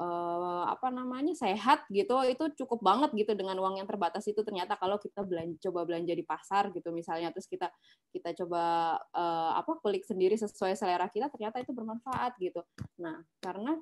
uh, 0.00 0.64
apa 0.68 0.88
namanya 0.88 1.36
sehat 1.36 1.84
gitu. 1.92 2.16
Itu 2.24 2.52
cukup 2.64 2.80
banget 2.80 3.12
gitu 3.12 3.32
dengan 3.36 3.60
uang 3.60 3.80
yang 3.80 3.88
terbatas 3.88 4.24
itu 4.24 4.40
ternyata 4.40 4.80
kalau 4.80 4.96
kita 4.96 5.20
belanja 5.24 5.68
coba 5.68 5.84
belanja 5.84 6.12
di 6.16 6.24
pasar 6.24 6.72
gitu 6.72 6.88
misalnya 6.88 7.32
terus 7.32 7.48
kita 7.48 7.68
kita 8.12 8.32
coba 8.44 8.96
uh, 9.12 9.60
apa 9.60 9.76
kulik 9.84 10.08
sendiri 10.08 10.40
sesuai 10.40 10.72
selera 10.72 11.08
kita 11.12 11.28
ternyata 11.28 11.60
itu 11.60 11.76
bermanfaat 11.76 12.36
gitu. 12.40 12.64
Nah 13.00 13.20
karena 13.44 13.76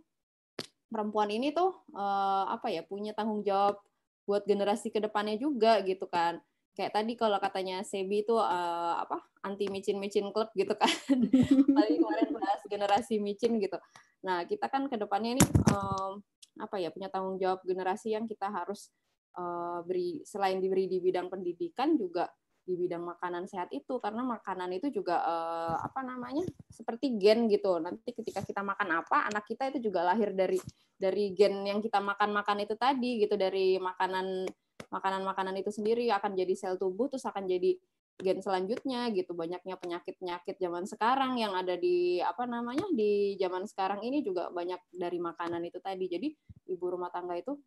perempuan 0.95 1.35
ini 1.35 1.51
tuh 1.51 1.75
uh, 1.99 2.47
apa 2.47 2.71
ya 2.71 2.87
punya 2.87 3.11
tanggung 3.11 3.43
jawab 3.43 3.83
buat 4.25 4.47
generasi 4.47 4.95
ke 4.95 5.03
depannya 5.03 5.35
juga 5.35 5.83
gitu 5.83 6.07
kan 6.07 6.39
kayak 6.75 6.91
tadi 6.91 7.15
kalau 7.15 7.39
katanya 7.39 7.87
Sebi 7.87 8.27
itu 8.27 8.35
uh, 8.35 8.99
apa 8.99 9.23
anti 9.47 9.71
micin-micin 9.71 10.35
klub 10.35 10.51
gitu 10.59 10.75
kan. 10.75 10.91
Paling 11.79 11.99
kemarin 12.03 12.29
bahas 12.35 12.61
generasi 12.67 13.23
micin 13.23 13.63
gitu. 13.63 13.79
Nah, 14.27 14.43
kita 14.45 14.67
kan 14.67 14.91
ke 14.91 14.99
depannya 14.99 15.39
ini 15.39 15.45
um, 15.71 16.19
apa 16.59 16.77
ya 16.83 16.91
punya 16.91 17.11
tanggung 17.11 17.39
jawab 17.39 17.63
generasi 17.63 18.15
yang 18.15 18.27
kita 18.27 18.51
harus 18.51 18.91
uh, 19.39 19.87
beri 19.87 20.23
selain 20.27 20.59
diberi 20.59 20.91
di 20.91 20.99
bidang 20.99 21.31
pendidikan 21.31 21.95
juga 21.95 22.27
di 22.65 22.75
bidang 22.81 23.05
makanan 23.05 23.45
sehat 23.45 23.69
itu 23.77 24.01
karena 24.01 24.25
makanan 24.25 24.73
itu 24.73 24.89
juga 24.89 25.21
uh, 25.21 25.77
apa 25.85 26.01
namanya 26.01 26.43
seperti 26.73 27.21
gen 27.21 27.47
gitu. 27.53 27.77
Nanti 27.77 28.17
ketika 28.17 28.41
kita 28.41 28.65
makan 28.65 29.05
apa 29.05 29.29
anak 29.29 29.45
kita 29.45 29.69
itu 29.69 29.93
juga 29.93 30.01
lahir 30.03 30.33
dari 30.33 30.57
dari 30.97 31.37
gen 31.37 31.61
yang 31.69 31.85
kita 31.85 32.01
makan 32.01 32.33
makan 32.33 32.65
itu 32.65 32.75
tadi 32.75 33.21
gitu. 33.21 33.37
Dari 33.37 33.77
makanan 33.77 34.49
makanan-makanan 34.89 35.55
itu 35.61 35.71
sendiri 35.71 36.09
akan 36.09 36.33
jadi 36.35 36.55
sel 36.57 36.81
tubuh 36.81 37.13
terus 37.13 37.29
akan 37.29 37.45
jadi 37.45 37.77
gen 38.17 38.41
selanjutnya 38.41 39.13
gitu. 39.13 39.37
Banyaknya 39.37 39.77
penyakit-penyakit 39.77 40.57
zaman 40.57 40.89
sekarang 40.89 41.37
yang 41.37 41.53
ada 41.53 41.77
di 41.77 42.25
apa 42.25 42.49
namanya 42.49 42.89
di 42.97 43.37
zaman 43.37 43.69
sekarang 43.69 44.01
ini 44.09 44.25
juga 44.25 44.49
banyak 44.49 44.81
dari 44.89 45.21
makanan 45.21 45.61
itu 45.69 45.85
tadi. 45.85 46.09
Jadi 46.09 46.29
ibu 46.73 46.85
rumah 46.89 47.13
tangga 47.13 47.37
itu 47.37 47.61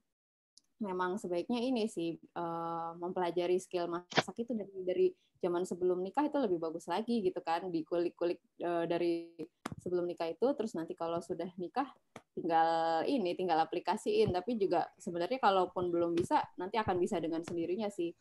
memang 0.77 1.17
sebaiknya 1.17 1.57
ini 1.57 1.89
sih 1.89 2.13
uh, 2.37 2.93
mempelajari 3.01 3.57
skill 3.57 3.89
masak 3.89 4.37
itu 4.37 4.53
dari 4.53 4.77
dari 4.85 5.07
zaman 5.37 5.65
sebelum 5.65 6.01
nikah 6.01 6.25
itu 6.25 6.37
lebih 6.37 6.57
bagus 6.57 6.89
lagi 6.89 7.21
gitu 7.21 7.41
kan 7.45 7.69
dikulik-kulik 7.69 8.41
uh, 8.61 8.85
dari 8.85 9.33
sebelum 9.81 10.05
nikah 10.05 10.29
itu. 10.29 10.45
Terus 10.53 10.77
nanti 10.77 10.93
kalau 10.93 11.21
sudah 11.21 11.49
nikah 11.57 11.89
tinggal 12.33 13.01
ini 13.09 13.33
tinggal 13.33 13.61
aplikasiin. 13.61 14.33
Tapi 14.33 14.57
juga 14.57 14.85
sebenarnya 15.01 15.41
kalaupun 15.41 15.89
belum 15.89 16.13
bisa 16.17 16.41
nanti 16.61 16.77
akan 16.77 16.97
bisa 17.01 17.17
dengan 17.17 17.41
sendirinya 17.41 17.89
sih. 17.89 18.13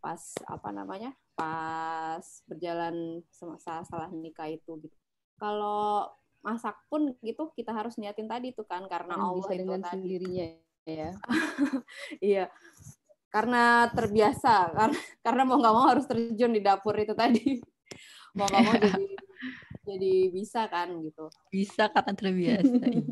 Pas 0.00 0.20
apa 0.48 0.68
namanya 0.72 1.12
pas 1.32 2.24
berjalan 2.44 3.24
semasa 3.32 3.84
setelah 3.84 4.12
nikah 4.12 4.48
itu 4.52 4.80
gitu. 4.84 4.96
Kalau 5.40 6.08
masak 6.42 6.74
pun 6.90 7.14
gitu 7.22 7.54
kita 7.54 7.70
harus 7.70 7.96
niatin 7.96 8.26
tadi 8.26 8.50
tuh 8.50 8.66
kan 8.66 8.84
karena 8.90 9.14
Allah 9.14 9.38
bisa 9.38 9.54
itu 9.54 9.62
dengan 9.62 9.80
tadi. 9.80 9.94
sendirinya 9.94 10.46
ya 10.86 11.10
iya. 12.32 12.44
Karena 13.32 13.88
terbiasa 13.88 14.76
karena 14.76 15.00
karena 15.24 15.42
mau 15.48 15.56
nggak 15.56 15.74
mau 15.74 15.86
harus 15.88 16.04
terjun 16.04 16.52
di 16.52 16.60
dapur 16.60 16.92
itu 17.00 17.16
tadi. 17.16 17.56
Mau 18.32 18.48
nggak 18.48 18.64
mau 18.64 18.72
jadi 18.88 19.06
jadi 19.84 20.12
bisa 20.32 20.64
kan 20.72 20.88
gitu. 21.04 21.28
Bisa 21.52 21.92
karena 21.92 22.12
terbiasa 22.16 22.76
iya. 22.88 23.04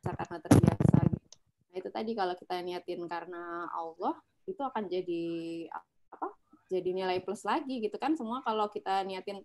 Karena 0.00 0.36
terbiasa 0.40 0.96
gitu. 1.12 1.28
Nah 1.68 1.76
itu 1.76 1.90
tadi 1.92 2.10
kalau 2.16 2.34
kita 2.40 2.56
niatin 2.64 3.04
karena 3.04 3.68
Allah 3.68 4.16
itu 4.48 4.60
akan 4.64 4.88
jadi 4.88 5.24
apa? 6.08 6.32
Jadi 6.72 6.88
nilai 6.96 7.20
plus 7.20 7.44
lagi 7.44 7.84
gitu 7.84 8.00
kan. 8.00 8.16
Semua 8.16 8.40
kalau 8.40 8.68
kita 8.72 9.04
niatin 9.04 9.44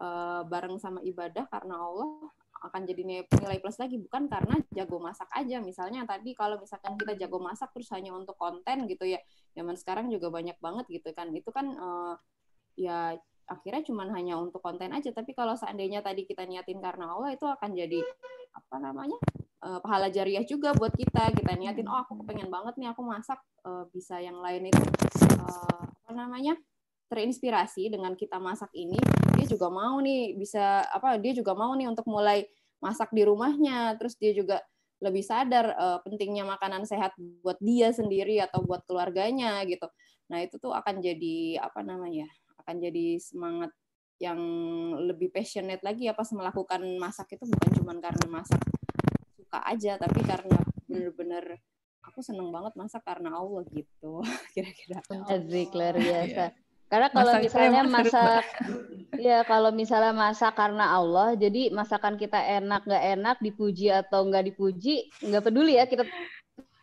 uh, 0.00 0.40
bareng 0.48 0.80
sama 0.80 1.04
ibadah 1.04 1.44
karena 1.52 1.76
Allah 1.76 2.32
akan 2.62 2.86
jadi 2.86 3.02
nilai 3.26 3.58
plus 3.58 3.76
lagi 3.82 3.98
bukan 3.98 4.30
karena 4.30 4.54
jago 4.70 5.02
masak 5.02 5.26
aja. 5.34 5.58
Misalnya 5.58 6.06
tadi 6.06 6.32
kalau 6.32 6.62
misalkan 6.62 6.94
kita 6.94 7.18
jago 7.18 7.42
masak 7.42 7.74
terus 7.74 7.90
hanya 7.90 8.14
untuk 8.14 8.38
konten 8.38 8.86
gitu 8.86 9.02
ya 9.02 9.18
zaman 9.58 9.74
sekarang 9.74 10.06
juga 10.08 10.30
banyak 10.30 10.56
banget 10.62 10.86
gitu 10.88 11.10
kan. 11.10 11.34
Itu 11.34 11.50
kan 11.50 11.66
uh, 11.74 12.14
ya 12.78 13.18
akhirnya 13.50 13.82
cuman 13.82 14.14
hanya 14.14 14.38
untuk 14.38 14.62
konten 14.62 14.94
aja. 14.94 15.10
Tapi 15.10 15.34
kalau 15.34 15.58
seandainya 15.58 16.00
tadi 16.00 16.22
kita 16.22 16.46
niatin 16.46 16.78
karena 16.78 17.10
Allah 17.10 17.34
itu 17.34 17.44
akan 17.44 17.74
jadi 17.74 18.00
apa 18.52 18.76
namanya 18.78 19.18
uh, 19.66 19.82
pahala 19.82 20.08
jariah 20.08 20.46
juga 20.46 20.70
buat 20.72 20.94
kita. 20.94 21.34
Kita 21.34 21.52
niatin 21.58 21.90
oh 21.90 21.98
aku 21.98 22.22
kepengen 22.22 22.48
banget 22.48 22.78
nih 22.78 22.94
aku 22.94 23.02
masak 23.02 23.42
uh, 23.66 23.90
bisa 23.90 24.22
yang 24.22 24.38
lain 24.38 24.70
itu 24.70 24.82
uh, 25.42 25.82
apa 25.82 26.10
namanya 26.14 26.54
terinspirasi 27.12 27.92
dengan 27.92 28.16
kita 28.16 28.40
masak 28.40 28.72
ini 28.72 28.96
juga 29.52 29.68
mau 29.68 30.00
nih 30.00 30.34
bisa 30.40 30.88
apa 30.88 31.20
dia 31.20 31.36
juga 31.36 31.52
mau 31.52 31.76
nih 31.76 31.86
untuk 31.92 32.08
mulai 32.08 32.48
masak 32.80 33.12
di 33.12 33.22
rumahnya. 33.22 33.94
Terus 34.00 34.16
dia 34.16 34.32
juga 34.32 34.58
lebih 35.02 35.22
sadar 35.22 35.74
uh, 35.74 35.98
pentingnya 36.06 36.46
makanan 36.46 36.86
sehat 36.86 37.12
buat 37.42 37.58
dia 37.58 37.90
sendiri 37.90 38.38
atau 38.40 38.64
buat 38.64 38.82
keluarganya 38.88 39.60
gitu. 39.68 39.86
Nah 40.30 40.40
itu 40.40 40.56
tuh 40.56 40.72
akan 40.72 41.02
jadi 41.02 41.60
apa 41.60 41.82
namanya 41.84 42.26
akan 42.64 42.78
jadi 42.78 43.18
semangat 43.18 43.74
yang 44.22 44.38
lebih 45.02 45.34
passionate 45.34 45.82
lagi 45.82 46.06
ya 46.06 46.14
pas 46.14 46.30
melakukan 46.32 46.80
masak 46.96 47.34
itu. 47.34 47.44
Bukan 47.44 47.70
cuma 47.82 47.92
karena 47.98 48.26
masak 48.30 48.62
suka 49.36 49.58
aja 49.68 49.98
tapi 50.00 50.22
karena 50.24 50.58
bener-bener 50.86 51.60
aku 52.02 52.22
seneng 52.22 52.50
banget 52.50 52.74
masak 52.78 53.02
karena 53.02 53.34
Allah 53.36 53.66
gitu 53.70 54.22
kira-kira. 54.54 55.02
Azik 55.30 55.74
luar 55.74 55.98
biasa 55.98 56.61
karena 56.92 57.08
kalau 57.08 57.32
masak 57.32 57.44
misalnya 57.48 57.82
masak 57.88 58.44
ya 59.16 59.38
kalau 59.48 59.70
misalnya 59.72 60.12
masak 60.12 60.52
karena 60.52 60.92
Allah 60.92 61.32
jadi 61.40 61.72
masakan 61.72 62.20
kita 62.20 62.36
enak 62.36 62.84
nggak 62.84 63.04
enak 63.16 63.36
dipuji 63.40 63.88
atau 63.88 64.28
nggak 64.28 64.52
dipuji 64.52 65.08
nggak 65.24 65.40
peduli 65.40 65.80
ya 65.80 65.88
kita 65.88 66.04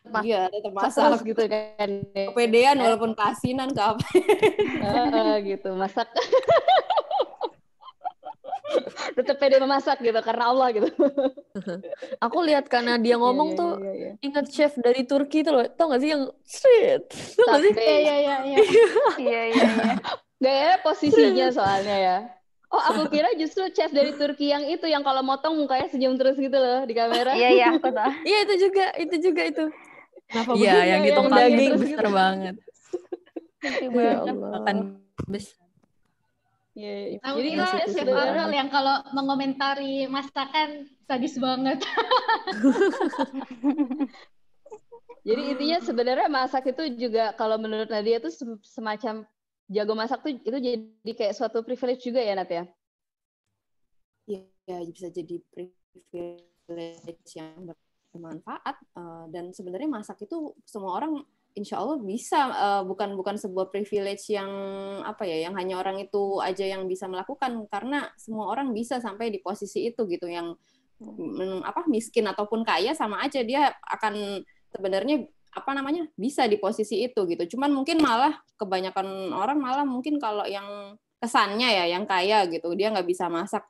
Iya, 0.09 0.49
tetap 0.49 0.73
masak 0.73 1.21
gitu 1.21 1.45
kan. 1.45 1.89
Kepedean 2.33 2.81
walaupun 2.81 3.13
kasinan 3.13 3.69
ke 3.69 3.77
apa. 3.77 4.01
uh, 4.81 5.37
gitu, 5.45 5.69
masak. 5.77 6.09
tetap 9.17 9.35
pede 9.41 9.57
memasak 9.57 9.97
gitu 10.01 10.19
karena 10.21 10.51
Allah 10.51 10.67
gitu. 10.73 10.89
Aku 12.25 12.37
lihat 12.45 12.69
karena 12.69 12.97
dia 12.97 13.15
iya, 13.15 13.21
ngomong 13.21 13.49
yeah, 13.53 13.59
tuh 13.59 13.71
yeah, 13.79 13.93
yeah, 13.93 14.13
yeah. 14.13 14.25
ingat 14.25 14.45
chef 14.51 14.73
dari 14.79 15.03
Turki 15.05 15.41
itu 15.41 15.51
loh. 15.51 15.65
Tau 15.73 15.89
gak 15.91 16.01
sih 16.01 16.09
yang 16.13 16.29
street? 16.45 17.09
Tau 17.37 17.57
gak 17.57 17.59
sih? 17.65 17.71
Iya 17.75 17.97
iya 17.97 18.15
iya. 18.19 18.37
Iya 18.45 18.61
iya 19.17 19.41
iya. 19.51 19.69
Gak 20.39 20.55
ya 20.55 20.73
posisinya 20.83 21.47
soalnya 21.51 21.97
ya. 21.97 22.17
Oh, 22.69 22.81
aku 22.93 23.01
kira 23.13 23.33
justru 23.33 23.65
chef 23.73 23.89
dari 23.89 24.13
Turki 24.13 24.53
yang 24.53 24.63
itu 24.69 24.85
yang 24.85 25.01
kalau 25.01 25.25
motong 25.25 25.57
mukanya 25.57 25.89
senyum 25.89 26.15
terus 26.15 26.37
gitu 26.37 26.53
loh 26.53 26.85
di 26.85 26.93
kamera. 26.93 27.33
Iya 27.33 27.49
iya 27.49 27.65
aku 27.73 27.89
tahu. 27.89 28.11
Iya 28.23 28.37
itu 28.45 28.53
juga, 28.69 28.85
itu 28.95 29.15
juga 29.17 29.41
itu. 29.45 29.65
Iya, 30.29 30.77
yang 30.85 31.01
gitu 31.09 31.21
daging 31.25 31.73
besar 31.81 32.05
gitu. 32.05 32.13
banget. 32.13 32.55
Ya. 33.65 34.21
Makan 34.29 34.77
besar. 35.25 35.68
Iya, 36.77 37.17
Tahu 37.19 37.35
jadi 37.41 37.49
kira 37.49 37.65
intinya 37.65 37.87
Chef 37.89 38.09
Aurel 38.13 38.51
yang 38.53 38.69
kalau 38.69 38.95
mengomentari 39.11 40.05
masakan 40.05 40.85
sadis 41.09 41.35
banget. 41.41 41.81
Jadi 45.27 45.41
intinya 45.51 45.77
sebenarnya 45.83 46.31
masak 46.31 46.71
itu 46.71 46.95
juga 46.95 47.35
kalau 47.35 47.59
menurut 47.59 47.91
Nadia 47.91 48.23
itu 48.23 48.31
sem- 48.31 48.63
semacam 48.63 49.27
jago 49.69 49.93
masak 49.93 50.25
tuh 50.25 50.31
itu 50.33 50.57
jadi 50.57 51.11
kayak 51.13 51.37
suatu 51.37 51.61
privilege 51.61 52.07
juga 52.07 52.23
ya 52.23 52.33
Nat 52.33 52.49
ya. 52.49 52.63
ya 54.65 54.77
bisa 54.89 55.13
jadi 55.13 55.37
privilege 55.53 57.29
yang 57.37 57.69
bermanfaat 58.09 58.75
eh, 58.97 59.25
dan 59.29 59.53
sebenarnya 59.53 59.89
masak 59.89 60.25
itu 60.25 60.57
semua 60.65 60.97
orang 60.97 61.21
insya 61.59 61.83
Allah 61.83 61.99
bisa 61.99 62.39
eh, 62.49 62.83
bukan 62.87 63.19
bukan 63.19 63.35
sebuah 63.35 63.67
privilege 63.67 64.31
yang 64.31 64.47
apa 65.03 65.27
ya 65.27 65.43
yang 65.51 65.53
hanya 65.59 65.75
orang 65.75 65.99
itu 65.99 66.39
aja 66.39 66.63
yang 66.63 66.87
bisa 66.87 67.11
melakukan. 67.11 67.67
Karena 67.67 68.07
semua 68.15 68.47
orang 68.47 68.71
bisa 68.71 69.03
sampai 69.03 69.27
di 69.27 69.43
posisi 69.43 69.91
itu 69.91 70.07
gitu 70.07 70.31
yang 70.31 70.55
mm, 71.03 71.67
apa 71.67 71.83
miskin 71.91 72.23
ataupun 72.31 72.63
kaya 72.63 72.95
sama 72.95 73.19
aja 73.19 73.43
dia 73.43 73.75
akan 73.91 74.43
sebenarnya 74.71 75.27
apa 75.49 75.71
namanya 75.75 76.07
bisa 76.15 76.47
di 76.47 76.55
posisi 76.55 77.03
itu 77.03 77.27
gitu. 77.27 77.57
Cuman 77.57 77.75
mungkin 77.75 77.99
malah 77.99 78.39
kebanyakan 78.55 79.35
orang 79.35 79.59
malah 79.59 79.83
mungkin 79.83 80.15
kalau 80.15 80.47
yang 80.47 80.95
kesannya 81.19 81.67
ya 81.67 81.85
yang 81.91 82.07
kaya 82.07 82.47
gitu 82.47 82.71
dia 82.79 82.87
nggak 82.95 83.07
bisa 83.07 83.27
masak. 83.27 83.67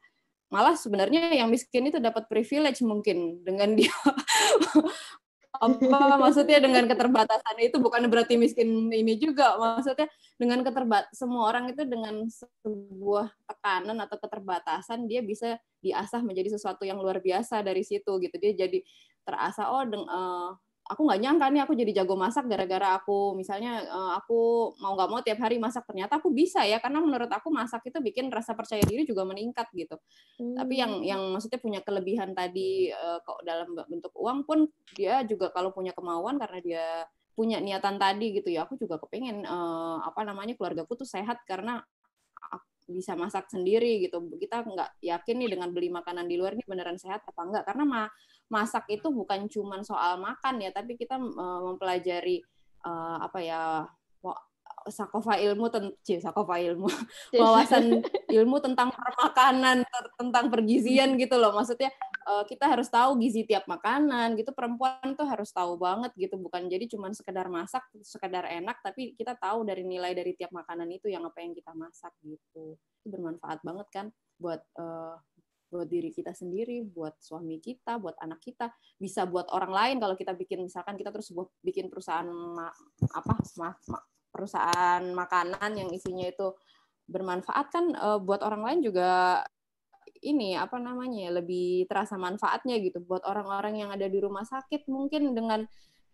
Malah 0.53 0.78
sebenarnya 0.78 1.34
yang 1.34 1.49
miskin 1.49 1.90
itu 1.90 2.02
dapat 2.02 2.26
privilege 2.30 2.82
mungkin 2.82 3.41
dengan 3.45 3.74
dia 3.78 3.94
apa? 5.55 6.21
Maksudnya 6.21 6.61
dengan 6.61 6.85
keterbatasan 6.85 7.57
itu 7.57 7.81
bukan 7.81 8.05
berarti 8.05 8.38
miskin 8.38 8.93
ini 8.93 9.17
juga. 9.17 9.57
Maksudnya 9.57 10.05
dengan 10.38 10.61
keterbat 10.61 11.09
semua 11.11 11.49
orang 11.49 11.73
itu 11.73 11.81
dengan 11.89 12.30
sebuah 12.30 13.34
tekanan 13.49 13.97
atau 14.05 14.17
keterbatasan 14.21 15.09
dia 15.09 15.26
bisa 15.26 15.57
diasah 15.81 16.21
menjadi 16.21 16.53
sesuatu 16.53 16.85
yang 16.85 17.01
luar 17.01 17.17
biasa 17.17 17.65
dari 17.65 17.81
situ 17.81 18.21
gitu. 18.21 18.35
Dia 18.38 18.53
jadi 18.53 18.80
terasa 19.26 19.73
oh 19.73 19.84
deng, 19.85 20.05
eh, 20.05 20.49
aku 20.90 21.06
nggak 21.06 21.22
nyangka 21.22 21.45
nih 21.53 21.61
aku 21.61 21.74
jadi 21.78 21.91
jago 22.02 22.18
masak 22.18 22.49
gara-gara 22.49 22.98
aku 22.98 23.38
misalnya 23.38 23.86
eh, 23.86 24.11
aku 24.18 24.74
mau 24.82 24.98
nggak 24.98 25.10
mau 25.14 25.22
tiap 25.22 25.40
hari 25.45 25.61
masak. 25.61 25.86
Ternyata 25.86 26.18
aku 26.18 26.34
bisa 26.34 26.66
ya 26.66 26.82
karena 26.82 26.98
menurut 26.99 27.30
aku 27.30 27.53
masak 27.53 27.86
itu 27.86 28.02
bikin 28.02 28.34
rasa 28.34 28.57
percaya 28.57 28.82
diri 28.82 29.06
juga 29.06 29.22
meningkat 29.24 29.70
gitu. 29.78 30.02
Tapi 30.41 30.74
yang 30.74 31.06
yang 31.06 31.22
maksudnya 31.30 31.61
punya 31.61 31.80
kelebihan 31.86 32.34
tadi 32.34 32.90
eh, 32.90 33.18
kok 33.22 33.45
dalam 33.45 33.78
bentuk 33.78 34.11
uang 34.18 34.49
pun 34.49 34.66
dia 34.98 35.22
juga 35.30 35.53
kalau 35.53 35.70
punya 35.70 35.94
kemauan 35.94 36.41
karena 36.41 36.60
dia 36.60 36.86
punya 37.38 37.64
niatan 37.64 37.95
tadi 37.95 38.36
gitu 38.36 38.52
ya 38.52 38.68
aku 38.68 38.76
juga 38.76 38.98
kepengen 38.98 39.45
eh, 39.45 39.98
apa 40.03 40.26
namanya 40.26 40.57
keluargaku 40.57 41.06
tuh 41.06 41.07
sehat 41.07 41.45
karena 41.45 41.86
bisa 42.90 43.14
masak 43.14 43.48
sendiri 43.48 44.02
gitu. 44.02 44.20
Kita 44.36 44.66
nggak 44.66 44.99
yakin 45.06 45.36
nih 45.40 45.49
dengan 45.53 45.70
beli 45.70 45.94
makanan 45.94 46.26
di 46.26 46.36
luar 46.36 46.57
ini 46.57 46.66
beneran 46.66 46.98
sehat 46.98 47.22
apa 47.24 47.41
enggak 47.45 47.64
karena 47.70 47.86
ma- 47.86 48.14
masak 48.49 48.90
itu 48.90 49.07
bukan 49.14 49.45
cuman 49.45 49.86
soal 49.86 50.18
makan 50.18 50.57
ya 50.60 50.74
tapi 50.74 50.98
kita 50.98 51.16
eh, 51.22 51.60
mempelajari 51.70 52.41
eh, 52.84 53.18
apa 53.22 53.40
ya 53.40 53.86
sakofa 54.88 55.36
ilmu 55.38 55.68
ten- 55.70 55.95
cie, 56.02 56.24
sakofa 56.24 56.57
ilmu. 56.60 56.88
Wawasan 57.36 57.99
ilmu 58.32 58.57
tentang 58.64 58.95
permakanan 58.95 59.84
tentang 60.18 60.45
pergizian 60.48 61.20
gitu 61.20 61.36
loh. 61.36 61.52
Maksudnya 61.52 61.91
eh, 62.30 62.43
kita 62.45 62.65
harus 62.69 62.88
tahu 62.88 63.18
gizi 63.18 63.43
tiap 63.49 63.65
makanan 63.65 64.38
gitu. 64.38 64.53
Perempuan 64.53 65.18
tuh 65.18 65.26
harus 65.26 65.49
tahu 65.49 65.76
banget 65.81 66.14
gitu. 66.15 66.38
Bukan 66.38 66.69
jadi 66.69 66.85
cuman 66.85 67.11
sekedar 67.18 67.49
masak 67.49 67.84
sekedar 68.06 68.45
enak 68.45 68.77
tapi 68.85 69.18
kita 69.18 69.34
tahu 69.35 69.65
dari 69.65 69.81
nilai 69.81 70.14
dari 70.14 70.38
tiap 70.38 70.53
makanan 70.53 70.88
itu 70.93 71.10
yang 71.10 71.26
apa 71.26 71.41
yang 71.41 71.57
kita 71.57 71.73
masak 71.73 72.14
gitu. 72.22 72.77
Itu 73.01 73.07
bermanfaat 73.10 73.65
banget 73.65 73.88
kan 73.89 74.06
buat 74.38 74.61
eh, 74.77 75.15
buat 75.69 75.85
diri 75.85 76.10
kita 76.10 76.34
sendiri, 76.34 76.81
buat 76.81 77.14
suami 77.22 77.61
kita, 77.61 78.01
buat 78.01 78.18
anak 78.18 78.41
kita, 78.41 78.73
bisa 78.97 79.30
buat 79.30 79.45
orang 79.53 79.69
lain 79.69 79.95
kalau 80.01 80.18
kita 80.18 80.34
bikin 80.34 80.65
misalkan 80.65 80.97
kita 80.97 81.14
terus 81.14 81.30
buat 81.30 81.53
bikin 81.61 81.93
perusahaan 81.93 82.26
ma- 82.26 82.73
apa 83.14 83.34
ma- 83.61 83.77
ma- 83.85 84.06
perusahaan 84.34 85.03
makanan 85.14 85.72
yang 85.77 85.89
isinya 85.93 86.26
itu 86.26 86.57
bermanfaat 87.06 87.68
kan 87.69 87.85
eh, 87.93 88.19
buat 88.22 88.41
orang 88.41 88.61
lain 88.65 88.80
juga 88.85 89.41
ini 90.21 90.55
apa 90.55 90.77
namanya 90.77 91.29
ya, 91.29 91.31
lebih 91.39 91.87
terasa 91.87 92.19
manfaatnya 92.19 92.79
gitu 92.79 92.99
buat 93.03 93.23
orang-orang 93.23 93.83
yang 93.83 93.89
ada 93.91 94.07
di 94.07 94.19
rumah 94.19 94.43
sakit. 94.43 94.87
Mungkin 94.87 95.35
dengan 95.35 95.63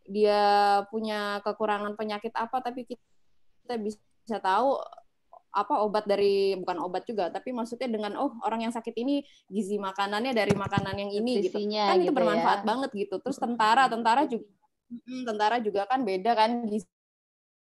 dia 0.06 0.82
punya 0.94 1.41
kekurangan 1.41 1.98
penyakit 1.98 2.30
apa 2.38 2.61
tapi 2.61 2.86
kita 2.86 3.76
bisa 3.82 4.38
tahu 4.38 4.77
apa 5.56 5.82
obat 5.82 6.03
dari 6.03 6.53
bukan 6.60 6.77
obat 6.84 7.07
juga 7.07 7.32
tapi 7.32 7.56
maksudnya 7.56 7.88
dengan 7.88 8.14
oh 8.19 8.36
orang 8.44 8.68
yang 8.68 8.73
sakit 8.76 8.91
ini 8.91 9.23
gizi 9.48 9.80
makanannya 9.80 10.36
dari 10.36 10.52
makanan 10.52 10.99
yang 10.99 11.11
ini 11.15 11.41
gitu. 11.41 11.56
Nutrisinya 11.56 11.84
kan 11.90 11.98
itu 11.98 12.11
gitu 12.11 12.14
bermanfaat 12.14 12.61
ya. 12.61 12.65
banget 12.68 12.90
gitu. 12.94 13.15
Terus 13.23 13.38
tentara 13.40 13.88
tentara 13.88 14.22
juga 14.27 14.48
tentara 15.26 15.57
juga 15.64 15.82
kan 15.90 16.06
beda 16.06 16.32
kan 16.38 16.52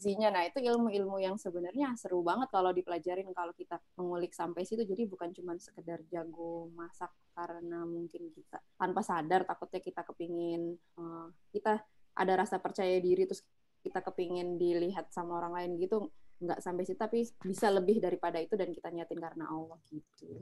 gizinya 0.02 0.34
nah 0.34 0.41
itu 0.41 0.57
ilmu-ilmu 0.57 1.22
yang 1.22 1.38
sebenarnya 1.38 1.94
seru 1.94 2.26
banget 2.26 2.49
kalau 2.49 2.73
dipelajarin 2.73 3.30
kalau 3.38 3.53
kita 3.53 3.78
mengulik 3.94 4.34
sampai 4.34 4.65
situ. 4.65 4.82
Jadi 4.82 5.06
bukan 5.06 5.30
cuma 5.30 5.53
sekedar 5.61 6.02
jago 6.10 6.73
masak 6.73 7.14
karena 7.38 7.86
mungkin 7.86 8.34
kita 8.34 8.57
tanpa 8.76 9.06
sadar 9.06 9.45
takutnya 9.45 9.78
kita 9.78 10.02
kepingin 10.02 10.73
eh, 10.73 11.28
kita 11.53 11.86
ada 12.18 12.34
rasa 12.34 12.57
percaya 12.57 12.98
diri 12.98 13.30
terus 13.30 13.45
kita 13.86 14.02
kepingin 14.02 14.57
dilihat 14.57 15.14
sama 15.14 15.38
orang 15.38 15.53
lain 15.53 15.72
gitu 15.78 16.10
nggak 16.41 16.57
sampai 16.57 16.82
situ 16.82 16.98
tapi 16.98 17.22
bisa 17.45 17.69
lebih 17.69 18.02
daripada 18.02 18.41
itu 18.41 18.57
dan 18.57 18.73
kita 18.73 18.90
niatin 18.90 19.22
karena 19.22 19.45
Allah 19.45 19.78
gitu. 19.86 20.41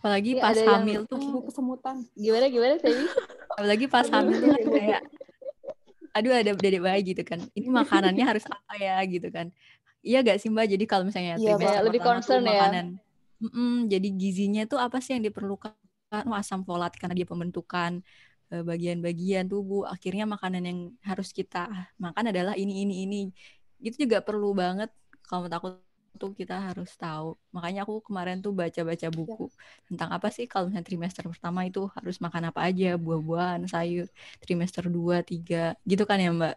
Apalagi 0.00 0.40
Iya, 0.40 0.42
pas 0.42 0.56
ada 0.56 0.64
yang- 0.64 0.72
hamil 0.80 1.00
tuh, 1.04 1.20
ibu 1.20 1.44
kesemutan 1.44 2.08
Gimana 2.16 2.48
gimana 2.48 2.74
Sebi? 2.80 3.04
apalagi 3.60 3.84
pas 3.84 4.08
hamil 4.08 4.40
tuh 4.40 4.72
kayak, 4.72 5.04
aduh 6.16 6.32
ada 6.34 6.52
dedek 6.54 6.82
bayi 6.82 7.00
gitu 7.06 7.22
kan. 7.22 7.40
Ini 7.54 7.68
makanannya 7.70 8.24
harus 8.26 8.44
apa 8.46 8.74
ya 8.76 8.98
gitu 9.06 9.28
kan. 9.30 9.50
Iya 10.00 10.24
gak 10.24 10.38
sih 10.40 10.48
Mbak? 10.48 10.66
Jadi 10.76 10.84
kalau 10.88 11.04
misalnya 11.08 11.36
trimester 11.36 11.60
Mbak. 11.60 11.84
Lebih 11.92 12.00
concern 12.02 12.40
ya. 12.42 12.48
makanan, 12.50 12.86
Mm-mm, 13.40 13.72
jadi 13.88 14.08
gizinya 14.12 14.62
tuh 14.68 14.76
apa 14.76 15.00
sih 15.00 15.16
yang 15.16 15.24
diperlukan? 15.24 15.72
Oh, 16.10 16.34
asam 16.34 16.66
folat 16.66 16.90
karena 16.98 17.14
dia 17.14 17.22
pembentukan 17.22 18.02
eh, 18.50 18.62
bagian-bagian 18.66 19.46
tubuh. 19.46 19.86
Akhirnya 19.86 20.26
makanan 20.26 20.62
yang 20.66 20.78
harus 21.06 21.30
kita 21.30 21.70
makan 22.02 22.34
adalah 22.34 22.58
ini 22.58 22.82
ini 22.82 22.94
ini. 23.06 23.22
Itu 23.78 24.04
juga 24.08 24.18
perlu 24.20 24.50
banget 24.52 24.90
kalau 25.22 25.46
menurut 25.46 25.56
aku 25.56 25.68
tuh 26.18 26.34
kita 26.34 26.58
harus 26.58 26.90
tahu. 26.96 27.36
Makanya 27.54 27.86
aku 27.86 28.02
kemarin 28.02 28.40
tuh 28.40 28.50
baca-baca 28.50 29.06
buku 29.10 29.46
tentang 29.86 30.10
apa 30.10 30.28
sih 30.32 30.48
kalau 30.50 30.66
misalnya 30.68 30.86
trimester 30.86 31.24
pertama 31.28 31.62
itu 31.66 31.86
harus 31.94 32.16
makan 32.18 32.50
apa 32.50 32.66
aja, 32.66 32.96
buah-buahan, 32.96 33.68
sayur. 33.68 34.08
Trimester 34.42 34.88
2, 34.88 35.22
3, 35.22 35.76
gitu 35.86 36.02
kan 36.08 36.18
ya 36.18 36.30
Mbak? 36.32 36.56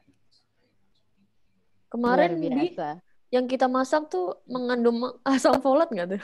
Kemarin 1.93 2.41
biasa. 2.41 2.97
yang 3.29 3.45
kita 3.45 3.65
masak 3.69 4.09
tuh 4.09 4.37
mengandung 4.45 4.97
asam 5.25 5.57
folat 5.61 5.89
nggak 5.89 6.17
tuh? 6.17 6.21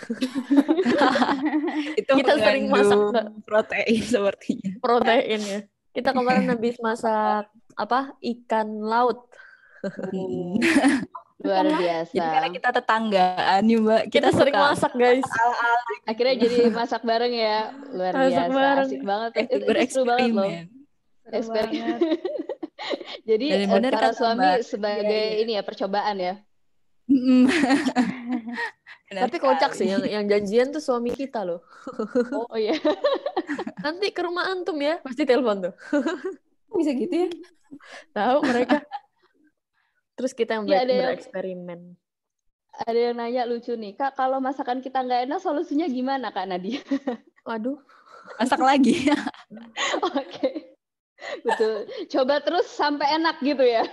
Itu 2.00 2.12
Kita 2.18 2.34
sering 2.38 2.70
masak 2.70 2.98
nggak? 2.98 3.28
protein 3.46 4.02
sepertinya. 4.02 4.72
Protein 4.82 5.42
ya. 5.42 5.60
Kita 5.90 6.14
kemarin 6.14 6.50
habis 6.50 6.78
masak 6.82 7.50
apa 7.74 8.14
ikan 8.22 8.68
laut. 8.82 9.26
Luar 11.40 11.64
biasa. 11.72 12.12
Jadi 12.12 12.28
karena 12.36 12.50
kita 12.52 12.70
tetanggaan 12.76 13.62
nih 13.64 13.78
Mbak, 13.80 14.02
Kita, 14.12 14.14
kita, 14.28 14.28
sering 14.36 14.56
suka 14.60 14.68
masak 14.68 14.92
guys. 15.00 15.24
Akhirnya 16.04 16.36
jadi 16.36 16.58
masak 16.80 17.02
bareng 17.08 17.32
ya. 17.32 17.72
Luar 17.96 18.12
Masak 18.12 18.28
biasa. 18.28 18.52
bareng. 18.52 18.88
Asik 18.92 19.04
banget. 19.08 19.32
aktif 19.40 19.48
Itu, 19.48 19.72
itu 19.72 19.92
seru 19.96 20.04
banget 20.04 20.30
loh. 20.36 20.52
Eksperimen. 21.30 22.00
Jadi 23.30 23.46
eh, 23.54 23.68
bener 23.70 23.94
para 23.94 24.10
kata 24.10 24.18
suami 24.18 24.40
Mbak. 24.40 24.58
sebagai 24.66 25.06
Iya, 25.06 25.30
iya. 25.36 25.42
ini 25.44 25.52
ya 25.60 25.64
percobaan 25.68 26.16
ya. 26.18 26.36
Tapi 29.10 29.38
kocak 29.42 29.74
sih 29.74 29.90
yang 29.90 30.06
yang 30.06 30.26
janjian 30.30 30.70
tuh 30.70 30.82
suami 30.82 31.12
kita 31.14 31.44
loh. 31.44 31.62
Oh 32.34 32.58
iya. 32.58 32.78
Nanti 33.84 34.14
ke 34.16 34.22
rumah 34.22 34.48
antum 34.50 34.78
ya, 34.80 35.02
pasti 35.04 35.28
telepon 35.28 35.70
tuh. 35.70 35.74
bisa 36.70 36.94
gitu 36.96 37.12
ya 37.12 37.28
Tahu 38.16 38.38
mereka. 38.46 38.80
Terus 40.20 40.36
kita 40.36 40.60
yang 40.60 40.68
ber- 40.68 40.84
ada 40.84 40.92
yang- 40.92 41.16
bereksperimen. 41.16 41.80
Ada 42.80 43.00
yang 43.12 43.16
nanya 43.16 43.44
lucu 43.48 43.72
nih, 43.76 43.96
Kak, 43.96 44.20
kalau 44.20 44.44
masakan 44.44 44.84
kita 44.84 45.00
nggak 45.04 45.32
enak, 45.32 45.40
solusinya 45.40 45.88
gimana, 45.88 46.32
Kak 46.36 46.48
Nadia? 46.48 46.80
Waduh, 47.48 47.80
Masak 48.38 48.62
lagi. 48.62 49.10
Oke. 50.20 50.76
Betul. 51.44 51.88
Coba 52.12 52.40
terus 52.44 52.68
sampai 52.70 53.16
enak 53.16 53.40
gitu 53.42 53.64
ya. 53.64 53.84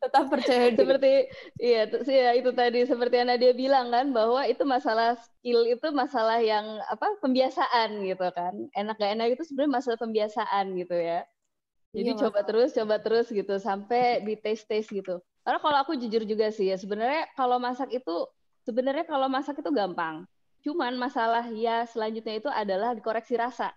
tetap 0.00 0.32
percaya 0.32 0.72
diri 0.72 0.78
Seperti 0.80 1.12
iya 1.60 1.84
ya, 1.92 2.30
itu 2.32 2.50
tadi 2.56 2.88
seperti 2.88 3.20
yang 3.20 3.28
Nadia 3.28 3.52
bilang 3.52 3.92
kan 3.92 4.08
bahwa 4.08 4.48
itu 4.48 4.64
masalah 4.64 5.20
skill 5.20 5.68
itu 5.68 5.84
masalah 5.92 6.40
yang 6.40 6.64
apa 6.88 7.20
pembiasaan 7.20 8.00
gitu 8.08 8.24
kan. 8.32 8.56
Enak 8.72 8.96
gak 8.96 9.12
enak 9.20 9.36
itu 9.36 9.44
sebenarnya 9.44 9.76
masalah 9.76 9.98
pembiasaan 10.00 10.64
gitu 10.80 10.96
ya. 10.96 11.28
Jadi 11.90 12.10
Iya, 12.14 12.18
coba 12.26 12.30
masalah. 12.30 12.46
terus, 12.48 12.70
coba 12.76 12.96
terus 13.02 13.26
gitu 13.34 13.54
sampai 13.58 14.22
di 14.22 14.34
taste 14.38 14.66
taste 14.70 14.90
gitu. 14.94 15.18
Karena 15.42 15.58
kalau 15.58 15.78
aku 15.82 15.92
jujur 15.98 16.22
juga 16.22 16.52
sih 16.54 16.70
ya, 16.70 16.76
sebenarnya 16.78 17.26
kalau 17.34 17.58
masak 17.58 17.90
itu 17.90 18.14
sebenarnya 18.62 19.04
kalau 19.08 19.26
masak 19.26 19.58
itu 19.58 19.70
gampang. 19.74 20.22
Cuman 20.62 20.94
masalah 21.00 21.48
ya 21.50 21.82
selanjutnya 21.88 22.38
itu 22.38 22.50
adalah 22.52 22.94
dikoreksi 22.94 23.34
rasa. 23.34 23.72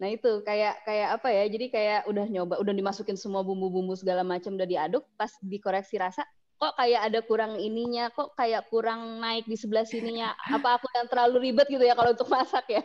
Nah 0.00 0.08
itu 0.12 0.42
kayak 0.44 0.84
kayak 0.84 1.08
apa 1.20 1.28
ya? 1.32 1.44
Jadi 1.48 1.66
kayak 1.72 2.00
udah 2.10 2.26
nyoba, 2.28 2.54
udah 2.60 2.74
dimasukin 2.76 3.16
semua 3.16 3.40
bumbu-bumbu 3.46 3.94
segala 3.96 4.20
macam 4.26 4.56
udah 4.58 4.68
diaduk, 4.68 5.04
pas 5.16 5.30
dikoreksi 5.40 5.96
rasa 5.96 6.26
kok 6.60 6.76
kayak 6.76 7.00
ada 7.08 7.20
kurang 7.24 7.56
ininya, 7.56 8.12
kok 8.12 8.36
kayak 8.36 8.68
kurang 8.68 9.16
naik 9.24 9.48
di 9.48 9.56
sebelah 9.56 9.88
sininya. 9.88 10.36
Apa 10.52 10.76
aku 10.76 10.86
yang 10.92 11.08
terlalu 11.08 11.48
ribet 11.48 11.64
gitu 11.72 11.80
ya 11.80 11.96
kalau 11.96 12.12
untuk 12.12 12.28
masak 12.36 12.68
ya? 12.68 12.84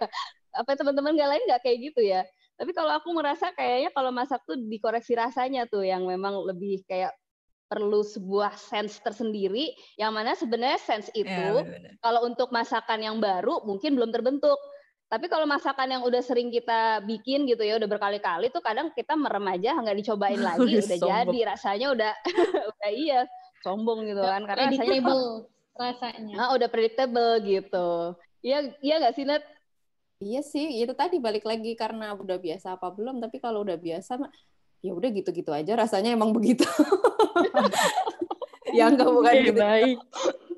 Apa 0.55 0.79
teman-teman 0.79 1.11
nggak 1.11 1.29
lain 1.35 1.43
nggak 1.51 1.61
kayak 1.67 1.77
gitu 1.91 2.01
ya? 2.07 2.23
Tapi 2.55 2.71
kalau 2.71 2.91
aku 2.95 3.11
merasa 3.11 3.51
kayaknya 3.51 3.91
kalau 3.91 4.15
masak 4.15 4.39
tuh 4.47 4.55
dikoreksi 4.55 5.15
rasanya 5.15 5.67
tuh 5.67 5.83
yang 5.83 6.07
memang 6.07 6.39
lebih 6.47 6.87
kayak 6.87 7.11
perlu 7.65 8.05
sebuah 8.05 8.55
sense 8.55 9.01
tersendiri 9.01 9.73
yang 9.97 10.13
mana 10.13 10.37
sebenarnya 10.37 10.77
sense 10.77 11.09
itu 11.17 11.65
ya, 11.65 11.97
kalau 11.97 12.23
untuk 12.29 12.53
masakan 12.53 13.01
yang 13.01 13.17
baru 13.17 13.65
mungkin 13.65 13.97
belum 13.97 14.13
terbentuk 14.13 14.55
tapi 15.05 15.29
kalau 15.29 15.45
masakan 15.45 15.93
yang 15.93 16.01
udah 16.01 16.17
sering 16.25 16.49
kita 16.49 17.05
bikin 17.05 17.45
gitu 17.45 17.61
ya, 17.61 17.77
udah 17.77 17.85
berkali-kali 17.85 18.49
tuh 18.49 18.61
kadang 18.65 18.89
kita 18.89 19.13
merem 19.13 19.45
aja 19.53 19.77
nggak 19.77 19.97
dicobain 20.01 20.41
lagi, 20.49 20.81
udah 20.81 20.97
jadi 20.97 21.39
rasanya 21.53 21.87
udah 21.93 22.11
udah 22.73 22.89
iya 22.89 23.21
sombong 23.61 24.09
gitu 24.09 24.21
kan 24.21 24.41
karena 24.49 24.73
predictable 24.73 25.49
rasanya. 25.77 26.33
Nah, 26.35 26.47
udah 26.57 26.67
predictable 26.73 27.31
gitu. 27.45 27.89
Iya 28.41 28.57
iya 28.81 28.95
nggak 29.01 29.13
sih 29.13 29.25
Nat? 29.29 29.43
Iya 30.23 30.41
sih, 30.41 30.79
itu 30.79 30.95
tadi 30.95 31.19
balik 31.19 31.43
lagi 31.43 31.75
karena 31.75 32.15
udah 32.15 32.39
biasa 32.39 32.79
apa 32.79 32.87
belum, 32.91 33.19
tapi 33.19 33.37
kalau 33.43 33.67
udah 33.67 33.75
biasa 33.75 34.15
ya 34.79 34.91
udah 34.95 35.09
gitu-gitu 35.11 35.51
aja 35.51 35.75
rasanya 35.75 36.15
emang 36.15 36.31
begitu. 36.31 36.63
ya 38.77 38.87
enggak 38.87 39.11
bukan 39.11 39.33
gitu. 39.43 39.59
Baik. 39.59 39.97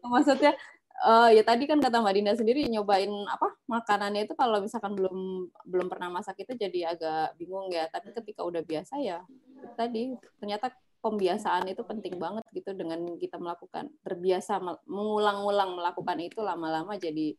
Maksudnya 0.04 0.54
uh, 1.02 1.30
ya 1.34 1.42
tadi 1.42 1.66
kan 1.66 1.82
kata 1.82 2.04
Mbak 2.04 2.14
Dinda 2.14 2.34
sendiri 2.38 2.70
nyobain 2.70 3.10
apa 3.30 3.58
makanannya 3.66 4.30
itu 4.30 4.34
kalau 4.38 4.62
misalkan 4.62 4.94
belum 4.94 5.50
belum 5.66 5.88
pernah 5.90 6.14
masak 6.14 6.38
itu 6.44 6.54
jadi 6.54 6.94
agak 6.94 7.40
bingung 7.42 7.72
ya. 7.74 7.90
Tapi 7.90 8.14
ketika 8.14 8.46
udah 8.46 8.62
biasa 8.62 9.02
ya 9.02 9.26
tadi 9.74 10.14
ternyata 10.38 10.70
pembiasaan 11.02 11.70
itu 11.70 11.82
penting 11.86 12.18
banget 12.18 12.44
gitu 12.52 12.74
dengan 12.74 13.00
kita 13.18 13.38
melakukan 13.38 13.90
terbiasa 14.02 14.58
mengulang-ulang 14.86 15.78
melakukan 15.78 16.18
itu 16.20 16.42
lama-lama 16.42 16.98
jadi 16.98 17.38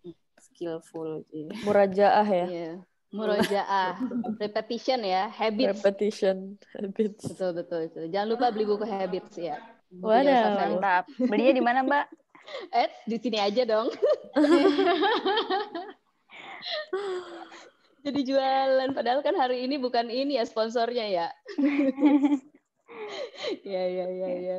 skillful. 0.59 1.22
Murajaah 1.62 2.26
ya. 2.26 2.47
Yeah. 2.51 2.74
Murojaah, 3.14 3.97
repetition 4.43 5.01
ya, 5.06 5.30
habits. 5.30 5.80
Repetition, 5.80 6.59
habits. 6.76 7.24
Betul, 7.24 7.56
betul, 7.56 7.89
betul. 7.89 8.05
Jangan 8.12 8.28
lupa 8.28 8.52
beli 8.52 8.68
buku 8.68 8.85
habits 8.85 9.39
ya. 9.39 9.56
Waduh, 10.02 10.52
mantap. 10.52 11.09
Belinya 11.16 11.55
di 11.55 11.62
mana, 11.62 11.86
Mbak? 11.86 12.06
Eh, 12.72 12.89
di 13.05 13.20
sini 13.20 13.36
aja 13.36 13.60
dong. 13.68 13.93
Jadi 18.09 18.24
jualan, 18.24 18.89
padahal 18.97 19.20
kan 19.20 19.36
hari 19.36 19.68
ini 19.68 19.76
bukan 19.76 20.09
ini 20.09 20.40
ya 20.40 20.48
sponsornya 20.48 21.12
ya. 21.12 21.28
ya, 23.68 23.85
ya, 23.85 24.06
ya, 24.09 24.28
ya. 24.32 24.59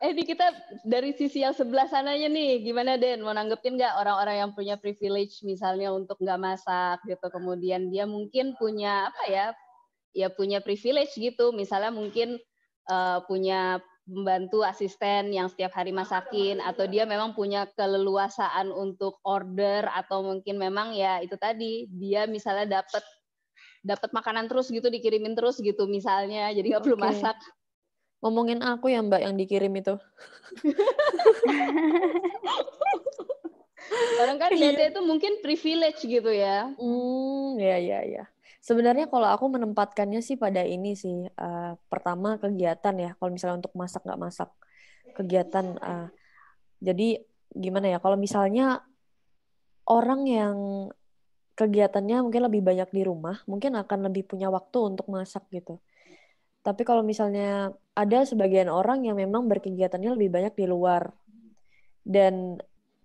Eh, 0.00 0.16
di 0.16 0.24
kita 0.24 0.48
dari 0.80 1.12
sisi 1.12 1.44
yang 1.44 1.52
sebelah 1.52 1.84
sananya 1.84 2.24
nih, 2.32 2.64
gimana 2.64 2.96
Den? 2.96 3.20
Mau 3.20 3.36
nanggepin 3.36 3.76
nggak 3.76 4.00
orang-orang 4.00 4.36
yang 4.40 4.50
punya 4.56 4.80
privilege 4.80 5.44
misalnya 5.44 5.92
untuk 5.92 6.16
nggak 6.16 6.40
masak 6.40 7.04
gitu, 7.04 7.28
kemudian 7.28 7.92
dia 7.92 8.08
mungkin 8.08 8.56
punya 8.56 9.12
apa 9.12 9.24
ya, 9.28 9.46
ya 10.16 10.32
punya 10.32 10.64
privilege 10.64 11.20
gitu, 11.20 11.52
misalnya 11.52 11.92
mungkin 11.92 12.40
uh, 12.88 13.20
punya 13.28 13.84
membantu 14.08 14.64
asisten 14.64 15.36
yang 15.36 15.52
setiap 15.52 15.76
hari 15.76 15.92
masakin. 15.92 16.64
Atau 16.64 16.88
dia 16.88 17.04
memang 17.04 17.36
punya 17.36 17.68
keleluasaan 17.76 18.72
untuk 18.72 19.20
order. 19.20 19.84
Atau 19.92 20.24
mungkin 20.24 20.56
memang 20.56 20.96
ya 20.96 21.20
itu 21.20 21.36
tadi. 21.36 21.86
Dia 21.92 22.24
misalnya 22.24 22.80
dapat 22.80 23.04
dapat 23.84 24.10
makanan 24.16 24.48
terus 24.48 24.72
gitu 24.72 24.88
dikirimin 24.88 25.36
terus 25.36 25.60
gitu 25.60 25.84
misalnya. 25.84 26.50
Jadi 26.56 26.72
nggak 26.72 26.84
perlu 26.88 26.98
okay. 26.98 27.06
masak 27.06 27.36
ngomongin 28.20 28.60
aku 28.60 28.92
ya 28.92 29.00
mbak 29.00 29.24
yang 29.24 29.34
dikirim 29.36 29.72
itu 29.76 29.96
orang 34.20 34.36
kan 34.36 34.52
lihatnya 34.52 34.92
itu 34.92 35.02
mungkin 35.02 35.40
privilege 35.40 36.04
gitu 36.04 36.30
ya 36.30 36.68
hmm 36.76 37.58
ya 37.58 37.80
ya 37.80 38.00
ya 38.04 38.24
Sebenarnya 38.60 39.08
kalau 39.08 39.24
aku 39.24 39.48
menempatkannya 39.56 40.20
sih 40.20 40.36
pada 40.36 40.60
ini 40.60 40.92
sih. 40.92 41.24
Uh, 41.32 41.72
pertama 41.88 42.36
kegiatan 42.36 42.92
ya. 43.00 43.10
Kalau 43.16 43.32
misalnya 43.32 43.64
untuk 43.64 43.72
masak 43.72 44.04
nggak 44.04 44.20
masak 44.20 44.52
kegiatan. 45.16 45.80
Uh, 45.80 46.08
jadi 46.84 47.24
gimana 47.56 47.96
ya? 47.96 47.98
Kalau 48.04 48.20
misalnya 48.20 48.84
orang 49.88 50.28
yang 50.28 50.56
kegiatannya 51.56 52.20
mungkin 52.20 52.52
lebih 52.52 52.60
banyak 52.60 52.88
di 52.92 53.02
rumah, 53.04 53.40
mungkin 53.48 53.80
akan 53.80 54.12
lebih 54.12 54.28
punya 54.28 54.52
waktu 54.52 54.92
untuk 54.92 55.08
masak 55.08 55.48
gitu. 55.48 55.80
Tapi 56.60 56.82
kalau 56.84 57.00
misalnya 57.00 57.72
ada 57.96 58.18
sebagian 58.28 58.68
orang 58.68 59.08
yang 59.08 59.16
memang 59.16 59.48
berkegiatannya 59.48 60.12
lebih 60.16 60.28
banyak 60.28 60.54
di 60.56 60.66
luar 60.68 61.08
dan 62.04 62.60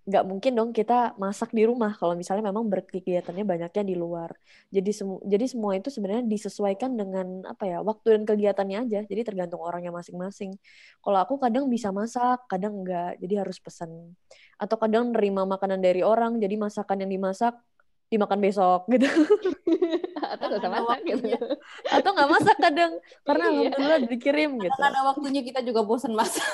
nggak 0.06 0.22
mungkin 0.22 0.54
dong 0.54 0.70
kita 0.70 1.18
masak 1.18 1.50
di 1.50 1.66
rumah 1.66 1.90
kalau 1.98 2.14
misalnya 2.14 2.46
memang 2.46 2.70
berkegiatannya 2.70 3.42
banyaknya 3.42 3.82
di 3.82 3.98
luar. 3.98 4.30
Jadi 4.70 4.94
semua 4.94 5.18
jadi 5.26 5.46
semua 5.50 5.72
itu 5.74 5.90
sebenarnya 5.90 6.22
disesuaikan 6.30 6.94
dengan 6.94 7.42
apa 7.42 7.66
ya 7.66 7.78
waktu 7.82 8.14
dan 8.14 8.22
kegiatannya 8.22 8.78
aja. 8.86 9.00
Jadi 9.02 9.20
tergantung 9.26 9.58
orangnya 9.66 9.90
masing-masing. 9.90 10.54
Kalau 11.02 11.18
aku 11.18 11.42
kadang 11.42 11.66
bisa 11.66 11.90
masak, 11.90 12.46
kadang 12.46 12.86
enggak. 12.86 13.18
Jadi 13.18 13.34
harus 13.34 13.58
pesan. 13.58 14.14
Atau 14.62 14.78
kadang 14.78 15.10
nerima 15.10 15.42
makanan 15.42 15.82
dari 15.82 16.06
orang, 16.06 16.38
jadi 16.38 16.54
masakan 16.54 17.02
yang 17.02 17.10
dimasak 17.10 17.58
dimakan 18.06 18.38
besok 18.38 18.86
gitu. 18.90 19.06
Atau 20.32 20.46
nggak 20.52 20.70
masak 20.70 21.00
gitu. 21.06 21.26
Atau 21.90 22.10
nggak 22.14 22.30
masak 22.30 22.56
kadang 22.58 22.92
karena 23.26 23.44
iya. 23.50 23.54
alhamdulillah 23.70 24.00
dikirim 24.06 24.50
gitu. 24.62 24.78
Karena 24.78 25.00
waktunya 25.06 25.42
kita 25.42 25.60
juga 25.66 25.80
bosan 25.82 26.14
masak. 26.14 26.46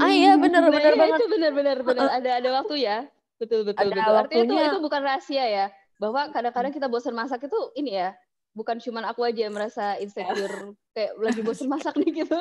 ah 0.00 0.10
iya 0.12 0.40
benar 0.40 0.64
nah, 0.64 0.72
benar 0.72 0.92
iya, 0.96 1.00
banget. 1.00 1.18
Itu 1.20 1.26
benar 1.28 1.52
benar 1.52 1.76
benar 1.84 2.06
ada 2.08 2.30
ada 2.40 2.48
waktu 2.62 2.74
ya. 2.80 2.98
Betul 3.36 3.68
betul 3.68 3.90
ada 3.90 3.94
betul. 3.94 4.14
Artinya 4.26 4.60
itu 4.64 4.68
itu 4.72 4.78
bukan 4.80 5.00
rahasia 5.04 5.44
ya. 5.44 5.66
Bahwa 6.00 6.32
kadang-kadang 6.32 6.72
kita 6.72 6.88
bosan 6.88 7.14
masak 7.14 7.44
itu 7.44 7.60
ini 7.76 8.00
ya. 8.00 8.16
Bukan 8.52 8.76
cuma 8.84 9.00
aku 9.08 9.24
aja 9.24 9.48
yang 9.48 9.56
merasa 9.56 9.96
insecure 9.96 10.76
kayak 10.94 11.16
lagi 11.16 11.40
bosan 11.40 11.72
masak 11.72 11.96
nih 11.96 12.24
gitu. 12.24 12.36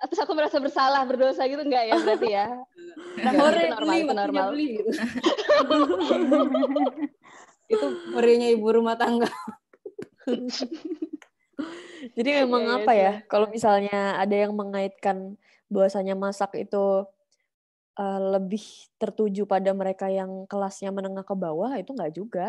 Atau 0.00 0.16
aku 0.22 0.32
merasa 0.38 0.62
bersalah, 0.62 1.02
berdosa 1.02 1.42
gitu 1.50 1.66
enggak 1.66 1.90
ya 1.90 1.94
berarti 1.98 2.28
ya? 2.30 2.46
Nah, 3.20 3.32
itu 3.34 3.66
normal, 3.74 3.84
beli, 3.84 4.00
itu 4.00 4.14
normal. 4.14 4.46
Beli, 4.54 4.68
gitu. 4.78 4.90
itu 7.74 7.86
merinya 8.14 8.48
ibu 8.48 8.66
rumah 8.70 8.94
tangga. 8.94 9.28
Jadi 12.16 12.30
memang 12.42 12.64
ya, 12.64 12.74
apa 12.80 12.92
ya? 12.96 13.12
Kalau 13.28 13.46
misalnya 13.52 14.16
ada 14.16 14.32
yang 14.32 14.56
mengaitkan 14.56 15.36
bahwasanya 15.68 16.16
masak 16.16 16.56
itu 16.56 17.04
uh, 18.00 18.20
lebih 18.38 18.64
tertuju 18.96 19.44
pada 19.44 19.70
mereka 19.76 20.08
yang 20.08 20.48
kelasnya 20.48 20.88
menengah 20.90 21.26
ke 21.26 21.34
bawah 21.36 21.76
itu 21.76 21.92
enggak 21.92 22.12
juga. 22.16 22.46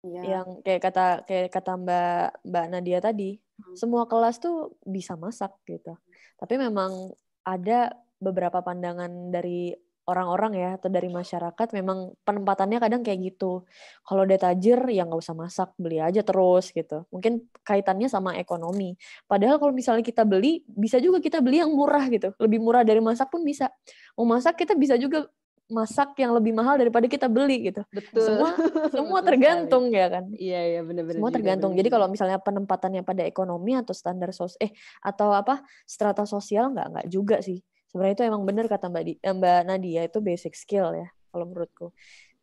Ya. 0.00 0.40
Yang 0.40 0.64
kayak 0.64 0.80
kata 0.80 1.06
kayak 1.28 1.48
kata 1.52 1.72
Mbak 1.76 2.24
Mbak 2.48 2.66
Nadia 2.72 2.98
tadi, 3.04 3.36
hmm. 3.36 3.76
semua 3.76 4.08
kelas 4.08 4.40
tuh 4.40 4.76
bisa 4.84 5.16
masak 5.20 5.52
gitu. 5.68 5.92
Tapi 6.40 6.56
memang 6.56 7.12
ada 7.44 7.92
beberapa 8.20 8.64
pandangan 8.64 9.32
dari 9.32 9.76
orang-orang 10.10 10.52
ya 10.58 10.70
atau 10.74 10.90
dari 10.90 11.06
masyarakat 11.06 11.68
memang 11.70 12.18
penempatannya 12.26 12.78
kadang 12.82 13.02
kayak 13.06 13.30
gitu. 13.30 13.62
Kalau 14.02 14.26
udah 14.26 14.38
tajir 14.40 14.80
ya 14.90 15.06
nggak 15.06 15.20
usah 15.22 15.36
masak, 15.38 15.70
beli 15.78 16.02
aja 16.02 16.26
terus 16.26 16.74
gitu. 16.74 17.06
Mungkin 17.14 17.46
kaitannya 17.62 18.10
sama 18.10 18.34
ekonomi. 18.40 18.98
Padahal 19.30 19.62
kalau 19.62 19.70
misalnya 19.70 20.02
kita 20.02 20.26
beli, 20.26 20.66
bisa 20.66 20.98
juga 20.98 21.22
kita 21.22 21.38
beli 21.38 21.62
yang 21.62 21.70
murah 21.70 22.10
gitu. 22.10 22.34
Lebih 22.42 22.58
murah 22.58 22.82
dari 22.82 22.98
masak 22.98 23.30
pun 23.30 23.46
bisa. 23.46 23.70
Mau 24.18 24.26
masak 24.26 24.58
kita 24.58 24.74
bisa 24.74 24.98
juga 24.98 25.30
masak 25.70 26.18
yang 26.18 26.34
lebih 26.34 26.52
mahal 26.52 26.76
daripada 26.76 27.06
kita 27.06 27.30
beli 27.30 27.70
gitu. 27.70 27.82
Betul. 27.94 28.26
Semua 28.26 28.50
semua 28.94 29.20
tergantung 29.22 29.88
ya 29.94 30.06
kan. 30.10 30.28
Iya 30.36 30.60
iya 30.76 30.80
benar-benar. 30.84 31.18
Semua 31.22 31.32
tergantung. 31.32 31.70
Bener 31.72 31.80
-bener. 31.80 31.88
Jadi 31.88 31.94
kalau 31.96 32.06
misalnya 32.10 32.38
penempatannya 32.42 33.02
pada 33.06 33.22
ekonomi 33.24 33.78
atau 33.78 33.94
standar 33.96 34.34
sos 34.36 34.58
eh 34.58 34.74
atau 35.00 35.30
apa 35.32 35.62
strata 35.88 36.28
sosial 36.28 36.74
nggak 36.74 36.86
nggak 36.92 37.06
juga 37.08 37.38
sih 37.40 37.62
sebenarnya 37.90 38.14
itu 38.14 38.24
emang 38.30 38.42
benar 38.46 38.66
kata 38.70 38.86
Mbak 38.86 39.02
Di, 39.02 39.12
eh, 39.18 39.34
Mbak 39.34 39.60
Nadia 39.66 40.00
itu 40.06 40.18
basic 40.22 40.54
skill 40.54 40.94
ya 40.94 41.10
kalau 41.34 41.44
menurutku. 41.50 41.90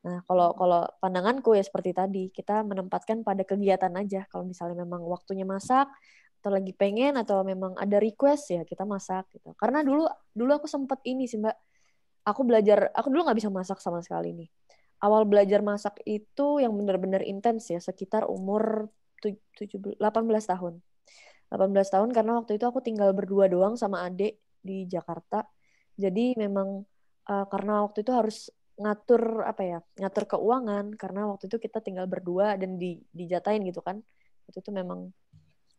Nah, 0.03 0.23
kalau 0.27 0.51
hmm. 0.51 0.57
kalau 0.59 0.81
pandanganku 0.99 1.55
ya 1.55 1.63
seperti 1.63 1.91
tadi, 1.95 2.23
kita 2.31 2.63
menempatkan 2.63 3.23
pada 3.23 3.43
kegiatan 3.47 3.91
aja. 3.95 4.27
Kalau 4.31 4.47
misalnya 4.47 4.83
memang 4.83 5.03
waktunya 5.07 5.43
masak 5.47 5.87
atau 6.37 6.53
lagi 6.53 6.69
pengen 6.71 7.17
atau 7.17 7.41
memang 7.41 7.73
ada 7.81 7.97
request 7.97 8.53
ya 8.53 8.61
kita 8.63 8.85
masak 8.85 9.25
gitu. 9.33 9.51
Karena 9.57 9.81
dulu 9.81 10.05
dulu 10.31 10.51
aku 10.63 10.67
sempat 10.69 11.01
ini 11.07 11.25
sih 11.25 11.39
Mbak. 11.41 11.55
Aku 12.27 12.43
belajar, 12.43 12.91
aku 12.91 13.07
dulu 13.07 13.23
nggak 13.23 13.39
bisa 13.39 13.49
masak 13.49 13.79
sama 13.79 14.03
sekali 14.03 14.35
nih. 14.35 14.49
Awal 14.99 15.23
belajar 15.29 15.63
masak 15.63 16.03
itu 16.03 16.59
yang 16.59 16.75
benar-benar 16.75 17.23
intens 17.23 17.71
ya, 17.71 17.79
sekitar 17.79 18.27
umur 18.27 18.91
18 19.23 20.03
tahun. 20.43 20.83
18 21.47 21.87
tahun 21.87 22.09
karena 22.11 22.43
waktu 22.43 22.59
itu 22.59 22.65
aku 22.67 22.83
tinggal 22.83 23.15
berdua 23.15 23.47
doang 23.47 23.79
sama 23.79 24.03
adik 24.03 24.35
di 24.59 24.83
Jakarta. 24.83 25.47
Jadi 25.95 26.35
memang 26.35 26.83
uh, 27.31 27.45
karena 27.47 27.87
waktu 27.87 28.03
itu 28.03 28.11
harus 28.11 28.51
ngatur 28.77 29.41
apa 29.41 29.61
ya 29.65 29.79
ngatur 29.97 30.37
keuangan 30.37 30.93
karena 30.93 31.25
waktu 31.25 31.49
itu 31.49 31.57
kita 31.57 31.81
tinggal 31.81 32.05
berdua 32.05 32.61
dan 32.61 32.77
di 32.77 33.01
dijatain 33.09 33.65
gitu 33.65 33.81
kan 33.81 33.97
waktu 34.45 34.61
itu 34.61 34.69
memang 34.69 35.09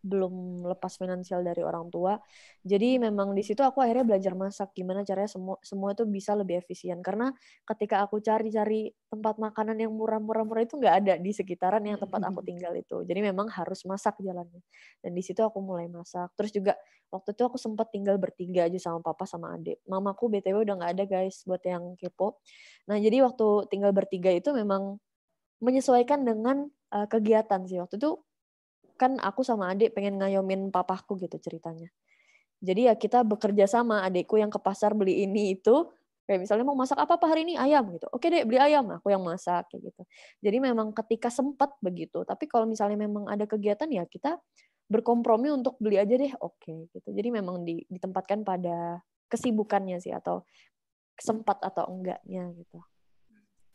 belum 0.02 0.64
lepas 0.66 0.98
finansial 0.98 1.42
dari 1.42 1.62
orang 1.62 1.90
tua. 1.90 2.18
Jadi 2.62 2.98
memang 3.02 3.34
di 3.34 3.42
situ 3.42 3.60
aku 3.62 3.82
akhirnya 3.82 4.04
belajar 4.06 4.32
masak 4.38 4.74
gimana 4.74 5.02
caranya 5.02 5.30
semua 5.30 5.56
semua 5.62 5.94
itu 5.94 6.04
bisa 6.06 6.34
lebih 6.38 6.60
efisien 6.62 7.00
karena 7.02 7.32
ketika 7.66 8.02
aku 8.04 8.22
cari-cari 8.22 8.90
tempat 9.08 9.40
makanan 9.40 9.80
yang 9.80 9.92
murah-murah 9.94 10.44
murah 10.44 10.62
itu 10.62 10.76
nggak 10.76 10.94
ada 11.04 11.14
di 11.16 11.30
sekitaran 11.32 11.80
yang 11.82 11.96
tempat 11.96 12.20
aku 12.28 12.44
tinggal 12.44 12.72
itu. 12.76 13.02
Jadi 13.02 13.20
memang 13.24 13.48
harus 13.50 13.82
masak 13.88 14.20
jalannya. 14.20 14.60
Dan 15.00 15.16
di 15.16 15.22
situ 15.24 15.40
aku 15.40 15.58
mulai 15.64 15.88
masak. 15.88 16.30
Terus 16.36 16.52
juga 16.52 16.72
waktu 17.08 17.32
itu 17.32 17.42
aku 17.44 17.56
sempat 17.56 17.88
tinggal 17.88 18.20
bertiga 18.20 18.68
aja 18.68 18.76
sama 18.76 19.00
papa 19.00 19.24
sama 19.24 19.56
adik. 19.56 19.80
Mamaku 19.88 20.28
BTW 20.28 20.64
udah 20.64 20.74
nggak 20.76 20.92
ada 20.98 21.04
guys 21.08 21.42
buat 21.48 21.62
yang 21.64 21.96
kepo. 21.96 22.40
Nah, 22.88 22.96
jadi 23.00 23.24
waktu 23.24 23.68
tinggal 23.72 23.92
bertiga 23.96 24.28
itu 24.32 24.52
memang 24.52 25.00
menyesuaikan 25.64 26.22
dengan 26.22 26.68
uh, 26.94 27.06
kegiatan 27.08 27.64
sih. 27.66 27.80
Waktu 27.80 27.96
itu 27.98 28.10
kan 28.98 29.16
aku 29.22 29.46
sama 29.46 29.70
adik 29.72 29.94
pengen 29.94 30.18
ngayomin 30.18 30.74
papaku 30.74 31.16
gitu 31.22 31.38
ceritanya. 31.38 31.88
Jadi 32.58 32.90
ya 32.90 32.94
kita 32.98 33.22
bekerja 33.22 33.70
sama 33.70 34.02
adikku 34.02 34.34
yang 34.34 34.50
ke 34.50 34.58
pasar 34.58 34.90
beli 34.92 35.22
ini 35.22 35.54
itu 35.54 35.86
kayak 36.26 36.44
misalnya 36.44 36.66
mau 36.66 36.76
masak 36.76 36.98
apa 36.98 37.16
apa 37.16 37.26
hari 37.30 37.46
ini 37.46 37.54
ayam 37.54 37.86
gitu. 37.94 38.10
Oke 38.10 38.28
deh 38.28 38.42
beli 38.42 38.58
ayam, 38.58 38.84
aku 38.90 39.08
yang 39.14 39.22
masak 39.22 39.70
kayak 39.70 39.94
gitu. 39.94 40.02
Jadi 40.42 40.58
memang 40.58 40.90
ketika 40.92 41.30
sempat 41.30 41.72
begitu. 41.78 42.26
Tapi 42.26 42.50
kalau 42.50 42.66
misalnya 42.66 42.98
memang 42.98 43.30
ada 43.30 43.46
kegiatan 43.46 43.86
ya 43.88 44.04
kita 44.04 44.36
berkompromi 44.90 45.54
untuk 45.54 45.78
beli 45.78 45.96
aja 46.02 46.18
deh. 46.18 46.34
Oke 46.42 46.90
gitu. 46.90 47.08
Jadi 47.14 47.28
memang 47.30 47.62
ditempatkan 47.62 48.42
pada 48.42 49.00
kesibukannya 49.30 50.02
sih 50.02 50.10
atau 50.10 50.42
sempat 51.16 51.62
atau 51.62 51.86
enggaknya 51.86 52.50
gitu 52.58 52.82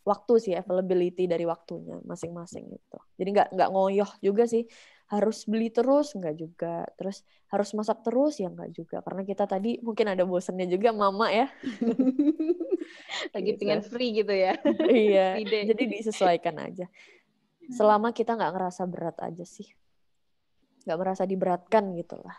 waktu 0.04 0.34
sih 0.44 0.54
availability 0.54 1.26
dari 1.32 1.48
waktunya 1.48 1.96
masing-masing 2.04 2.68
gitu. 2.76 3.00
Jadi 3.16 3.30
nggak 3.32 3.50
nggak 3.56 3.70
ngoyoh 3.72 4.12
juga 4.20 4.44
sih 4.44 4.68
harus 5.14 5.46
beli 5.46 5.70
terus 5.70 6.18
nggak 6.18 6.36
juga. 6.36 6.90
Terus 6.98 7.22
harus 7.54 7.70
masak 7.78 8.02
terus 8.02 8.42
ya 8.42 8.50
nggak 8.50 8.72
juga 8.74 8.98
karena 9.06 9.22
kita 9.22 9.46
tadi 9.46 9.78
mungkin 9.86 10.10
ada 10.10 10.26
bosannya 10.26 10.66
juga 10.66 10.90
mama 10.90 11.30
ya. 11.30 11.48
Lagi 13.34 13.54
gitu. 13.54 13.62
pengen 13.62 13.82
free 13.86 14.12
gitu 14.18 14.34
ya. 14.34 14.58
iya. 14.90 15.38
Jadi 15.70 15.84
disesuaikan 15.86 16.58
aja. 16.58 16.90
Selama 17.70 18.10
kita 18.12 18.34
nggak 18.34 18.54
ngerasa 18.58 18.84
berat 18.90 19.18
aja 19.22 19.46
sih. 19.46 19.70
Nggak 20.84 21.00
merasa 21.00 21.24
diberatkan 21.24 21.94
gitu 21.96 22.20
lah. 22.20 22.36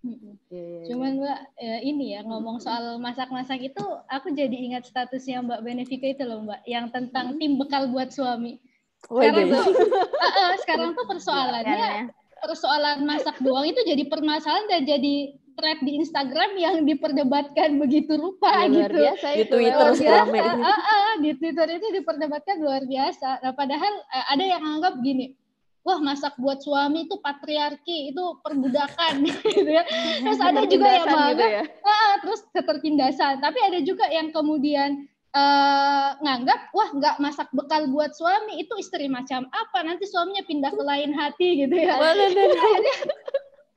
Yeah, 0.00 0.16
yeah, 0.48 0.64
iya. 0.64 0.80
Cuman 0.88 1.12
Mbak 1.20 1.40
ya 1.60 1.76
ini 1.84 2.04
ya 2.16 2.20
ngomong 2.24 2.56
soal 2.56 2.96
masak-masak 2.96 3.60
itu 3.60 3.84
aku 4.08 4.32
jadi 4.32 4.56
ingat 4.56 4.88
statusnya 4.88 5.44
Mbak 5.44 5.60
Benefika 5.60 6.08
itu 6.08 6.24
loh 6.24 6.40
Mbak 6.48 6.60
yang 6.64 6.88
tentang 6.88 7.36
tim 7.36 7.60
bekal 7.60 7.92
buat 7.92 8.08
suami. 8.08 8.56
Sekarang 9.08 9.46
tuh, 9.48 9.64
uh, 10.24 10.26
uh, 10.26 10.50
sekarang 10.62 10.90
tuh 10.94 11.04
persoalannya 11.08 11.76
iya, 11.76 12.04
persoalan 12.40 13.04
masak 13.04 13.36
doang 13.40 13.66
itu 13.68 13.80
jadi 13.84 14.04
permasalahan 14.06 14.66
dan 14.68 14.82
jadi 14.86 15.16
thread 15.60 15.78
di 15.84 15.92
Instagram 16.00 16.50
yang 16.56 16.76
diperdebatkan 16.88 17.76
begitu 17.76 18.16
rupa 18.16 18.64
ya, 18.64 18.88
gitu. 18.88 18.96
Biasa 18.96 19.26
itu, 19.36 19.40
di 19.40 19.44
Twitter 19.68 19.88
luar 19.92 20.26
biasa. 20.30 20.56
Uh, 20.56 20.70
uh, 20.72 21.12
di 21.20 21.30
Twitter 21.36 21.68
itu 21.76 21.86
diperdebatkan 22.00 22.56
luar 22.64 22.82
biasa. 22.88 23.28
Nah, 23.44 23.52
padahal 23.52 23.92
uh, 24.08 24.26
ada 24.32 24.44
yang 24.46 24.62
anggap 24.62 24.94
gini, 25.04 25.36
wah 25.80 25.98
masak 26.00 26.36
buat 26.36 26.60
suami 26.60 27.08
itu 27.08 27.16
patriarki 27.20 28.12
itu 28.12 28.24
perbudakan 28.44 29.12
gitu 29.26 29.64
ya 29.64 29.84
terus 30.20 30.40
ada 30.40 30.62
juga 30.68 30.88
yang 30.92 31.06
menganggap 31.08 31.48
gitu 31.48 31.56
ya? 31.56 31.64
ah, 31.88 32.12
terus 32.20 32.40
ketertindasan 32.52 33.34
tapi 33.40 33.58
ada 33.64 33.78
juga 33.80 34.04
yang 34.12 34.28
kemudian 34.28 35.08
uh, 35.34 36.10
nganggap 36.22 36.70
wah 36.74 36.90
nggak 36.94 37.16
masak 37.22 37.48
bekal 37.54 37.86
buat 37.90 38.14
suami 38.14 38.62
itu 38.62 38.74
istri 38.78 39.06
macam 39.06 39.46
apa 39.50 39.78
nanti 39.82 40.06
suaminya 40.06 40.44
pindah 40.46 40.72
ke 40.74 40.82
lain 40.82 41.10
hati 41.14 41.48
gitu 41.66 41.74
ya 41.74 41.98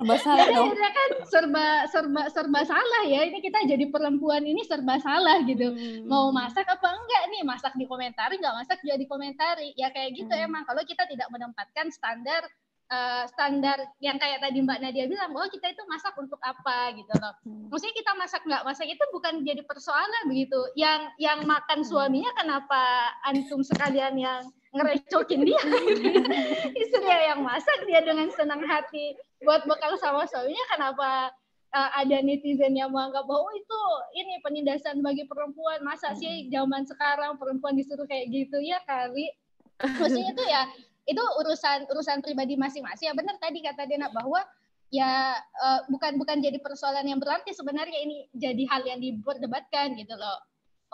serba 0.03 0.19
salah 0.19 0.47
dong. 0.51 0.67
Akhirnya 0.67 0.91
kan 0.91 1.09
serba 1.31 1.65
serba 1.87 2.21
serba 2.27 2.61
salah 2.67 3.03
ya. 3.07 3.23
Ini 3.23 3.39
kita 3.39 3.63
jadi 3.63 3.87
perempuan 3.87 4.43
ini 4.43 4.59
serba 4.67 4.99
salah 4.99 5.39
gitu. 5.47 5.71
Hmm. 5.71 6.03
Mau 6.11 6.27
masak 6.35 6.67
apa 6.67 6.91
enggak 6.91 7.23
nih? 7.31 7.41
Masak 7.47 7.73
di 7.79 7.87
komentari, 7.87 8.35
enggak 8.35 8.55
masak 8.59 8.83
juga 8.83 8.99
di 8.99 9.07
komentari. 9.07 9.71
Ya 9.79 9.95
kayak 9.95 10.11
gitu 10.19 10.33
hmm. 10.35 10.45
emang. 10.51 10.63
Kalau 10.67 10.83
kita 10.83 11.07
tidak 11.07 11.31
menempatkan 11.31 11.87
standar 11.87 12.43
uh, 12.93 13.23
standar 13.33 13.81
yang 13.97 14.21
kayak 14.21 14.45
tadi 14.45 14.61
Mbak 14.61 14.79
Nadia 14.79 15.09
bilang 15.09 15.33
bahwa 15.33 15.49
kita 15.49 15.73
itu 15.73 15.81
masak 15.89 16.13
untuk 16.21 16.37
apa 16.45 16.93
gitu 16.93 17.13
loh. 17.17 17.33
Hmm. 17.41 17.67
Maksudnya 17.73 17.95
kita 17.97 18.11
masak 18.13 18.41
nggak 18.45 18.63
masak 18.63 18.87
itu 18.87 19.03
bukan 19.09 19.41
jadi 19.41 19.61
persoalan 19.65 20.29
begitu. 20.29 20.59
Yang 20.77 21.09
yang 21.17 21.39
makan 21.49 21.81
hmm. 21.81 21.89
suaminya 21.89 22.31
kenapa 22.37 23.09
antum 23.25 23.65
sekalian 23.65 24.13
yang 24.21 24.45
ngerecokin 24.73 25.45
dia 25.45 25.61
istri 26.81 27.05
yang 27.05 27.45
masak 27.45 27.85
dia 27.85 28.01
dengan 28.01 28.25
senang 28.33 28.65
hati 28.65 29.13
buat 29.45 29.69
bekal 29.69 29.93
sama 30.01 30.25
suaminya 30.25 30.65
kenapa 30.73 31.29
uh, 31.77 31.91
ada 31.93 32.17
netizen 32.25 32.73
yang 32.73 32.89
menganggap 32.89 33.21
bahwa 33.29 33.45
oh, 33.45 33.53
itu 33.53 33.81
ini 34.17 34.41
penindasan 34.41 35.05
bagi 35.05 35.29
perempuan 35.29 35.85
masa 35.85 36.17
sih 36.17 36.49
zaman 36.49 36.89
sekarang 36.89 37.37
perempuan 37.37 37.77
disuruh 37.77 38.09
kayak 38.09 38.33
gitu 38.33 38.57
ya 38.65 38.81
kali 38.89 39.29
maksudnya 40.01 40.33
itu 40.33 40.43
ya 40.49 40.63
itu 41.03 41.23
urusan 41.43 41.87
urusan 41.91 42.23
pribadi 42.23 42.55
masing-masing. 42.55 43.11
Ya 43.11 43.15
benar 43.15 43.35
tadi 43.39 43.59
kata 43.59 43.83
Dena 43.87 44.07
bahwa 44.11 44.39
ya 44.93 45.35
uh, 45.39 45.81
bukan 45.89 46.21
bukan 46.21 46.37
jadi 46.37 46.61
persoalan 46.61 47.09
yang 47.09 47.17
berarti 47.17 47.49
sebenarnya 47.51 47.97
ini 48.05 48.29
jadi 48.31 48.63
hal 48.69 48.81
yang 48.85 48.99
diperdebatkan 49.01 49.97
gitu 49.97 50.15
loh. 50.15 50.39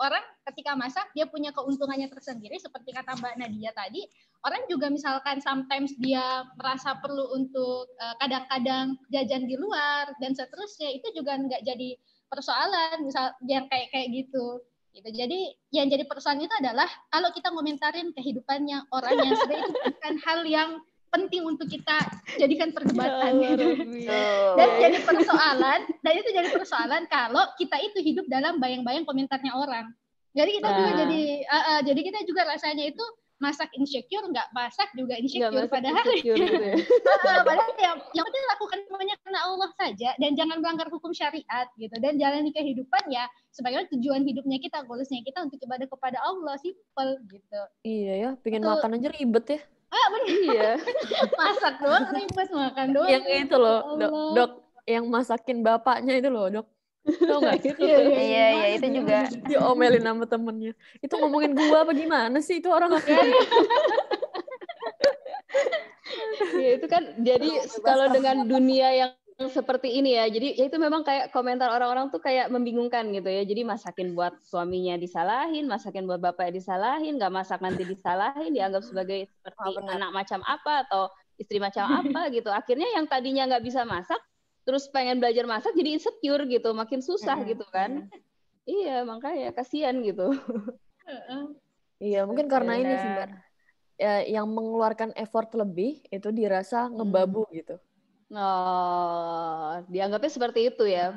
Orang 0.00 0.24
ketika 0.48 0.72
masak 0.72 1.12
dia 1.12 1.28
punya 1.28 1.52
keuntungannya 1.52 2.08
tersendiri. 2.08 2.56
Seperti 2.56 2.96
kata 2.96 3.20
Mbak 3.20 3.36
Nadia 3.36 3.70
tadi 3.76 4.00
orang 4.40 4.64
juga 4.72 4.88
misalkan 4.88 5.44
sometimes 5.44 5.92
dia 6.00 6.48
merasa 6.56 6.96
perlu 6.96 7.36
untuk 7.36 7.92
eh, 8.00 8.16
kadang-kadang 8.24 8.96
jajan 9.12 9.44
di 9.44 9.60
luar 9.60 10.08
dan 10.16 10.32
seterusnya 10.32 10.88
itu 10.96 11.12
juga 11.12 11.36
nggak 11.36 11.62
jadi 11.62 12.00
persoalan. 12.32 13.04
Misal 13.04 13.36
yang 13.44 13.68
kayak 13.68 13.92
kayak 13.92 14.08
gitu 14.10 14.64
gitu. 14.94 15.08
Jadi 15.10 15.54
yang 15.70 15.86
jadi 15.86 16.04
persoalan 16.06 16.46
itu 16.46 16.54
adalah 16.58 16.88
kalau 17.10 17.30
kita 17.30 17.50
komentarin 17.54 18.10
kehidupannya 18.14 18.90
orang 18.90 19.14
yang 19.22 19.34
sebenarnya 19.38 19.64
itu 19.66 19.74
bukan 19.86 20.14
hal 20.26 20.40
yang 20.46 20.70
penting 21.10 21.42
untuk 21.42 21.66
kita 21.66 21.98
jadikan 22.38 22.70
perdebatan. 22.70 23.42
Ya, 23.42 24.54
dan 24.54 24.68
jadi 24.78 24.98
persoalan 25.02 25.80
dan 26.02 26.12
itu 26.14 26.28
jadi 26.30 26.48
persoalan 26.54 27.02
kalau 27.10 27.42
kita 27.58 27.76
itu 27.82 27.98
hidup 28.02 28.26
dalam 28.30 28.62
bayang-bayang 28.62 29.02
komentarnya 29.02 29.54
orang. 29.54 29.90
Jadi 30.30 30.62
kita 30.62 30.68
nah. 30.70 30.76
juga 30.78 30.90
jadi 31.06 31.20
uh, 31.42 31.56
uh, 31.58 31.78
jadi 31.82 32.00
kita 32.06 32.18
juga 32.22 32.46
rasanya 32.46 32.86
itu 32.86 33.02
masak 33.40 33.72
insecure 33.72 34.22
nggak 34.28 34.52
masak 34.52 34.88
juga 34.92 35.16
insecure 35.16 35.50
masak 35.50 35.72
padahal 35.72 36.04
insecure 36.04 36.36
gitu 36.44 36.60
ya. 36.60 36.76
padahal 37.48 37.72
yang 37.80 37.96
yang 38.12 38.24
penting 38.28 38.44
lakukan 38.52 38.78
semuanya 38.84 39.14
karena 39.24 39.40
Allah 39.48 39.70
saja 39.80 40.10
dan 40.20 40.30
jangan 40.36 40.56
melanggar 40.60 40.86
hukum 40.92 41.10
syariat 41.10 41.66
gitu 41.80 41.96
dan 41.98 42.20
jalani 42.20 42.52
kehidupan 42.52 43.08
ya 43.08 43.24
sebagaimana 43.50 43.88
tujuan 43.96 44.22
hidupnya 44.28 44.60
kita 44.60 44.84
goalsnya 44.84 45.24
kita 45.24 45.48
untuk 45.48 45.58
ibadah 45.58 45.88
kepada 45.88 46.20
Allah 46.20 46.54
simple 46.60 47.12
gitu 47.32 47.60
iya 47.82 48.12
ya 48.28 48.30
pengen 48.44 48.62
Atau, 48.62 48.76
makan 48.76 49.00
aja 49.00 49.08
ribet 49.10 49.46
ya 49.48 49.60
Ah, 49.90 50.06
benar. 50.14 50.30
Iya. 50.30 50.70
Masak 51.42 51.74
doang 51.82 52.06
ribet 52.14 52.48
makan 52.54 52.86
doang. 52.94 53.10
Yang 53.10 53.50
itu 53.50 53.56
loh, 53.58 53.98
dok, 53.98 54.12
dok, 54.38 54.50
yang 54.86 55.04
masakin 55.10 55.66
bapaknya 55.66 56.14
itu 56.14 56.30
loh, 56.30 56.46
dok. 56.46 56.66
Tau 57.06 57.40
gak? 57.40 57.64
Itu 57.64 57.80
iya, 57.80 57.96
iya, 57.96 58.20
iya, 58.20 58.46
iya, 58.52 58.66
itu 58.76 58.86
juga. 58.92 59.18
Diomelin 59.48 60.04
sama 60.04 60.24
temennya. 60.28 60.72
Itu 61.00 61.16
ngomongin 61.16 61.56
gua 61.56 61.88
apa 61.88 61.92
gimana 61.96 62.38
sih? 62.44 62.60
Itu 62.60 62.68
orang 62.68 62.92
ya 66.60 66.70
itu 66.76 66.86
kan 66.90 67.02
jadi 67.22 67.48
kalau 67.80 68.10
dengan 68.10 68.44
dunia 68.44 68.88
yang 68.92 69.10
seperti 69.48 69.96
ini 69.96 70.20
ya. 70.20 70.28
Jadi 70.28 70.60
ya 70.60 70.68
itu 70.68 70.76
memang 70.76 71.00
kayak 71.00 71.32
komentar 71.32 71.72
orang-orang 71.72 72.12
tuh 72.12 72.20
kayak 72.20 72.52
membingungkan 72.52 73.08
gitu 73.16 73.30
ya. 73.32 73.42
Jadi 73.48 73.64
masakin 73.64 74.12
buat 74.12 74.36
suaminya 74.44 75.00
disalahin, 75.00 75.64
masakin 75.64 76.04
buat 76.04 76.20
bapaknya 76.20 76.60
disalahin, 76.60 77.16
nggak 77.16 77.32
masak 77.32 77.64
nanti 77.64 77.88
disalahin, 77.88 78.52
dianggap 78.52 78.84
sebagai 78.84 79.32
seperti 79.32 79.80
oh, 79.80 79.88
anak 79.88 80.12
macam 80.12 80.44
apa 80.44 80.84
atau 80.84 81.08
istri 81.40 81.56
macam 81.56 81.88
apa 82.04 82.28
gitu. 82.28 82.52
Akhirnya 82.52 82.92
yang 82.92 83.08
tadinya 83.08 83.48
nggak 83.48 83.64
bisa 83.64 83.88
masak, 83.88 84.20
terus 84.64 84.86
pengen 84.92 85.18
belajar 85.18 85.44
masak 85.48 85.72
jadi 85.74 85.96
insecure 85.96 86.44
gitu, 86.46 86.70
makin 86.76 87.00
susah 87.00 87.36
gitu 87.44 87.64
kan. 87.72 88.06
Iya 88.68 89.02
makanya 89.08 89.50
kasihan 89.56 89.98
gitu. 90.04 90.36
iya 91.98 92.22
mungkin 92.24 92.46
karena 92.46 92.72
ini 92.78 92.94
sih 92.96 93.10
mbak. 93.10 93.30
Ya, 94.00 94.24
yang 94.24 94.48
mengeluarkan 94.48 95.12
effort 95.12 95.52
lebih 95.52 96.00
itu 96.08 96.28
dirasa 96.32 96.88
ngebabu 96.88 97.44
hmm. 97.44 97.54
gitu. 97.60 97.76
Oh, 98.30 99.82
dianggapnya 99.90 100.30
seperti 100.30 100.72
itu 100.72 100.86
ya. 100.86 101.12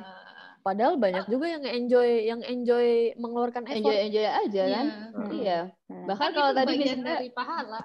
Padahal 0.64 0.96
banyak 0.96 1.28
juga 1.28 1.52
yang 1.52 1.64
enjoy 1.64 2.10
yang 2.28 2.42
enjoy 2.44 3.14
mengeluarkan 3.20 3.68
effort. 3.68 3.84
Enjoy 3.84 3.98
enjoy 4.00 4.26
aja 4.26 4.64
iya. 4.64 4.76
kan? 4.76 4.86
Hmm. 5.14 5.30
Iya. 5.32 5.60
Bahkan 5.88 6.30
kalau 6.36 6.52
tadi 6.56 6.74
misalnya 6.80 7.20
dari 7.20 7.30
pahala. 7.32 7.82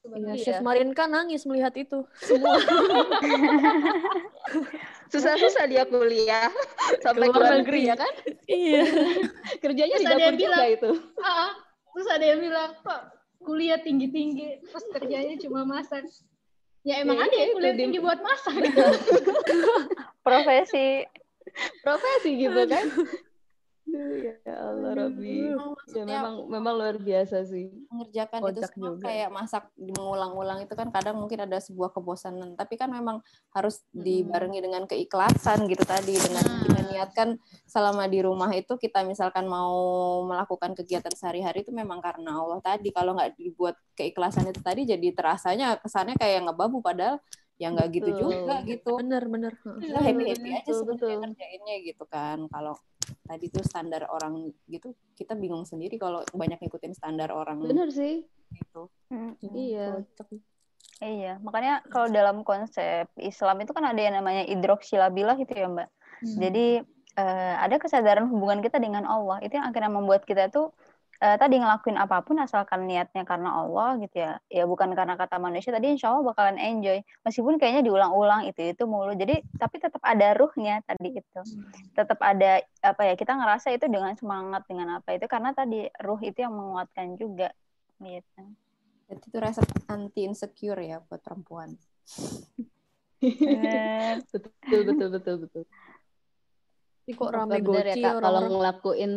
Iya, 0.00 0.32
Iya. 0.32 0.40
Chef 0.40 0.58
Marinka 0.60 1.04
nangis 1.04 1.44
melihat 1.44 1.76
itu 1.76 2.08
semua. 2.16 2.56
Susah-susah 5.12 5.64
dia 5.66 5.82
kuliah 5.84 6.48
sampai 7.00 7.26
Ke 7.26 7.32
luar 7.34 7.50
negeri. 7.60 7.80
ya 7.84 7.94
kan? 7.94 8.12
iya. 8.46 8.82
Kerjanya 9.58 9.94
Terus 9.94 10.00
di 10.00 10.08
dapur 10.08 10.32
juga 10.32 10.38
bilang, 10.56 10.70
itu. 10.70 10.90
Ah, 11.20 11.50
terus 11.92 12.06
ada 12.08 12.24
yang 12.24 12.40
bilang 12.40 12.70
kok 12.78 13.00
kuliah 13.40 13.76
tinggi-tinggi 13.76 14.60
terus 14.62 14.84
kerjanya 14.88 15.34
cuma 15.36 15.60
masak. 15.64 16.04
Ya 16.80 17.04
emang 17.04 17.16
Ya, 17.16 17.20
ada 17.20 17.28
iya, 17.28 17.36
yang 17.36 17.46
itu 17.46 17.54
kuliah 17.58 17.70
di- 17.70 17.78
tinggi 17.84 17.98
buat 18.00 18.20
masak. 18.20 18.54
Profesi 20.24 20.88
Profesi 21.82 22.30
gitu 22.38 22.60
kan? 22.64 22.84
Aduh, 23.82 24.22
ya 24.22 24.54
Allah, 24.56 24.92
Robi. 24.94 25.50
Emang 25.50 25.72
Ya 25.90 26.04
memang 26.04 26.34
memang 26.46 26.74
luar 26.76 26.96
biasa 26.96 27.42
sih. 27.42 27.66
mengerjakan 27.90 28.38
itu 28.40 28.62
Kocak 28.62 28.70
semua 28.70 28.90
juga. 28.94 29.04
kayak 29.04 29.28
masak 29.28 29.64
mengulang-ulang 29.74 30.62
itu 30.62 30.70
kan 30.72 30.88
kadang 30.88 31.18
mungkin 31.18 31.42
ada 31.42 31.58
sebuah 31.58 31.90
kebosanan 31.90 32.54
tapi 32.54 32.74
kan 32.74 32.86
memang 32.86 33.18
harus 33.50 33.82
dibarengi 33.90 34.60
dengan 34.60 34.86
keikhlasan 34.86 35.66
gitu 35.66 35.82
tadi 35.82 36.14
dengan 36.14 36.46
kita 36.62 36.80
niatkan 36.86 37.28
selama 37.66 38.06
di 38.06 38.22
rumah 38.22 38.50
itu 38.50 38.76
kita 38.76 39.02
misalkan 39.02 39.44
mau 39.44 39.74
melakukan 40.22 40.78
kegiatan 40.78 41.10
sehari-hari 41.10 41.66
itu 41.66 41.74
memang 41.74 41.98
karena 41.98 42.38
Allah 42.38 42.62
tadi 42.62 42.88
kalau 42.90 43.18
nggak 43.18 43.34
dibuat 43.34 43.74
keikhlasan 43.92 44.46
itu 44.46 44.62
tadi 44.62 44.86
jadi 44.86 45.10
terasanya 45.10 45.74
kesannya 45.76 46.14
kayak 46.14 46.46
ngebabu 46.46 46.78
padahal 46.78 47.18
ya 47.56 47.68
nggak 47.68 47.88
gitu 47.92 48.10
juga 48.16 48.62
gitu 48.62 48.96
Bener 48.96 49.26
bener. 49.26 49.52
kita 49.58 49.98
happy 49.98 50.24
happy 50.30 50.48
aja 50.54 50.70
sebenarnya 50.70 50.96
betul. 51.10 51.20
ngerjainnya 51.26 51.76
gitu 51.82 52.04
kan 52.06 52.38
kalau 52.46 52.78
tadi 53.26 53.46
tuh 53.48 53.62
standar 53.62 54.06
orang 54.10 54.50
gitu 54.66 54.94
kita 55.14 55.38
bingung 55.38 55.62
sendiri 55.62 55.96
kalau 55.96 56.24
banyak 56.34 56.58
ngikutin 56.58 56.94
standar 56.94 57.30
orang 57.30 57.62
Bener 57.62 57.88
sih. 57.90 58.26
gitu. 58.50 58.90
Hmm, 59.10 59.38
Iya. 59.40 60.02
iya 61.00 61.38
makanya 61.40 61.80
kalau 61.88 62.10
dalam 62.10 62.42
konsep 62.42 63.06
Islam 63.16 63.62
itu 63.62 63.70
kan 63.72 63.86
ada 63.86 64.00
yang 64.02 64.18
namanya 64.18 64.42
idroksilabilah 64.44 65.38
gitu 65.38 65.52
ya 65.54 65.68
mbak. 65.70 65.88
Jadi 66.20 66.66
eh, 67.16 67.54
ada 67.58 67.76
kesadaran 67.78 68.26
hubungan 68.28 68.60
kita 68.60 68.76
dengan 68.82 69.06
Allah. 69.06 69.38
Itu 69.40 69.56
yang 69.56 69.70
akhirnya 69.70 69.90
membuat 69.90 70.26
kita 70.26 70.50
tuh 70.50 70.74
eh, 71.20 71.36
tadi 71.36 71.60
ngelakuin 71.60 72.00
apa 72.00 72.24
pun 72.24 72.40
asalkan 72.40 72.88
niatnya 72.88 73.28
karena 73.28 73.60
Allah 73.60 74.00
gitu 74.00 74.16
ya. 74.16 74.32
Ya 74.48 74.64
bukan 74.64 74.96
karena 74.96 75.20
kata 75.20 75.36
manusia 75.36 75.70
tadi 75.70 75.92
insya 75.92 76.10
Allah 76.10 76.32
bakalan 76.32 76.56
enjoy. 76.56 77.04
Meskipun 77.22 77.60
kayaknya 77.60 77.84
diulang-ulang 77.84 78.48
itu 78.48 78.72
itu 78.72 78.84
mulu. 78.88 79.12
Jadi 79.12 79.44
tapi 79.60 79.76
tetap 79.76 80.00
ada 80.00 80.32
ruhnya 80.32 80.80
tadi 80.88 81.20
itu. 81.20 81.40
Tetap 81.92 82.18
ada 82.24 82.64
apa 82.80 83.02
ya 83.04 83.14
kita 83.14 83.36
ngerasa 83.36 83.76
itu 83.76 83.86
dengan 83.86 84.16
semangat 84.16 84.64
dengan 84.64 84.98
apa 84.98 85.12
itu. 85.12 85.28
Karena 85.28 85.52
tadi 85.52 85.84
ruh 86.00 86.20
itu 86.24 86.40
yang 86.40 86.56
menguatkan 86.56 87.14
juga 87.20 87.52
gitu. 88.00 88.42
Jadi 89.10 89.20
itu 89.26 89.36
resep 89.42 89.66
anti 89.90 90.24
insecure 90.24 90.80
ya 90.80 91.04
buat 91.04 91.20
perempuan. 91.20 91.76
Betul, 94.32 94.80
betul, 94.88 95.08
betul, 95.12 95.34
betul. 95.44 95.64
Ini 97.04 97.12
kok 97.18 97.30
rame 97.34 97.58
ya 97.58 97.60
goci 97.60 98.00
kak, 98.00 98.14
kalau 98.22 98.40
ngelakuin 98.48 99.12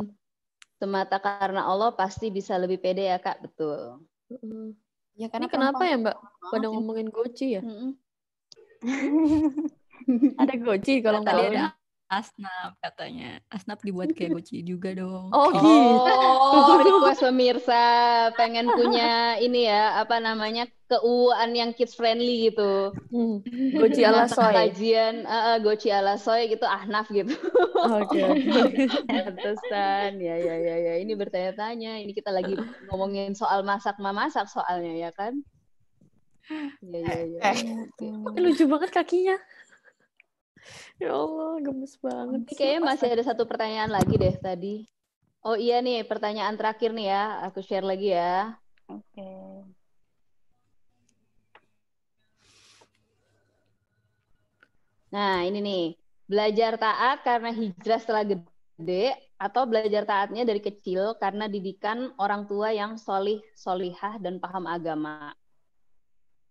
semata 0.83 1.15
karena 1.23 1.63
Allah 1.63 1.95
pasti 1.95 2.27
bisa 2.27 2.59
lebih 2.59 2.83
pede 2.83 3.07
ya 3.07 3.15
kak, 3.15 3.39
betul. 3.39 4.03
Heeh. 4.27 4.75
Ya 5.15 5.31
Ini 5.31 5.47
kenapa 5.47 5.87
ya 5.87 5.95
Mbak? 5.95 6.17
Pada 6.51 6.67
ngomongin 6.67 7.07
goci 7.07 7.55
ya? 7.55 7.61
Ada 10.41 10.53
goci 10.59 10.99
kalau 10.99 11.23
nggak 11.23 11.55
ada 11.55 11.71
Asnap 12.13 12.77
katanya. 12.77 13.41
Asnap 13.49 13.81
dibuat 13.81 14.13
kayak 14.13 14.29
Goci 14.37 14.61
juga 14.61 14.93
dong. 14.93 15.33
Oh 15.33 15.49
gitu. 15.49 16.13
Oh, 16.53 16.77
request 16.77 17.23
pemirsa 17.25 17.85
pengen 18.37 18.69
punya 18.69 19.41
ini 19.41 19.65
ya, 19.65 19.97
apa 19.97 20.21
namanya, 20.21 20.69
keuuan 20.85 21.49
yang 21.57 21.73
kids 21.73 21.97
friendly 21.97 22.53
gitu. 22.53 22.93
Hmm. 23.09 23.41
Goci 23.73 24.05
ala 24.05 24.29
Masak 24.29 24.37
soy. 24.37 24.53
Kajian, 24.53 25.25
eh, 25.25 25.33
eh, 25.33 25.57
goci 25.65 25.89
ala 25.89 26.13
soy 26.21 26.45
gitu, 26.45 26.61
ahnaf 26.69 27.09
gitu. 27.09 27.33
Oke. 27.73 28.21
Pantesan, 29.09 30.21
ya, 30.21 30.35
ya, 30.37 30.55
ya, 30.61 30.75
ya. 30.77 30.93
Ini 31.01 31.13
bertanya-tanya. 31.17 32.05
Ini 32.05 32.13
kita 32.13 32.29
lagi 32.29 32.53
ngomongin 32.93 33.33
soal 33.33 33.65
masak 33.65 33.97
memasak 33.97 34.45
soalnya 34.45 35.09
ya 35.09 35.11
kan? 35.11 35.41
Ya, 36.83 37.01
ya, 37.01 37.39
ya. 37.49 37.75
Oke. 37.89 38.07
Lucu 38.37 38.69
banget 38.69 38.93
kakinya. 38.93 39.41
Ya 41.01 41.11
Allah, 41.13 41.59
gemes 41.59 41.95
banget. 41.99 42.39
Ini 42.47 42.53
kayaknya 42.55 42.81
masih 42.83 43.07
ada 43.11 43.23
satu 43.23 43.43
pertanyaan 43.43 43.91
lagi 43.91 44.15
deh 44.15 44.35
tadi. 44.39 44.75
Oh 45.43 45.59
iya 45.59 45.83
nih, 45.83 46.07
pertanyaan 46.07 46.55
terakhir 46.55 46.95
nih 46.95 47.07
ya. 47.11 47.23
Aku 47.51 47.59
share 47.59 47.83
lagi 47.83 48.15
ya. 48.15 48.55
Oke. 48.87 49.31
Nah, 55.11 55.45
ini 55.45 55.59
nih. 55.59 55.85
Belajar 56.23 56.79
taat 56.79 57.19
karena 57.27 57.51
hijrah 57.51 57.99
setelah 57.99 58.23
gede 58.23 59.11
atau 59.35 59.67
belajar 59.67 60.07
taatnya 60.07 60.47
dari 60.47 60.63
kecil 60.63 61.19
karena 61.19 61.51
didikan 61.51 62.15
orang 62.15 62.47
tua 62.47 62.71
yang 62.71 62.95
solih, 62.95 63.43
solihah, 63.53 64.15
dan 64.23 64.39
paham 64.39 64.63
agama. 64.63 65.35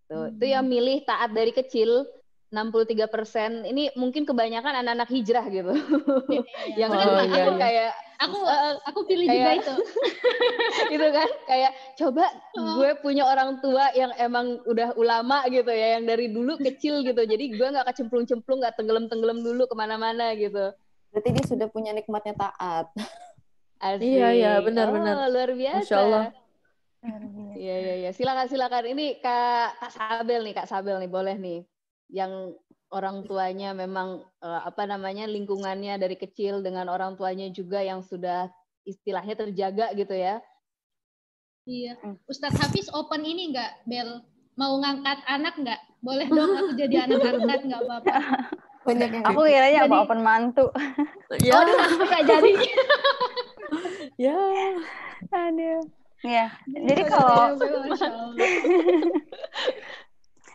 Tuh, 0.05 0.29
Itu 0.29 0.45
yang 0.45 0.69
milih 0.69 1.01
taat 1.09 1.33
dari 1.33 1.49
kecil 1.49 2.05
63%. 2.53 3.65
Ini 3.65 3.97
mungkin 3.97 4.23
kebanyakan 4.23 4.85
anak-anak 4.85 5.09
hijrah 5.09 5.45
gitu. 5.49 5.73
yang 6.77 6.89
Oh, 6.89 7.01
cuma 7.01 7.21
iya, 7.25 7.43
iya. 7.43 7.57
kayak 7.57 7.91
Aku 8.23 8.39
Eh, 8.39 8.73
aku 8.87 8.99
pilih 9.03 9.25
juga 9.25 9.35
kayak- 9.35 9.59
itu. 9.59 9.75
gitu 10.93 11.07
kan 11.11 11.29
kayak 11.43 11.71
coba 11.97 12.23
gue 12.55 12.89
punya 13.01 13.23
orang 13.25 13.59
tua 13.59 13.91
yang 13.91 14.15
emang 14.15 14.63
udah 14.63 14.95
ulama 14.95 15.43
gitu 15.49 15.67
ya 15.67 15.97
yang 15.97 16.07
dari 16.07 16.29
dulu 16.29 16.55
kecil 16.55 17.03
gitu 17.03 17.19
jadi 17.19 17.51
gue 17.51 17.67
nggak 17.67 17.83
kecemplung-cemplung 17.83 18.63
nggak 18.63 18.79
tenggelam-tenggelam 18.79 19.43
dulu 19.43 19.65
ke 19.65 19.75
mana-mana 19.75 20.31
gitu 20.35 20.71
Berarti 21.11 21.29
dia 21.29 21.45
sudah 21.45 21.67
punya 21.67 21.91
nikmatnya 21.91 22.33
taat. 22.33 22.89
Asik. 23.77 24.01
Iya, 24.01 24.27
iya, 24.31 24.51
benar-benar. 24.57 25.13
oh, 25.15 25.29
luar 25.29 25.51
biasa 25.51 25.83
Masya 25.83 25.97
Allah. 25.99 26.25
Iya 27.53 27.75
iya 27.75 27.93
iya 27.99 28.09
silakan 28.09 28.47
silakan 28.47 28.85
ini 28.87 29.19
kak 29.19 29.77
kak 29.77 29.91
Sabel 29.91 30.41
nih 30.41 30.53
kak 30.55 30.65
Sabel 30.65 30.95
nih 30.97 31.11
boleh 31.11 31.35
nih 31.35 31.59
yang 32.13 32.53
orang 32.93 33.25
tuanya 33.25 33.73
memang 33.73 34.21
eh, 34.39 34.61
apa 34.63 34.85
namanya 34.85 35.25
lingkungannya 35.25 35.97
dari 35.97 36.13
kecil 36.13 36.61
dengan 36.61 36.85
orang 36.87 37.17
tuanya 37.17 37.49
juga 37.49 37.81
yang 37.81 38.05
sudah 38.05 38.53
istilahnya 38.85 39.33
terjaga 39.35 39.91
gitu 39.93 40.13
ya 40.13 40.37
Iya. 41.63 41.95
Ustadz 42.27 42.59
Hafiz 42.59 42.91
open 42.91 43.23
ini 43.23 43.47
enggak, 43.47 43.71
Bel? 43.87 44.19
Mau 44.59 44.83
ngangkat 44.83 45.23
anak 45.23 45.55
enggak? 45.55 45.79
Boleh 46.03 46.27
dong 46.27 46.51
aku 46.59 46.75
jadi 46.75 47.07
anak 47.07 47.23
angkat 47.39 47.59
enggak 47.63 47.81
apa-apa. 47.87 48.15
Banyak 48.83 49.09
yang 49.15 49.23
Aku 49.31 49.47
kiranya 49.47 49.79
apa 49.79 49.87
Jadi- 49.87 50.03
open 50.03 50.21
mantu. 50.21 50.65
Ya, 51.39 51.63
Enggak 51.63 52.21
jadi. 52.27 52.51
ya. 54.27 54.35
Aduh. 55.31 55.81
Ya, 56.23 56.51
jadi 56.67 57.03
kalau. 57.07 57.55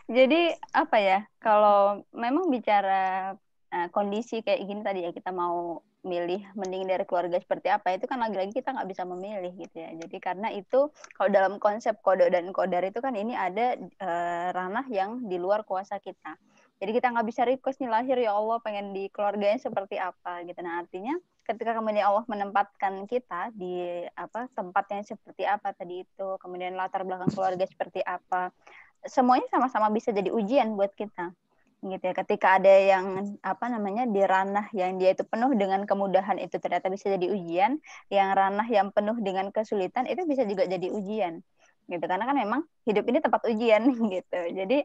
Jadi 0.09 0.49
apa 0.73 0.97
ya? 0.97 1.19
Kalau 1.37 2.01
memang 2.17 2.49
bicara 2.49 3.33
eh, 3.69 3.87
kondisi 3.93 4.41
kayak 4.41 4.65
gini 4.65 4.81
tadi 4.81 4.99
ya 5.05 5.13
kita 5.13 5.29
mau 5.29 5.85
milih 5.99 6.55
mending 6.55 6.87
dari 6.87 7.03
keluarga 7.03 7.35
seperti 7.43 7.67
apa 7.67 7.91
itu 7.91 8.07
kan 8.07 8.23
lagi-lagi 8.23 8.55
kita 8.55 8.71
nggak 8.71 8.89
bisa 8.89 9.03
memilih 9.05 9.53
gitu 9.53 9.77
ya. 9.77 9.93
Jadi 9.93 10.17
karena 10.17 10.49
itu 10.49 10.89
kalau 11.13 11.29
dalam 11.29 11.53
konsep 11.61 11.99
kode 12.01 12.25
dan 12.33 12.49
kodar 12.55 12.81
itu 12.87 12.97
kan 13.03 13.13
ini 13.13 13.37
ada 13.37 13.77
eh, 13.77 14.47
ranah 14.49 14.89
yang 14.89 15.29
di 15.29 15.37
luar 15.37 15.61
kuasa 15.61 16.01
kita. 16.01 16.39
Jadi 16.79 16.91
kita 16.95 17.11
nggak 17.11 17.27
bisa 17.27 17.43
request 17.43 17.83
nih 17.83 17.91
lahir 17.91 18.17
ya 18.17 18.33
Allah 18.33 18.57
pengen 18.63 18.95
di 18.95 19.11
keluarganya 19.11 19.59
seperti 19.59 19.99
apa 19.99 20.41
gitu. 20.47 20.57
Nah 20.63 20.79
artinya 20.79 21.19
ketika 21.43 21.75
kemudian 21.75 22.07
Allah 22.07 22.23
menempatkan 22.29 23.03
kita 23.03 23.51
di 23.51 24.05
apa 24.15 24.47
tempat 24.55 24.85
yang 24.93 25.03
seperti 25.03 25.43
apa 25.43 25.75
tadi 25.75 26.07
itu, 26.07 26.27
kemudian 26.39 26.79
latar 26.79 27.03
belakang 27.03 27.33
keluarga 27.35 27.65
seperti 27.67 27.99
apa, 28.05 28.55
semuanya 29.05 29.47
sama-sama 29.51 29.87
bisa 29.93 30.09
jadi 30.11 30.29
ujian 30.33 30.75
buat 30.75 30.91
kita. 30.95 31.31
Gitu 31.79 32.03
ya 32.03 32.11
ketika 32.11 32.59
ada 32.59 32.73
yang 32.75 33.39
apa 33.39 33.65
namanya 33.71 34.03
di 34.03 34.19
ranah 34.19 34.67
yang 34.75 34.99
dia 34.99 35.15
itu 35.15 35.23
penuh 35.23 35.55
dengan 35.55 35.87
kemudahan 35.87 36.35
itu 36.35 36.59
ternyata 36.59 36.91
bisa 36.91 37.07
jadi 37.15 37.27
ujian. 37.31 37.79
Yang 38.11 38.29
ranah 38.35 38.67
yang 38.67 38.87
penuh 38.91 39.15
dengan 39.23 39.47
kesulitan 39.55 40.03
itu 40.11 40.27
bisa 40.27 40.43
juga 40.43 40.67
jadi 40.67 40.87
ujian. 40.91 41.39
Gitu 41.87 42.03
karena 42.03 42.25
kan 42.27 42.35
memang 42.35 42.61
hidup 42.83 43.03
ini 43.07 43.19
tempat 43.23 43.41
ujian 43.47 43.81
gitu. 44.15 44.39
Jadi 44.59 44.77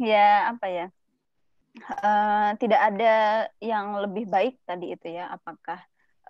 ya 0.00 0.56
apa 0.56 0.66
ya 0.72 0.86
eh, 1.76 2.50
tidak 2.60 2.80
ada 2.88 3.12
yang 3.60 4.00
lebih 4.00 4.24
baik 4.30 4.56
tadi 4.64 4.96
itu 4.96 5.06
ya. 5.12 5.28
Apakah 5.36 5.78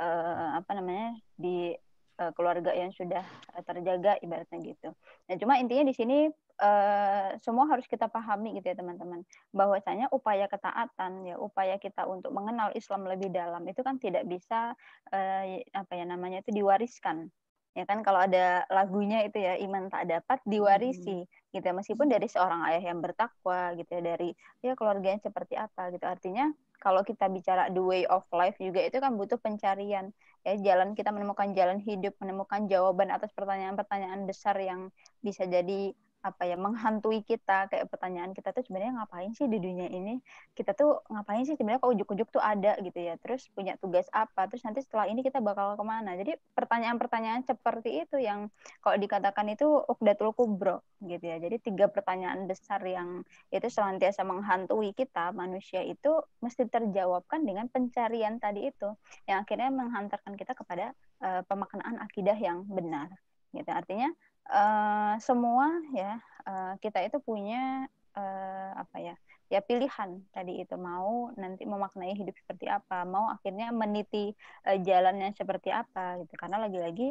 eh, 0.01 0.49
apa 0.59 0.71
namanya 0.75 1.15
di 1.39 1.71
eh, 2.21 2.33
keluarga 2.37 2.71
yang 2.77 2.93
sudah 2.93 3.25
eh, 3.57 3.65
terjaga 3.65 4.21
ibaratnya 4.21 4.59
gitu. 4.61 4.93
Nah 5.27 5.35
cuma 5.41 5.57
intinya 5.57 5.89
di 5.89 5.95
sini 5.97 6.19
eh, 6.61 7.29
semua 7.41 7.65
harus 7.73 7.89
kita 7.89 8.13
pahami 8.13 8.61
gitu 8.61 8.69
ya 8.71 8.77
teman-teman. 8.77 9.25
Bahwasanya 9.57 10.13
upaya 10.13 10.45
ketaatan 10.47 11.25
ya 11.25 11.41
upaya 11.41 11.81
kita 11.81 12.05
untuk 12.05 12.31
mengenal 12.37 12.71
Islam 12.77 13.09
lebih 13.09 13.33
dalam 13.33 13.65
itu 13.65 13.81
kan 13.81 13.97
tidak 13.97 14.29
bisa 14.29 14.77
eh, 15.11 15.65
apa 15.73 15.93
ya 15.97 16.05
namanya 16.05 16.45
itu 16.45 16.53
diwariskan. 16.53 17.33
Ya 17.71 17.87
kan 17.87 18.03
kalau 18.03 18.19
ada 18.19 18.67
lagunya 18.67 19.23
itu 19.23 19.39
ya 19.39 19.55
iman 19.63 19.87
tak 19.89 20.11
dapat 20.11 20.43
diwarisi 20.43 21.23
gitu 21.55 21.65
ya. 21.65 21.71
Meskipun 21.71 22.11
dari 22.11 22.27
seorang 22.27 22.67
ayah 22.67 22.83
yang 22.83 22.99
bertakwa 22.99 23.79
gitu 23.79 23.91
ya 23.95 24.03
dari 24.03 24.35
ya 24.61 24.75
keluarganya 24.75 25.23
seperti 25.23 25.55
apa 25.55 25.95
gitu. 25.95 26.03
Artinya 26.03 26.51
kalau 26.81 27.05
kita 27.05 27.29
bicara 27.29 27.69
the 27.69 27.83
way 27.85 28.03
of 28.09 28.25
life 28.33 28.57
juga 28.57 28.81
itu 28.89 28.97
kan 29.05 29.13
butuh 29.21 29.37
pencarian. 29.37 30.11
Ya 30.41 30.57
jalan 30.57 30.97
kita 30.97 31.13
menemukan 31.13 31.53
jalan 31.53 31.79
hidup 31.85 32.17
menemukan 32.17 32.65
jawaban 32.73 33.13
atas 33.13 33.31
pertanyaan-pertanyaan 33.37 34.25
besar 34.25 34.57
yang 34.57 34.89
bisa 35.21 35.45
jadi 35.45 35.93
apa 36.21 36.45
ya 36.45 36.57
menghantui 36.61 37.25
kita 37.25 37.73
kayak 37.73 37.89
pertanyaan 37.89 38.37
kita 38.37 38.53
tuh 38.53 38.61
sebenarnya 38.61 39.01
ngapain 39.01 39.33
sih 39.33 39.49
di 39.49 39.57
dunia 39.57 39.89
ini? 39.89 40.21
Kita 40.53 40.77
tuh 40.77 41.01
ngapain 41.09 41.49
sih 41.49 41.57
sebenarnya 41.57 41.81
kok 41.81 41.93
ujuk-ujuk 41.97 42.29
tuh 42.29 42.43
ada 42.45 42.77
gitu 42.81 42.99
ya 43.01 43.17
terus 43.17 43.49
punya 43.57 43.81
tugas 43.81 44.05
apa 44.13 44.45
terus 44.53 44.61
nanti 44.63 44.85
setelah 44.85 45.09
ini 45.09 45.25
kita 45.25 45.41
bakal 45.41 45.81
ke 45.81 45.85
mana? 45.85 46.13
Jadi 46.21 46.37
pertanyaan-pertanyaan 46.53 47.49
seperti 47.49 48.05
itu 48.05 48.21
yang 48.21 48.53
kalau 48.85 48.97
dikatakan 49.01 49.49
itu 49.49 49.67
ukdatul 49.89 50.37
kubro 50.37 50.85
gitu 51.01 51.25
ya. 51.25 51.41
Jadi 51.41 51.57
tiga 51.61 51.89
pertanyaan 51.89 52.45
besar 52.45 52.85
yang 52.85 53.25
itu 53.49 53.67
senantiasa 53.73 54.21
menghantui 54.23 54.93
kita 54.93 55.33
manusia 55.33 55.81
itu 55.81 56.21
mesti 56.45 56.69
terjawabkan 56.69 57.49
dengan 57.49 57.73
pencarian 57.73 58.37
tadi 58.37 58.69
itu 58.69 58.93
yang 59.25 59.43
akhirnya 59.43 59.73
menghantarkan 59.73 60.37
kita 60.37 60.53
kepada 60.53 60.93
uh, 61.25 61.41
pemaknaan 61.49 61.97
akidah 62.05 62.37
yang 62.37 62.69
benar 62.69 63.09
gitu. 63.57 63.71
Artinya 63.71 64.13
uh, 64.49 65.15
semua 65.21 65.69
ya 65.93 66.21
uh, 66.47 66.75
kita 66.81 67.05
itu 67.05 67.19
punya 67.21 67.85
uh, 68.17 68.71
apa 68.79 68.97
ya 69.03 69.15
ya 69.51 69.61
pilihan 69.61 70.23
tadi 70.31 70.63
itu. 70.63 70.75
Mau 70.79 71.35
nanti 71.35 71.67
memaknai 71.67 72.15
hidup 72.15 72.33
seperti 72.39 72.71
apa 72.71 73.03
mau 73.05 73.29
akhirnya 73.29 73.75
meniti 73.75 74.33
uh, 74.65 74.79
jalannya 74.79 75.35
seperti 75.35 75.75
apa 75.75 76.23
gitu. 76.25 76.35
Karena 76.39 76.63
lagi-lagi 76.63 77.11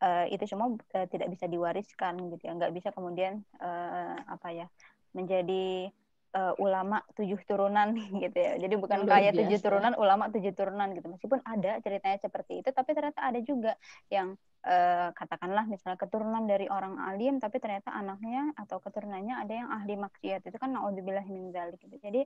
uh, 0.00 0.24
itu 0.32 0.44
semua 0.48 0.72
uh, 0.72 1.06
tidak 1.12 1.28
bisa 1.30 1.44
diwariskan 1.46 2.16
gitu 2.32 2.42
ya. 2.42 2.52
Nggak 2.56 2.72
bisa 2.72 2.88
kemudian 2.90 3.44
uh, 3.60 4.16
apa 4.26 4.48
ya 4.50 4.66
menjadi 5.14 5.92
uh, 6.34 6.54
ulama 6.58 7.00
tujuh 7.14 7.38
turunan 7.46 7.94
gitu 8.22 8.34
ya. 8.36 8.58
Jadi 8.58 8.74
bukan 8.74 9.06
Luar 9.06 9.22
kayak 9.22 9.32
tujuh 9.38 9.58
turunan, 9.62 9.92
ulama 9.94 10.28
tujuh 10.34 10.52
turunan 10.52 10.90
gitu. 10.92 11.06
Meskipun 11.06 11.40
ada 11.46 11.78
ceritanya 11.80 12.18
seperti 12.18 12.60
itu, 12.60 12.68
tapi 12.74 12.90
ternyata 12.92 13.20
ada 13.22 13.40
juga 13.40 13.72
yang 14.10 14.34
eh, 14.64 15.08
katakanlah 15.12 15.68
misalnya 15.68 16.00
keturunan 16.00 16.44
dari 16.48 16.66
orang 16.72 16.96
alim 16.96 17.36
tapi 17.36 17.60
ternyata 17.60 17.92
anaknya 17.92 18.56
atau 18.56 18.80
keturunannya 18.80 19.36
ada 19.44 19.52
yang 19.52 19.68
ahli 19.68 19.94
maksiat 20.00 20.40
itu 20.40 20.56
kan 20.56 20.72
naudzubillah 20.72 21.24
min 21.28 21.52
dzalik 21.52 21.78
gitu. 21.84 21.96
Jadi 22.00 22.24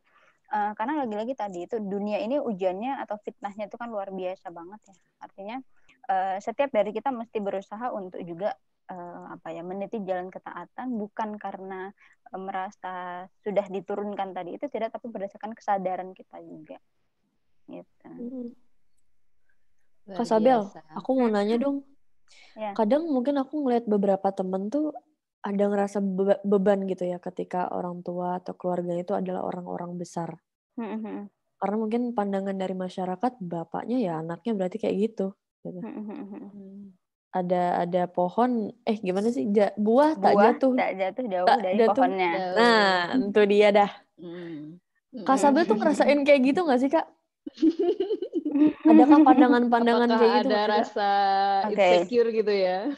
eh, 0.55 0.73
karena 0.79 1.05
lagi-lagi 1.05 1.35
tadi 1.35 1.67
itu 1.67 1.77
dunia 1.83 2.23
ini 2.23 2.39
ujiannya 2.39 3.03
atau 3.05 3.19
fitnahnya 3.21 3.67
itu 3.67 3.77
kan 3.77 3.91
luar 3.91 4.15
biasa 4.15 4.55
banget 4.55 4.81
ya. 4.87 4.95
Artinya 5.21 5.57
eh, 6.09 6.37
setiap 6.39 6.71
dari 6.71 6.91
kita 6.95 7.11
mesti 7.11 7.39
berusaha 7.43 7.91
untuk 7.91 8.23
juga 8.23 8.55
eh, 8.89 9.25
apa 9.37 9.49
ya 9.53 9.63
meniti 9.63 10.01
jalan 10.03 10.33
ketaatan 10.33 10.97
bukan 10.97 11.37
karena 11.37 11.93
eh, 12.33 12.41
merasa 12.41 13.25
sudah 13.45 13.67
diturunkan 13.69 14.33
tadi 14.33 14.57
itu 14.57 14.67
tidak 14.73 14.97
tapi 14.97 15.13
berdasarkan 15.13 15.53
kesadaran 15.53 16.11
kita 16.17 16.41
juga 16.41 16.81
gitu. 17.69 18.09
Hmm. 18.09 18.49
Kak 20.09 20.25
Sabel, 20.25 20.65
aku 20.97 21.11
mau 21.21 21.29
nanya 21.29 21.61
dong. 21.61 21.85
Ya. 22.57 22.73
Kadang 22.73 23.05
mungkin 23.13 23.37
aku 23.37 23.61
ngeliat 23.61 23.85
beberapa 23.85 24.33
temen 24.33 24.73
tuh 24.73 24.97
ada 25.45 25.65
ngerasa 25.69 26.03
be 26.03 26.41
beban 26.43 26.83
gitu 26.91 27.07
ya 27.07 27.23
ketika 27.23 27.71
orang 27.71 28.03
tua 28.03 28.43
atau 28.43 28.57
keluarga 28.59 28.97
itu 28.97 29.13
adalah 29.15 29.45
orang-orang 29.47 29.95
besar. 30.01 30.41
Hmm, 30.81 30.99
hmm. 30.99 31.21
Karena 31.61 31.77
mungkin 31.77 32.03
pandangan 32.17 32.57
dari 32.57 32.75
masyarakat 32.75 33.33
bapaknya 33.43 33.99
ya 34.01 34.13
anaknya 34.25 34.53
berarti 34.57 34.77
kayak 34.81 34.97
gitu. 34.97 35.27
gitu. 35.63 35.79
Hmm. 35.85 36.98
Ada 37.29 37.85
ada 37.85 38.03
pohon, 38.09 38.73
eh 38.89 38.97
gimana 39.05 39.29
sih 39.29 39.45
ja, 39.53 39.69
buah, 39.77 40.17
buah 40.17 40.25
tak 40.25 40.35
jatuh, 40.41 40.73
tak 40.81 40.93
jatuh 40.97 41.25
jauh 41.29 41.49
tak 41.49 41.59
dari 41.61 41.77
jatuh. 41.77 41.93
pohonnya. 41.93 42.33
Nah, 42.57 42.97
itu 43.21 43.43
dia 43.45 43.69
dah. 43.69 43.91
Kak 45.25 45.39
Sabel 45.41 45.65
tuh 45.65 45.77
ngerasain 45.77 46.21
kayak 46.25 46.41
gitu 46.53 46.61
gak 46.69 46.81
sih 46.81 46.91
kak? 46.93 47.07
Adakah 48.85 49.19
pandangan-pandangan 49.29 50.09
kayak 50.09 50.33
gitu? 50.45 50.53
Ada 50.53 50.61
rasa 50.69 51.11
okay. 51.73 52.05
insecure 52.05 52.29
gitu 52.33 52.53
ya? 52.53 52.93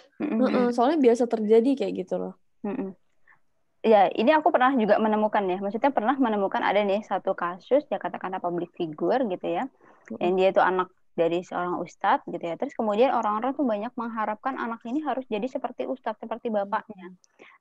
Soalnya 0.74 0.98
biasa 0.98 1.30
terjadi 1.30 1.70
kayak 1.78 2.06
gitu 2.06 2.14
loh. 2.18 2.34
Ya, 3.80 4.12
ini 4.12 4.28
aku 4.36 4.52
pernah 4.52 4.74
juga 4.76 5.00
menemukan 5.00 5.40
ya. 5.48 5.56
Maksudnya 5.62 5.94
pernah 5.94 6.12
menemukan 6.18 6.60
ada 6.60 6.82
nih 6.84 7.00
satu 7.06 7.32
kasus 7.32 7.86
ya 7.88 7.96
katakanlah 7.96 8.42
public 8.42 8.74
figure 8.76 9.24
gitu 9.30 9.46
ya. 9.46 9.64
Yang 10.20 10.32
dia 10.36 10.48
itu 10.52 10.60
anak 10.60 10.88
dari 11.20 11.44
seorang 11.44 11.76
ustadz 11.84 12.24
gitu 12.24 12.40
ya. 12.40 12.56
Terus 12.56 12.72
kemudian 12.72 13.12
orang-orang 13.12 13.52
tuh 13.52 13.68
banyak 13.68 13.92
mengharapkan 13.92 14.56
anak 14.56 14.80
ini 14.88 15.04
harus 15.04 15.28
jadi 15.28 15.44
seperti 15.44 15.84
ustadz, 15.84 16.16
seperti 16.24 16.48
bapaknya. 16.48 17.12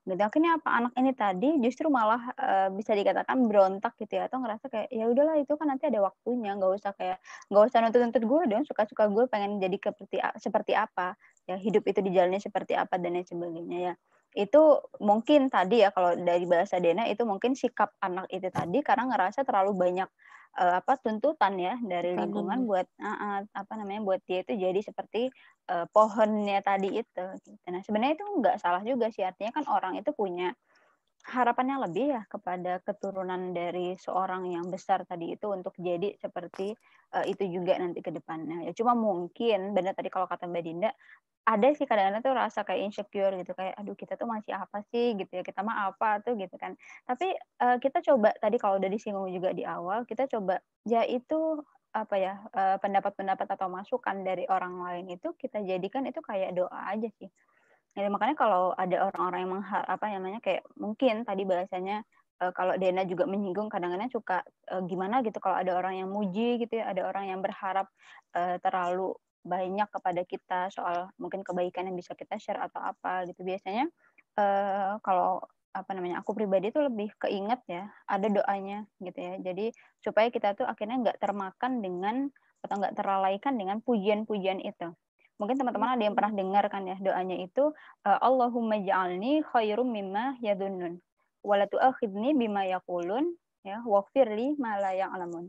Gitu. 0.08 0.22
Akhirnya 0.24 0.56
apa 0.56 0.70
anak 0.72 0.94
ini 0.96 1.12
tadi 1.12 1.50
justru 1.60 1.92
malah 1.92 2.32
e, 2.40 2.50
bisa 2.80 2.96
dikatakan 2.96 3.36
berontak 3.52 4.00
gitu 4.00 4.16
ya 4.16 4.32
atau 4.32 4.40
ngerasa 4.40 4.72
kayak 4.72 4.88
ya 4.88 5.06
udahlah 5.12 5.36
itu 5.36 5.54
kan 5.60 5.68
nanti 5.68 5.92
ada 5.92 6.00
waktunya, 6.00 6.56
nggak 6.56 6.72
usah 6.80 6.92
kayak 6.96 7.20
nggak 7.52 7.64
usah 7.68 7.78
nuntut-nuntut 7.84 8.24
gue 8.24 8.42
dong, 8.48 8.64
suka-suka 8.64 9.04
gue 9.12 9.26
pengen 9.28 9.60
jadi 9.60 9.76
seperti 9.76 10.18
seperti 10.40 10.74
apa. 10.80 11.20
Ya 11.50 11.58
hidup 11.60 11.84
itu 11.90 12.00
dijalani 12.00 12.40
seperti 12.40 12.78
apa 12.78 12.96
dan 13.02 13.18
lain 13.18 13.26
sebagainya 13.26 13.78
ya 13.92 13.94
itu 14.38 14.62
mungkin 15.02 15.50
tadi 15.50 15.82
ya 15.82 15.90
kalau 15.90 16.14
dari 16.14 16.46
bahasa 16.46 16.78
Dena 16.78 17.10
itu 17.10 17.26
mungkin 17.26 17.58
sikap 17.58 17.94
anak 17.98 18.30
itu 18.30 18.46
tadi 18.54 18.86
karena 18.86 19.10
ngerasa 19.10 19.42
terlalu 19.42 19.74
banyak 19.74 20.10
uh, 20.58 20.74
apa 20.82 21.02
tuntutan 21.02 21.58
ya 21.58 21.78
dari 21.82 22.14
lingkungan 22.14 22.66
buat 22.70 22.86
uh, 23.02 23.10
uh, 23.10 23.40
apa 23.54 23.74
namanya 23.78 24.02
buat 24.06 24.22
dia 24.30 24.46
itu 24.46 24.54
jadi 24.54 24.80
seperti 24.82 25.34
uh, 25.70 25.90
pohonnya 25.90 26.62
tadi 26.62 27.02
itu. 27.02 27.26
Gitu. 27.42 27.58
Nah 27.70 27.82
sebenarnya 27.82 28.22
itu 28.22 28.26
nggak 28.42 28.58
salah 28.62 28.82
juga 28.86 29.10
sih 29.10 29.26
artinya 29.26 29.50
kan 29.54 29.66
orang 29.66 29.98
itu 29.98 30.14
punya 30.14 30.54
harapannya 31.28 31.84
lebih 31.90 32.16
ya 32.16 32.22
kepada 32.32 32.80
keturunan 32.82 33.52
dari 33.52 33.94
seorang 34.00 34.48
yang 34.48 34.72
besar 34.72 35.04
tadi 35.04 35.36
itu 35.36 35.52
untuk 35.52 35.76
jadi 35.76 36.16
seperti 36.16 36.72
uh, 37.12 37.26
itu 37.28 37.44
juga 37.52 37.76
nanti 37.76 38.00
ke 38.00 38.10
depannya. 38.10 38.66
Ya 38.66 38.72
cuma 38.72 38.96
mungkin 38.96 39.76
benar 39.76 39.94
tadi 39.94 40.08
kalau 40.08 40.26
kata 40.26 40.48
Mbak 40.48 40.64
Dinda 40.64 40.92
ada 41.44 41.68
sih 41.74 41.90
kadang-kadang 41.90 42.22
tuh 42.22 42.36
rasa 42.36 42.60
kayak 42.62 42.94
insecure 42.94 43.34
gitu 43.42 43.52
kayak 43.58 43.74
aduh 43.76 43.98
kita 43.98 44.14
tuh 44.16 44.30
masih 44.30 44.54
apa 44.54 44.86
sih 44.94 45.18
gitu 45.18 45.32
ya 45.34 45.44
kita 45.44 45.66
mah 45.66 45.92
apa 45.92 46.24
tuh 46.24 46.40
gitu 46.40 46.56
kan. 46.56 46.80
Tapi 47.04 47.36
uh, 47.62 47.78
kita 47.84 48.00
coba 48.06 48.32
tadi 48.40 48.56
kalau 48.56 48.80
udah 48.80 48.90
disinggung 48.90 49.30
juga 49.34 49.52
di 49.52 49.68
awal 49.68 50.08
kita 50.08 50.30
coba 50.30 50.64
ya 50.88 51.04
itu 51.04 51.60
apa 51.90 52.22
ya 52.22 52.38
pendapat-pendapat 52.54 53.50
atau 53.50 53.66
masukan 53.66 54.22
dari 54.22 54.46
orang 54.46 54.78
lain 54.78 55.10
itu 55.10 55.34
kita 55.34 55.58
jadikan 55.66 56.06
itu 56.06 56.22
kayak 56.22 56.54
doa 56.54 56.86
aja 56.86 57.10
sih 57.18 57.26
Ya, 57.98 58.08
makanya 58.08 58.36
kalau 58.38 58.72
ada 58.78 59.10
orang-orang 59.12 59.40
yang 59.44 59.54
menghar 59.60 59.84
apa 59.90 60.06
namanya 60.14 60.40
kayak 60.40 60.64
mungkin 60.78 61.26
tadi 61.26 61.44
bahasanya 61.44 62.06
uh, 62.40 62.54
kalau 62.54 62.78
Dena 62.78 63.04
juga 63.04 63.26
menyinggung 63.26 63.68
kadang-kadang 63.68 64.10
suka 64.14 64.46
uh, 64.72 64.82
gimana 64.86 65.26
gitu 65.26 65.42
kalau 65.42 65.58
ada 65.58 65.74
orang 65.76 66.00
yang 66.06 66.10
muji 66.10 66.62
gitu 66.62 66.80
ya, 66.80 66.94
ada 66.94 67.10
orang 67.10 67.34
yang 67.34 67.40
berharap 67.42 67.90
uh, 68.38 68.56
terlalu 68.62 69.18
banyak 69.44 69.88
kepada 69.90 70.22
kita 70.28 70.60
soal 70.70 71.10
mungkin 71.18 71.42
kebaikan 71.42 71.88
yang 71.88 71.98
bisa 71.98 72.14
kita 72.14 72.38
share 72.38 72.62
atau 72.62 72.80
apa 72.84 73.26
gitu. 73.28 73.42
Biasanya 73.42 73.90
uh, 74.38 75.02
kalau 75.02 75.42
apa 75.70 75.92
namanya 75.94 76.22
aku 76.26 76.34
pribadi 76.34 76.74
tuh 76.74 76.90
lebih 76.90 77.14
keinget 77.22 77.62
ya 77.70 77.94
ada 78.10 78.26
doanya 78.26 78.90
gitu 78.98 79.20
ya 79.22 79.38
jadi 79.38 79.70
supaya 80.02 80.34
kita 80.34 80.58
tuh 80.58 80.66
akhirnya 80.66 80.98
nggak 80.98 81.22
termakan 81.22 81.86
dengan 81.86 82.16
atau 82.66 82.76
nggak 82.82 82.98
terlalaikan 82.98 83.54
dengan 83.56 83.78
pujian-pujian 83.86 84.60
itu 84.66 84.90
Mungkin 85.40 85.56
teman-teman 85.56 85.96
ada 85.96 86.04
yang 86.04 86.16
pernah 86.20 86.36
dengar 86.36 86.68
kan 86.68 86.84
ya 86.84 87.00
doanya 87.00 87.40
itu 87.40 87.72
eh, 88.04 88.20
Allahumma 88.20 88.76
ja'alni 88.76 89.40
khairum 89.48 89.88
mimma 89.88 90.36
yadunnun 90.44 91.00
wa 91.40 91.56
la 91.56 91.66
tu'akhidni 91.66 92.36
bima 92.36 92.68
yaqulun 92.68 93.32
ya 93.64 93.80
waghfirli 93.88 94.60
ma 94.60 94.76
la 94.76 94.92
ya'lamun. 94.92 95.48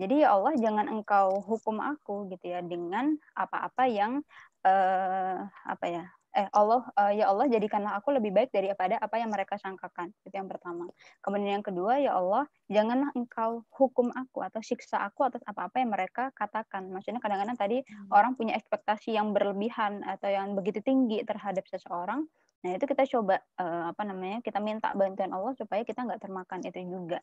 Jadi 0.00 0.24
ya 0.24 0.32
Allah 0.32 0.56
jangan 0.56 0.88
engkau 0.88 1.44
hukum 1.44 1.76
aku 1.84 2.32
gitu 2.32 2.48
ya 2.48 2.64
dengan 2.64 3.12
apa-apa 3.36 3.84
yang 3.92 4.24
uh, 4.64 5.44
apa 5.68 5.86
ya 5.86 6.04
eh 6.32 6.48
Allah 6.56 6.88
uh, 6.96 7.12
ya 7.12 7.28
Allah 7.28 7.44
jadikanlah 7.48 8.00
aku 8.00 8.16
lebih 8.16 8.32
baik 8.32 8.50
daripada 8.52 8.96
apa 8.96 9.20
yang 9.20 9.28
mereka 9.28 9.60
sangkakan. 9.60 10.12
Itu 10.24 10.32
yang 10.32 10.48
pertama. 10.48 10.88
Kemudian 11.20 11.60
yang 11.60 11.66
kedua 11.66 12.00
ya 12.00 12.16
Allah 12.16 12.48
janganlah 12.72 13.12
engkau 13.12 13.68
hukum 13.68 14.08
aku 14.16 14.40
atau 14.40 14.64
siksa 14.64 15.04
aku 15.04 15.28
atas 15.28 15.44
apa-apa 15.44 15.84
yang 15.84 15.92
mereka 15.92 16.32
katakan. 16.32 16.88
Maksudnya 16.88 17.20
kadang-kadang 17.20 17.56
tadi 17.60 17.84
hmm. 17.84 18.08
orang 18.08 18.32
punya 18.34 18.56
ekspektasi 18.56 19.12
yang 19.12 19.36
berlebihan 19.36 20.00
atau 20.08 20.32
yang 20.32 20.56
begitu 20.56 20.80
tinggi 20.80 21.20
terhadap 21.28 21.68
seseorang. 21.68 22.24
Nah 22.64 22.70
itu 22.78 22.84
kita 22.88 23.04
coba 23.12 23.42
uh, 23.60 23.92
apa 23.92 24.02
namanya 24.08 24.40
kita 24.40 24.56
minta 24.62 24.94
bantuan 24.96 25.34
Allah 25.36 25.52
supaya 25.52 25.84
kita 25.84 26.06
nggak 26.06 26.20
termakan 26.22 26.64
itu 26.64 26.80
juga 26.86 27.20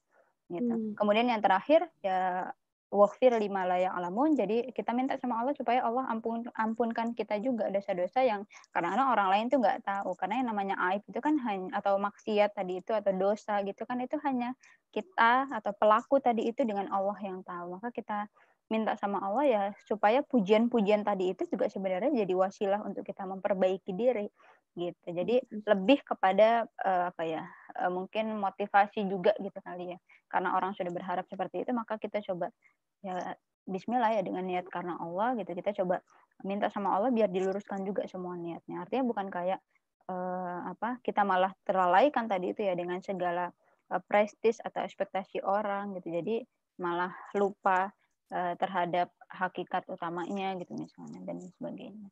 gitu. 0.50 0.74
Hmm. 0.74 0.94
kemudian 0.98 1.30
yang 1.30 1.42
terakhir 1.46 1.86
ya 2.02 2.50
waghfir 2.90 3.38
lima 3.38 3.66
yang 3.78 3.94
alamun. 3.94 4.34
Jadi 4.34 4.74
kita 4.74 4.92
minta 4.98 5.16
sama 5.22 5.42
Allah 5.42 5.54
supaya 5.54 5.86
Allah 5.86 6.10
ampun 6.10 6.46
ampunkan 6.58 7.14
kita 7.14 7.38
juga 7.42 7.70
dosa-dosa 7.70 8.26
yang 8.26 8.46
kadang-kadang 8.74 9.10
orang 9.14 9.30
lain 9.30 9.46
tuh 9.54 9.62
nggak 9.62 9.86
tahu. 9.86 10.18
Karena 10.18 10.42
yang 10.42 10.48
namanya 10.54 10.76
aib 10.94 11.06
itu 11.06 11.20
kan 11.22 11.38
hanya 11.46 11.70
atau 11.78 12.02
maksiat 12.02 12.58
tadi 12.58 12.82
itu 12.82 12.92
atau 12.92 13.14
dosa 13.14 13.62
gitu 13.62 13.86
kan 13.86 14.02
itu 14.02 14.18
hanya 14.26 14.58
kita 14.90 15.48
atau 15.54 15.72
pelaku 15.78 16.18
tadi 16.18 16.50
itu 16.50 16.66
dengan 16.66 16.90
Allah 16.90 17.18
yang 17.22 17.46
tahu. 17.46 17.78
Maka 17.78 17.94
kita 17.94 18.26
minta 18.70 18.94
sama 18.94 19.18
Allah 19.26 19.46
ya 19.50 19.64
supaya 19.90 20.22
pujian-pujian 20.22 21.02
tadi 21.02 21.34
itu 21.34 21.50
juga 21.50 21.66
sebenarnya 21.66 22.14
jadi 22.14 22.34
wasilah 22.38 22.86
untuk 22.86 23.02
kita 23.02 23.26
memperbaiki 23.26 23.98
diri. 23.98 24.30
Gitu. 24.78 25.06
Jadi 25.10 25.42
lebih 25.66 26.04
kepada 26.06 26.66
uh, 26.86 27.10
apa 27.10 27.24
ya? 27.26 27.44
Uh, 27.80 27.92
mungkin 27.94 28.38
motivasi 28.38 29.06
juga 29.08 29.34
gitu 29.40 29.58
kali 29.62 29.96
ya. 29.96 29.98
Karena 30.30 30.54
orang 30.58 30.74
sudah 30.78 30.92
berharap 30.94 31.26
seperti 31.30 31.66
itu, 31.66 31.72
maka 31.74 31.98
kita 31.98 32.22
coba 32.26 32.54
ya 33.02 33.34
Bismillah 33.70 34.18
ya 34.18 34.22
dengan 34.26 34.42
niat 34.50 34.66
karena 34.66 34.98
Allah 34.98 35.38
gitu. 35.38 35.54
Kita 35.54 35.72
coba 35.84 36.02
minta 36.42 36.74
sama 36.74 36.96
Allah 36.98 37.14
biar 37.14 37.30
diluruskan 37.30 37.86
juga 37.86 38.10
semua 38.10 38.34
niatnya. 38.34 38.82
Artinya 38.82 39.06
bukan 39.06 39.30
kayak 39.30 39.62
uh, 40.10 40.74
apa? 40.74 40.98
Kita 41.06 41.22
malah 41.22 41.54
terlalaikan 41.62 42.26
tadi 42.26 42.58
itu 42.58 42.66
ya 42.66 42.74
dengan 42.74 42.98
segala 43.06 43.54
uh, 43.94 44.02
prestis 44.10 44.58
atau 44.58 44.82
ekspektasi 44.82 45.46
orang 45.46 45.94
gitu. 46.02 46.10
Jadi 46.10 46.42
malah 46.82 47.14
lupa 47.38 47.94
uh, 48.34 48.54
terhadap 48.58 49.14
hakikat 49.30 49.86
utamanya 49.86 50.58
gitu 50.58 50.74
misalnya 50.74 51.22
dan 51.30 51.38
sebagainya. 51.60 52.10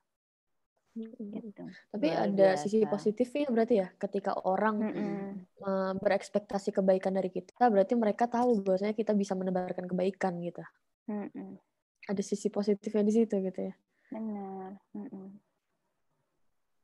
Gitu. 0.97 1.63
Tapi 1.93 2.07
Luar 2.09 2.25
ada 2.25 2.47
biasa. 2.57 2.63
sisi 2.65 2.85
positifnya 2.89 3.47
berarti 3.53 3.75
ya, 3.77 3.87
ketika 4.01 4.33
orang 4.49 4.75
mm 4.81 4.93
-mm. 4.93 5.93
berekspektasi 6.01 6.73
kebaikan 6.73 7.13
dari 7.13 7.29
kita, 7.29 7.69
berarti 7.69 7.93
mereka 7.93 8.25
tahu 8.25 8.65
bahwasanya 8.65 8.97
kita 8.97 9.13
bisa 9.13 9.37
menebarkan 9.37 9.85
kebaikan 9.85 10.41
gitu. 10.41 10.63
Mm 11.05 11.29
-mm. 11.29 11.49
Ada 12.09 12.21
sisi 12.25 12.49
positifnya 12.49 13.03
di 13.05 13.13
situ 13.13 13.35
gitu 13.37 13.59
ya. 13.69 13.73
Benar. 14.09 14.81
Mm 14.97 15.07
-mm. 15.07 15.27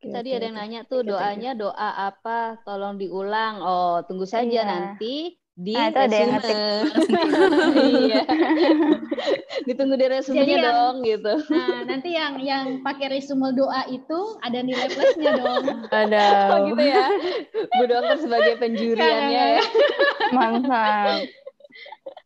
Tadi 0.04 0.36
ada 0.36 0.46
yang 0.52 0.58
nanya 0.60 0.82
tuh 0.84 1.08
doanya 1.08 1.56
doa 1.56 2.12
apa? 2.12 2.60
Tolong 2.68 3.00
diulang. 3.00 3.64
Oh, 3.64 4.04
tunggu 4.04 4.28
saja 4.28 4.62
iya. 4.62 4.68
nanti 4.68 5.40
di 5.54 5.78
nah, 5.78 5.94
itu 5.94 6.00
ada 6.02 6.16
yang 6.18 6.32
ngetik. 6.34 6.58
iya. 8.10 8.22
Ditunggu 9.70 10.02
di 10.02 10.06
resumenya 10.10 10.58
yang, 10.58 10.66
dong 10.66 10.96
gitu. 11.06 11.34
Nah, 11.54 11.86
nanti 11.86 12.10
yang 12.18 12.42
yang 12.42 12.82
pakai 12.82 13.14
resume 13.14 13.54
doa 13.54 13.86
itu 13.86 14.20
ada 14.42 14.66
nilai 14.66 14.90
plusnya 14.90 15.32
dong. 15.38 15.66
Ada. 15.94 16.26
Oh 16.58 16.58
gitu 16.74 16.84
ya. 16.90 17.06
Bu 17.78 17.84
dokter 17.86 18.18
sebagai 18.18 18.54
penjuriannya 18.58 19.44
ya. 19.62 19.64
Mantap. 20.34 21.22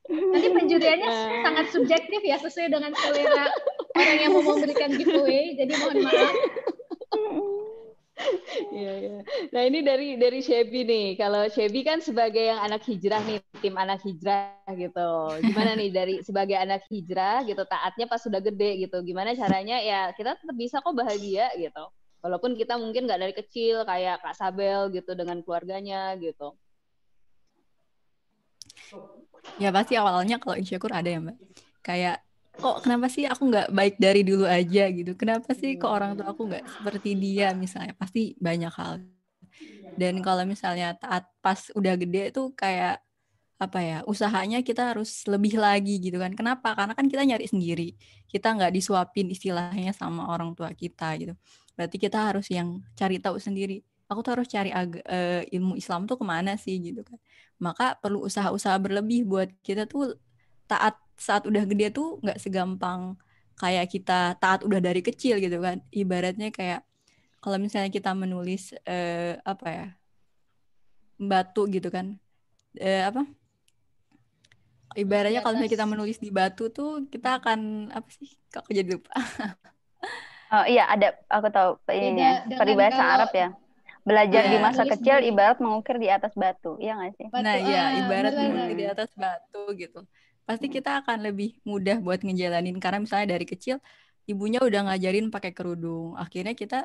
Nanti 0.07 0.47
penjuriannya 0.47 1.09
nah. 1.11 1.43
sangat 1.43 1.65
subjektif 1.75 2.23
ya 2.23 2.39
sesuai 2.39 2.71
dengan 2.71 2.95
selera 2.95 3.51
orang 3.91 4.17
yang 4.23 4.31
mau 4.39 4.43
memberikan 4.55 4.95
giveaway. 4.95 5.51
Jadi 5.59 5.71
mohon 5.83 5.99
maaf. 5.99 6.31
Iya, 8.73 8.91
iya. 8.99 9.17
Nah, 9.53 9.61
ini 9.65 9.79
dari 9.83 10.07
dari 10.19 10.39
Shebi 10.43 10.83
nih. 10.83 11.07
Kalau 11.15 11.47
Shebi 11.47 11.81
kan 11.85 11.99
sebagai 12.03 12.41
yang 12.41 12.59
anak 12.59 12.83
hijrah 12.85 13.21
nih, 13.23 13.39
tim 13.59 13.75
anak 13.77 14.03
hijrah 14.03 14.63
gitu. 14.75 15.09
Gimana 15.43 15.77
nih 15.77 15.89
dari 15.93 16.15
sebagai 16.27 16.57
anak 16.57 16.85
hijrah 16.91 17.45
gitu 17.47 17.63
taatnya 17.63 18.05
pas 18.09 18.21
sudah 18.21 18.41
gede 18.43 18.87
gitu. 18.87 18.97
Gimana 19.03 19.33
caranya 19.33 19.79
ya 19.79 20.11
kita 20.13 20.35
tetap 20.35 20.55
bisa 20.57 20.83
kok 20.83 20.95
bahagia 20.95 21.51
gitu. 21.55 21.85
Walaupun 22.21 22.57
kita 22.57 22.75
mungkin 22.75 23.05
nggak 23.07 23.21
dari 23.21 23.33
kecil 23.37 23.85
kayak 23.85 24.19
Kak 24.25 24.35
Sabel 24.35 24.89
gitu 24.91 25.13
dengan 25.13 25.39
keluarganya 25.45 26.17
gitu. 26.17 26.57
Ya 29.57 29.71
pasti 29.71 29.95
awalnya 29.95 30.37
kalau 30.37 30.59
insecure 30.59 30.93
ada 30.93 31.07
ya 31.07 31.19
Mbak. 31.23 31.37
Kayak 31.85 32.26
kok 32.61 32.75
kenapa 32.83 33.05
sih 33.15 33.23
aku 33.31 33.43
nggak 33.51 33.67
baik 33.77 33.95
dari 34.05 34.21
dulu 34.29 34.45
aja 34.57 34.81
gitu? 34.97 35.11
Kenapa 35.21 35.49
sih 35.59 35.69
kok 35.81 35.91
orang 35.97 36.11
tua 36.17 36.27
aku 36.33 36.41
nggak 36.49 36.63
seperti 36.75 37.09
dia 37.23 37.45
misalnya? 37.63 37.93
Pasti 38.01 38.19
banyak 38.45 38.71
hal. 38.79 38.93
Dan 39.97 40.21
kalau 40.21 40.43
misalnya 40.45 40.93
taat 40.97 41.25
pas 41.41 41.59
udah 41.73 41.93
gede 41.97 42.29
tuh 42.35 42.53
kayak 42.53 43.01
apa 43.57 43.79
ya 43.81 43.97
usahanya 44.05 44.61
kita 44.61 44.93
harus 44.93 45.25
lebih 45.29 45.57
lagi 45.57 45.97
gitu 46.03 46.17
kan. 46.21 46.33
Kenapa? 46.37 46.73
Karena 46.77 46.93
kan 46.97 47.07
kita 47.09 47.23
nyari 47.25 47.45
sendiri. 47.49 47.95
Kita 48.29 48.53
nggak 48.57 48.71
disuapin 48.75 49.27
istilahnya 49.33 49.91
sama 49.95 50.29
orang 50.33 50.53
tua 50.57 50.71
kita 50.77 51.15
gitu. 51.21 51.33
Berarti 51.77 51.97
kita 52.01 52.17
harus 52.33 52.47
yang 52.53 52.81
cari 52.99 53.17
tahu 53.23 53.37
sendiri. 53.41 53.81
Aku 54.09 54.21
tuh 54.25 54.37
harus 54.39 54.47
cari 54.49 54.69
ag- 54.73 55.03
uh, 55.05 55.41
ilmu 55.55 55.75
Islam 55.79 56.05
tuh 56.09 56.17
ke 56.21 56.25
mana 56.27 56.55
sih 56.59 56.77
gitu 56.81 57.01
kan? 57.05 57.17
Maka 57.61 57.97
perlu 58.01 58.23
usaha-usaha 58.27 58.77
berlebih 58.81 59.25
buat 59.27 59.49
kita 59.65 59.85
tuh 59.89 60.15
taat 60.69 60.95
saat 61.17 61.49
udah 61.49 61.65
gede 61.65 61.89
tuh 61.91 62.21
nggak 62.21 62.37
segampang 62.37 63.17
kayak 63.57 63.89
kita 63.89 64.37
taat 64.37 64.61
udah 64.61 64.77
dari 64.77 65.01
kecil 65.01 65.41
gitu 65.41 65.57
kan. 65.57 65.81
Ibaratnya 65.89 66.53
kayak 66.53 66.85
kalau 67.41 67.57
misalnya 67.57 67.89
kita 67.89 68.13
menulis 68.13 68.77
eh, 68.85 69.41
apa 69.41 69.67
ya 69.67 69.87
batu 71.17 71.65
gitu 71.67 71.89
kan. 71.89 72.21
Eh, 72.77 73.01
apa? 73.01 73.25
Ibaratnya 74.93 75.41
kalau 75.41 75.57
misalnya 75.57 75.73
kita 75.73 75.85
menulis 75.89 76.17
di 76.21 76.29
batu 76.29 76.69
tuh 76.69 77.09
kita 77.09 77.41
akan 77.41 77.89
apa 77.93 78.09
sih 78.13 78.29
kok 78.53 78.69
jadi 78.69 78.95
lupa? 78.95 79.11
Oh 80.47 80.63
iya 80.63 80.87
ada 80.87 81.11
aku 81.27 81.51
tahu 81.51 81.75
ini 81.91 82.23
peribahasa 82.55 82.95
kalau... 82.95 83.15
Arab 83.19 83.31
ya. 83.35 83.49
Belajar 84.07 84.47
ya, 84.47 84.51
di 84.55 84.57
masa 84.63 84.87
kecil 84.87 85.19
ibarat 85.27 85.59
mengukir 85.59 85.99
di 85.99 86.07
atas 86.07 86.31
batu 86.39 86.79
iya 86.79 86.95
nggak 86.95 87.19
sih? 87.19 87.27
Nah 87.35 87.55
iya 87.59 87.83
ibarat 87.99 88.31
mengukir 88.31 88.79
di 88.79 88.87
atas 88.87 89.11
batu 89.19 89.67
gitu 89.75 90.07
pasti 90.47 90.65
kita 90.75 90.89
akan 91.03 91.17
lebih 91.27 91.59
mudah 91.69 91.97
buat 92.05 92.19
ngejalanin. 92.25 92.75
Karena 92.83 92.99
misalnya 93.03 93.27
dari 93.35 93.45
kecil 93.51 93.77
ibunya 94.31 94.59
udah 94.67 94.79
ngajarin 94.87 95.27
pakai 95.35 95.51
kerudung. 95.57 96.15
Akhirnya 96.23 96.53
kita 96.61 96.77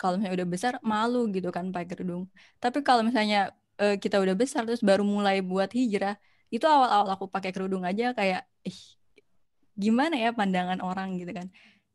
kalau 0.00 0.14
misalnya 0.18 0.36
udah 0.42 0.48
besar 0.54 0.72
malu 0.92 1.28
gitu 1.36 1.48
kan 1.56 1.64
pakai 1.74 1.88
kerudung. 1.92 2.22
Tapi 2.62 2.78
kalau 2.88 3.02
misalnya 3.08 3.52
uh, 3.82 3.96
kita 4.02 4.16
udah 4.24 4.34
besar 4.42 4.60
terus 4.66 4.82
baru 4.84 5.04
mulai 5.04 5.36
buat 5.44 5.70
hijrah 5.78 6.16
itu 6.52 6.64
awal-awal 6.68 7.08
aku 7.16 7.26
pakai 7.34 7.50
kerudung 7.54 7.82
aja 7.88 8.12
kayak 8.18 8.44
ih 8.68 8.80
gimana 9.82 10.14
ya 10.20 10.30
pandangan 10.38 10.78
orang 10.84 11.08
gitu 11.20 11.32
kan. 11.38 11.48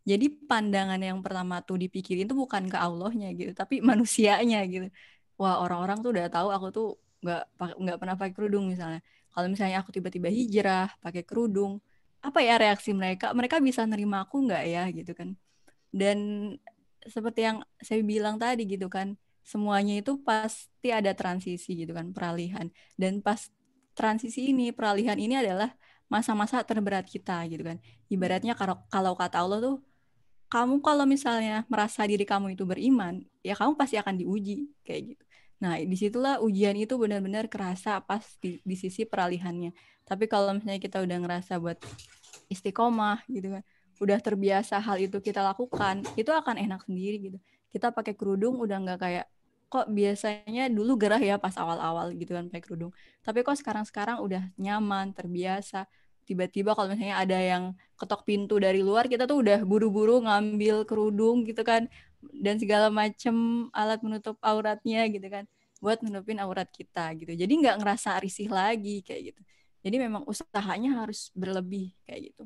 Jadi 0.09 0.25
pandangan 0.49 0.99
yang 1.03 1.19
pertama 1.25 1.55
tuh 1.67 1.77
dipikirin 1.83 2.25
tuh 2.31 2.37
bukan 2.43 2.63
ke 2.71 2.77
Allahnya 2.79 3.27
gitu 3.39 3.51
tapi 3.53 3.75
manusianya 3.89 4.57
gitu. 4.73 4.87
Wah 5.41 5.61
orang-orang 5.63 5.97
tuh 6.03 6.09
udah 6.15 6.25
tahu 6.33 6.47
aku 6.55 6.67
tuh 6.77 6.87
nggak 7.27 7.43
nggak 7.83 7.97
pernah 7.99 8.15
pakai 8.15 8.33
kerudung 8.33 8.65
misalnya. 8.71 9.03
Kalau 9.35 9.47
misalnya 9.51 9.83
aku 9.83 9.91
tiba-tiba 9.91 10.31
hijrah 10.31 10.87
pakai 11.03 11.27
kerudung 11.27 11.83
apa 12.23 12.39
ya 12.39 12.55
reaksi 12.55 12.95
mereka? 12.95 13.35
Mereka 13.35 13.59
bisa 13.59 13.83
nerima 13.83 14.23
aku 14.23 14.47
nggak 14.47 14.63
ya 14.63 14.83
gitu 14.95 15.11
kan. 15.11 15.35
Dan 15.91 16.17
seperti 17.03 17.43
yang 17.47 17.57
saya 17.83 18.01
bilang 18.03 18.39
tadi 18.39 18.63
gitu 18.67 18.87
kan 18.87 19.15
semuanya 19.47 20.03
itu 20.03 20.19
pasti 20.23 20.91
ada 20.91 21.11
transisi 21.11 21.83
gitu 21.83 21.91
kan 21.91 22.15
peralihan. 22.15 22.71
Dan 22.95 23.19
pas 23.19 23.51
transisi 23.91 24.51
ini 24.55 24.71
peralihan 24.71 25.19
ini 25.19 25.35
adalah 25.35 25.75
masa-masa 26.07 26.63
terberat 26.63 27.03
kita 27.07 27.43
gitu 27.51 27.63
kan. 27.67 27.77
Ibaratnya 28.07 28.55
kalau 28.55 28.79
kalau 28.87 29.13
kata 29.19 29.37
Allah 29.43 29.59
tuh 29.59 29.77
kamu 30.47 30.79
kalau 30.79 31.03
misalnya 31.03 31.67
merasa 31.67 32.07
diri 32.07 32.23
kamu 32.23 32.55
itu 32.55 32.63
beriman 32.63 33.19
ya 33.43 33.51
kamu 33.51 33.75
pasti 33.75 33.99
akan 33.99 34.15
diuji 34.15 34.71
kayak 34.87 35.01
gitu 35.15 35.23
Nah, 35.57 35.81
di 35.81 35.97
situlah 35.97 36.37
ujian 36.37 36.77
itu 36.77 36.93
benar-benar 37.01 37.49
kerasa 37.49 37.97
pas 38.05 38.21
di, 38.37 38.61
di 38.61 38.75
sisi 38.77 39.09
peralihannya. 39.09 39.73
Tapi 40.05 40.29
kalau 40.29 40.53
misalnya 40.53 40.77
kita 40.77 41.01
udah 41.01 41.17
ngerasa 41.17 41.57
buat 41.57 41.81
istiqomah 42.47 43.25
gitu 43.25 43.57
kan, 43.57 43.63
udah 43.97 44.19
terbiasa 44.21 44.77
hal 44.77 45.01
itu 45.01 45.17
kita 45.17 45.41
lakukan, 45.41 46.05
itu 46.13 46.29
akan 46.29 46.61
enak 46.61 46.85
sendiri 46.85 47.17
gitu. 47.33 47.37
Kita 47.73 47.89
pakai 47.89 48.13
kerudung 48.13 48.61
udah 48.61 48.77
nggak 48.85 48.99
kayak 49.01 49.25
kok 49.67 49.91
biasanya 49.91 50.71
dulu 50.71 50.95
gerah 50.95 51.19
ya 51.19 51.35
pas 51.35 51.51
awal-awal 51.59 52.15
gitu 52.15 52.37
kan 52.37 52.47
pakai 52.47 52.63
kerudung. 52.63 52.91
Tapi 53.25 53.43
kok 53.43 53.57
sekarang-sekarang 53.59 54.23
udah 54.23 54.53
nyaman, 54.61 55.11
terbiasa. 55.11 55.89
Tiba-tiba 56.27 56.75
kalau 56.75 56.91
misalnya 56.91 57.19
ada 57.23 57.39
yang 57.39 57.63
ketok 57.99 58.27
pintu 58.27 58.59
dari 58.59 58.83
luar, 58.83 59.07
kita 59.07 59.27
tuh 59.27 59.43
udah 59.43 59.63
buru-buru 59.63 60.23
ngambil 60.23 60.83
kerudung 60.87 61.43
gitu 61.47 61.63
kan 61.63 61.87
dan 62.21 62.57
segala 62.57 62.89
macam 62.89 63.67
alat 63.73 64.01
menutup 64.01 64.37
auratnya 64.41 65.05
gitu 65.09 65.27
kan 65.29 65.45
buat 65.77 66.01
menutupin 66.01 66.41
aurat 66.41 66.69
kita 66.73 67.13
gitu. 67.21 67.33
Jadi 67.37 67.53
nggak 67.61 67.77
ngerasa 67.81 68.17
risih 68.21 68.49
lagi 68.49 69.05
kayak 69.05 69.33
gitu. 69.33 69.41
Jadi 69.85 69.95
memang 70.01 70.25
usahanya 70.25 71.05
harus 71.05 71.29
berlebih 71.37 71.93
kayak 72.09 72.33
gitu. 72.33 72.43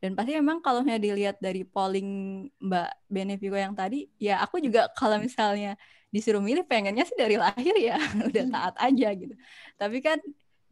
Dan 0.00 0.16
pasti 0.16 0.32
memang 0.32 0.64
kalau 0.64 0.80
misalnya 0.80 1.04
dilihat 1.12 1.36
dari 1.44 1.60
polling 1.68 2.08
Mbak 2.56 2.90
Benevico 3.04 3.56
yang 3.60 3.76
tadi 3.76 4.08
ya 4.16 4.40
aku 4.40 4.56
juga 4.56 4.88
kalau 4.96 5.20
misalnya 5.20 5.76
disuruh 6.08 6.40
milih 6.40 6.64
pengennya 6.64 7.04
sih 7.04 7.14
dari 7.14 7.36
lahir 7.36 7.76
ya 7.76 8.00
udah 8.32 8.44
hmm. 8.48 8.54
taat 8.56 8.74
aja 8.80 9.08
gitu. 9.12 9.34
Tapi 9.76 10.00
kan 10.00 10.18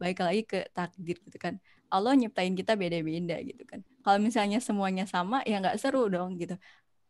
baik 0.01 0.17
lagi 0.25 0.41
ke 0.49 0.59
takdir 0.73 1.21
gitu 1.21 1.37
kan. 1.37 1.61
Allah 1.89 2.13
nyiptain 2.17 2.53
kita 2.57 2.73
beda-beda 2.73 3.37
gitu 3.45 3.63
kan. 3.69 3.85
Kalau 4.01 4.17
misalnya 4.17 4.57
semuanya 4.57 5.05
sama 5.05 5.45
ya 5.45 5.61
nggak 5.61 5.77
seru 5.77 6.09
dong 6.09 6.37
gitu 6.41 6.57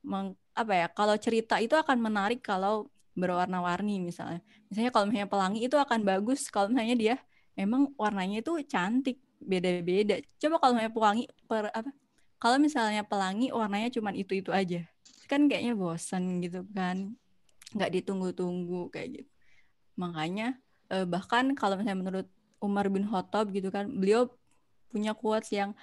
meng, 0.04 0.36
apa 0.56 0.74
ya 0.76 0.88
kalau 0.92 1.16
cerita 1.20 1.60
itu 1.60 1.76
akan 1.76 1.98
menarik 2.00 2.44
kalau 2.44 2.88
berwarna-warni 3.16 4.00
misalnya. 4.00 4.40
Misalnya 4.72 4.92
kalau 4.96 5.06
misalnya 5.12 5.30
pelangi 5.30 5.60
itu 5.68 5.76
akan 5.76 6.00
bagus 6.08 6.48
kalau 6.48 6.72
misalnya 6.72 6.96
dia 6.96 7.16
memang 7.60 7.92
warnanya 8.00 8.40
itu 8.40 8.56
cantik 8.64 9.20
beda-beda. 9.44 10.20
Coba 10.40 10.56
kalau 10.64 10.74
misalnya 10.80 10.96
pelangi 10.96 11.24
per 11.48 11.68
apa 11.72 11.92
kalau 12.40 12.56
misalnya 12.56 13.04
pelangi 13.04 13.52
warnanya 13.52 13.92
cuma 13.92 14.16
itu 14.16 14.40
itu 14.40 14.52
aja. 14.56 14.88
Kan 15.28 15.52
kayaknya 15.52 15.76
bosan 15.76 16.40
gitu 16.40 16.64
kan 16.72 17.20
nggak 17.76 17.92
ditunggu-tunggu 18.00 18.88
kayak 18.90 19.22
gitu. 19.22 19.30
Makanya 20.00 20.56
eh, 20.90 21.06
bahkan 21.06 21.52
kalau 21.54 21.76
misalnya 21.76 22.00
menurut 22.00 22.28
Umar 22.60 22.88
bin 22.88 23.08
Khattab 23.08 23.52
gitu 23.52 23.72
kan 23.72 23.88
beliau 23.92 24.32
punya 24.90 25.14
quotes 25.14 25.54
yang 25.54 25.78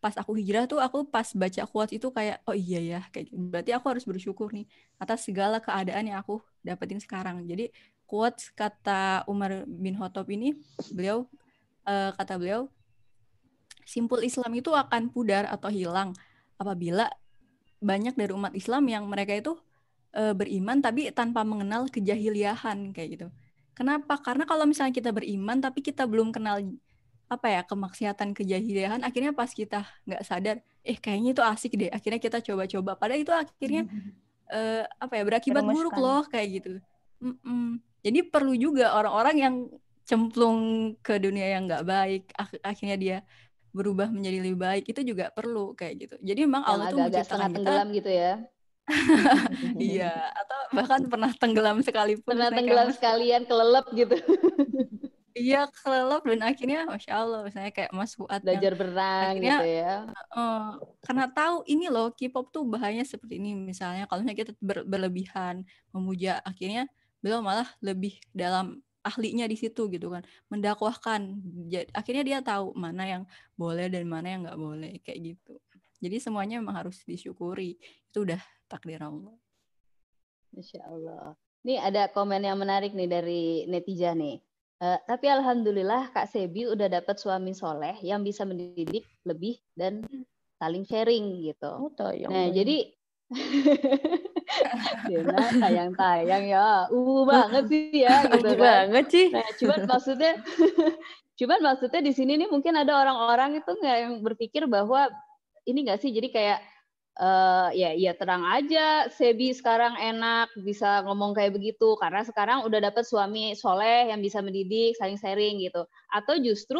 pas 0.00 0.16
aku 0.16 0.32
hijrah 0.40 0.64
tuh 0.64 0.80
aku 0.80 1.04
pas 1.04 1.28
baca 1.36 1.62
quotes 1.68 1.92
itu 1.92 2.08
kayak 2.08 2.40
oh 2.48 2.56
iya 2.56 2.80
ya 2.80 3.00
kayak 3.12 3.28
gitu. 3.28 3.36
berarti 3.36 3.70
aku 3.76 3.86
harus 3.92 4.04
bersyukur 4.08 4.48
nih 4.48 4.64
atas 4.96 5.28
segala 5.28 5.60
keadaan 5.60 6.08
yang 6.08 6.18
aku 6.24 6.40
dapetin 6.64 6.98
sekarang. 6.98 7.44
Jadi 7.44 7.68
quotes 8.08 8.48
kata 8.56 9.28
Umar 9.28 9.68
bin 9.68 9.94
Khattab 10.00 10.26
ini 10.32 10.56
beliau 10.90 11.28
uh, 11.84 12.10
kata 12.16 12.40
beliau 12.40 12.72
simpul 13.84 14.24
Islam 14.24 14.56
itu 14.56 14.72
akan 14.72 15.12
pudar 15.12 15.46
atau 15.52 15.68
hilang 15.68 16.16
apabila 16.56 17.12
banyak 17.80 18.16
dari 18.16 18.32
umat 18.32 18.56
Islam 18.56 18.88
yang 18.88 19.04
mereka 19.04 19.36
itu 19.36 19.52
uh, 20.16 20.32
beriman 20.32 20.80
tapi 20.80 21.12
tanpa 21.12 21.44
mengenal 21.44 21.92
kejahiliahan 21.92 22.96
kayak 22.96 23.08
gitu. 23.20 23.28
Kenapa? 23.76 24.20
Karena 24.20 24.44
kalau 24.44 24.68
misalnya 24.68 24.92
kita 24.92 25.12
beriman 25.12 25.60
tapi 25.60 25.80
kita 25.80 26.04
belum 26.04 26.32
kenal 26.32 26.60
apa 27.30 27.46
ya 27.46 27.62
kemaksiatan 27.62 28.34
kejahiliahan, 28.34 29.06
akhirnya 29.06 29.30
pas 29.30 29.46
kita 29.54 29.86
nggak 30.02 30.22
sadar, 30.26 30.56
eh 30.82 30.98
kayaknya 30.98 31.30
itu 31.38 31.42
asik 31.46 31.72
deh. 31.78 31.86
Akhirnya 31.94 32.18
kita 32.18 32.42
coba-coba. 32.42 32.98
Padahal 32.98 33.22
itu 33.22 33.30
akhirnya 33.30 33.86
uh, 34.50 34.82
apa 34.98 35.14
ya 35.14 35.22
berakibat 35.22 35.62
buruk 35.62 35.94
loh 35.94 36.26
kayak 36.26 36.48
gitu. 36.58 36.70
Mm 37.22 37.36
-mm. 37.38 37.66
Jadi 38.02 38.18
perlu 38.26 38.58
juga 38.58 38.98
orang-orang 38.98 39.36
yang 39.38 39.54
cemplung 40.02 40.58
ke 40.98 41.22
dunia 41.22 41.54
yang 41.54 41.70
nggak 41.70 41.86
baik, 41.86 42.22
ak 42.34 42.58
akhirnya 42.66 42.96
dia 42.98 43.16
berubah 43.70 44.10
menjadi 44.10 44.38
lebih 44.42 44.58
baik 44.58 44.84
itu 44.90 45.14
juga 45.14 45.30
perlu 45.30 45.78
kayak 45.78 45.94
gitu. 46.02 46.14
Jadi 46.18 46.40
memang 46.50 46.66
yang 46.66 46.72
Allah 46.74 46.86
agak 46.90 46.98
tuh 46.98 47.06
agak 47.06 47.22
setengah 47.30 47.48
tenggelam 47.54 47.88
gitu 47.94 48.10
ya. 48.10 48.32
iya, 49.78 50.12
atau 50.34 50.58
bahkan 50.74 51.00
pernah 51.06 51.30
tenggelam 51.38 51.78
sekalipun. 51.78 52.26
Pernah 52.26 52.50
tenggelam 52.50 52.90
sekalian 52.90 53.46
kelelep 53.46 53.86
gitu. 53.94 54.18
iya, 55.34 55.66
kelelep 55.70 56.22
dan 56.26 56.40
akhirnya 56.42 56.80
Masya 56.86 57.12
Allah, 57.12 57.40
misalnya 57.46 57.72
kayak 57.72 57.90
Mas 57.94 58.12
Fuad 58.18 58.40
belajar 58.42 58.72
berenang 58.74 59.26
akhirnya, 59.34 59.56
gitu 59.56 59.66
ya. 59.66 59.94
Uh, 60.34 60.70
karena 61.04 61.24
tahu 61.30 61.56
ini 61.70 61.86
loh 61.86 62.10
K-pop 62.12 62.50
tuh 62.50 62.64
bahayanya 62.66 63.06
seperti 63.06 63.38
ini. 63.38 63.54
Misalnya 63.54 64.04
kalau 64.10 64.22
misalnya 64.22 64.38
kita 64.42 64.52
ber 64.58 64.82
berlebihan 64.84 65.62
memuja, 65.94 66.42
akhirnya 66.42 66.90
beliau 67.22 67.40
malah 67.40 67.68
lebih 67.84 68.18
dalam 68.34 68.82
ahlinya 69.00 69.48
di 69.48 69.56
situ 69.56 69.88
gitu 69.88 70.12
kan. 70.12 70.26
Mendakwahkan 70.52 71.40
akhirnya 71.96 72.24
dia 72.26 72.38
tahu 72.44 72.76
mana 72.76 73.04
yang 73.06 73.22
boleh 73.56 73.88
dan 73.88 74.04
mana 74.10 74.26
yang 74.28 74.40
nggak 74.44 74.60
boleh 74.60 74.92
kayak 75.00 75.36
gitu. 75.36 75.54
Jadi 76.00 76.16
semuanya 76.16 76.58
memang 76.60 76.84
harus 76.84 77.04
disyukuri. 77.04 77.76
Itu 78.08 78.24
udah 78.24 78.40
takdir 78.68 79.04
Allah. 79.04 79.36
Masya 80.50 80.80
Allah. 80.84 81.36
Ini 81.60 81.76
ada 81.76 82.08
komen 82.08 82.40
yang 82.40 82.56
menarik 82.56 82.96
nih 82.96 83.04
dari 83.04 83.68
netizen 83.68 84.16
nih 84.16 84.40
Uh, 84.80 84.96
tapi 85.04 85.28
alhamdulillah 85.28 86.08
Kak 86.08 86.24
Sebi 86.32 86.64
udah 86.64 86.88
dapat 86.88 87.20
suami 87.20 87.52
soleh 87.52 88.00
yang 88.00 88.24
bisa 88.24 88.48
mendidik 88.48 89.04
lebih 89.28 89.60
dan 89.76 90.00
saling 90.56 90.88
sharing 90.88 91.36
gitu. 91.44 91.68
Oh, 91.68 91.92
nah, 92.32 92.48
jadi 92.48 92.88
Dena 95.06 95.46
tayang-tayang 95.54 96.44
ya, 96.50 96.88
uh 96.90 97.22
banget 97.22 97.64
sih 97.70 98.02
ya, 98.02 98.24
gitu 98.34 98.56
kan. 98.56 98.88
banget 98.88 99.06
sih. 99.12 99.26
Nah, 99.30 99.46
cuman 99.60 99.80
maksudnya, 99.86 100.32
cuman 101.38 101.60
maksudnya 101.60 102.00
di 102.02 102.12
sini 102.16 102.40
nih 102.40 102.48
mungkin 102.50 102.74
ada 102.74 102.92
orang-orang 103.04 103.62
itu 103.62 103.70
nggak 103.70 103.96
yang 104.00 104.14
berpikir 104.24 104.66
bahwa 104.66 105.12
ini 105.68 105.86
nggak 105.86 106.00
sih, 106.02 106.10
jadi 106.10 106.28
kayak 106.32 106.58
uh, 107.18 107.68
ya 107.74 107.90
ya 107.96 108.14
terang 108.14 108.46
aja, 108.46 109.10
Sebi 109.10 109.50
sekarang 109.50 109.98
enak 109.98 110.52
bisa 110.62 111.02
ngomong 111.08 111.34
kayak 111.34 111.56
begitu 111.56 111.98
karena 111.98 112.22
sekarang 112.22 112.62
udah 112.62 112.78
dapet 112.78 113.02
suami 113.02 113.56
soleh 113.58 114.12
yang 114.12 114.22
bisa 114.22 114.38
mendidik, 114.44 114.94
saling 115.00 115.18
sharing 115.18 115.58
gitu. 115.58 115.82
Atau 116.14 116.38
justru 116.38 116.78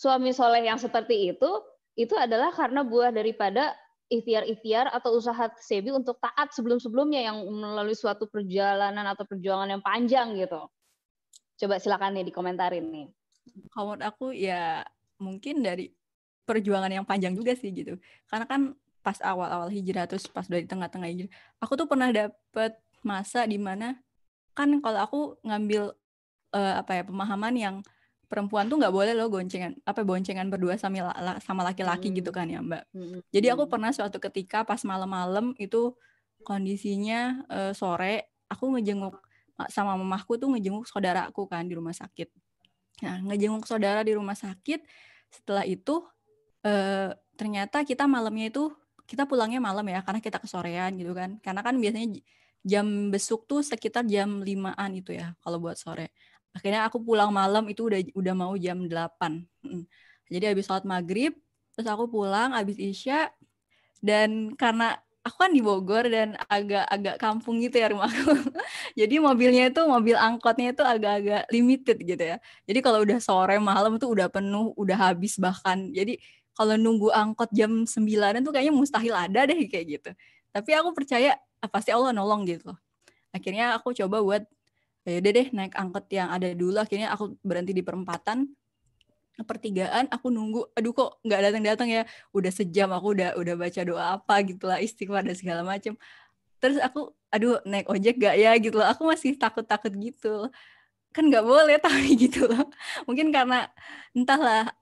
suami 0.00 0.32
soleh 0.32 0.64
yang 0.64 0.80
seperti 0.80 1.34
itu 1.36 1.50
itu 1.96 2.12
adalah 2.16 2.52
karena 2.52 2.84
buah 2.84 3.12
daripada 3.12 3.72
ikhtiar-ikhtiar 4.06 4.86
atau 4.94 5.18
usaha 5.18 5.50
Sebi 5.58 5.90
untuk 5.90 6.22
taat 6.22 6.54
sebelum-sebelumnya 6.54 7.26
yang 7.26 7.42
melalui 7.50 7.96
suatu 7.96 8.30
perjalanan 8.30 9.02
atau 9.10 9.26
perjuangan 9.26 9.66
yang 9.66 9.82
panjang 9.82 10.38
gitu. 10.38 10.70
Coba 11.56 11.80
silakan 11.80 12.20
nih 12.20 12.30
dikomentarin 12.30 12.86
nih. 12.86 13.06
Kalau 13.72 13.96
aku 13.98 14.30
ya 14.36 14.84
mungkin 15.18 15.64
dari 15.64 15.90
perjuangan 16.46 16.92
yang 16.92 17.02
panjang 17.08 17.34
juga 17.34 17.56
sih 17.58 17.74
gitu. 17.74 17.98
Karena 18.30 18.46
kan 18.46 18.76
pas 19.06 19.22
awal-awal 19.22 19.70
hijrah 19.70 20.10
terus 20.10 20.26
pas 20.26 20.42
dari 20.50 20.66
tengah-tengah 20.66 21.06
hijrah, 21.06 21.30
aku 21.62 21.78
tuh 21.78 21.86
pernah 21.86 22.10
dapet 22.10 22.74
masa 23.06 23.46
di 23.46 23.54
mana 23.54 23.94
kan 24.58 24.82
kalau 24.82 24.98
aku 24.98 25.20
ngambil 25.46 25.94
uh, 26.50 26.74
apa 26.82 26.90
ya 26.98 27.02
pemahaman 27.06 27.54
yang 27.54 27.76
perempuan 28.26 28.66
tuh 28.66 28.82
nggak 28.82 28.90
boleh 28.90 29.14
loh 29.14 29.30
goncengan 29.30 29.78
apa 29.86 30.02
boncengan 30.02 30.50
berdua 30.50 30.74
sama 30.74 31.14
sama 31.38 31.62
laki-laki 31.62 32.10
gitu 32.10 32.10
hmm. 32.10 32.18
gitu 32.18 32.30
kan 32.34 32.46
ya 32.50 32.58
mbak 32.58 32.82
hmm. 32.90 33.22
jadi 33.30 33.54
aku 33.54 33.70
hmm. 33.70 33.72
pernah 33.78 33.90
suatu 33.94 34.18
ketika 34.18 34.66
pas 34.66 34.82
malam-malam 34.82 35.54
itu 35.62 35.94
kondisinya 36.42 37.46
uh, 37.46 37.70
sore 37.70 38.34
aku 38.50 38.74
ngejenguk 38.74 39.14
sama 39.70 39.94
mamahku 39.94 40.36
tuh 40.36 40.50
ngejenguk 40.52 40.90
saudaraku 40.90 41.46
kan 41.46 41.70
di 41.70 41.78
rumah 41.78 41.94
sakit 41.94 42.28
nah 43.06 43.22
ngejenguk 43.22 43.62
saudara 43.62 44.02
di 44.02 44.18
rumah 44.18 44.34
sakit 44.34 44.82
setelah 45.30 45.62
itu 45.62 46.02
uh, 46.66 47.14
ternyata 47.38 47.86
kita 47.86 48.10
malamnya 48.10 48.50
itu 48.50 48.74
kita 49.06 49.24
pulangnya 49.24 49.62
malam 49.62 49.86
ya 49.86 50.02
karena 50.02 50.20
kita 50.20 50.38
kesorean 50.42 50.98
gitu 50.98 51.14
kan 51.14 51.38
karena 51.40 51.60
kan 51.62 51.74
biasanya 51.78 52.18
jam 52.66 53.14
besuk 53.14 53.46
tuh 53.46 53.62
sekitar 53.62 54.02
jam 54.04 54.42
limaan 54.42 54.90
itu 54.98 55.14
ya 55.14 55.32
kalau 55.40 55.62
buat 55.62 55.78
sore 55.78 56.10
akhirnya 56.50 56.84
aku 56.90 56.98
pulang 56.98 57.30
malam 57.30 57.64
itu 57.70 57.86
udah 57.86 58.00
udah 58.12 58.34
mau 58.34 58.52
jam 58.58 58.82
8 58.84 59.46
jadi 60.32 60.52
habis 60.52 60.66
sholat 60.66 60.82
maghrib 60.82 61.32
terus 61.78 61.86
aku 61.86 62.10
pulang 62.10 62.52
habis 62.56 62.76
isya 62.76 63.30
dan 64.02 64.52
karena 64.58 64.98
aku 65.26 65.36
kan 65.42 65.50
di 65.50 65.58
Bogor 65.58 66.06
dan 66.06 66.38
agak-agak 66.46 67.18
kampung 67.18 67.58
gitu 67.58 67.82
ya 67.82 67.90
rumahku. 67.90 68.30
Jadi 69.00 69.18
mobilnya 69.18 69.74
itu 69.74 69.82
mobil 69.82 70.14
angkotnya 70.14 70.70
itu 70.70 70.86
agak-agak 70.86 71.50
limited 71.50 71.98
gitu 71.98 72.22
ya. 72.22 72.36
Jadi 72.62 72.78
kalau 72.78 73.02
udah 73.02 73.18
sore 73.18 73.58
malam 73.58 73.98
itu 73.98 74.06
udah 74.06 74.30
penuh, 74.30 74.70
udah 74.78 75.10
habis 75.10 75.34
bahkan. 75.42 75.90
Jadi 75.90 76.22
kalau 76.56 76.74
nunggu 76.80 77.12
angkot 77.12 77.52
jam 77.52 77.84
9 77.84 78.40
itu 78.40 78.50
kayaknya 78.50 78.72
mustahil 78.72 79.12
ada 79.12 79.44
deh 79.44 79.60
kayak 79.68 79.86
gitu. 80.00 80.10
Tapi 80.56 80.70
aku 80.72 80.96
percaya 80.96 81.36
ah, 81.60 81.68
pasti 81.68 81.92
Allah 81.92 82.16
nolong 82.16 82.48
gitu 82.48 82.72
Akhirnya 83.36 83.76
aku 83.76 83.92
coba 83.92 84.24
buat 84.24 84.42
ya 85.04 85.20
udah 85.20 85.32
deh 85.36 85.46
naik 85.52 85.76
angkot 85.76 86.08
yang 86.08 86.32
ada 86.32 86.48
dulu. 86.56 86.80
Akhirnya 86.80 87.12
aku 87.12 87.36
berhenti 87.44 87.76
di 87.76 87.84
perempatan 87.84 88.48
pertigaan 89.36 90.08
aku 90.08 90.32
nunggu 90.32 90.72
aduh 90.72 90.96
kok 90.96 91.20
nggak 91.20 91.40
datang 91.44 91.62
datang 91.62 91.88
ya? 91.92 92.02
Udah 92.32 92.48
sejam 92.48 92.88
aku 92.96 93.12
udah 93.12 93.36
udah 93.36 93.54
baca 93.60 93.80
doa 93.84 94.04
apa 94.16 94.34
gitulah 94.48 94.80
istighfar 94.80 95.28
dan 95.28 95.36
segala 95.36 95.60
macam 95.60 95.92
terus 96.56 96.80
aku 96.80 97.12
aduh 97.28 97.60
naik 97.68 97.84
ojek 97.92 98.16
gak 98.16 98.40
ya? 98.40 98.56
Gitu 98.56 98.80
loh. 98.80 98.88
Aku 98.88 99.04
masih 99.04 99.36
takut 99.36 99.68
takut 99.68 99.92
gitu 99.92 100.48
kan 101.12 101.24
nggak 101.32 101.44
boleh 101.44 101.76
tapi 101.84 102.16
gitu 102.16 102.48
loh. 102.48 102.64
Mungkin 103.04 103.28
karena 103.32 103.68
entahlah 104.16 104.72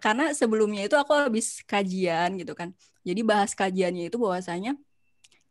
karena 0.00 0.32
sebelumnya 0.32 0.86
itu 0.86 0.96
aku 0.96 1.12
habis 1.14 1.60
kajian 1.66 2.38
gitu 2.38 2.54
kan 2.54 2.72
jadi 3.06 3.20
bahas 3.22 3.54
kajiannya 3.54 4.10
itu 4.10 4.18
bahwasanya 4.18 4.74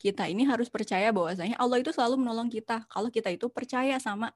kita 0.06 0.28
ini 0.30 0.44
harus 0.46 0.68
percaya 0.70 1.10
bahwasanya 1.10 1.56
Allah 1.58 1.82
itu 1.82 1.90
selalu 1.90 2.22
menolong 2.22 2.46
kita. 2.52 2.86
Kalau 2.92 3.10
kita 3.10 3.34
itu 3.34 3.50
percaya 3.50 3.98
sama 3.98 4.30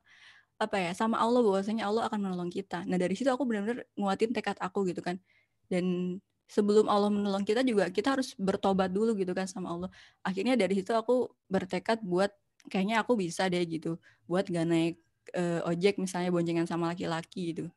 apa 0.57 0.81
ya, 0.81 0.91
sama 0.97 1.21
Allah 1.21 1.45
bahwasanya 1.45 1.85
Allah 1.85 2.09
akan 2.09 2.19
menolong 2.25 2.49
kita. 2.49 2.83
Nah, 2.89 2.97
dari 2.97 3.13
situ 3.13 3.29
aku 3.29 3.45
benar-benar 3.45 3.85
nguatin 3.93 4.31
tekad 4.33 4.57
aku 4.57 4.87
gitu 4.89 5.03
kan. 5.05 5.21
Dan 5.69 6.17
sebelum 6.49 6.89
Allah 6.89 7.13
menolong 7.13 7.45
kita 7.45 7.61
juga 7.61 7.93
kita 7.93 8.17
harus 8.17 8.33
bertobat 8.39 8.89
dulu 8.89 9.13
gitu 9.13 9.31
kan 9.37 9.45
sama 9.45 9.69
Allah. 9.69 9.89
Akhirnya 10.25 10.57
dari 10.57 10.73
situ 10.79 10.89
aku 10.95 11.29
bertekad 11.51 12.01
buat 12.01 12.33
kayaknya 12.71 13.05
aku 13.05 13.13
bisa 13.19 13.45
deh 13.45 13.61
gitu. 13.67 14.01
Buat 14.25 14.49
gak 14.49 14.65
naik 14.65 14.95
uh, 15.37 15.69
ojek 15.69 16.01
misalnya 16.01 16.33
boncengan 16.33 16.65
sama 16.65 16.91
laki-laki 16.91 17.53
gitu. 17.53 17.69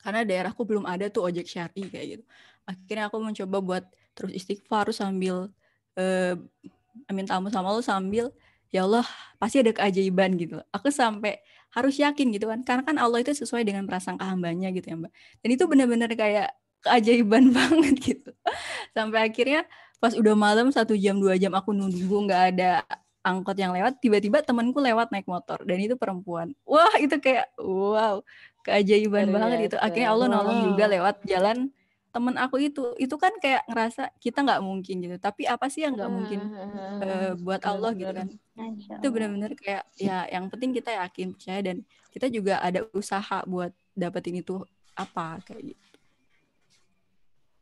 Karena 0.00 0.24
daerahku 0.24 0.62
belum 0.64 0.84
ada 0.88 1.06
tuh 1.12 1.28
ojek 1.28 1.46
syari 1.46 1.86
kayak 1.88 2.06
gitu. 2.18 2.24
Akhirnya 2.66 3.08
aku 3.12 3.16
mencoba 3.20 3.56
buat 3.60 3.84
terus 4.16 4.32
istighfar 4.36 4.90
sambil 4.92 5.52
uh, 5.96 6.34
minta 7.12 7.36
tamu 7.36 7.48
sama 7.52 7.70
lo 7.72 7.80
sambil 7.80 8.34
ya 8.70 8.86
Allah 8.86 9.06
pasti 9.36 9.60
ada 9.60 9.72
keajaiban 9.76 10.34
gitu. 10.40 10.60
Aku 10.72 10.88
sampai 10.88 11.40
harus 11.74 11.94
yakin 12.00 12.32
gitu 12.34 12.48
kan. 12.48 12.60
Karena 12.64 12.82
kan 12.86 12.96
Allah 12.96 13.20
itu 13.22 13.32
sesuai 13.34 13.62
dengan 13.62 13.84
prasangka 13.84 14.26
hambanya 14.26 14.72
gitu 14.72 14.86
ya 14.90 14.96
Mbak. 14.96 15.12
Dan 15.44 15.48
itu 15.52 15.64
benar-benar 15.68 16.10
kayak 16.16 16.48
keajaiban 16.82 17.52
banget 17.56 17.94
gitu. 18.00 18.30
Sampai 18.96 19.28
akhirnya 19.28 19.68
pas 20.00 20.16
udah 20.16 20.32
malam 20.32 20.72
satu 20.72 20.96
jam 20.96 21.20
dua 21.20 21.36
jam 21.36 21.52
aku 21.52 21.76
nunggu 21.76 22.16
nggak 22.24 22.42
ada 22.56 22.80
angkot 23.20 23.52
yang 23.52 23.76
lewat 23.76 24.00
tiba-tiba 24.00 24.40
temanku 24.40 24.80
lewat 24.80 25.12
naik 25.12 25.28
motor 25.28 25.60
dan 25.68 25.76
itu 25.76 25.92
perempuan 25.92 26.56
wah 26.64 26.96
itu 26.96 27.20
kayak 27.20 27.52
wow 27.60 28.24
keajaiban 28.70 29.34
banget 29.34 29.74
itu 29.74 29.76
akhirnya 29.82 30.08
Allah 30.14 30.26
nolong 30.30 30.58
juga 30.70 30.86
lewat 30.86 31.26
jalan 31.26 31.74
temen 32.10 32.34
aku 32.38 32.56
itu. 32.62 32.94
Itu 32.98 33.18
kan 33.18 33.34
kayak 33.42 33.66
ngerasa 33.66 34.14
kita 34.22 34.46
nggak 34.46 34.62
mungkin 34.62 35.02
gitu. 35.02 35.16
Tapi 35.18 35.46
apa 35.50 35.66
sih 35.66 35.82
yang 35.82 35.98
nggak 35.98 36.10
mungkin 36.10 36.40
uh, 37.02 37.34
buat 37.42 37.62
Allah 37.66 37.90
gitu 37.98 38.12
kan? 38.14 38.28
Itu 38.98 39.06
benar-benar 39.10 39.58
kayak 39.58 39.90
ya 39.98 40.26
yang 40.30 40.46
penting 40.46 40.70
kita 40.70 40.94
yakin 40.94 41.34
percaya 41.34 41.60
dan 41.66 41.76
kita 42.14 42.26
juga 42.30 42.62
ada 42.62 42.86
usaha 42.94 43.42
buat 43.46 43.74
dapetin 43.94 44.42
itu 44.42 44.62
apa 44.94 45.42
kayak 45.42 45.74
gitu. 45.74 45.90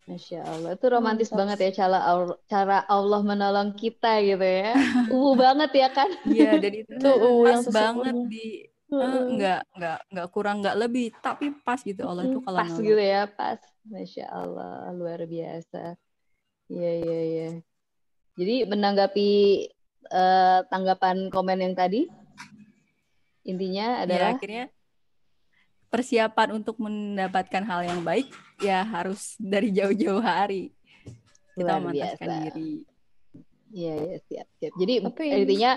Masya 0.09 0.41
Allah, 0.41 0.73
itu 0.73 0.87
romantis 0.89 1.29
Mantap. 1.29 1.41
banget 1.45 1.59
ya 1.69 1.85
cara 1.85 1.99
Allah, 2.01 2.37
cara 2.49 2.79
Allah 2.89 3.21
menolong 3.21 3.77
kita 3.77 4.25
gitu 4.25 4.41
ya. 4.41 4.73
Uh 5.13 5.37
banget 5.37 5.71
ya 5.77 5.89
kan? 5.93 6.09
Iya, 6.25 6.57
dan 6.57 6.73
itu 6.73 6.93
Itu 7.05 7.13
uh, 7.13 7.45
yang 7.45 7.65
banget 7.69 8.17
di 8.33 8.65
eh, 8.89 8.97
Heeh. 8.97 9.25
nggak 9.37 9.61
nggak 9.77 9.99
nggak 10.09 10.29
kurang 10.33 10.57
nggak 10.61 10.77
lebih, 10.79 11.13
tapi 11.21 11.53
pas 11.61 11.77
gitu 11.79 12.03
Allah 12.03 12.25
tuh 12.27 12.41
kalau 12.41 12.57
Pas 12.57 12.69
nolong. 12.69 12.85
gitu 12.85 13.03
ya, 13.03 13.23
pas. 13.29 13.61
Masya 13.85 14.27
Allah, 14.27 14.93
luar 14.93 15.21
biasa. 15.25 15.97
Iya, 16.69 16.91
iya, 17.01 17.21
iya. 17.25 17.49
Jadi 18.37 18.55
menanggapi 18.65 19.31
eh, 20.09 20.59
tanggapan 20.67 21.29
komen 21.29 21.59
yang 21.61 21.75
tadi, 21.75 22.09
intinya 23.45 24.01
Ya 24.01 24.05
adalah 24.05 24.31
akhirnya 24.35 24.65
persiapan 25.89 26.49
untuk 26.55 26.77
mendapatkan 26.79 27.65
hal 27.65 27.81
yang 27.83 28.01
baik 28.01 28.29
ya 28.61 28.85
harus 28.85 29.37
dari 29.41 29.73
jauh-jauh 29.73 30.21
hari 30.21 30.69
kita 31.57 31.81
memantaskan 31.81 32.29
diri. 32.45 32.73
Iya, 33.69 33.95
iya, 34.01 34.17
siap, 34.23 34.49
siap. 34.57 34.73
Jadi 34.77 34.95
Tapi- 35.01 35.33
intinya 35.35 35.73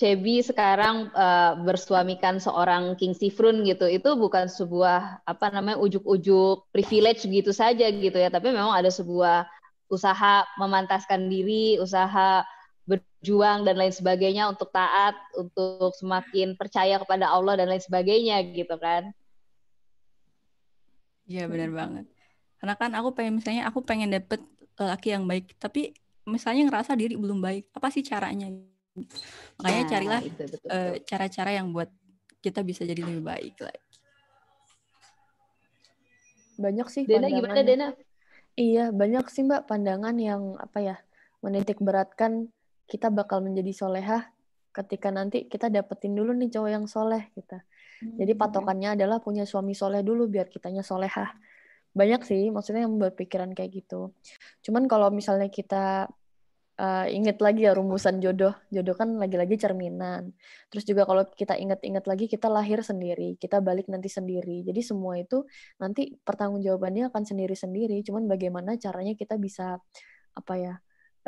Cebi 0.00 0.42
sekarang 0.42 1.12
eh, 1.14 1.52
bersuamikan 1.62 2.42
seorang 2.42 2.98
King 2.98 3.14
Sifrun 3.14 3.62
gitu. 3.62 3.86
Itu 3.86 4.18
bukan 4.18 4.50
sebuah 4.50 5.22
apa 5.22 5.46
namanya 5.52 5.78
ujuk-ujuk 5.78 6.72
privilege 6.74 7.22
gitu 7.28 7.54
saja 7.54 7.86
gitu 7.92 8.16
ya, 8.16 8.32
tapi 8.32 8.50
memang 8.50 8.74
ada 8.74 8.90
sebuah 8.90 9.46
usaha 9.92 10.42
memantaskan 10.56 11.28
diri, 11.28 11.76
usaha 11.76 12.42
berjuang 12.88 13.62
dan 13.62 13.78
lain 13.78 13.94
sebagainya 13.94 14.50
untuk 14.50 14.74
taat, 14.74 15.14
untuk 15.38 15.94
semakin 15.94 16.58
percaya 16.58 16.98
kepada 16.98 17.30
Allah 17.30 17.60
dan 17.60 17.70
lain 17.70 17.84
sebagainya 17.84 18.42
gitu 18.56 18.74
kan. 18.80 19.12
Iya 21.28 21.46
benar 21.46 21.70
banget. 21.70 22.04
Karena 22.58 22.74
kan 22.74 22.90
aku 22.98 23.14
pengen 23.14 23.38
misalnya 23.38 23.70
aku 23.70 23.86
pengen 23.86 24.10
dapet 24.10 24.42
laki 24.74 25.14
yang 25.14 25.28
baik, 25.28 25.54
tapi 25.62 25.94
misalnya 26.26 26.66
ngerasa 26.66 26.98
diri 26.98 27.14
belum 27.14 27.38
baik, 27.38 27.70
apa 27.74 27.88
sih 27.92 28.02
caranya? 28.02 28.50
Makanya 29.60 29.82
Nah, 29.82 29.90
carilah 29.90 30.20
itu 30.20 30.42
betul. 30.44 30.68
eh, 30.68 30.94
cara-cara 31.08 31.50
yang 31.56 31.72
buat 31.72 31.88
kita 32.44 32.60
bisa 32.60 32.84
jadi 32.84 33.00
lebih 33.00 33.24
baik 33.24 33.56
lagi. 33.62 33.86
Banyak 36.60 36.86
sih 36.92 37.02
Dena 37.08 37.28
gimana. 37.32 37.62
Dena? 37.64 37.88
Iya, 38.52 38.92
banyak 38.92 39.26
sih 39.32 39.48
Mbak 39.48 39.64
pandangan 39.64 40.12
yang 40.20 40.60
apa 40.60 40.78
ya, 40.84 40.96
menitik 41.40 41.80
beratkan 41.80 42.52
kita 42.84 43.08
bakal 43.08 43.40
menjadi 43.40 43.72
solehah 43.72 44.28
ketika 44.76 45.08
nanti 45.08 45.48
kita 45.48 45.72
dapetin 45.72 46.12
dulu 46.12 46.36
nih 46.36 46.52
cowok 46.52 46.70
yang 46.70 46.84
soleh 46.84 47.32
kita. 47.32 47.64
Jadi 48.02 48.32
patokannya 48.34 48.98
adalah 48.98 49.22
punya 49.22 49.46
suami 49.46 49.72
soleh 49.72 50.02
dulu 50.02 50.26
biar 50.26 50.50
kitanya 50.50 50.82
solehah. 50.82 51.32
Banyak 51.92 52.24
sih, 52.24 52.48
maksudnya 52.50 52.84
yang 52.88 52.96
berpikiran 52.98 53.52
kayak 53.56 53.84
gitu. 53.84 54.16
Cuman 54.64 54.88
kalau 54.88 55.12
misalnya 55.12 55.48
kita 55.52 56.08
eh, 56.80 57.06
inget 57.12 57.38
lagi 57.44 57.68
ya 57.68 57.72
rumusan 57.76 58.18
jodoh, 58.24 58.54
jodoh 58.72 58.94
kan 58.96 59.08
lagi-lagi 59.20 59.56
cerminan. 59.60 60.32
Terus 60.72 60.84
juga 60.88 61.04
kalau 61.08 61.24
kita 61.32 61.54
inget-inget 61.60 62.04
lagi 62.08 62.26
kita 62.30 62.48
lahir 62.48 62.80
sendiri, 62.84 63.36
kita 63.36 63.60
balik 63.60 63.86
nanti 63.92 64.08
sendiri. 64.08 64.64
Jadi 64.64 64.80
semua 64.84 65.20
itu 65.20 65.44
nanti 65.82 66.16
pertanggungjawabannya 66.24 67.12
akan 67.12 67.22
sendiri-sendiri. 67.28 68.00
Cuman 68.06 68.26
bagaimana 68.30 68.76
caranya 68.80 69.12
kita 69.18 69.36
bisa 69.40 69.78
apa 70.32 70.54
ya 70.56 70.74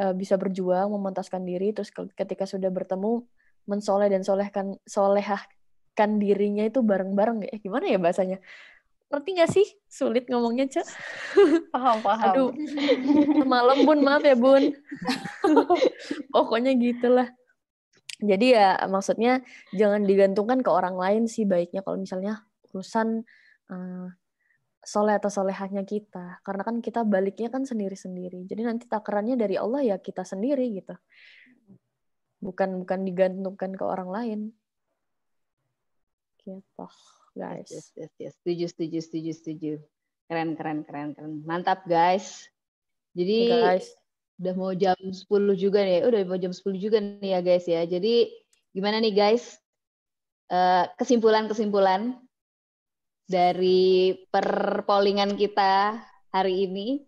eh, 0.01 0.15
bisa 0.17 0.35
berjuang, 0.41 0.89
memantaskan 0.93 1.43
diri. 1.45 1.73
Terus 1.77 1.91
ke- 1.95 2.13
ketika 2.17 2.45
sudah 2.49 2.71
bertemu 2.73 3.25
mensoleh 3.69 4.09
dan 4.13 4.21
solehkan 4.27 4.77
solehahkan 4.85 6.11
dirinya 6.21 6.65
itu 6.69 6.81
bareng-bareng. 6.85 7.49
Eh 7.49 7.59
gimana 7.61 7.89
ya 7.89 7.99
bahasanya? 8.01 8.39
Ngerti 9.15 9.31
nggak 9.39 9.53
sih? 9.55 9.67
Sulit 9.87 10.27
ngomongnya, 10.27 10.67
Cak. 10.67 10.91
Paham, 11.75 12.03
paham. 12.03 12.35
Aduh, 12.35 12.51
malam 13.47 13.87
bun, 13.87 14.03
maaf 14.03 14.27
ya 14.27 14.35
bun. 14.35 14.75
Pokoknya 16.35 16.75
gitulah. 16.75 17.31
Jadi 18.19 18.59
ya 18.59 18.83
maksudnya 18.91 19.39
jangan 19.71 20.03
digantungkan 20.03 20.67
ke 20.67 20.71
orang 20.71 20.99
lain 20.99 21.23
sih 21.31 21.47
baiknya 21.47 21.87
kalau 21.87 22.03
misalnya 22.03 22.43
urusan 22.75 23.23
eh, 23.71 24.07
soleh 24.83 25.15
atau 25.15 25.31
solehahnya 25.31 25.87
kita. 25.87 26.43
Karena 26.43 26.67
kan 26.67 26.83
kita 26.83 27.07
baliknya 27.07 27.55
kan 27.55 27.63
sendiri-sendiri. 27.63 28.51
Jadi 28.51 28.67
nanti 28.67 28.91
takarannya 28.91 29.39
dari 29.39 29.55
Allah 29.55 29.95
ya 29.95 29.97
kita 30.03 30.27
sendiri 30.27 30.75
gitu. 30.75 30.99
Bukan 32.43 32.83
bukan 32.83 33.07
digantungkan 33.07 33.79
ke 33.79 33.85
orang 33.87 34.11
lain. 34.11 34.41
Gitu, 36.43 36.87
guys. 37.35 37.69
Yes, 37.69 37.91
yes, 37.99 38.13
yes. 38.17 38.33
Setuju, 38.41 38.65
setuju, 38.71 38.99
setuju, 39.03 39.31
setuju. 39.35 39.73
Keren, 40.31 40.57
keren, 40.57 40.79
keren, 40.87 41.13
keren. 41.13 41.33
Mantap, 41.45 41.85
guys. 41.85 42.49
Jadi 43.15 43.47
Guys. 43.47 43.95
udah 44.43 44.55
mau 44.59 44.73
jam 44.75 44.97
10 44.99 45.23
juga 45.55 45.85
nih. 45.87 46.03
Udah 46.03 46.21
mau 46.27 46.39
jam 46.41 46.51
10 46.51 46.81
juga 46.81 46.99
nih 46.99 47.39
ya, 47.39 47.41
guys 47.45 47.67
ya. 47.69 47.83
Jadi 47.87 48.33
gimana 48.75 48.99
nih, 48.99 49.15
guys? 49.15 49.59
Eh, 50.51 50.85
Kesimpulan-kesimpulan 50.99 52.19
dari 53.31 54.13
perpollingan 54.29 55.39
kita 55.39 56.03
hari 56.35 56.67
ini 56.67 57.07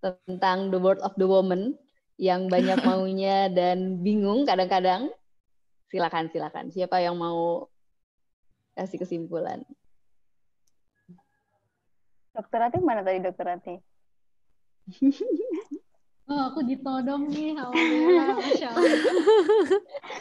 tentang 0.00 0.70
the 0.70 0.78
word 0.78 1.02
of 1.02 1.12
the 1.18 1.26
woman 1.26 1.74
yang 2.16 2.46
banyak 2.46 2.78
maunya 2.86 3.50
dan 3.50 4.00
bingung 4.00 4.46
kadang-kadang. 4.46 5.10
Silakan, 5.90 6.30
silakan. 6.30 6.70
Siapa 6.70 6.98
yang 7.02 7.18
mau 7.18 7.66
kasih 8.76 9.00
kesimpulan? 9.00 9.64
Dokter 12.36 12.60
Ati 12.68 12.76
mana 12.84 13.00
tadi 13.00 13.24
Dokter 13.24 13.46
Ati? 13.48 13.74
Oh, 16.26 16.50
aku 16.50 16.66
ditodong 16.66 17.30
nih, 17.30 17.54
alhamdulillah, 17.54 18.34
Allah. 18.34 18.82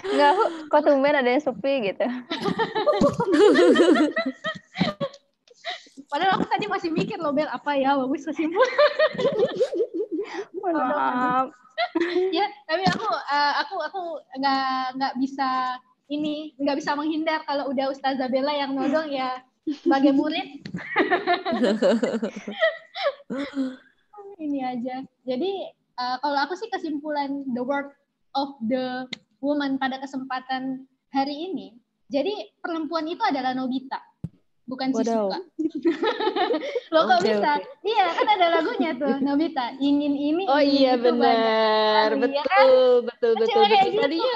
Enggak, 0.06 0.30
aku 0.38 0.44
kok 0.70 0.82
tumben 0.86 1.18
ada 1.18 1.34
yang 1.34 1.42
sepi 1.42 1.82
gitu. 1.82 2.06
Padahal 6.14 6.38
aku 6.38 6.46
tadi 6.46 6.70
masih 6.70 6.94
mikir 6.94 7.18
loh, 7.18 7.34
Bel, 7.34 7.50
apa 7.50 7.74
ya 7.74 7.98
bagus 7.98 8.22
kesimpulan. 8.22 8.70
Maaf. 10.62 11.50
ya, 12.38 12.46
tapi 12.70 12.86
aku 12.86 13.10
eh, 13.10 13.54
aku 13.66 13.76
aku 13.82 14.02
nggak 14.38 15.02
nggak 15.02 15.14
bisa 15.18 15.74
ini 16.10 16.54
nggak 16.62 16.78
bisa 16.78 16.94
menghindar 16.94 17.42
kalau 17.50 17.74
udah 17.74 17.90
Ustazah 17.90 18.30
Bella 18.30 18.54
yang 18.54 18.78
nodong 18.78 19.10
ya 19.10 19.42
sebagai 19.66 20.14
murid 20.14 20.62
ini 24.40 24.60
aja. 24.62 25.02
Jadi 25.24 25.52
eh, 25.72 26.18
kalau 26.22 26.40
aku 26.46 26.54
sih 26.60 26.70
kesimpulan 26.70 27.44
the 27.56 27.64
word 27.64 27.90
of 28.36 28.54
the 28.68 29.08
woman 29.40 29.80
pada 29.80 29.98
kesempatan 30.02 30.86
hari 31.10 31.52
ini. 31.52 31.76
Jadi 32.12 32.54
perempuan 32.62 33.10
itu 33.10 33.24
adalah 33.26 33.58
Nobita, 33.58 33.98
bukan 34.70 34.94
Wadaw. 34.94 35.26
Shizuka. 35.26 35.40
Lo 36.94 37.00
kok 37.10 37.18
Oke, 37.18 37.34
bisa? 37.34 37.52
oke. 37.58 37.66
Iya 37.82 38.06
kan 38.14 38.28
ada 38.30 38.48
lagunya 38.62 38.92
tuh 38.94 39.16
Nobita. 39.26 39.66
Ingin 39.82 40.14
ini. 40.14 40.44
Oh 40.46 40.62
ingin 40.62 40.70
iya 40.86 40.94
itu 40.94 41.02
banyak. 41.02 41.18
benar, 41.18 42.10
betul, 42.22 42.44
kan? 42.46 42.66
betul, 43.10 43.34
betul, 43.42 43.62
betul. 43.66 43.90
gitu 43.90 44.02
Tadinya, 44.06 44.36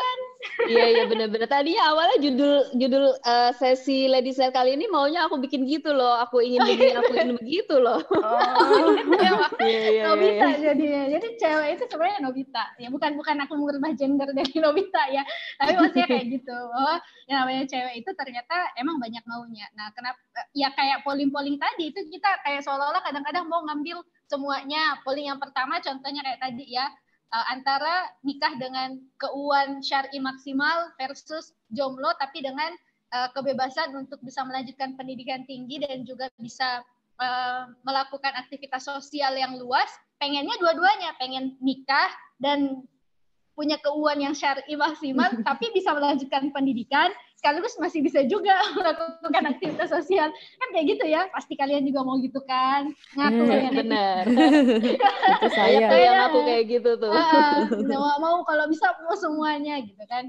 iya 0.72 0.86
iya 0.96 1.04
benar-benar. 1.06 1.48
Tadinya 1.52 1.84
awalnya 1.92 2.18
judul 2.24 2.54
judul 2.80 3.06
eh, 3.20 3.52
sesi 3.60 4.08
Lady 4.08 4.32
Set 4.32 4.56
kali 4.56 4.80
ini 4.80 4.88
maunya 4.88 5.28
aku 5.28 5.40
bikin 5.40 5.68
gitu 5.68 5.92
loh, 5.92 6.16
aku 6.20 6.40
ingin 6.40 6.64
begini, 6.64 6.96
aku 6.96 7.12
ingin 7.16 7.36
begitu 7.40 7.76
loh. 7.80 8.00
Oh. 8.16 8.96
Emang 9.20 9.50
Iya 9.60 9.80
iya 9.80 9.90
iya. 9.92 10.04
Nobita 10.08 10.46
iya. 10.48 10.58
jadinya. 10.72 11.04
Jadi 11.18 11.28
cewek 11.36 11.70
itu 11.76 11.84
sebenarnya 11.92 12.20
Nobita. 12.24 12.66
Ya 12.80 12.88
bukan 12.88 13.12
bukan 13.20 13.36
aku 13.44 13.54
merubah 13.60 13.92
gender 13.94 14.30
dari 14.32 14.56
Nobita 14.64 15.04
ya. 15.12 15.24
Tapi 15.60 15.72
maksudnya 15.76 16.08
kayak 16.08 16.26
gitu. 16.32 16.56
Bahwa 16.56 16.96
yang 17.28 17.38
namanya 17.44 17.64
cewek 17.68 17.94
itu 18.00 18.10
ternyata 18.16 18.56
emang 18.80 18.98
banyak 18.98 19.24
maunya. 19.28 19.68
Nah, 19.76 19.92
kenapa 19.92 20.20
ya 20.56 20.72
kayak 20.74 21.04
polling-polling 21.04 21.60
tadi 21.60 21.92
itu 21.92 22.00
kita 22.08 22.30
kayak 22.48 22.64
seolah-olah 22.64 23.04
kadang-kadang 23.04 23.46
mau 23.52 23.62
ngambil 23.68 24.00
semuanya. 24.32 24.98
Polling 25.04 25.28
yang 25.28 25.40
pertama 25.42 25.84
contohnya 25.84 26.22
kayak 26.24 26.40
tadi 26.40 26.66
ya 26.72 26.88
eh, 27.34 27.46
antara 27.54 28.10
nikah 28.26 28.54
dengan 28.58 28.98
keuangan 29.22 29.82
syar'i 29.82 30.18
maksimal 30.22 30.94
versus 30.98 31.54
jomblo 31.74 32.14
tapi 32.18 32.42
dengan 32.42 32.74
eh, 33.14 33.30
kebebasan 33.34 33.94
untuk 33.96 34.22
bisa 34.26 34.42
melanjutkan 34.46 34.98
pendidikan 34.98 35.46
tinggi 35.46 35.82
dan 35.82 36.06
juga 36.06 36.30
bisa 36.38 36.82
eh, 37.22 37.64
melakukan 37.86 38.34
aktivitas 38.38 38.86
sosial 38.86 39.38
yang 39.38 39.58
luas, 39.58 39.90
pengennya 40.18 40.56
dua-duanya, 40.60 41.16
pengen 41.18 41.58
nikah 41.62 42.10
dan 42.42 42.84
punya 43.60 43.76
keuangan 43.84 44.32
yang 44.32 44.36
syar'i 44.36 44.74
maksimal, 44.80 45.28
tapi 45.48 45.68
bisa 45.76 45.92
melanjutkan 45.92 46.48
pendidikan, 46.56 47.12
sekaligus 47.40 47.80
masih 47.80 48.04
bisa 48.04 48.20
juga 48.28 48.52
melakukan 48.76 49.56
aktivitas 49.56 49.88
sosial. 49.88 50.28
Kan 50.30 50.68
kayak 50.76 50.86
gitu 51.00 51.06
ya, 51.08 51.32
pasti 51.32 51.56
kalian 51.56 51.88
juga 51.88 52.04
mau 52.04 52.20
gitu 52.20 52.44
kan? 52.44 52.92
Ngaku 53.16 53.42
Hmm, 53.42 53.50
ya, 53.56 53.70
Nek? 53.72 53.76
Benar. 53.80 54.24
Itu 55.40 55.48
saya. 55.56 55.88
tuh 55.88 56.00
yang 56.04 56.20
aku 56.28 56.40
kayak 56.44 56.64
gitu 56.68 56.92
tuh. 57.00 57.12
Ah, 57.16 57.64
mau, 57.88 58.20
mau 58.20 58.36
kalau 58.44 58.68
bisa 58.68 58.92
mau 59.08 59.16
semuanya 59.16 59.80
gitu 59.80 60.04
kan. 60.12 60.28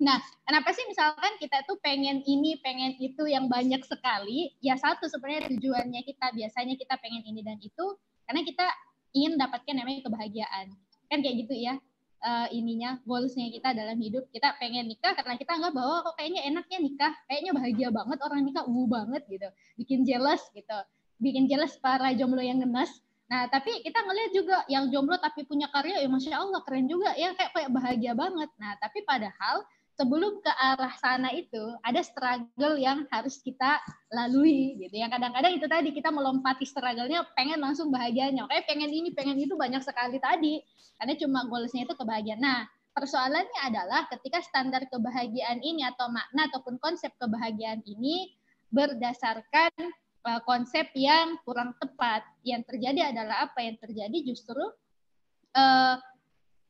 Nah, 0.00 0.16
kenapa 0.48 0.72
sih 0.72 0.88
misalkan 0.88 1.36
kita 1.36 1.60
tuh 1.68 1.76
pengen 1.84 2.24
ini, 2.24 2.56
pengen 2.64 2.96
itu 2.96 3.28
yang 3.28 3.52
banyak 3.52 3.84
sekali? 3.84 4.56
Ya 4.64 4.80
satu 4.80 5.04
sebenarnya 5.12 5.52
tujuannya 5.52 6.00
kita 6.08 6.32
biasanya 6.32 6.74
kita 6.80 6.96
pengen 7.04 7.20
ini 7.28 7.44
dan 7.44 7.60
itu 7.60 8.00
karena 8.24 8.40
kita 8.40 8.64
ingin 9.12 9.36
mendapatkan 9.36 9.74
namanya 9.76 10.06
kebahagiaan 10.06 10.72
kan 11.10 11.18
kayak 11.18 11.36
gitu 11.44 11.54
ya 11.58 11.74
uh, 12.20 12.48
ininya 12.52 13.00
goalsnya 13.04 13.48
kita 13.50 13.72
dalam 13.72 13.96
hidup. 14.00 14.28
Kita 14.32 14.56
pengen 14.60 14.88
nikah 14.88 15.12
karena 15.16 15.36
kita 15.36 15.56
anggap 15.56 15.72
bahwa 15.72 15.96
kok 16.06 16.14
kayaknya 16.20 16.46
enaknya 16.48 16.78
nikah. 16.80 17.12
Kayaknya 17.26 17.52
bahagia 17.56 17.88
banget 17.92 18.18
orang 18.22 18.40
nikah. 18.46 18.64
Uh 18.64 18.86
banget 18.86 19.22
gitu. 19.28 19.48
Bikin 19.80 20.04
jealous 20.04 20.42
gitu. 20.52 20.78
Bikin 21.20 21.48
jealous 21.50 21.76
para 21.80 22.12
jomblo 22.16 22.40
yang 22.40 22.60
ngenes 22.60 23.02
nah 23.30 23.46
tapi 23.46 23.70
kita 23.86 24.02
ngelihat 24.02 24.32
juga 24.34 24.56
yang 24.66 24.90
jomblo 24.90 25.14
tapi 25.14 25.46
punya 25.46 25.70
karya 25.70 26.02
ya 26.02 26.10
masya 26.10 26.34
Allah 26.34 26.66
keren 26.66 26.90
juga 26.90 27.14
ya. 27.14 27.30
Kayak 27.38 27.50
kayak 27.54 27.70
bahagia 27.70 28.12
banget. 28.18 28.50
Nah 28.58 28.74
tapi 28.82 29.06
padahal 29.06 29.62
sebelum 30.00 30.40
ke 30.40 30.48
arah 30.48 30.96
sana 30.96 31.28
itu 31.36 31.76
ada 31.84 32.00
struggle 32.00 32.80
yang 32.80 33.04
harus 33.12 33.36
kita 33.44 33.76
lalui 34.08 34.80
gitu 34.80 34.96
yang 34.96 35.12
kadang-kadang 35.12 35.52
itu 35.52 35.68
tadi 35.68 35.92
kita 35.92 36.08
melompati 36.08 36.64
struggle-nya 36.64 37.28
pengen 37.36 37.60
langsung 37.60 37.92
bahagianya. 37.92 38.48
Kayak 38.48 38.64
pengen 38.64 38.88
ini 38.88 39.12
pengen 39.12 39.36
itu 39.36 39.52
banyak 39.60 39.84
sekali 39.84 40.16
tadi 40.16 40.64
karena 40.96 41.12
cuma 41.20 41.44
goalsnya 41.52 41.84
itu 41.84 41.92
kebahagiaan. 41.92 42.40
Nah 42.40 42.64
persoalannya 42.96 43.60
adalah 43.60 44.08
ketika 44.08 44.40
standar 44.40 44.88
kebahagiaan 44.88 45.60
ini 45.60 45.84
atau 45.84 46.08
makna 46.08 46.48
ataupun 46.48 46.80
konsep 46.80 47.12
kebahagiaan 47.20 47.84
ini 47.84 48.32
berdasarkan 48.72 49.68
uh, 50.24 50.40
konsep 50.48 50.88
yang 50.96 51.36
kurang 51.44 51.76
tepat. 51.76 52.24
Yang 52.40 52.72
terjadi 52.72 53.12
adalah 53.12 53.52
apa? 53.52 53.60
Yang 53.68 53.84
terjadi 53.84 54.18
justru 54.24 54.64
uh, 55.52 55.96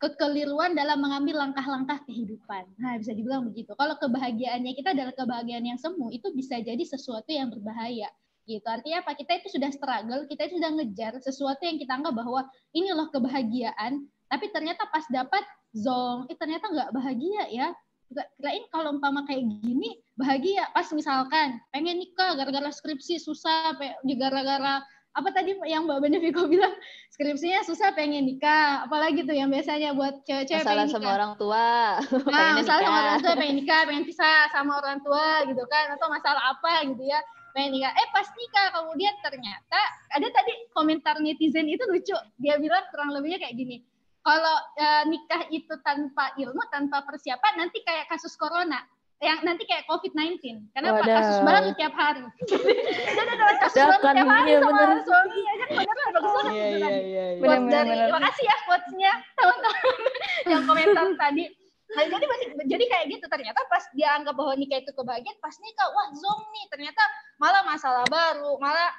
kekeliruan 0.01 0.73
dalam 0.73 0.97
mengambil 1.05 1.45
langkah-langkah 1.45 2.01
kehidupan. 2.09 2.65
Nah, 2.81 2.97
bisa 2.97 3.13
dibilang 3.13 3.45
begitu. 3.45 3.77
Kalau 3.77 4.01
kebahagiaannya 4.01 4.73
kita 4.73 4.97
adalah 4.97 5.13
kebahagiaan 5.13 5.69
yang 5.69 5.77
semu, 5.77 6.09
itu 6.09 6.33
bisa 6.33 6.57
jadi 6.57 6.81
sesuatu 6.81 7.29
yang 7.29 7.53
berbahaya. 7.53 8.09
Gitu. 8.49 8.65
Artinya 8.65 9.05
apa? 9.05 9.13
Kita 9.13 9.37
itu 9.37 9.53
sudah 9.53 9.69
struggle, 9.69 10.25
kita 10.25 10.49
itu 10.49 10.57
sudah 10.57 10.73
ngejar 10.73 11.13
sesuatu 11.21 11.63
yang 11.69 11.77
kita 11.77 12.01
anggap 12.01 12.17
bahwa 12.17 12.49
ini 12.73 12.89
loh 12.97 13.13
kebahagiaan, 13.13 14.09
tapi 14.27 14.49
ternyata 14.49 14.89
pas 14.89 15.05
dapat 15.13 15.45
zong, 15.77 16.27
eh 16.33 16.37
ternyata 16.41 16.73
nggak 16.73 16.91
bahagia 16.97 17.45
ya. 17.53 17.69
Kirain 18.11 18.67
kalau 18.75 18.99
umpama 18.99 19.23
kayak 19.23 19.47
gini 19.63 20.01
bahagia. 20.19 20.67
Pas 20.75 20.91
misalkan 20.91 21.63
pengen 21.71 22.03
nikah 22.03 22.35
gara-gara 22.35 22.73
skripsi 22.75 23.23
susah, 23.23 23.77
gara-gara 24.19 24.83
apa 25.11 25.29
tadi 25.35 25.59
yang 25.67 25.91
Mbak 25.91 25.99
Benefiko 26.07 26.47
bilang? 26.47 26.71
Skripsinya 27.11 27.67
susah 27.67 27.91
pengen 27.99 28.31
nikah. 28.31 28.87
Apalagi 28.87 29.27
tuh 29.27 29.35
yang 29.35 29.51
biasanya 29.51 29.91
buat 29.91 30.23
cewek-cewek 30.23 30.63
masalah 30.67 30.87
sama 30.87 31.09
orang 31.11 31.33
tua. 31.35 31.99
Nah, 32.31 32.51
masalah 32.55 32.81
sama 32.87 32.99
orang 33.03 33.21
tua 33.23 33.35
pengen 33.35 33.57
nikah 33.59 33.81
pengen 33.91 34.05
pisah 34.07 34.47
sama 34.55 34.73
orang 34.79 34.99
tua 35.03 35.43
gitu 35.51 35.65
kan. 35.67 35.91
Atau 35.99 36.07
masalah 36.07 36.55
apa 36.55 36.87
gitu 36.87 37.03
ya. 37.03 37.19
Pengen 37.51 37.71
nikah. 37.75 37.91
Eh 37.91 38.09
pas 38.15 38.29
nikah. 38.31 38.67
Kemudian 38.79 39.15
ternyata 39.19 39.81
ada 40.15 40.27
tadi 40.31 40.53
komentar 40.71 41.19
netizen 41.19 41.67
itu 41.67 41.83
lucu. 41.91 42.15
Dia 42.39 42.63
bilang 42.63 42.87
kurang 42.95 43.11
lebihnya 43.11 43.43
kayak 43.43 43.59
gini. 43.59 43.83
Kalau 44.21 44.57
uh, 44.79 45.05
nikah 45.11 45.49
itu 45.51 45.75
tanpa 45.83 46.37
ilmu 46.37 46.61
tanpa 46.71 47.03
persiapan 47.03 47.67
nanti 47.67 47.81
kayak 47.83 48.07
kasus 48.13 48.37
corona 48.37 48.85
yang 49.21 49.39
nanti 49.45 49.69
kayak 49.69 49.85
COVID-19. 49.85 50.73
Kenapa? 50.73 51.05
Wadah. 51.05 51.17
Kasus 51.21 51.39
baru 51.45 51.69
tiap 51.77 51.93
hari. 51.93 52.25
Jadi 52.49 53.31
ada 53.37 53.55
kasus 53.61 53.77
baru 53.77 53.97
tiap 54.01 54.29
hari 54.33 54.51
iya, 54.57 54.59
sama 54.65 54.73
bener. 54.81 54.99
suaminya. 55.05 55.53
Kan 55.53 55.69
beneran 55.77 56.09
bagus 56.17 56.33
banget. 56.33 56.53
Iya, 56.57 56.67
iya, 56.73 56.89
iya. 57.05 57.25
Bener, 57.37 57.61
dari, 57.69 57.91
bener. 57.93 58.07
terima 58.09 58.21
kasih 58.25 58.45
ya 58.49 58.57
quotes-nya 58.65 59.13
teman-teman 59.37 59.85
yang 60.57 60.63
komentar 60.65 61.07
tadi. 61.21 61.45
Nah, 61.91 62.05
jadi 62.07 62.25
jadi 62.71 62.85
kayak 62.87 63.05
gitu 63.19 63.27
ternyata 63.27 63.61
pas 63.67 63.83
dia 63.99 64.15
anggap 64.15 64.39
bahwa 64.39 64.55
nikah 64.55 64.79
itu 64.79 64.95
kebahagiaan 64.95 65.39
pas 65.43 65.59
nikah 65.59 65.91
wah 65.91 66.09
zong 66.15 66.43
nih 66.55 66.65
ternyata 66.71 67.03
malah 67.43 67.67
masalah 67.67 68.07
baru 68.07 68.55
malah 68.63 68.95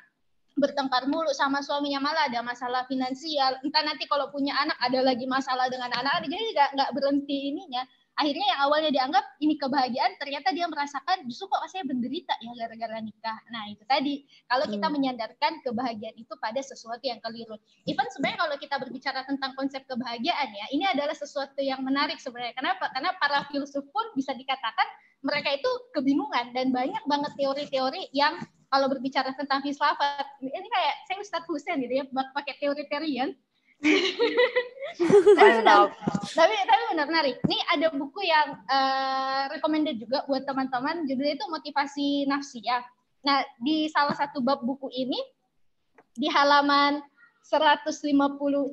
bertengkar 0.59 1.07
mulu 1.07 1.31
sama 1.31 1.63
suaminya 1.63 2.03
malah 2.03 2.27
ada 2.27 2.43
masalah 2.43 2.83
finansial 2.91 3.55
entah 3.63 3.79
nanti 3.87 4.03
kalau 4.11 4.27
punya 4.27 4.51
anak 4.59 4.75
ada 4.83 4.99
lagi 5.07 5.23
masalah 5.23 5.71
dengan 5.71 5.87
anak 5.95 6.19
jadi 6.27 6.43
nggak 6.51 6.69
nggak 6.75 6.91
berhenti 6.91 7.55
ininya 7.55 7.87
akhirnya 8.19 8.45
yang 8.53 8.59
awalnya 8.67 8.91
dianggap 8.91 9.25
ini 9.39 9.55
kebahagiaan 9.55 10.13
ternyata 10.19 10.51
dia 10.51 10.67
merasakan 10.67 11.23
justru 11.25 11.47
kok 11.47 11.63
saya 11.71 11.87
menderita 11.87 12.35
ya 12.43 12.51
gara-gara 12.57 12.97
nikah. 12.99 13.37
Nah 13.49 13.63
itu 13.71 13.83
tadi. 13.87 14.27
Kalau 14.47 14.65
kita 14.67 14.87
hmm. 14.87 14.95
menyandarkan 14.95 15.51
kebahagiaan 15.63 16.15
itu 16.19 16.33
pada 16.37 16.59
sesuatu 16.59 17.01
yang 17.01 17.23
keliru. 17.23 17.55
Even 17.87 18.07
sebenarnya 18.11 18.39
kalau 18.43 18.55
kita 18.59 18.75
berbicara 18.77 19.19
tentang 19.23 19.51
konsep 19.55 19.81
kebahagiaan 19.87 20.49
ya 20.51 20.65
ini 20.75 20.85
adalah 20.87 21.15
sesuatu 21.15 21.59
yang 21.63 21.79
menarik 21.81 22.19
sebenarnya. 22.19 22.55
Kenapa? 22.57 22.91
Karena 22.91 23.15
para 23.17 23.47
filsuf 23.49 23.87
pun 23.89 24.05
bisa 24.13 24.35
dikatakan 24.35 24.87
mereka 25.21 25.53
itu 25.53 25.69
kebingungan 25.93 26.51
dan 26.51 26.73
banyak 26.73 27.03
banget 27.05 27.31
teori-teori 27.37 28.09
yang 28.11 28.41
kalau 28.71 28.87
berbicara 28.87 29.35
tentang 29.35 29.59
filsafat 29.61 30.25
ini 30.39 30.67
kayak 30.71 30.95
saya 31.05 31.17
Ustadz 31.19 31.47
Husain 31.51 31.77
gitu 31.83 31.93
ya 32.01 32.03
pakai 32.09 32.55
teori-teorian 32.57 33.35
tapi, 35.37 35.51
tapi 36.37 36.53
tapi 36.67 36.81
benar 36.93 37.05
menarik. 37.09 37.35
Ini 37.49 37.57
ada 37.73 37.87
buku 37.93 38.21
yang 38.21 38.47
uh, 38.69 39.49
recommended 39.49 39.97
juga 39.97 40.21
buat 40.29 40.45
teman-teman. 40.45 41.09
Judulnya 41.09 41.35
itu 41.37 41.45
motivasi 41.49 42.07
nafsi 42.29 42.61
ya. 42.61 42.85
Nah 43.25 43.41
di 43.61 43.89
salah 43.89 44.13
satu 44.13 44.41
bab 44.41 44.61
buku 44.61 44.89
ini 44.93 45.17
di 46.13 46.27
halaman 46.29 47.01
150 47.41 48.05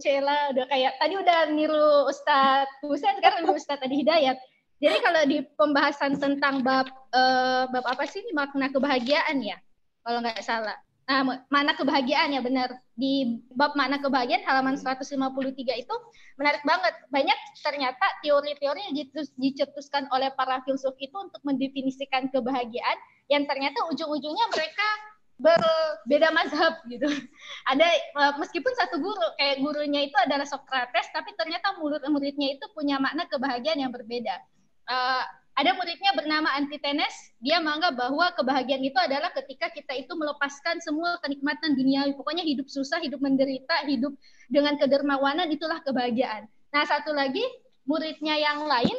cela 0.04 0.52
udah 0.52 0.66
kayak 0.68 0.92
tadi 1.00 1.14
udah 1.16 1.40
niru 1.48 2.10
Ustadz 2.12 2.84
Husain 2.84 3.16
sekarang 3.16 3.44
niru 3.44 3.56
Ustadz 3.56 3.80
tadi 3.80 4.04
Hidayat. 4.04 4.36
Jadi 4.78 4.96
kalau 5.02 5.22
di 5.26 5.42
pembahasan 5.58 6.20
tentang 6.20 6.62
bab 6.62 6.86
uh, 7.10 7.66
bab 7.72 7.84
apa 7.88 8.04
sih 8.06 8.22
ini 8.22 8.30
makna 8.36 8.70
kebahagiaan 8.70 9.40
ya 9.42 9.56
kalau 10.04 10.20
nggak 10.22 10.44
salah. 10.44 10.76
Nah, 11.08 11.24
mana 11.48 11.72
kebahagiaan 11.72 12.36
ya 12.36 12.44
benar. 12.44 12.68
Di 12.92 13.40
bab 13.56 13.72
mana 13.72 13.96
kebahagiaan 13.96 14.44
halaman 14.44 14.76
153 14.76 15.16
itu 15.80 15.94
menarik 16.36 16.60
banget. 16.68 16.94
Banyak 17.08 17.38
ternyata 17.64 18.06
teori-teori 18.20 18.92
yang 18.92 18.94
dicetuskan 19.40 20.04
oleh 20.12 20.28
para 20.36 20.60
filsuf 20.68 20.92
itu 21.00 21.16
untuk 21.16 21.40
mendefinisikan 21.48 22.28
kebahagiaan 22.28 22.98
yang 23.32 23.48
ternyata 23.48 23.88
ujung-ujungnya 23.88 24.46
mereka 24.52 24.88
berbeda 25.40 26.28
mazhab 26.34 26.76
gitu. 26.92 27.08
Ada 27.72 27.88
eh, 27.88 28.32
meskipun 28.36 28.72
satu 28.76 29.00
guru 29.00 29.26
kayak 29.40 29.64
gurunya 29.64 30.04
itu 30.12 30.16
adalah 30.20 30.44
Socrates 30.44 31.08
tapi 31.16 31.32
ternyata 31.40 31.80
murid-muridnya 31.80 32.60
itu 32.60 32.68
punya 32.76 33.00
makna 33.00 33.24
kebahagiaan 33.32 33.80
yang 33.80 33.94
berbeda. 33.94 34.44
Uh, 34.88 35.20
ada 35.58 35.74
muridnya 35.74 36.14
bernama 36.14 36.54
Antitenes, 36.54 37.34
dia 37.42 37.58
menganggap 37.58 37.98
bahwa 37.98 38.30
kebahagiaan 38.38 38.78
itu 38.78 38.94
adalah 38.94 39.34
ketika 39.34 39.66
kita 39.74 39.90
itu 39.98 40.14
melepaskan 40.14 40.78
semua 40.78 41.18
kenikmatan 41.26 41.74
dunia, 41.74 42.06
pokoknya 42.14 42.46
hidup 42.46 42.70
susah, 42.70 43.02
hidup 43.02 43.18
menderita, 43.18 43.82
hidup 43.90 44.14
dengan 44.46 44.78
kedermawanan 44.78 45.50
itulah 45.50 45.82
kebahagiaan. 45.82 46.46
Nah, 46.70 46.86
satu 46.86 47.10
lagi 47.10 47.42
muridnya 47.90 48.38
yang 48.38 48.70
lain 48.70 48.96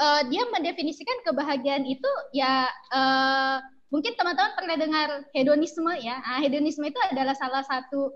uh, 0.00 0.24
dia 0.32 0.48
mendefinisikan 0.48 1.20
kebahagiaan 1.28 1.84
itu 1.84 2.08
ya 2.32 2.64
uh, 2.88 3.60
mungkin 3.92 4.16
teman-teman 4.16 4.56
pernah 4.56 4.76
dengar 4.80 5.08
hedonisme 5.36 5.92
ya. 6.00 6.16
Nah, 6.24 6.40
hedonisme 6.40 6.88
itu 6.88 7.00
adalah 7.12 7.36
salah 7.36 7.60
satu 7.68 8.08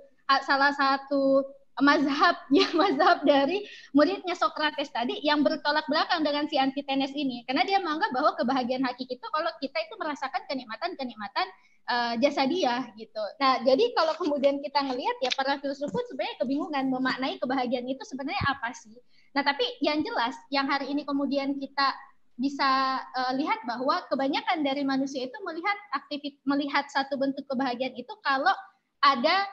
salah 0.48 0.72
satu 0.72 1.44
mazhab 1.82 2.38
ya 2.54 2.70
mazhab 2.80 3.26
dari 3.26 3.66
muridnya 3.90 4.38
Socrates 4.38 4.88
tadi 4.94 5.18
yang 5.26 5.42
bertolak 5.42 5.84
belakang 5.90 6.22
dengan 6.22 6.46
si 6.46 6.56
Antitenes 6.56 7.10
ini 7.12 7.42
karena 7.44 7.66
dia 7.66 7.82
menganggap 7.82 8.14
bahwa 8.14 8.30
kebahagiaan 8.38 8.86
hakiki 8.86 9.18
itu 9.18 9.26
kalau 9.34 9.50
kita 9.58 9.78
itu 9.82 9.94
merasakan 9.98 10.46
kenikmatan-kenikmatan 10.46 11.46
uh, 11.90 12.14
jasa 12.22 12.46
dia 12.46 12.86
gitu. 12.94 13.24
Nah, 13.42 13.62
jadi 13.66 13.90
kalau 13.98 14.14
kemudian 14.14 14.62
kita 14.62 14.80
ngelihat 14.86 15.16
ya 15.18 15.30
para 15.34 15.58
filsuf 15.58 15.90
pun 15.90 16.04
sebenarnya 16.06 16.36
kebingungan 16.38 16.84
memaknai 16.92 17.36
kebahagiaan 17.42 17.86
itu 17.90 18.02
sebenarnya 18.06 18.42
apa 18.46 18.70
sih. 18.76 18.94
Nah, 19.34 19.42
tapi 19.42 19.64
yang 19.82 20.04
jelas 20.04 20.36
yang 20.52 20.68
hari 20.68 20.92
ini 20.92 21.02
kemudian 21.02 21.58
kita 21.58 21.94
bisa 22.40 23.00
uh, 23.12 23.32
lihat 23.36 23.60
bahwa 23.68 24.02
kebanyakan 24.08 24.64
dari 24.64 24.82
manusia 24.82 25.28
itu 25.28 25.36
melihat 25.44 25.76
aktivit 25.92 26.40
melihat 26.48 26.88
satu 26.88 27.20
bentuk 27.20 27.44
kebahagiaan 27.44 27.92
itu 27.92 28.12
kalau 28.24 28.56
ada 29.04 29.44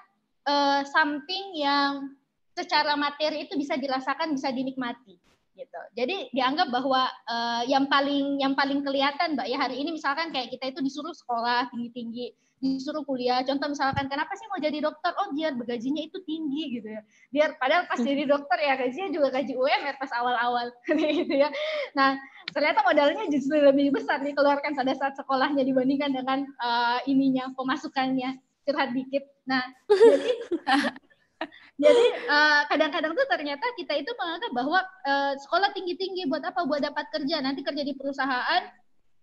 uh, 0.48 0.82
something 0.88 1.60
yang 1.60 2.16
secara 2.60 3.00
materi 3.00 3.48
itu 3.48 3.56
bisa 3.56 3.80
dirasakan, 3.80 4.36
bisa 4.36 4.52
dinikmati 4.52 5.16
gitu. 5.60 5.80
Jadi 5.96 6.18
dianggap 6.32 6.72
bahwa 6.72 7.04
uh, 7.28 7.64
yang 7.68 7.92
paling 7.92 8.40
yang 8.40 8.56
paling 8.56 8.80
kelihatan 8.80 9.36
Mbak 9.36 9.48
ya 9.52 9.58
hari 9.60 9.84
ini 9.84 9.92
misalkan 9.92 10.32
kayak 10.32 10.56
kita 10.56 10.72
itu 10.72 10.80
disuruh 10.80 11.12
sekolah 11.12 11.68
tinggi-tinggi, 11.76 12.32
disuruh 12.64 13.04
kuliah. 13.04 13.44
Contoh 13.44 13.68
misalkan 13.68 14.08
kenapa 14.08 14.32
sih 14.40 14.48
mau 14.48 14.60
jadi 14.60 14.80
dokter? 14.80 15.12
Oh, 15.20 15.36
biar 15.36 15.60
gajinya 15.60 16.00
itu 16.00 16.24
tinggi 16.24 16.80
gitu 16.80 16.88
ya. 16.88 17.02
Biar 17.32 17.50
padahal 17.60 17.92
pas 17.92 18.00
jadi 18.00 18.24
dokter 18.24 18.58
ya 18.64 18.74
gajinya 18.80 19.10
juga 19.12 19.28
gaji 19.36 19.54
UMR 19.60 19.96
pas 20.00 20.12
awal-awal 20.16 20.66
gitu 20.88 21.36
ya. 21.36 21.52
Nah, 21.92 22.16
ternyata 22.56 22.80
modalnya 22.88 23.28
justru 23.28 23.60
lebih 23.60 23.92
besar 23.92 24.24
dikeluarkan 24.24 24.80
pada 24.80 24.96
saat 24.96 25.20
sekolahnya 25.20 25.68
dibandingkan 25.68 26.16
dengan 26.16 26.40
uh, 26.64 27.04
ininya 27.04 27.52
pemasukannya 27.60 28.40
curhat 28.64 28.96
dikit. 28.96 29.28
Nah, 29.44 29.66
jadi 29.92 30.32
jadi 31.80 32.06
kadang 32.68 32.92
kadang-kadang 32.92 33.14
tuh 33.16 33.28
ternyata 33.32 33.66
kita 33.80 33.94
itu 33.96 34.12
menganggap 34.20 34.52
bahwa 34.52 34.80
uh, 35.08 35.34
sekolah 35.40 35.72
tinggi-tinggi 35.72 36.28
buat 36.28 36.44
apa? 36.44 36.68
Buat 36.68 36.84
dapat 36.84 37.08
kerja. 37.16 37.40
Nanti 37.40 37.64
kerja 37.64 37.84
di 37.84 37.96
perusahaan, 37.96 38.64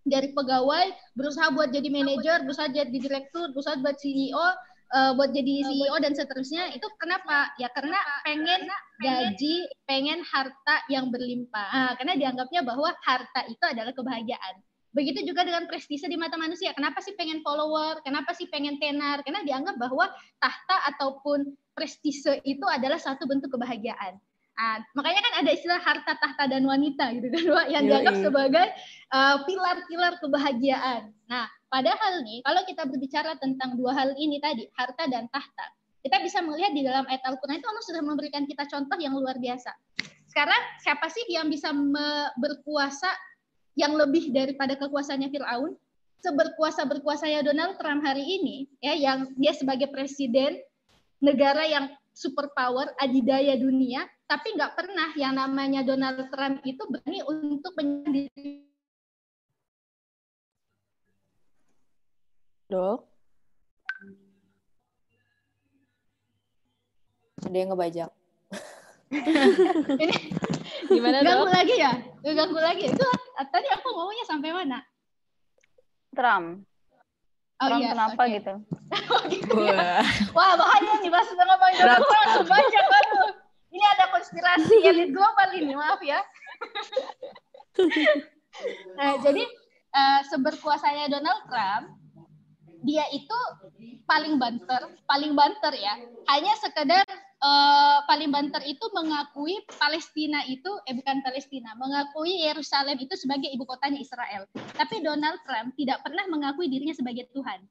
dari 0.06 0.30
pegawai, 0.32 0.94
berusaha 1.18 1.50
buat 1.52 1.74
jadi 1.74 1.88
manajer, 1.90 2.46
berusaha 2.46 2.70
jadi 2.70 2.88
direktur, 2.88 3.52
berusaha 3.52 3.76
buat 3.82 3.98
CEO, 3.98 4.46
uh, 4.94 5.12
buat 5.18 5.34
jadi 5.34 5.66
CEO 5.66 5.96
dan 5.98 6.14
seterusnya 6.14 6.72
itu 6.72 6.86
kenapa? 6.96 7.50
Ya 7.58 7.68
karena 7.74 7.98
pengen 8.22 8.70
gaji, 9.02 9.66
pengen 9.84 10.22
harta 10.22 10.76
yang 10.88 11.10
berlimpah. 11.10 11.68
Nah, 11.74 11.92
karena 11.98 12.14
dianggapnya 12.14 12.62
bahwa 12.62 12.94
harta 13.02 13.40
itu 13.50 13.64
adalah 13.66 13.92
kebahagiaan. 13.92 14.62
Begitu 14.96 15.28
juga 15.28 15.44
dengan 15.44 15.68
prestise 15.68 16.08
di 16.08 16.16
mata 16.16 16.40
manusia. 16.40 16.72
Kenapa 16.72 17.04
sih 17.04 17.12
pengen 17.20 17.44
follower? 17.44 18.00
Kenapa 18.00 18.32
sih 18.32 18.48
pengen 18.48 18.80
tenar? 18.80 19.20
Karena 19.20 19.44
dianggap 19.44 19.76
bahwa 19.76 20.08
tahta 20.40 20.76
ataupun 20.96 21.52
prestise 21.76 22.40
itu 22.42 22.64
adalah 22.64 22.96
satu 22.96 23.28
bentuk 23.28 23.52
kebahagiaan. 23.52 24.16
Nah, 24.56 24.80
makanya 24.96 25.20
kan 25.20 25.34
ada 25.44 25.50
istilah 25.52 25.76
harta, 25.84 26.16
tahta, 26.16 26.48
dan 26.48 26.64
wanita 26.64 27.12
gitu 27.12 27.28
kan, 27.28 27.68
yang 27.68 27.84
dianggap 27.84 28.16
sebagai 28.24 28.66
uh, 29.12 29.44
pilar-pilar 29.44 30.16
uh, 30.16 30.20
kebahagiaan. 30.24 31.12
Nah, 31.28 31.44
padahal 31.68 32.24
nih, 32.24 32.40
kalau 32.40 32.64
kita 32.64 32.88
berbicara 32.88 33.36
tentang 33.36 33.76
dua 33.76 33.92
hal 33.92 34.16
ini 34.16 34.40
tadi, 34.40 34.64
harta 34.72 35.04
dan 35.12 35.28
tahta, 35.28 35.66
kita 36.00 36.24
bisa 36.24 36.40
melihat 36.40 36.72
di 36.72 36.88
dalam 36.88 37.04
ayat 37.04 37.20
Al-Quran 37.28 37.60
itu 37.60 37.68
Allah 37.68 37.84
sudah 37.84 38.00
memberikan 38.00 38.48
kita 38.48 38.64
contoh 38.64 38.96
yang 38.96 39.12
luar 39.12 39.36
biasa. 39.36 39.76
Sekarang 40.24 40.62
siapa 40.80 41.04
sih 41.12 41.28
yang 41.28 41.52
bisa 41.52 41.76
berkuasa 42.40 43.12
yang 43.76 43.92
lebih 43.92 44.32
daripada 44.32 44.72
kekuasaannya 44.80 45.28
Fir'aun? 45.36 45.76
Seberkuasa-berkuasanya 46.24 47.44
Donald 47.44 47.76
Trump 47.76 48.00
hari 48.00 48.24
ini, 48.24 48.64
ya, 48.80 48.96
yang 48.96 49.36
dia 49.36 49.52
sebagai 49.52 49.92
presiden 49.92 50.56
negara 51.20 51.64
yang 51.64 51.92
superpower, 52.16 52.92
adidaya 52.96 53.56
dunia, 53.60 54.08
tapi 54.24 54.56
nggak 54.56 54.72
pernah 54.72 55.12
yang 55.14 55.36
namanya 55.36 55.84
Donald 55.84 56.32
Trump 56.32 56.64
itu 56.64 56.82
berani 56.88 57.20
untuk 57.22 57.72
menyendiri. 57.76 58.64
Dok? 62.66 62.98
Ada 67.46 67.56
yang 67.56 67.70
ngebajak. 67.70 68.10
Ini 69.06 70.14
gimana 70.90 71.22
ganggu 71.22 71.46
dok? 71.46 71.54
lagi 71.54 71.74
ya? 71.78 71.92
Ganggu 72.26 72.58
lagi. 72.58 72.90
Itu 72.90 73.06
tadi 73.38 73.68
aku 73.70 73.86
ngomongnya 73.94 74.26
sampai 74.26 74.50
mana? 74.50 74.82
Trump. 76.10 76.66
Oh, 77.56 77.68
iya, 77.80 77.96
kenapa 77.96 78.22
okay. 78.28 78.36
gitu? 78.36 78.54
oh, 79.16 79.22
gitu 79.32 79.54
ya. 79.64 80.04
Wah, 80.36 80.52
bahaya 80.60 80.92
nih 81.00 81.08
bahas 81.08 81.28
tentang 81.32 81.48
Bang 81.56 81.72
Donald 81.72 82.04
Trump 82.04 82.12
langsung 82.12 82.46
baca 82.52 82.80
baru. 82.84 83.22
Ini 83.72 83.84
ada 83.96 84.04
konspirasi 84.12 84.74
elit 84.84 85.10
global 85.16 85.48
ini, 85.56 85.72
maaf 85.72 86.00
ya. 86.04 86.20
nah, 89.00 89.16
jadi 89.24 89.44
uh, 89.96 90.20
seberkuasanya 90.28 91.08
Donald 91.08 91.48
Trump, 91.48 91.96
dia 92.84 93.08
itu 93.16 93.38
paling 94.04 94.36
banter, 94.36 94.92
paling 95.08 95.32
banter 95.32 95.72
ya. 95.80 95.96
Hanya 96.28 96.52
sekedar 96.60 97.08
uh, 97.42 97.98
paling 98.08 98.30
banter 98.32 98.62
itu 98.64 98.86
mengakui 98.92 99.60
Palestina 99.76 100.40
itu 100.48 100.68
eh 100.88 100.94
bukan 100.96 101.20
Palestina, 101.20 101.74
mengakui 101.76 102.44
Yerusalem 102.44 102.96
itu 103.00 103.14
sebagai 103.18 103.48
ibu 103.52 103.64
kotanya 103.68 104.00
Israel. 104.00 104.48
Tapi 104.54 105.04
Donald 105.04 105.40
Trump 105.44 105.76
tidak 105.76 106.00
pernah 106.04 106.24
mengakui 106.30 106.70
dirinya 106.70 106.96
sebagai 106.96 107.28
Tuhan. 107.32 107.64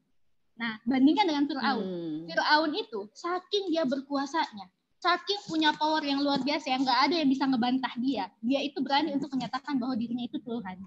Nah, 0.56 0.80
bandingkan 0.88 1.28
dengan 1.28 1.46
Firaun. 1.52 1.84
Hmm. 1.84 2.20
Firaun 2.32 2.72
itu 2.76 3.00
saking 3.12 3.76
dia 3.76 3.84
berkuasanya, 3.84 4.72
saking 5.04 5.40
punya 5.52 5.76
power 5.76 6.00
yang 6.00 6.24
luar 6.24 6.40
biasa 6.40 6.72
yang 6.72 6.88
nggak 6.88 7.00
ada 7.12 7.16
yang 7.20 7.30
bisa 7.30 7.44
ngebantah 7.44 7.94
dia. 8.00 8.32
Dia 8.40 8.60
itu 8.64 8.80
berani 8.80 9.12
untuk 9.12 9.30
menyatakan 9.36 9.76
bahwa 9.76 10.00
dirinya 10.00 10.24
itu 10.24 10.40
Tuhan. 10.40 10.80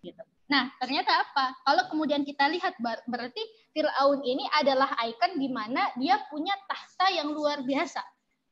Gitu. 0.00 0.24
Nah, 0.44 0.68
ternyata 0.76 1.08
apa? 1.24 1.56
Kalau 1.64 1.84
kemudian 1.88 2.20
kita 2.20 2.48
lihat 2.52 2.76
berarti 3.08 3.40
Firaun 3.72 4.20
ini 4.24 4.44
adalah 4.60 4.92
ikon 5.08 5.40
di 5.40 5.48
mana 5.48 5.88
dia 5.96 6.20
punya 6.28 6.52
tahta 6.68 7.08
yang 7.16 7.32
luar 7.32 7.64
biasa 7.64 8.04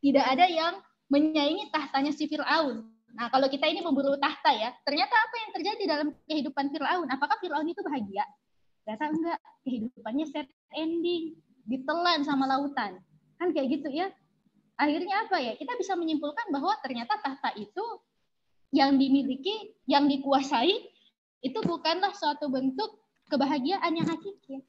tidak 0.02 0.26
ada 0.26 0.46
yang 0.50 0.74
menyaingi 1.06 1.70
tahtanya 1.70 2.10
si 2.10 2.26
Fir'aun. 2.26 2.82
Nah, 3.14 3.30
kalau 3.30 3.46
kita 3.46 3.70
ini 3.70 3.80
memburu 3.80 4.18
tahta 4.18 4.50
ya, 4.50 4.74
ternyata 4.82 5.14
apa 5.14 5.34
yang 5.38 5.50
terjadi 5.54 5.82
dalam 5.86 6.08
kehidupan 6.26 6.74
Fir'aun? 6.74 7.06
Apakah 7.06 7.38
Fir'aun 7.38 7.70
itu 7.70 7.80
bahagia? 7.86 8.26
Ternyata 8.82 9.04
enggak. 9.14 9.38
Kehidupannya 9.62 10.26
set 10.26 10.50
ending, 10.74 11.38
ditelan 11.70 12.26
sama 12.26 12.50
lautan. 12.50 12.98
Kan 13.38 13.54
kayak 13.54 13.78
gitu 13.78 13.94
ya. 13.94 14.10
Akhirnya 14.74 15.30
apa 15.30 15.38
ya? 15.38 15.54
Kita 15.54 15.78
bisa 15.78 15.94
menyimpulkan 15.94 16.50
bahwa 16.50 16.74
ternyata 16.82 17.14
tahta 17.22 17.54
itu 17.54 17.84
yang 18.74 18.98
dimiliki, 18.98 19.76
yang 19.86 20.10
dikuasai, 20.10 20.72
itu 21.42 21.58
bukanlah 21.66 22.14
suatu 22.14 22.46
bentuk 22.46 23.02
kebahagiaan 23.26 23.92
yang 23.92 24.06
hakiki. 24.06 24.62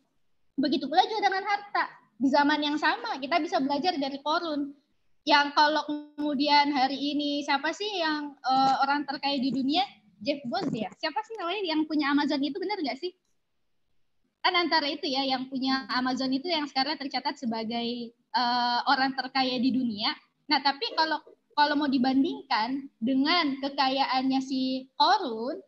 Begitu 0.58 0.90
pula 0.90 1.06
juga 1.06 1.30
dengan 1.30 1.46
harta. 1.46 1.86
Di 2.18 2.30
zaman 2.30 2.60
yang 2.62 2.78
sama, 2.78 3.18
kita 3.22 3.38
bisa 3.42 3.62
belajar 3.62 3.94
dari 3.98 4.18
Korun. 4.22 4.74
Yang 5.24 5.48
kalau 5.56 5.82
kemudian 5.88 6.74
hari 6.76 7.00
ini 7.00 7.46
siapa 7.46 7.72
sih 7.72 7.88
yang 8.02 8.36
uh, 8.44 8.84
orang 8.84 9.08
terkaya 9.08 9.40
di 9.40 9.54
dunia? 9.54 9.86
Jeff 10.24 10.40
Bezos 10.48 10.72
ya? 10.72 10.88
Siapa 10.96 11.20
sih 11.28 11.36
namanya 11.36 11.64
yang 11.68 11.84
punya 11.84 12.12
Amazon 12.16 12.40
itu 12.40 12.56
benar 12.56 12.80
nggak 12.80 12.96
sih? 12.96 13.12
Kan 14.40 14.56
antara 14.56 14.88
itu 14.88 15.04
ya 15.08 15.24
yang 15.24 15.52
punya 15.52 15.84
Amazon 15.92 16.32
itu 16.32 16.48
yang 16.48 16.64
sekarang 16.68 16.96
tercatat 16.96 17.36
sebagai 17.36 18.16
uh, 18.32 18.88
orang 18.88 19.12
terkaya 19.20 19.60
di 19.60 19.72
dunia. 19.76 20.16
Nah 20.48 20.64
tapi 20.64 20.96
kalau 20.96 21.20
kalau 21.54 21.76
mau 21.76 21.92
dibandingkan 21.92 22.88
dengan 23.04 23.60
kekayaannya 23.60 24.40
si 24.40 24.88
Korun 24.96 25.60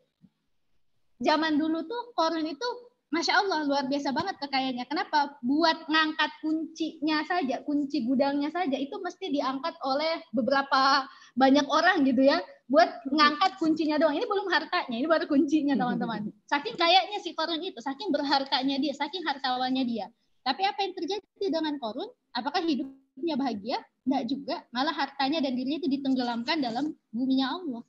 zaman 1.22 1.56
dulu 1.60 1.86
tuh 1.88 2.12
Korun 2.16 2.48
itu 2.48 2.68
Masya 3.14 3.38
Allah 3.38 3.64
luar 3.64 3.86
biasa 3.88 4.12
banget 4.12 4.36
kekayaannya. 4.44 4.86
Kenapa? 4.92 5.40
Buat 5.40 5.88
ngangkat 5.88 6.32
kuncinya 6.44 7.24
saja, 7.24 7.64
kunci 7.64 8.04
gudangnya 8.04 8.52
saja 8.52 8.76
itu 8.76 8.98
mesti 9.00 9.32
diangkat 9.32 9.72
oleh 9.88 10.20
beberapa 10.36 11.08
banyak 11.38 11.64
orang 11.70 12.04
gitu 12.04 12.28
ya. 12.28 12.44
Buat 12.68 13.08
ngangkat 13.08 13.56
kuncinya 13.62 13.96
doang. 13.96 14.20
Ini 14.20 14.28
belum 14.28 14.52
hartanya, 14.52 14.96
ini 15.00 15.08
baru 15.08 15.32
kuncinya 15.32 15.80
teman-teman. 15.80 16.28
Saking 16.50 16.76
kayaknya 16.76 17.24
si 17.24 17.32
Korun 17.32 17.64
itu, 17.64 17.80
saking 17.80 18.12
berhartanya 18.12 18.82
dia, 18.84 18.92
saking 18.92 19.24
hartawannya 19.24 19.88
dia. 19.88 20.12
Tapi 20.44 20.68
apa 20.68 20.80
yang 20.84 20.94
terjadi 20.98 21.46
dengan 21.48 21.80
Korun? 21.80 22.12
Apakah 22.36 22.68
hidupnya 22.68 23.40
bahagia? 23.40 23.80
Enggak 24.04 24.24
juga. 24.28 24.56
Malah 24.76 24.92
hartanya 24.98 25.40
dan 25.40 25.56
dirinya 25.56 25.80
itu 25.80 25.88
ditenggelamkan 25.88 26.60
dalam 26.60 26.92
buminya 27.16 27.54
Allah. 27.54 27.82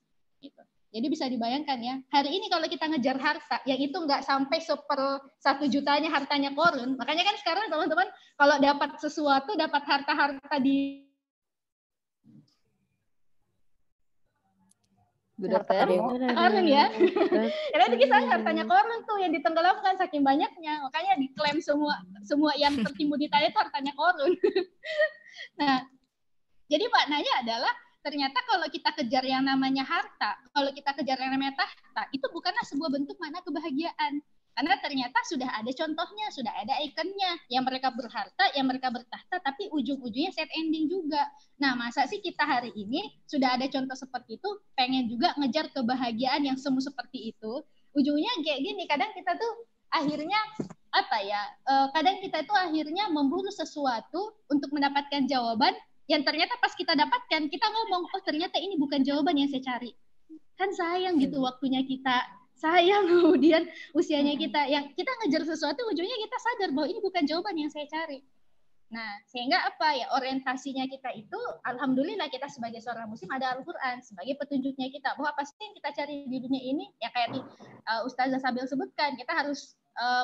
Jadi 0.96 1.12
bisa 1.12 1.28
dibayangkan 1.28 1.76
ya, 1.76 2.00
hari 2.08 2.40
ini 2.40 2.48
kalau 2.48 2.64
kita 2.64 2.88
ngejar 2.88 3.20
harta, 3.20 3.60
yang 3.68 3.76
itu 3.76 3.92
nggak 3.92 4.24
sampai 4.24 4.64
seper 4.64 5.20
satu 5.36 5.68
jutanya 5.68 6.08
hartanya 6.08 6.56
korun. 6.56 6.96
Makanya 6.96 7.20
kan 7.20 7.36
sekarang 7.36 7.68
teman-teman 7.68 8.08
kalau 8.40 8.56
dapat 8.56 8.96
sesuatu, 8.96 9.52
dapat 9.60 9.84
harta-harta 9.84 10.56
di 10.56 11.04
Korun 16.32 16.64
ya. 16.64 16.88
Karena 17.76 17.84
itu 17.92 17.96
kisah 18.08 18.24
hartanya 18.32 18.64
korun 18.64 19.04
tuh 19.04 19.20
yang 19.20 19.36
ditenggelamkan 19.36 20.00
saking 20.00 20.24
banyaknya. 20.24 20.80
Makanya 20.80 21.20
diklaim 21.20 21.60
semua 21.60 21.92
semua 22.24 22.56
yang 22.56 22.72
tertimbun 22.72 23.20
di 23.20 23.28
tanah 23.28 23.52
itu 23.52 23.60
hartanya 23.60 23.92
korun. 23.92 24.32
nah, 25.60 25.84
jadi 26.72 26.88
maknanya 26.88 27.32
adalah 27.44 27.74
ternyata 28.06 28.38
kalau 28.46 28.70
kita 28.70 28.94
kejar 28.94 29.26
yang 29.26 29.42
namanya 29.42 29.82
harta, 29.82 30.38
kalau 30.54 30.70
kita 30.70 30.94
kejar 30.94 31.18
yang 31.18 31.34
namanya 31.34 31.58
tahta, 31.58 32.06
itu 32.14 32.22
bukanlah 32.30 32.62
sebuah 32.62 32.94
bentuk 32.94 33.18
mana 33.18 33.42
kebahagiaan. 33.42 34.22
Karena 34.56 34.72
ternyata 34.80 35.18
sudah 35.28 35.52
ada 35.52 35.68
contohnya, 35.68 36.32
sudah 36.32 36.54
ada 36.54 36.80
ikonnya. 36.86 37.36
Yang 37.50 37.64
mereka 37.66 37.92
berharta, 37.92 38.44
yang 38.56 38.70
mereka 38.70 38.88
bertahta, 38.88 39.42
tapi 39.42 39.68
ujung-ujungnya 39.68 40.32
set 40.32 40.48
ending 40.54 40.88
juga. 40.88 41.28
Nah, 41.60 41.76
masa 41.76 42.06
sih 42.08 42.22
kita 42.22 42.46
hari 42.46 42.72
ini 42.72 43.10
sudah 43.28 43.58
ada 43.58 43.68
contoh 43.68 43.98
seperti 43.98 44.38
itu, 44.38 44.50
pengen 44.78 45.10
juga 45.12 45.34
ngejar 45.36 45.68
kebahagiaan 45.74 46.46
yang 46.46 46.56
semu 46.56 46.80
seperti 46.80 47.36
itu. 47.36 47.52
Ujungnya 47.92 48.32
kayak 48.40 48.60
gini, 48.64 48.82
kadang 48.88 49.12
kita 49.12 49.34
tuh 49.36 49.52
akhirnya 49.92 50.40
apa 50.94 51.18
ya, 51.20 51.42
eh, 51.68 51.86
kadang 51.92 52.16
kita 52.24 52.38
itu 52.46 52.54
akhirnya 52.56 53.12
memburu 53.12 53.52
sesuatu 53.52 54.40
untuk 54.48 54.72
mendapatkan 54.72 55.28
jawaban 55.28 55.76
yang 56.06 56.22
ternyata 56.22 56.54
pas 56.62 56.70
kita 56.74 56.94
dapatkan 56.94 57.50
kita 57.50 57.66
ngomong 57.66 58.06
oh 58.06 58.22
ternyata 58.22 58.56
ini 58.62 58.78
bukan 58.78 59.02
jawaban 59.02 59.34
yang 59.34 59.50
saya 59.50 59.62
cari. 59.62 59.90
Kan 60.54 60.70
sayang 60.72 61.18
gitu 61.18 61.42
hmm. 61.42 61.46
waktunya 61.46 61.82
kita. 61.82 62.22
Sayang 62.56 63.04
kemudian 63.12 63.66
usianya 63.92 64.38
kita. 64.38 64.70
Yang 64.70 64.94
kita 64.94 65.10
ngejar 65.22 65.42
sesuatu 65.44 65.82
ujungnya 65.90 66.16
kita 66.16 66.36
sadar 66.38 66.70
bahwa 66.72 66.86
ini 66.88 67.00
bukan 67.02 67.22
jawaban 67.26 67.58
yang 67.58 67.70
saya 67.70 67.90
cari. 67.90 68.22
Nah 68.86 69.18
sehingga 69.26 69.66
apa 69.66 69.98
ya 69.98 70.06
orientasinya 70.14 70.86
kita 70.86 71.10
itu 71.18 71.40
alhamdulillah 71.66 72.30
kita 72.30 72.46
sebagai 72.46 72.78
seorang 72.78 73.10
muslim 73.10 73.26
ada 73.34 73.58
Al-Qur'an 73.58 73.98
sebagai 73.98 74.38
petunjuknya 74.38 74.94
kita. 74.94 75.18
Bahwa 75.18 75.34
apa 75.34 75.42
sih 75.42 75.58
yang 75.58 75.74
kita 75.74 75.90
cari 75.90 76.16
di 76.30 76.38
dunia 76.38 76.62
ini? 76.62 76.86
Ya 77.02 77.10
kayak 77.10 77.34
di 77.34 77.40
uh, 77.90 78.06
Ustazah 78.06 78.38
Sabil 78.38 78.62
sebutkan 78.62 79.18
kita 79.18 79.34
harus 79.34 79.74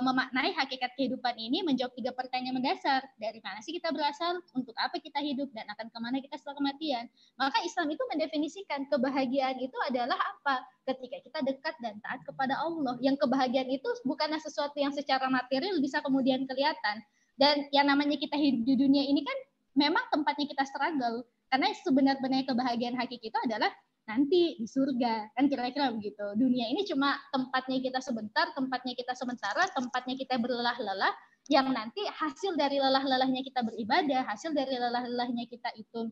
memaknai 0.05 0.53
hakikat 0.53 0.93
kehidupan 1.01 1.33
ini 1.41 1.65
menjawab 1.65 1.97
tiga 1.97 2.13
pertanyaan 2.13 2.61
mendasar. 2.61 3.01
Dari 3.17 3.41
mana 3.41 3.65
sih 3.65 3.73
kita 3.73 3.89
berasal, 3.89 4.45
untuk 4.53 4.77
apa 4.77 5.01
kita 5.01 5.25
hidup, 5.25 5.49
dan 5.57 5.65
akan 5.73 5.89
ke 5.89 5.99
mana 5.99 6.21
kita 6.21 6.37
setelah 6.37 6.61
kematian. 6.61 7.09
Maka 7.41 7.65
Islam 7.65 7.89
itu 7.89 8.03
mendefinisikan 8.13 8.85
kebahagiaan 8.93 9.57
itu 9.57 9.77
adalah 9.89 10.21
apa? 10.21 10.61
Ketika 10.85 11.17
kita 11.25 11.39
dekat 11.41 11.75
dan 11.81 11.97
taat 12.05 12.21
kepada 12.29 12.61
Allah. 12.61 13.01
Yang 13.01 13.25
kebahagiaan 13.25 13.71
itu 13.73 13.89
bukanlah 14.05 14.39
sesuatu 14.45 14.77
yang 14.77 14.93
secara 14.93 15.33
material 15.33 15.81
bisa 15.81 16.05
kemudian 16.05 16.45
kelihatan. 16.45 17.01
Dan 17.41 17.67
yang 17.73 17.89
namanya 17.89 18.21
kita 18.21 18.37
hidup 18.37 18.69
di 18.69 18.75
dunia 18.77 19.09
ini 19.09 19.25
kan 19.25 19.39
memang 19.73 20.05
tempatnya 20.13 20.47
kita 20.53 20.69
struggle. 20.69 21.25
Karena 21.49 21.69
sebenarnya 21.81 22.45
kebahagiaan 22.49 22.97
hakiki 22.97 23.29
itu 23.29 23.39
adalah 23.45 23.69
nanti 24.07 24.59
di 24.59 24.67
surga. 24.67 25.35
Kan 25.35 25.47
kira-kira 25.47 25.95
begitu. 25.95 26.25
Dunia 26.35 26.67
ini 26.71 26.83
cuma 26.89 27.15
tempatnya 27.31 27.79
kita 27.79 27.99
sebentar 28.03 28.51
tempatnya 28.55 28.95
kita 28.99 29.13
sementara 29.15 29.69
tempatnya 29.73 30.15
kita 30.19 30.39
berlelah-lelah. 30.39 31.15
Yang 31.51 31.67
nanti 31.75 32.03
hasil 32.07 32.55
dari 32.55 32.79
lelah-lelahnya 32.79 33.43
kita 33.43 33.67
beribadah 33.67 34.23
hasil 34.31 34.55
dari 34.55 34.79
lelah-lelahnya 34.79 35.51
kita 35.51 35.75
itu 35.75 36.11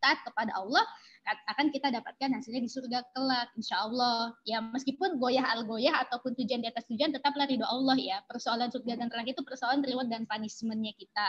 taat 0.00 0.24
kepada 0.24 0.56
Allah 0.58 0.82
akan 1.22 1.70
kita 1.70 1.94
dapatkan 1.94 2.34
hasilnya 2.34 2.66
di 2.66 2.70
surga 2.72 3.04
kelak 3.14 3.52
insya 3.54 3.84
Allah. 3.84 4.34
Ya 4.42 4.58
meskipun 4.58 5.20
goyah 5.22 5.44
al 5.44 5.68
goyah 5.68 6.02
ataupun 6.08 6.34
tujuan 6.34 6.64
di 6.64 6.68
atas 6.72 6.88
tujuan 6.90 7.14
tetaplah 7.14 7.46
ridho 7.46 7.68
Allah 7.68 7.94
ya. 8.00 8.18
Persoalan 8.26 8.72
surga 8.72 8.98
dan 8.98 9.06
neraka 9.12 9.30
itu 9.30 9.44
persoalan 9.44 9.84
reward 9.86 10.10
dan 10.10 10.26
punishmentnya 10.26 10.96
kita 10.98 11.28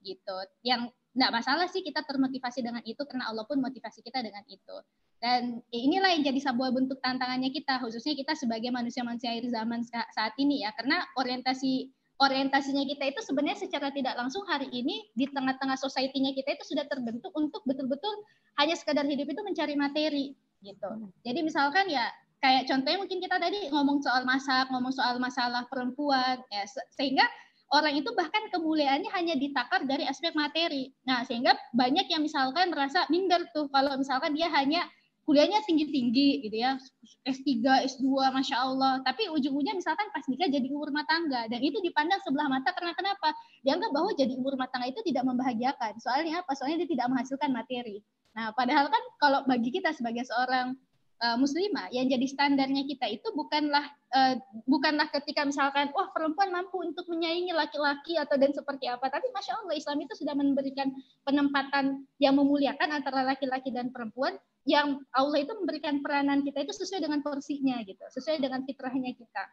gitu. 0.00 0.36
Yang 0.64 0.94
nggak 1.14 1.30
masalah 1.30 1.66
sih 1.70 1.84
kita 1.84 2.02
termotivasi 2.02 2.64
dengan 2.64 2.82
itu 2.82 3.02
karena 3.06 3.30
Allah 3.30 3.44
pun 3.46 3.60
motivasi 3.62 4.02
kita 4.02 4.18
dengan 4.24 4.42
itu 4.50 4.76
dan 5.24 5.64
inilah 5.72 6.12
yang 6.12 6.28
jadi 6.28 6.52
sebuah 6.52 6.76
bentuk 6.76 7.00
tantangannya 7.00 7.48
kita 7.48 7.80
khususnya 7.80 8.12
kita 8.12 8.36
sebagai 8.36 8.68
manusia-manusia 8.68 9.32
akhir 9.32 9.48
zaman 9.48 9.80
saat 9.88 10.36
ini 10.36 10.68
ya 10.68 10.70
karena 10.76 11.00
orientasi 11.16 11.88
orientasinya 12.20 12.84
kita 12.84 13.08
itu 13.08 13.24
sebenarnya 13.24 13.64
secara 13.64 13.88
tidak 13.88 14.20
langsung 14.20 14.44
hari 14.44 14.68
ini 14.68 15.08
di 15.16 15.24
tengah-tengah 15.32 15.80
society-nya 15.80 16.36
kita 16.36 16.60
itu 16.60 16.76
sudah 16.76 16.84
terbentuk 16.92 17.32
untuk 17.32 17.64
betul-betul 17.64 18.12
hanya 18.60 18.76
sekadar 18.76 19.08
hidup 19.08 19.24
itu 19.24 19.40
mencari 19.40 19.74
materi 19.80 20.26
gitu. 20.60 21.08
Jadi 21.24 21.40
misalkan 21.40 21.88
ya 21.88 22.04
kayak 22.44 22.68
contohnya 22.68 23.00
mungkin 23.00 23.18
kita 23.24 23.40
tadi 23.40 23.72
ngomong 23.72 24.04
soal 24.04 24.28
masak, 24.28 24.68
ngomong 24.68 24.92
soal 24.92 25.16
masalah 25.16 25.64
perempuan 25.72 26.36
ya 26.52 26.68
sehingga 26.92 27.24
orang 27.72 27.96
itu 27.96 28.12
bahkan 28.12 28.44
kemuliaannya 28.52 29.08
hanya 29.16 29.34
ditakar 29.40 29.88
dari 29.88 30.04
aspek 30.04 30.36
materi. 30.36 30.92
Nah, 31.08 31.24
sehingga 31.24 31.56
banyak 31.72 32.12
yang 32.12 32.22
misalkan 32.22 32.70
merasa 32.70 33.08
minder 33.08 33.40
tuh 33.56 33.72
kalau 33.72 33.96
misalkan 33.96 34.36
dia 34.36 34.52
hanya 34.52 34.84
kuliahnya 35.24 35.64
tinggi-tinggi 35.64 36.44
gitu 36.44 36.56
ya, 36.56 36.76
S3, 37.24 37.64
S2, 37.88 38.04
Masya 38.30 38.56
Allah. 38.56 39.00
Tapi 39.04 39.28
ujung-ujungnya 39.32 39.76
misalkan 39.76 40.08
pas 40.12 40.24
nikah 40.28 40.48
jadi 40.48 40.64
ibu 40.64 40.84
rumah 40.84 41.04
tangga. 41.08 41.48
Dan 41.48 41.60
itu 41.64 41.80
dipandang 41.80 42.20
sebelah 42.22 42.48
mata 42.48 42.70
karena 42.76 42.92
kenapa? 42.92 43.32
Dianggap 43.64 43.90
bahwa 43.90 44.10
jadi 44.12 44.32
ibu 44.36 44.48
rumah 44.48 44.68
tangga 44.68 44.92
itu 44.92 45.00
tidak 45.02 45.24
membahagiakan. 45.24 45.92
Soalnya 46.00 46.44
apa? 46.44 46.52
Soalnya 46.56 46.84
dia 46.84 46.88
tidak 46.96 47.06
menghasilkan 47.10 47.50
materi. 47.50 48.04
Nah, 48.36 48.52
padahal 48.52 48.92
kan 48.92 49.04
kalau 49.18 49.40
bagi 49.48 49.70
kita 49.72 49.96
sebagai 49.96 50.26
seorang 50.28 50.76
uh, 51.22 51.36
muslimah 51.38 51.88
yang 51.94 52.10
jadi 52.10 52.26
standarnya 52.26 52.84
kita 52.88 53.06
itu 53.08 53.28
bukanlah 53.32 53.84
uh, 54.12 54.34
bukanlah 54.66 55.06
ketika 55.12 55.46
misalkan 55.46 55.88
wah 55.94 56.10
perempuan 56.10 56.50
mampu 56.50 56.82
untuk 56.82 57.06
menyaingi 57.06 57.54
laki-laki 57.54 58.18
atau 58.18 58.34
dan 58.36 58.50
seperti 58.50 58.90
apa 58.90 59.06
tapi 59.08 59.30
masya 59.30 59.54
Allah 59.62 59.76
Islam 59.76 59.98
itu 60.02 60.14
sudah 60.18 60.34
memberikan 60.34 60.90
penempatan 61.22 62.04
yang 62.18 62.34
memuliakan 62.34 62.90
antara 62.90 63.22
laki-laki 63.22 63.70
dan 63.70 63.94
perempuan 63.94 64.34
yang 64.64 65.00
Allah 65.12 65.44
itu 65.44 65.52
memberikan 65.56 66.00
peranan 66.00 66.40
kita 66.44 66.64
itu 66.64 66.72
sesuai 66.72 67.04
dengan 67.04 67.20
porsinya 67.20 67.80
gitu 67.84 68.04
sesuai 68.12 68.40
dengan 68.40 68.64
fitrahnya 68.64 69.12
kita 69.12 69.44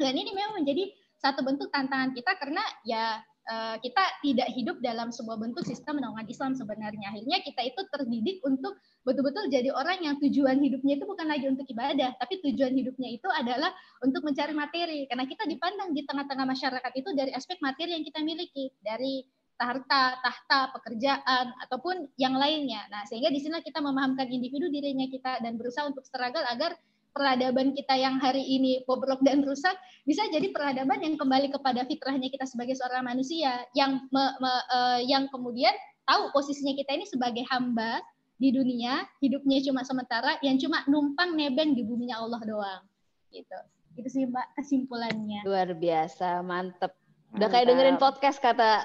dan 0.00 0.12
ini 0.16 0.32
memang 0.32 0.64
menjadi 0.64 0.90
satu 1.20 1.44
bentuk 1.44 1.68
tantangan 1.72 2.12
kita 2.16 2.32
karena 2.36 2.64
ya 2.84 3.20
Eh, 3.44 3.76
kita 3.84 4.00
tidak 4.24 4.48
hidup 4.56 4.80
dalam 4.80 5.12
sebuah 5.12 5.36
bentuk 5.36 5.68
sistem 5.68 6.00
naungan 6.00 6.24
Islam 6.24 6.56
sebenarnya. 6.56 7.12
Akhirnya 7.12 7.44
kita 7.44 7.60
itu 7.60 7.76
terdidik 7.92 8.40
untuk 8.40 8.80
betul-betul 9.04 9.52
jadi 9.52 9.68
orang 9.68 10.00
yang 10.00 10.16
tujuan 10.16 10.64
hidupnya 10.64 10.96
itu 10.96 11.04
bukan 11.04 11.28
lagi 11.28 11.52
untuk 11.52 11.68
ibadah, 11.68 12.16
tapi 12.16 12.40
tujuan 12.40 12.72
hidupnya 12.72 13.12
itu 13.12 13.28
adalah 13.28 13.68
untuk 14.00 14.24
mencari 14.24 14.56
materi. 14.56 15.04
Karena 15.04 15.28
kita 15.28 15.44
dipandang 15.44 15.92
di 15.92 16.08
tengah-tengah 16.08 16.46
masyarakat 16.48 16.92
itu 16.96 17.10
dari 17.12 17.36
aspek 17.36 17.60
materi 17.60 17.92
yang 17.92 18.04
kita 18.08 18.24
miliki, 18.24 18.72
dari 18.80 19.28
harta, 19.58 20.18
tahta, 20.18 20.74
pekerjaan, 20.74 21.54
ataupun 21.66 22.10
yang 22.18 22.34
lainnya. 22.34 22.82
Nah, 22.90 23.06
sehingga 23.06 23.30
di 23.30 23.38
sini 23.38 23.62
kita 23.62 23.78
memahamkan 23.78 24.26
individu 24.26 24.66
dirinya 24.66 25.06
kita 25.06 25.40
dan 25.40 25.54
berusaha 25.54 25.86
untuk 25.86 26.02
struggle 26.02 26.42
agar 26.50 26.74
peradaban 27.14 27.70
kita 27.70 27.94
yang 27.94 28.18
hari 28.18 28.42
ini 28.42 28.82
bobrok 28.90 29.22
dan 29.22 29.46
rusak 29.46 29.78
bisa 30.02 30.26
jadi 30.34 30.50
peradaban 30.50 30.98
yang 30.98 31.14
kembali 31.14 31.54
kepada 31.54 31.86
fitrahnya 31.86 32.26
kita 32.26 32.42
sebagai 32.42 32.74
seorang 32.74 33.06
manusia 33.06 33.62
yang 33.78 34.02
me, 34.10 34.24
me, 34.42 34.52
uh, 34.74 34.98
yang 34.98 35.30
kemudian 35.30 35.70
tahu 36.10 36.34
posisinya 36.34 36.74
kita 36.74 36.98
ini 36.98 37.06
sebagai 37.06 37.46
hamba 37.54 38.02
di 38.34 38.50
dunia 38.50 39.06
hidupnya 39.22 39.62
cuma 39.62 39.86
sementara 39.86 40.42
yang 40.42 40.58
cuma 40.58 40.82
numpang 40.90 41.38
nebeng 41.38 41.78
di 41.78 41.86
buminya 41.86 42.18
Allah 42.18 42.42
doang. 42.42 42.82
Gitu. 43.30 43.58
Itu 43.94 44.08
sih 44.10 44.26
mbak 44.26 44.58
kesimpulannya. 44.58 45.46
Luar 45.46 45.70
biasa 45.70 46.42
mantep. 46.42 46.98
Udah 47.34 47.46
kayak 47.46 47.70
dengerin 47.70 47.98
podcast 47.98 48.42
kata 48.42 48.82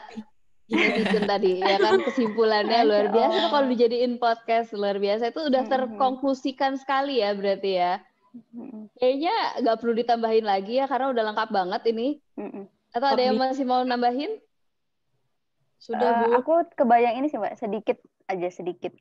netizen 0.70 1.26
tadi. 1.26 1.60
Ya 1.60 1.78
kan 1.82 2.00
kesimpulannya 2.06 2.86
luar 2.86 3.08
biasa. 3.10 3.50
Kalau 3.50 3.68
dijadiin 3.68 4.22
podcast 4.22 4.72
luar 4.78 5.02
biasa 5.02 5.34
itu 5.34 5.42
udah 5.50 5.64
terkonklusikan 5.66 6.78
sekali 6.78 7.20
ya 7.26 7.34
berarti 7.34 7.72
ya. 7.82 7.94
Kayaknya 9.02 9.36
nggak 9.66 9.78
perlu 9.82 9.94
ditambahin 9.98 10.46
lagi 10.46 10.78
ya 10.78 10.86
karena 10.86 11.10
udah 11.10 11.24
lengkap 11.34 11.50
banget 11.50 11.82
ini. 11.90 12.08
Atau 12.94 13.08
ada 13.10 13.22
yang 13.22 13.38
masih 13.38 13.66
mau 13.66 13.82
nambahin? 13.82 14.38
Sudah, 15.80 16.28
uh, 16.28 16.44
Aku 16.44 16.68
kebayang 16.76 17.24
ini 17.24 17.32
sih, 17.32 17.40
Mbak, 17.40 17.56
sedikit 17.56 17.98
aja 18.28 18.52
sedikit. 18.52 18.92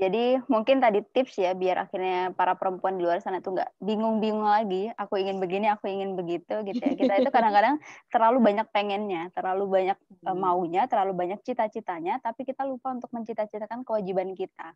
Jadi 0.00 0.40
mungkin 0.48 0.80
tadi 0.80 1.04
tips 1.04 1.36
ya 1.36 1.52
biar 1.52 1.84
akhirnya 1.84 2.32
para 2.32 2.56
perempuan 2.56 2.96
di 2.96 3.04
luar 3.04 3.20
sana 3.20 3.44
tuh 3.44 3.52
nggak 3.52 3.84
bingung-bingung 3.84 4.48
lagi. 4.48 4.88
Aku 4.96 5.20
ingin 5.20 5.36
begini, 5.36 5.68
aku 5.68 5.92
ingin 5.92 6.16
begitu 6.16 6.64
gitu 6.64 6.80
ya. 6.80 6.96
Kita 6.96 7.12
itu 7.20 7.28
kadang-kadang 7.36 7.76
terlalu 8.08 8.40
banyak 8.40 8.66
pengennya, 8.72 9.28
terlalu 9.36 9.68
banyak 9.68 9.98
uh, 10.24 10.32
maunya, 10.32 10.88
terlalu 10.88 11.12
banyak 11.12 11.44
cita-citanya, 11.44 12.16
tapi 12.24 12.48
kita 12.48 12.64
lupa 12.64 12.96
untuk 12.96 13.12
mencita-citakan 13.12 13.84
kewajiban 13.84 14.32
kita. 14.32 14.72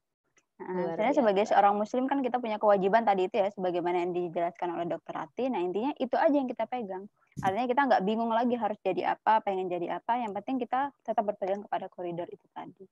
Nah, 0.55 0.95
sebenarnya 0.95 1.17
sebagai 1.19 1.45
seorang 1.51 1.75
muslim 1.75 2.07
kan 2.07 2.23
kita 2.23 2.39
punya 2.39 2.63
kewajiban 2.63 3.03
tadi 3.03 3.27
itu 3.27 3.41
ya, 3.41 3.49
sebagaimana 3.51 4.05
yang 4.05 4.13
dijelaskan 4.13 4.77
oleh 4.77 4.87
dokter 4.87 5.11
Rati. 5.11 5.51
Nah 5.51 5.59
intinya 5.59 5.91
itu 5.99 6.15
aja 6.15 6.37
yang 6.37 6.47
kita 6.47 6.69
pegang. 6.69 7.09
Artinya 7.43 7.67
kita 7.67 7.81
nggak 7.91 8.03
bingung 8.07 8.31
lagi 8.31 8.55
harus 8.55 8.79
jadi 8.79 9.19
apa, 9.19 9.43
pengen 9.43 9.67
jadi 9.67 9.99
apa. 9.99 10.21
Yang 10.21 10.33
penting 10.39 10.57
kita 10.63 10.95
tetap 11.03 11.27
berpegang 11.27 11.67
kepada 11.67 11.91
koridor 11.91 12.31
itu 12.31 12.47
tadi. 12.55 12.87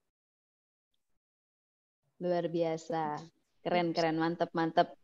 Luar 2.23 2.47
biasa, 2.47 3.19
keren 3.67 3.91
keren, 3.91 4.15
mantep 4.15 4.47
mantep, 4.55 4.95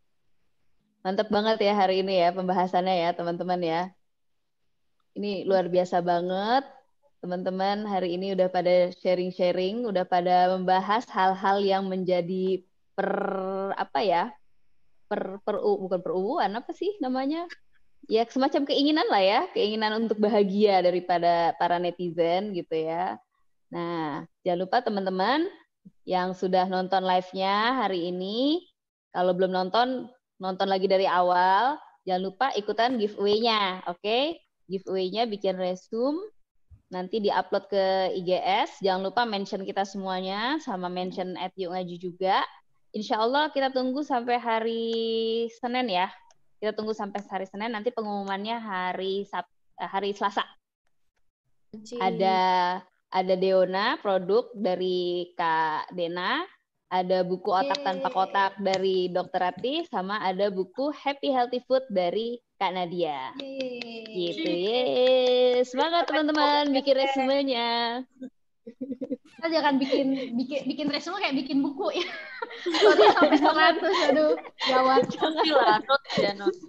mantep 1.03 1.27
banget 1.27 1.67
ya 1.67 1.75
hari 1.75 2.07
ini 2.07 2.15
ya 2.23 2.31
pembahasannya 2.31 2.95
ya 2.95 3.11
teman-teman 3.11 3.59
ya. 3.59 3.83
Ini 5.19 5.43
luar 5.43 5.67
biasa 5.67 5.99
banget 5.99 6.63
teman-teman 7.19 7.83
hari 7.91 8.15
ini 8.15 8.39
udah 8.39 8.47
pada 8.47 8.95
sharing-sharing, 9.03 9.83
udah 9.83 10.07
pada 10.07 10.55
membahas 10.55 11.11
hal-hal 11.11 11.59
yang 11.59 11.91
menjadi 11.91 12.63
per 12.95 13.11
apa 13.75 13.99
ya? 13.99 14.25
per 15.11 15.43
per 15.43 15.59
bukan 15.59 15.99
peruuan 15.99 16.55
apa 16.55 16.71
sih 16.71 17.03
namanya? 17.03 17.51
Ya 18.07 18.23
semacam 18.31 18.63
keinginan 18.63 19.11
lah 19.11 19.23
ya, 19.27 19.41
keinginan 19.51 20.07
untuk 20.07 20.23
bahagia 20.23 20.87
daripada 20.87 21.51
para 21.59 21.83
netizen 21.83 22.55
gitu 22.55 22.79
ya. 22.79 23.19
Nah, 23.75 24.23
jangan 24.47 24.61
lupa 24.63 24.87
teman-teman 24.87 25.51
yang 26.09 26.33
sudah 26.33 26.65
nonton 26.65 27.05
live-nya 27.05 27.85
hari 27.85 28.09
ini, 28.09 28.65
kalau 29.13 29.37
belum 29.37 29.53
nonton, 29.53 30.09
nonton 30.41 30.65
lagi 30.65 30.89
dari 30.89 31.05
awal, 31.05 31.77
jangan 32.09 32.23
lupa 32.33 32.49
ikutan 32.57 32.97
giveaway-nya, 32.97 33.85
oke? 33.85 34.01
Okay? 34.01 34.41
Giveaway-nya 34.73 35.29
bikin 35.29 35.61
resume 35.61 36.17
nanti 36.89 37.21
diupload 37.21 37.69
ke 37.69 37.85
IGS. 38.25 38.81
Jangan 38.81 39.13
lupa 39.13 39.29
mention 39.29 39.69
kita 39.69 39.85
semuanya 39.85 40.57
sama 40.65 40.89
mention 40.89 41.37
at 41.37 41.53
Ngaji 41.53 42.01
juga. 42.01 42.41
Insya 42.97 43.21
Allah 43.21 43.53
kita 43.53 43.69
tunggu 43.69 44.01
sampai 44.01 44.41
hari 44.41 44.85
Senin 45.61 45.93
ya. 45.93 46.09
Kita 46.57 46.73
tunggu 46.73 46.97
sampai 46.97 47.21
hari 47.29 47.45
Senin. 47.45 47.77
Nanti 47.77 47.93
pengumumannya 47.93 48.57
hari 48.57 49.29
Sab 49.29 49.45
eh, 49.77 49.89
hari 49.89 50.17
Selasa. 50.17 50.45
Ada 52.01 52.81
ada 53.09 53.35
Deona 53.37 53.97
produk 54.01 54.53
dari 54.53 55.33
Kak 55.37 55.93
Dena. 55.97 56.45
Ada 56.89 57.21
buku 57.21 57.53
otak 57.53 57.85
tanpa 57.85 58.09
kotak 58.09 58.57
dari 58.65 59.13
Dokter 59.13 59.45
Rati, 59.45 59.85
sama 59.93 60.25
ada 60.25 60.49
buku 60.49 60.89
Happy 60.97 61.29
Healthy 61.29 61.61
Food 61.69 61.85
dari 61.93 62.41
Kak 62.57 62.73
Nadia. 62.73 63.37
Yeay. 63.37 64.09
Gitu. 64.09 64.49
Yeay. 64.49 65.61
Semangat 65.69 66.09
teman-teman 66.09 66.73
bikin 66.73 66.97
resumenya. 66.97 67.69
Kita 69.37 69.47
jangan 69.53 69.77
bikin 69.77 70.35
bikin 70.35 70.61
bikin 70.65 70.87
resume 70.89 71.21
kayak 71.21 71.37
bikin 71.37 71.61
buku 71.61 71.93
ya. 71.93 72.09
Soalnya 72.67 73.09
sampai 73.15 73.39
100 73.77 74.09
aduh. 74.11 74.35
Gawat. 74.67 75.03
Jangan 75.15 75.45
lah, 75.45 75.79
notes 75.85 76.15
ya 76.17 76.33
notes. 76.35 76.61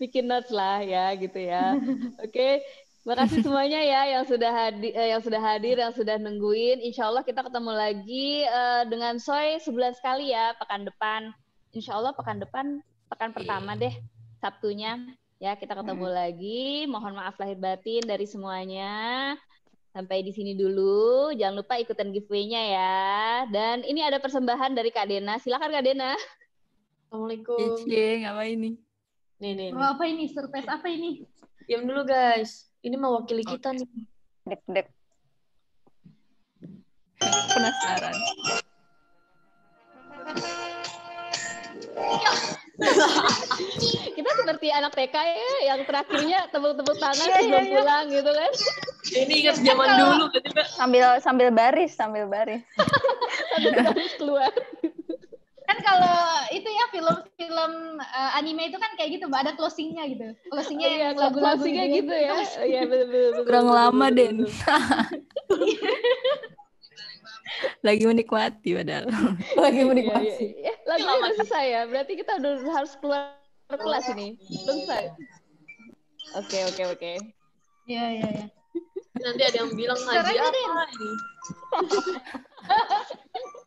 Bikin 0.00 0.24
notes 0.24 0.50
lah 0.50 0.80
ya 0.80 1.12
gitu 1.20 1.38
ya. 1.38 1.76
Oke. 2.24 2.24
Okay. 2.32 2.54
Makasih 3.08 3.40
semuanya 3.40 3.80
ya 3.80 4.20
yang 4.20 4.24
sudah 4.28 4.52
hadir, 4.52 4.92
eh, 4.92 5.16
yang 5.16 5.24
sudah 5.24 5.40
hadir, 5.40 5.80
yang 5.80 5.96
sudah 5.96 6.20
nungguin. 6.20 6.84
Insya 6.84 7.08
Allah 7.08 7.24
kita 7.24 7.40
ketemu 7.40 7.72
lagi 7.72 8.44
uh, 8.44 8.84
dengan 8.84 9.16
Soy 9.16 9.56
sebulan 9.64 9.96
sekali 9.96 10.28
ya 10.28 10.52
pekan 10.60 10.84
depan. 10.84 11.32
Insya 11.72 11.96
Allah 11.96 12.12
pekan 12.12 12.36
depan 12.36 12.84
pekan 13.08 13.32
pertama 13.32 13.80
deh. 13.80 13.96
Sabtunya 14.44 15.00
ya 15.40 15.56
kita 15.56 15.72
ketemu 15.72 16.04
hmm. 16.04 16.16
lagi. 16.20 16.84
Mohon 16.84 17.24
maaf 17.24 17.40
lahir 17.40 17.56
batin 17.56 18.04
dari 18.04 18.28
semuanya. 18.28 19.32
Sampai 19.96 20.20
di 20.20 20.36
sini 20.36 20.52
dulu. 20.52 21.32
Jangan 21.32 21.64
lupa 21.64 21.80
ikutan 21.80 22.12
giveaway-nya 22.12 22.62
ya. 22.76 23.04
Dan 23.48 23.88
ini 23.88 24.04
ada 24.04 24.20
persembahan 24.20 24.76
dari 24.76 24.92
Kak 24.92 25.08
Dena. 25.08 25.40
Silakan 25.40 25.72
Kak 25.72 25.80
Dena. 25.80 26.12
Assalamualaikum. 27.08 27.88
Cie, 27.88 28.20
ngapain 28.20 28.52
ini? 28.52 28.70
Nih, 29.40 29.52
nih, 29.56 29.68
Oh, 29.72 29.80
nih. 29.80 29.96
apa 29.96 30.04
ini? 30.04 30.28
Surprise 30.28 30.68
apa 30.68 30.92
ini? 30.92 31.24
Diam 31.64 31.88
dulu, 31.88 32.04
guys. 32.04 32.68
Ini 32.78 32.94
mewakili 32.94 33.42
kita 33.42 33.74
nih. 33.74 33.88
Dek-dek. 34.46 34.86
Penasaran. 37.50 38.16
Kita 44.14 44.30
seperti 44.38 44.66
anak 44.70 44.94
TK 44.94 45.16
ya, 45.18 45.54
yang 45.74 45.80
terakhirnya 45.82 46.46
tepuk-tepuk 46.54 46.96
tangan 47.02 47.26
Iya, 47.26 47.26
iya, 47.26 47.38
sebelum 47.42 47.64
iya. 47.66 47.74
pulang 47.74 48.04
gitu 48.06 48.30
kan. 48.30 48.52
Ini 49.08 49.34
ingat 49.42 49.56
zaman 49.64 49.88
dulu 49.98 50.24
Sambil 50.70 51.04
sambil 51.18 51.48
baris, 51.50 51.92
sambil 51.98 52.24
baris. 52.30 52.62
Kita 53.62 53.80
harus 53.82 54.12
keluar. 54.14 54.52
Kan 55.68 55.78
kalau 55.84 56.18
itu 56.48 56.64
ya 56.64 56.84
film-film 56.88 57.72
eh, 58.00 58.30
anime 58.40 58.72
itu 58.72 58.80
kan 58.80 58.88
kayak 58.96 59.20
gitu, 59.20 59.28
Mbak, 59.28 59.40
ada 59.44 59.52
closingnya 59.52 60.08
gitu. 60.08 60.32
Closingnya 60.48 60.88
Iya, 60.88 60.96
yang 61.12 61.20
lagu-lagu 61.20 61.60
closing-nya 61.60 61.84
gitu. 61.92 62.08
gitu 62.08 62.14
ya. 62.16 62.32
Iya, 62.64 62.82
betul 62.88 63.06
betul. 63.12 63.28
betul, 63.36 63.44
Kurang 63.44 63.66
betul, 63.68 63.76
lama, 63.76 64.06
Den. 64.08 64.36
Lagi 67.86 68.04
menikmati 68.04 68.70
padahal. 68.76 69.06
Lagi 69.64 69.80
Iya, 69.84 69.88
menikmati. 69.88 70.24
iya, 70.24 70.36
iya. 70.40 70.72
Lagunya 70.88 71.14
udah 71.20 71.32
selesai 71.36 71.64
ya. 71.68 71.82
Berarti 71.84 72.12
kita 72.16 72.32
udah 72.40 72.52
harus 72.72 72.92
keluar 72.96 73.36
kelas 73.68 74.04
ini. 74.16 74.28
Belum 74.40 74.76
selesai. 74.88 75.04
Oke, 76.40 76.58
oke, 76.64 76.82
oke. 76.96 77.12
Iya, 77.88 78.04
iya, 78.16 78.28
iya. 78.40 78.46
nanti 79.18 79.42
ada 79.42 79.56
yang 79.66 79.72
bilang 79.74 79.98
ngaji 79.98 80.32
apa 80.38 80.58
ini. 80.94 81.10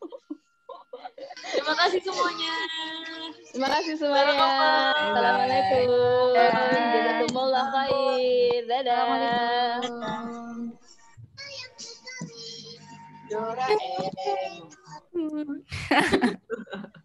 Terima 1.40 1.74
kasih 1.76 2.00
semuanya. 2.04 2.54
Terima 3.52 3.68
kasih 3.72 3.94
semuanya. 3.96 4.36
Assalamualaikum. 4.92 5.88
Jazakumullah 6.92 7.64
khair. 7.72 8.60
Dadah. 8.68 8.96
Assalamualaikum. 9.00 10.76
Doraemon. 13.32 14.68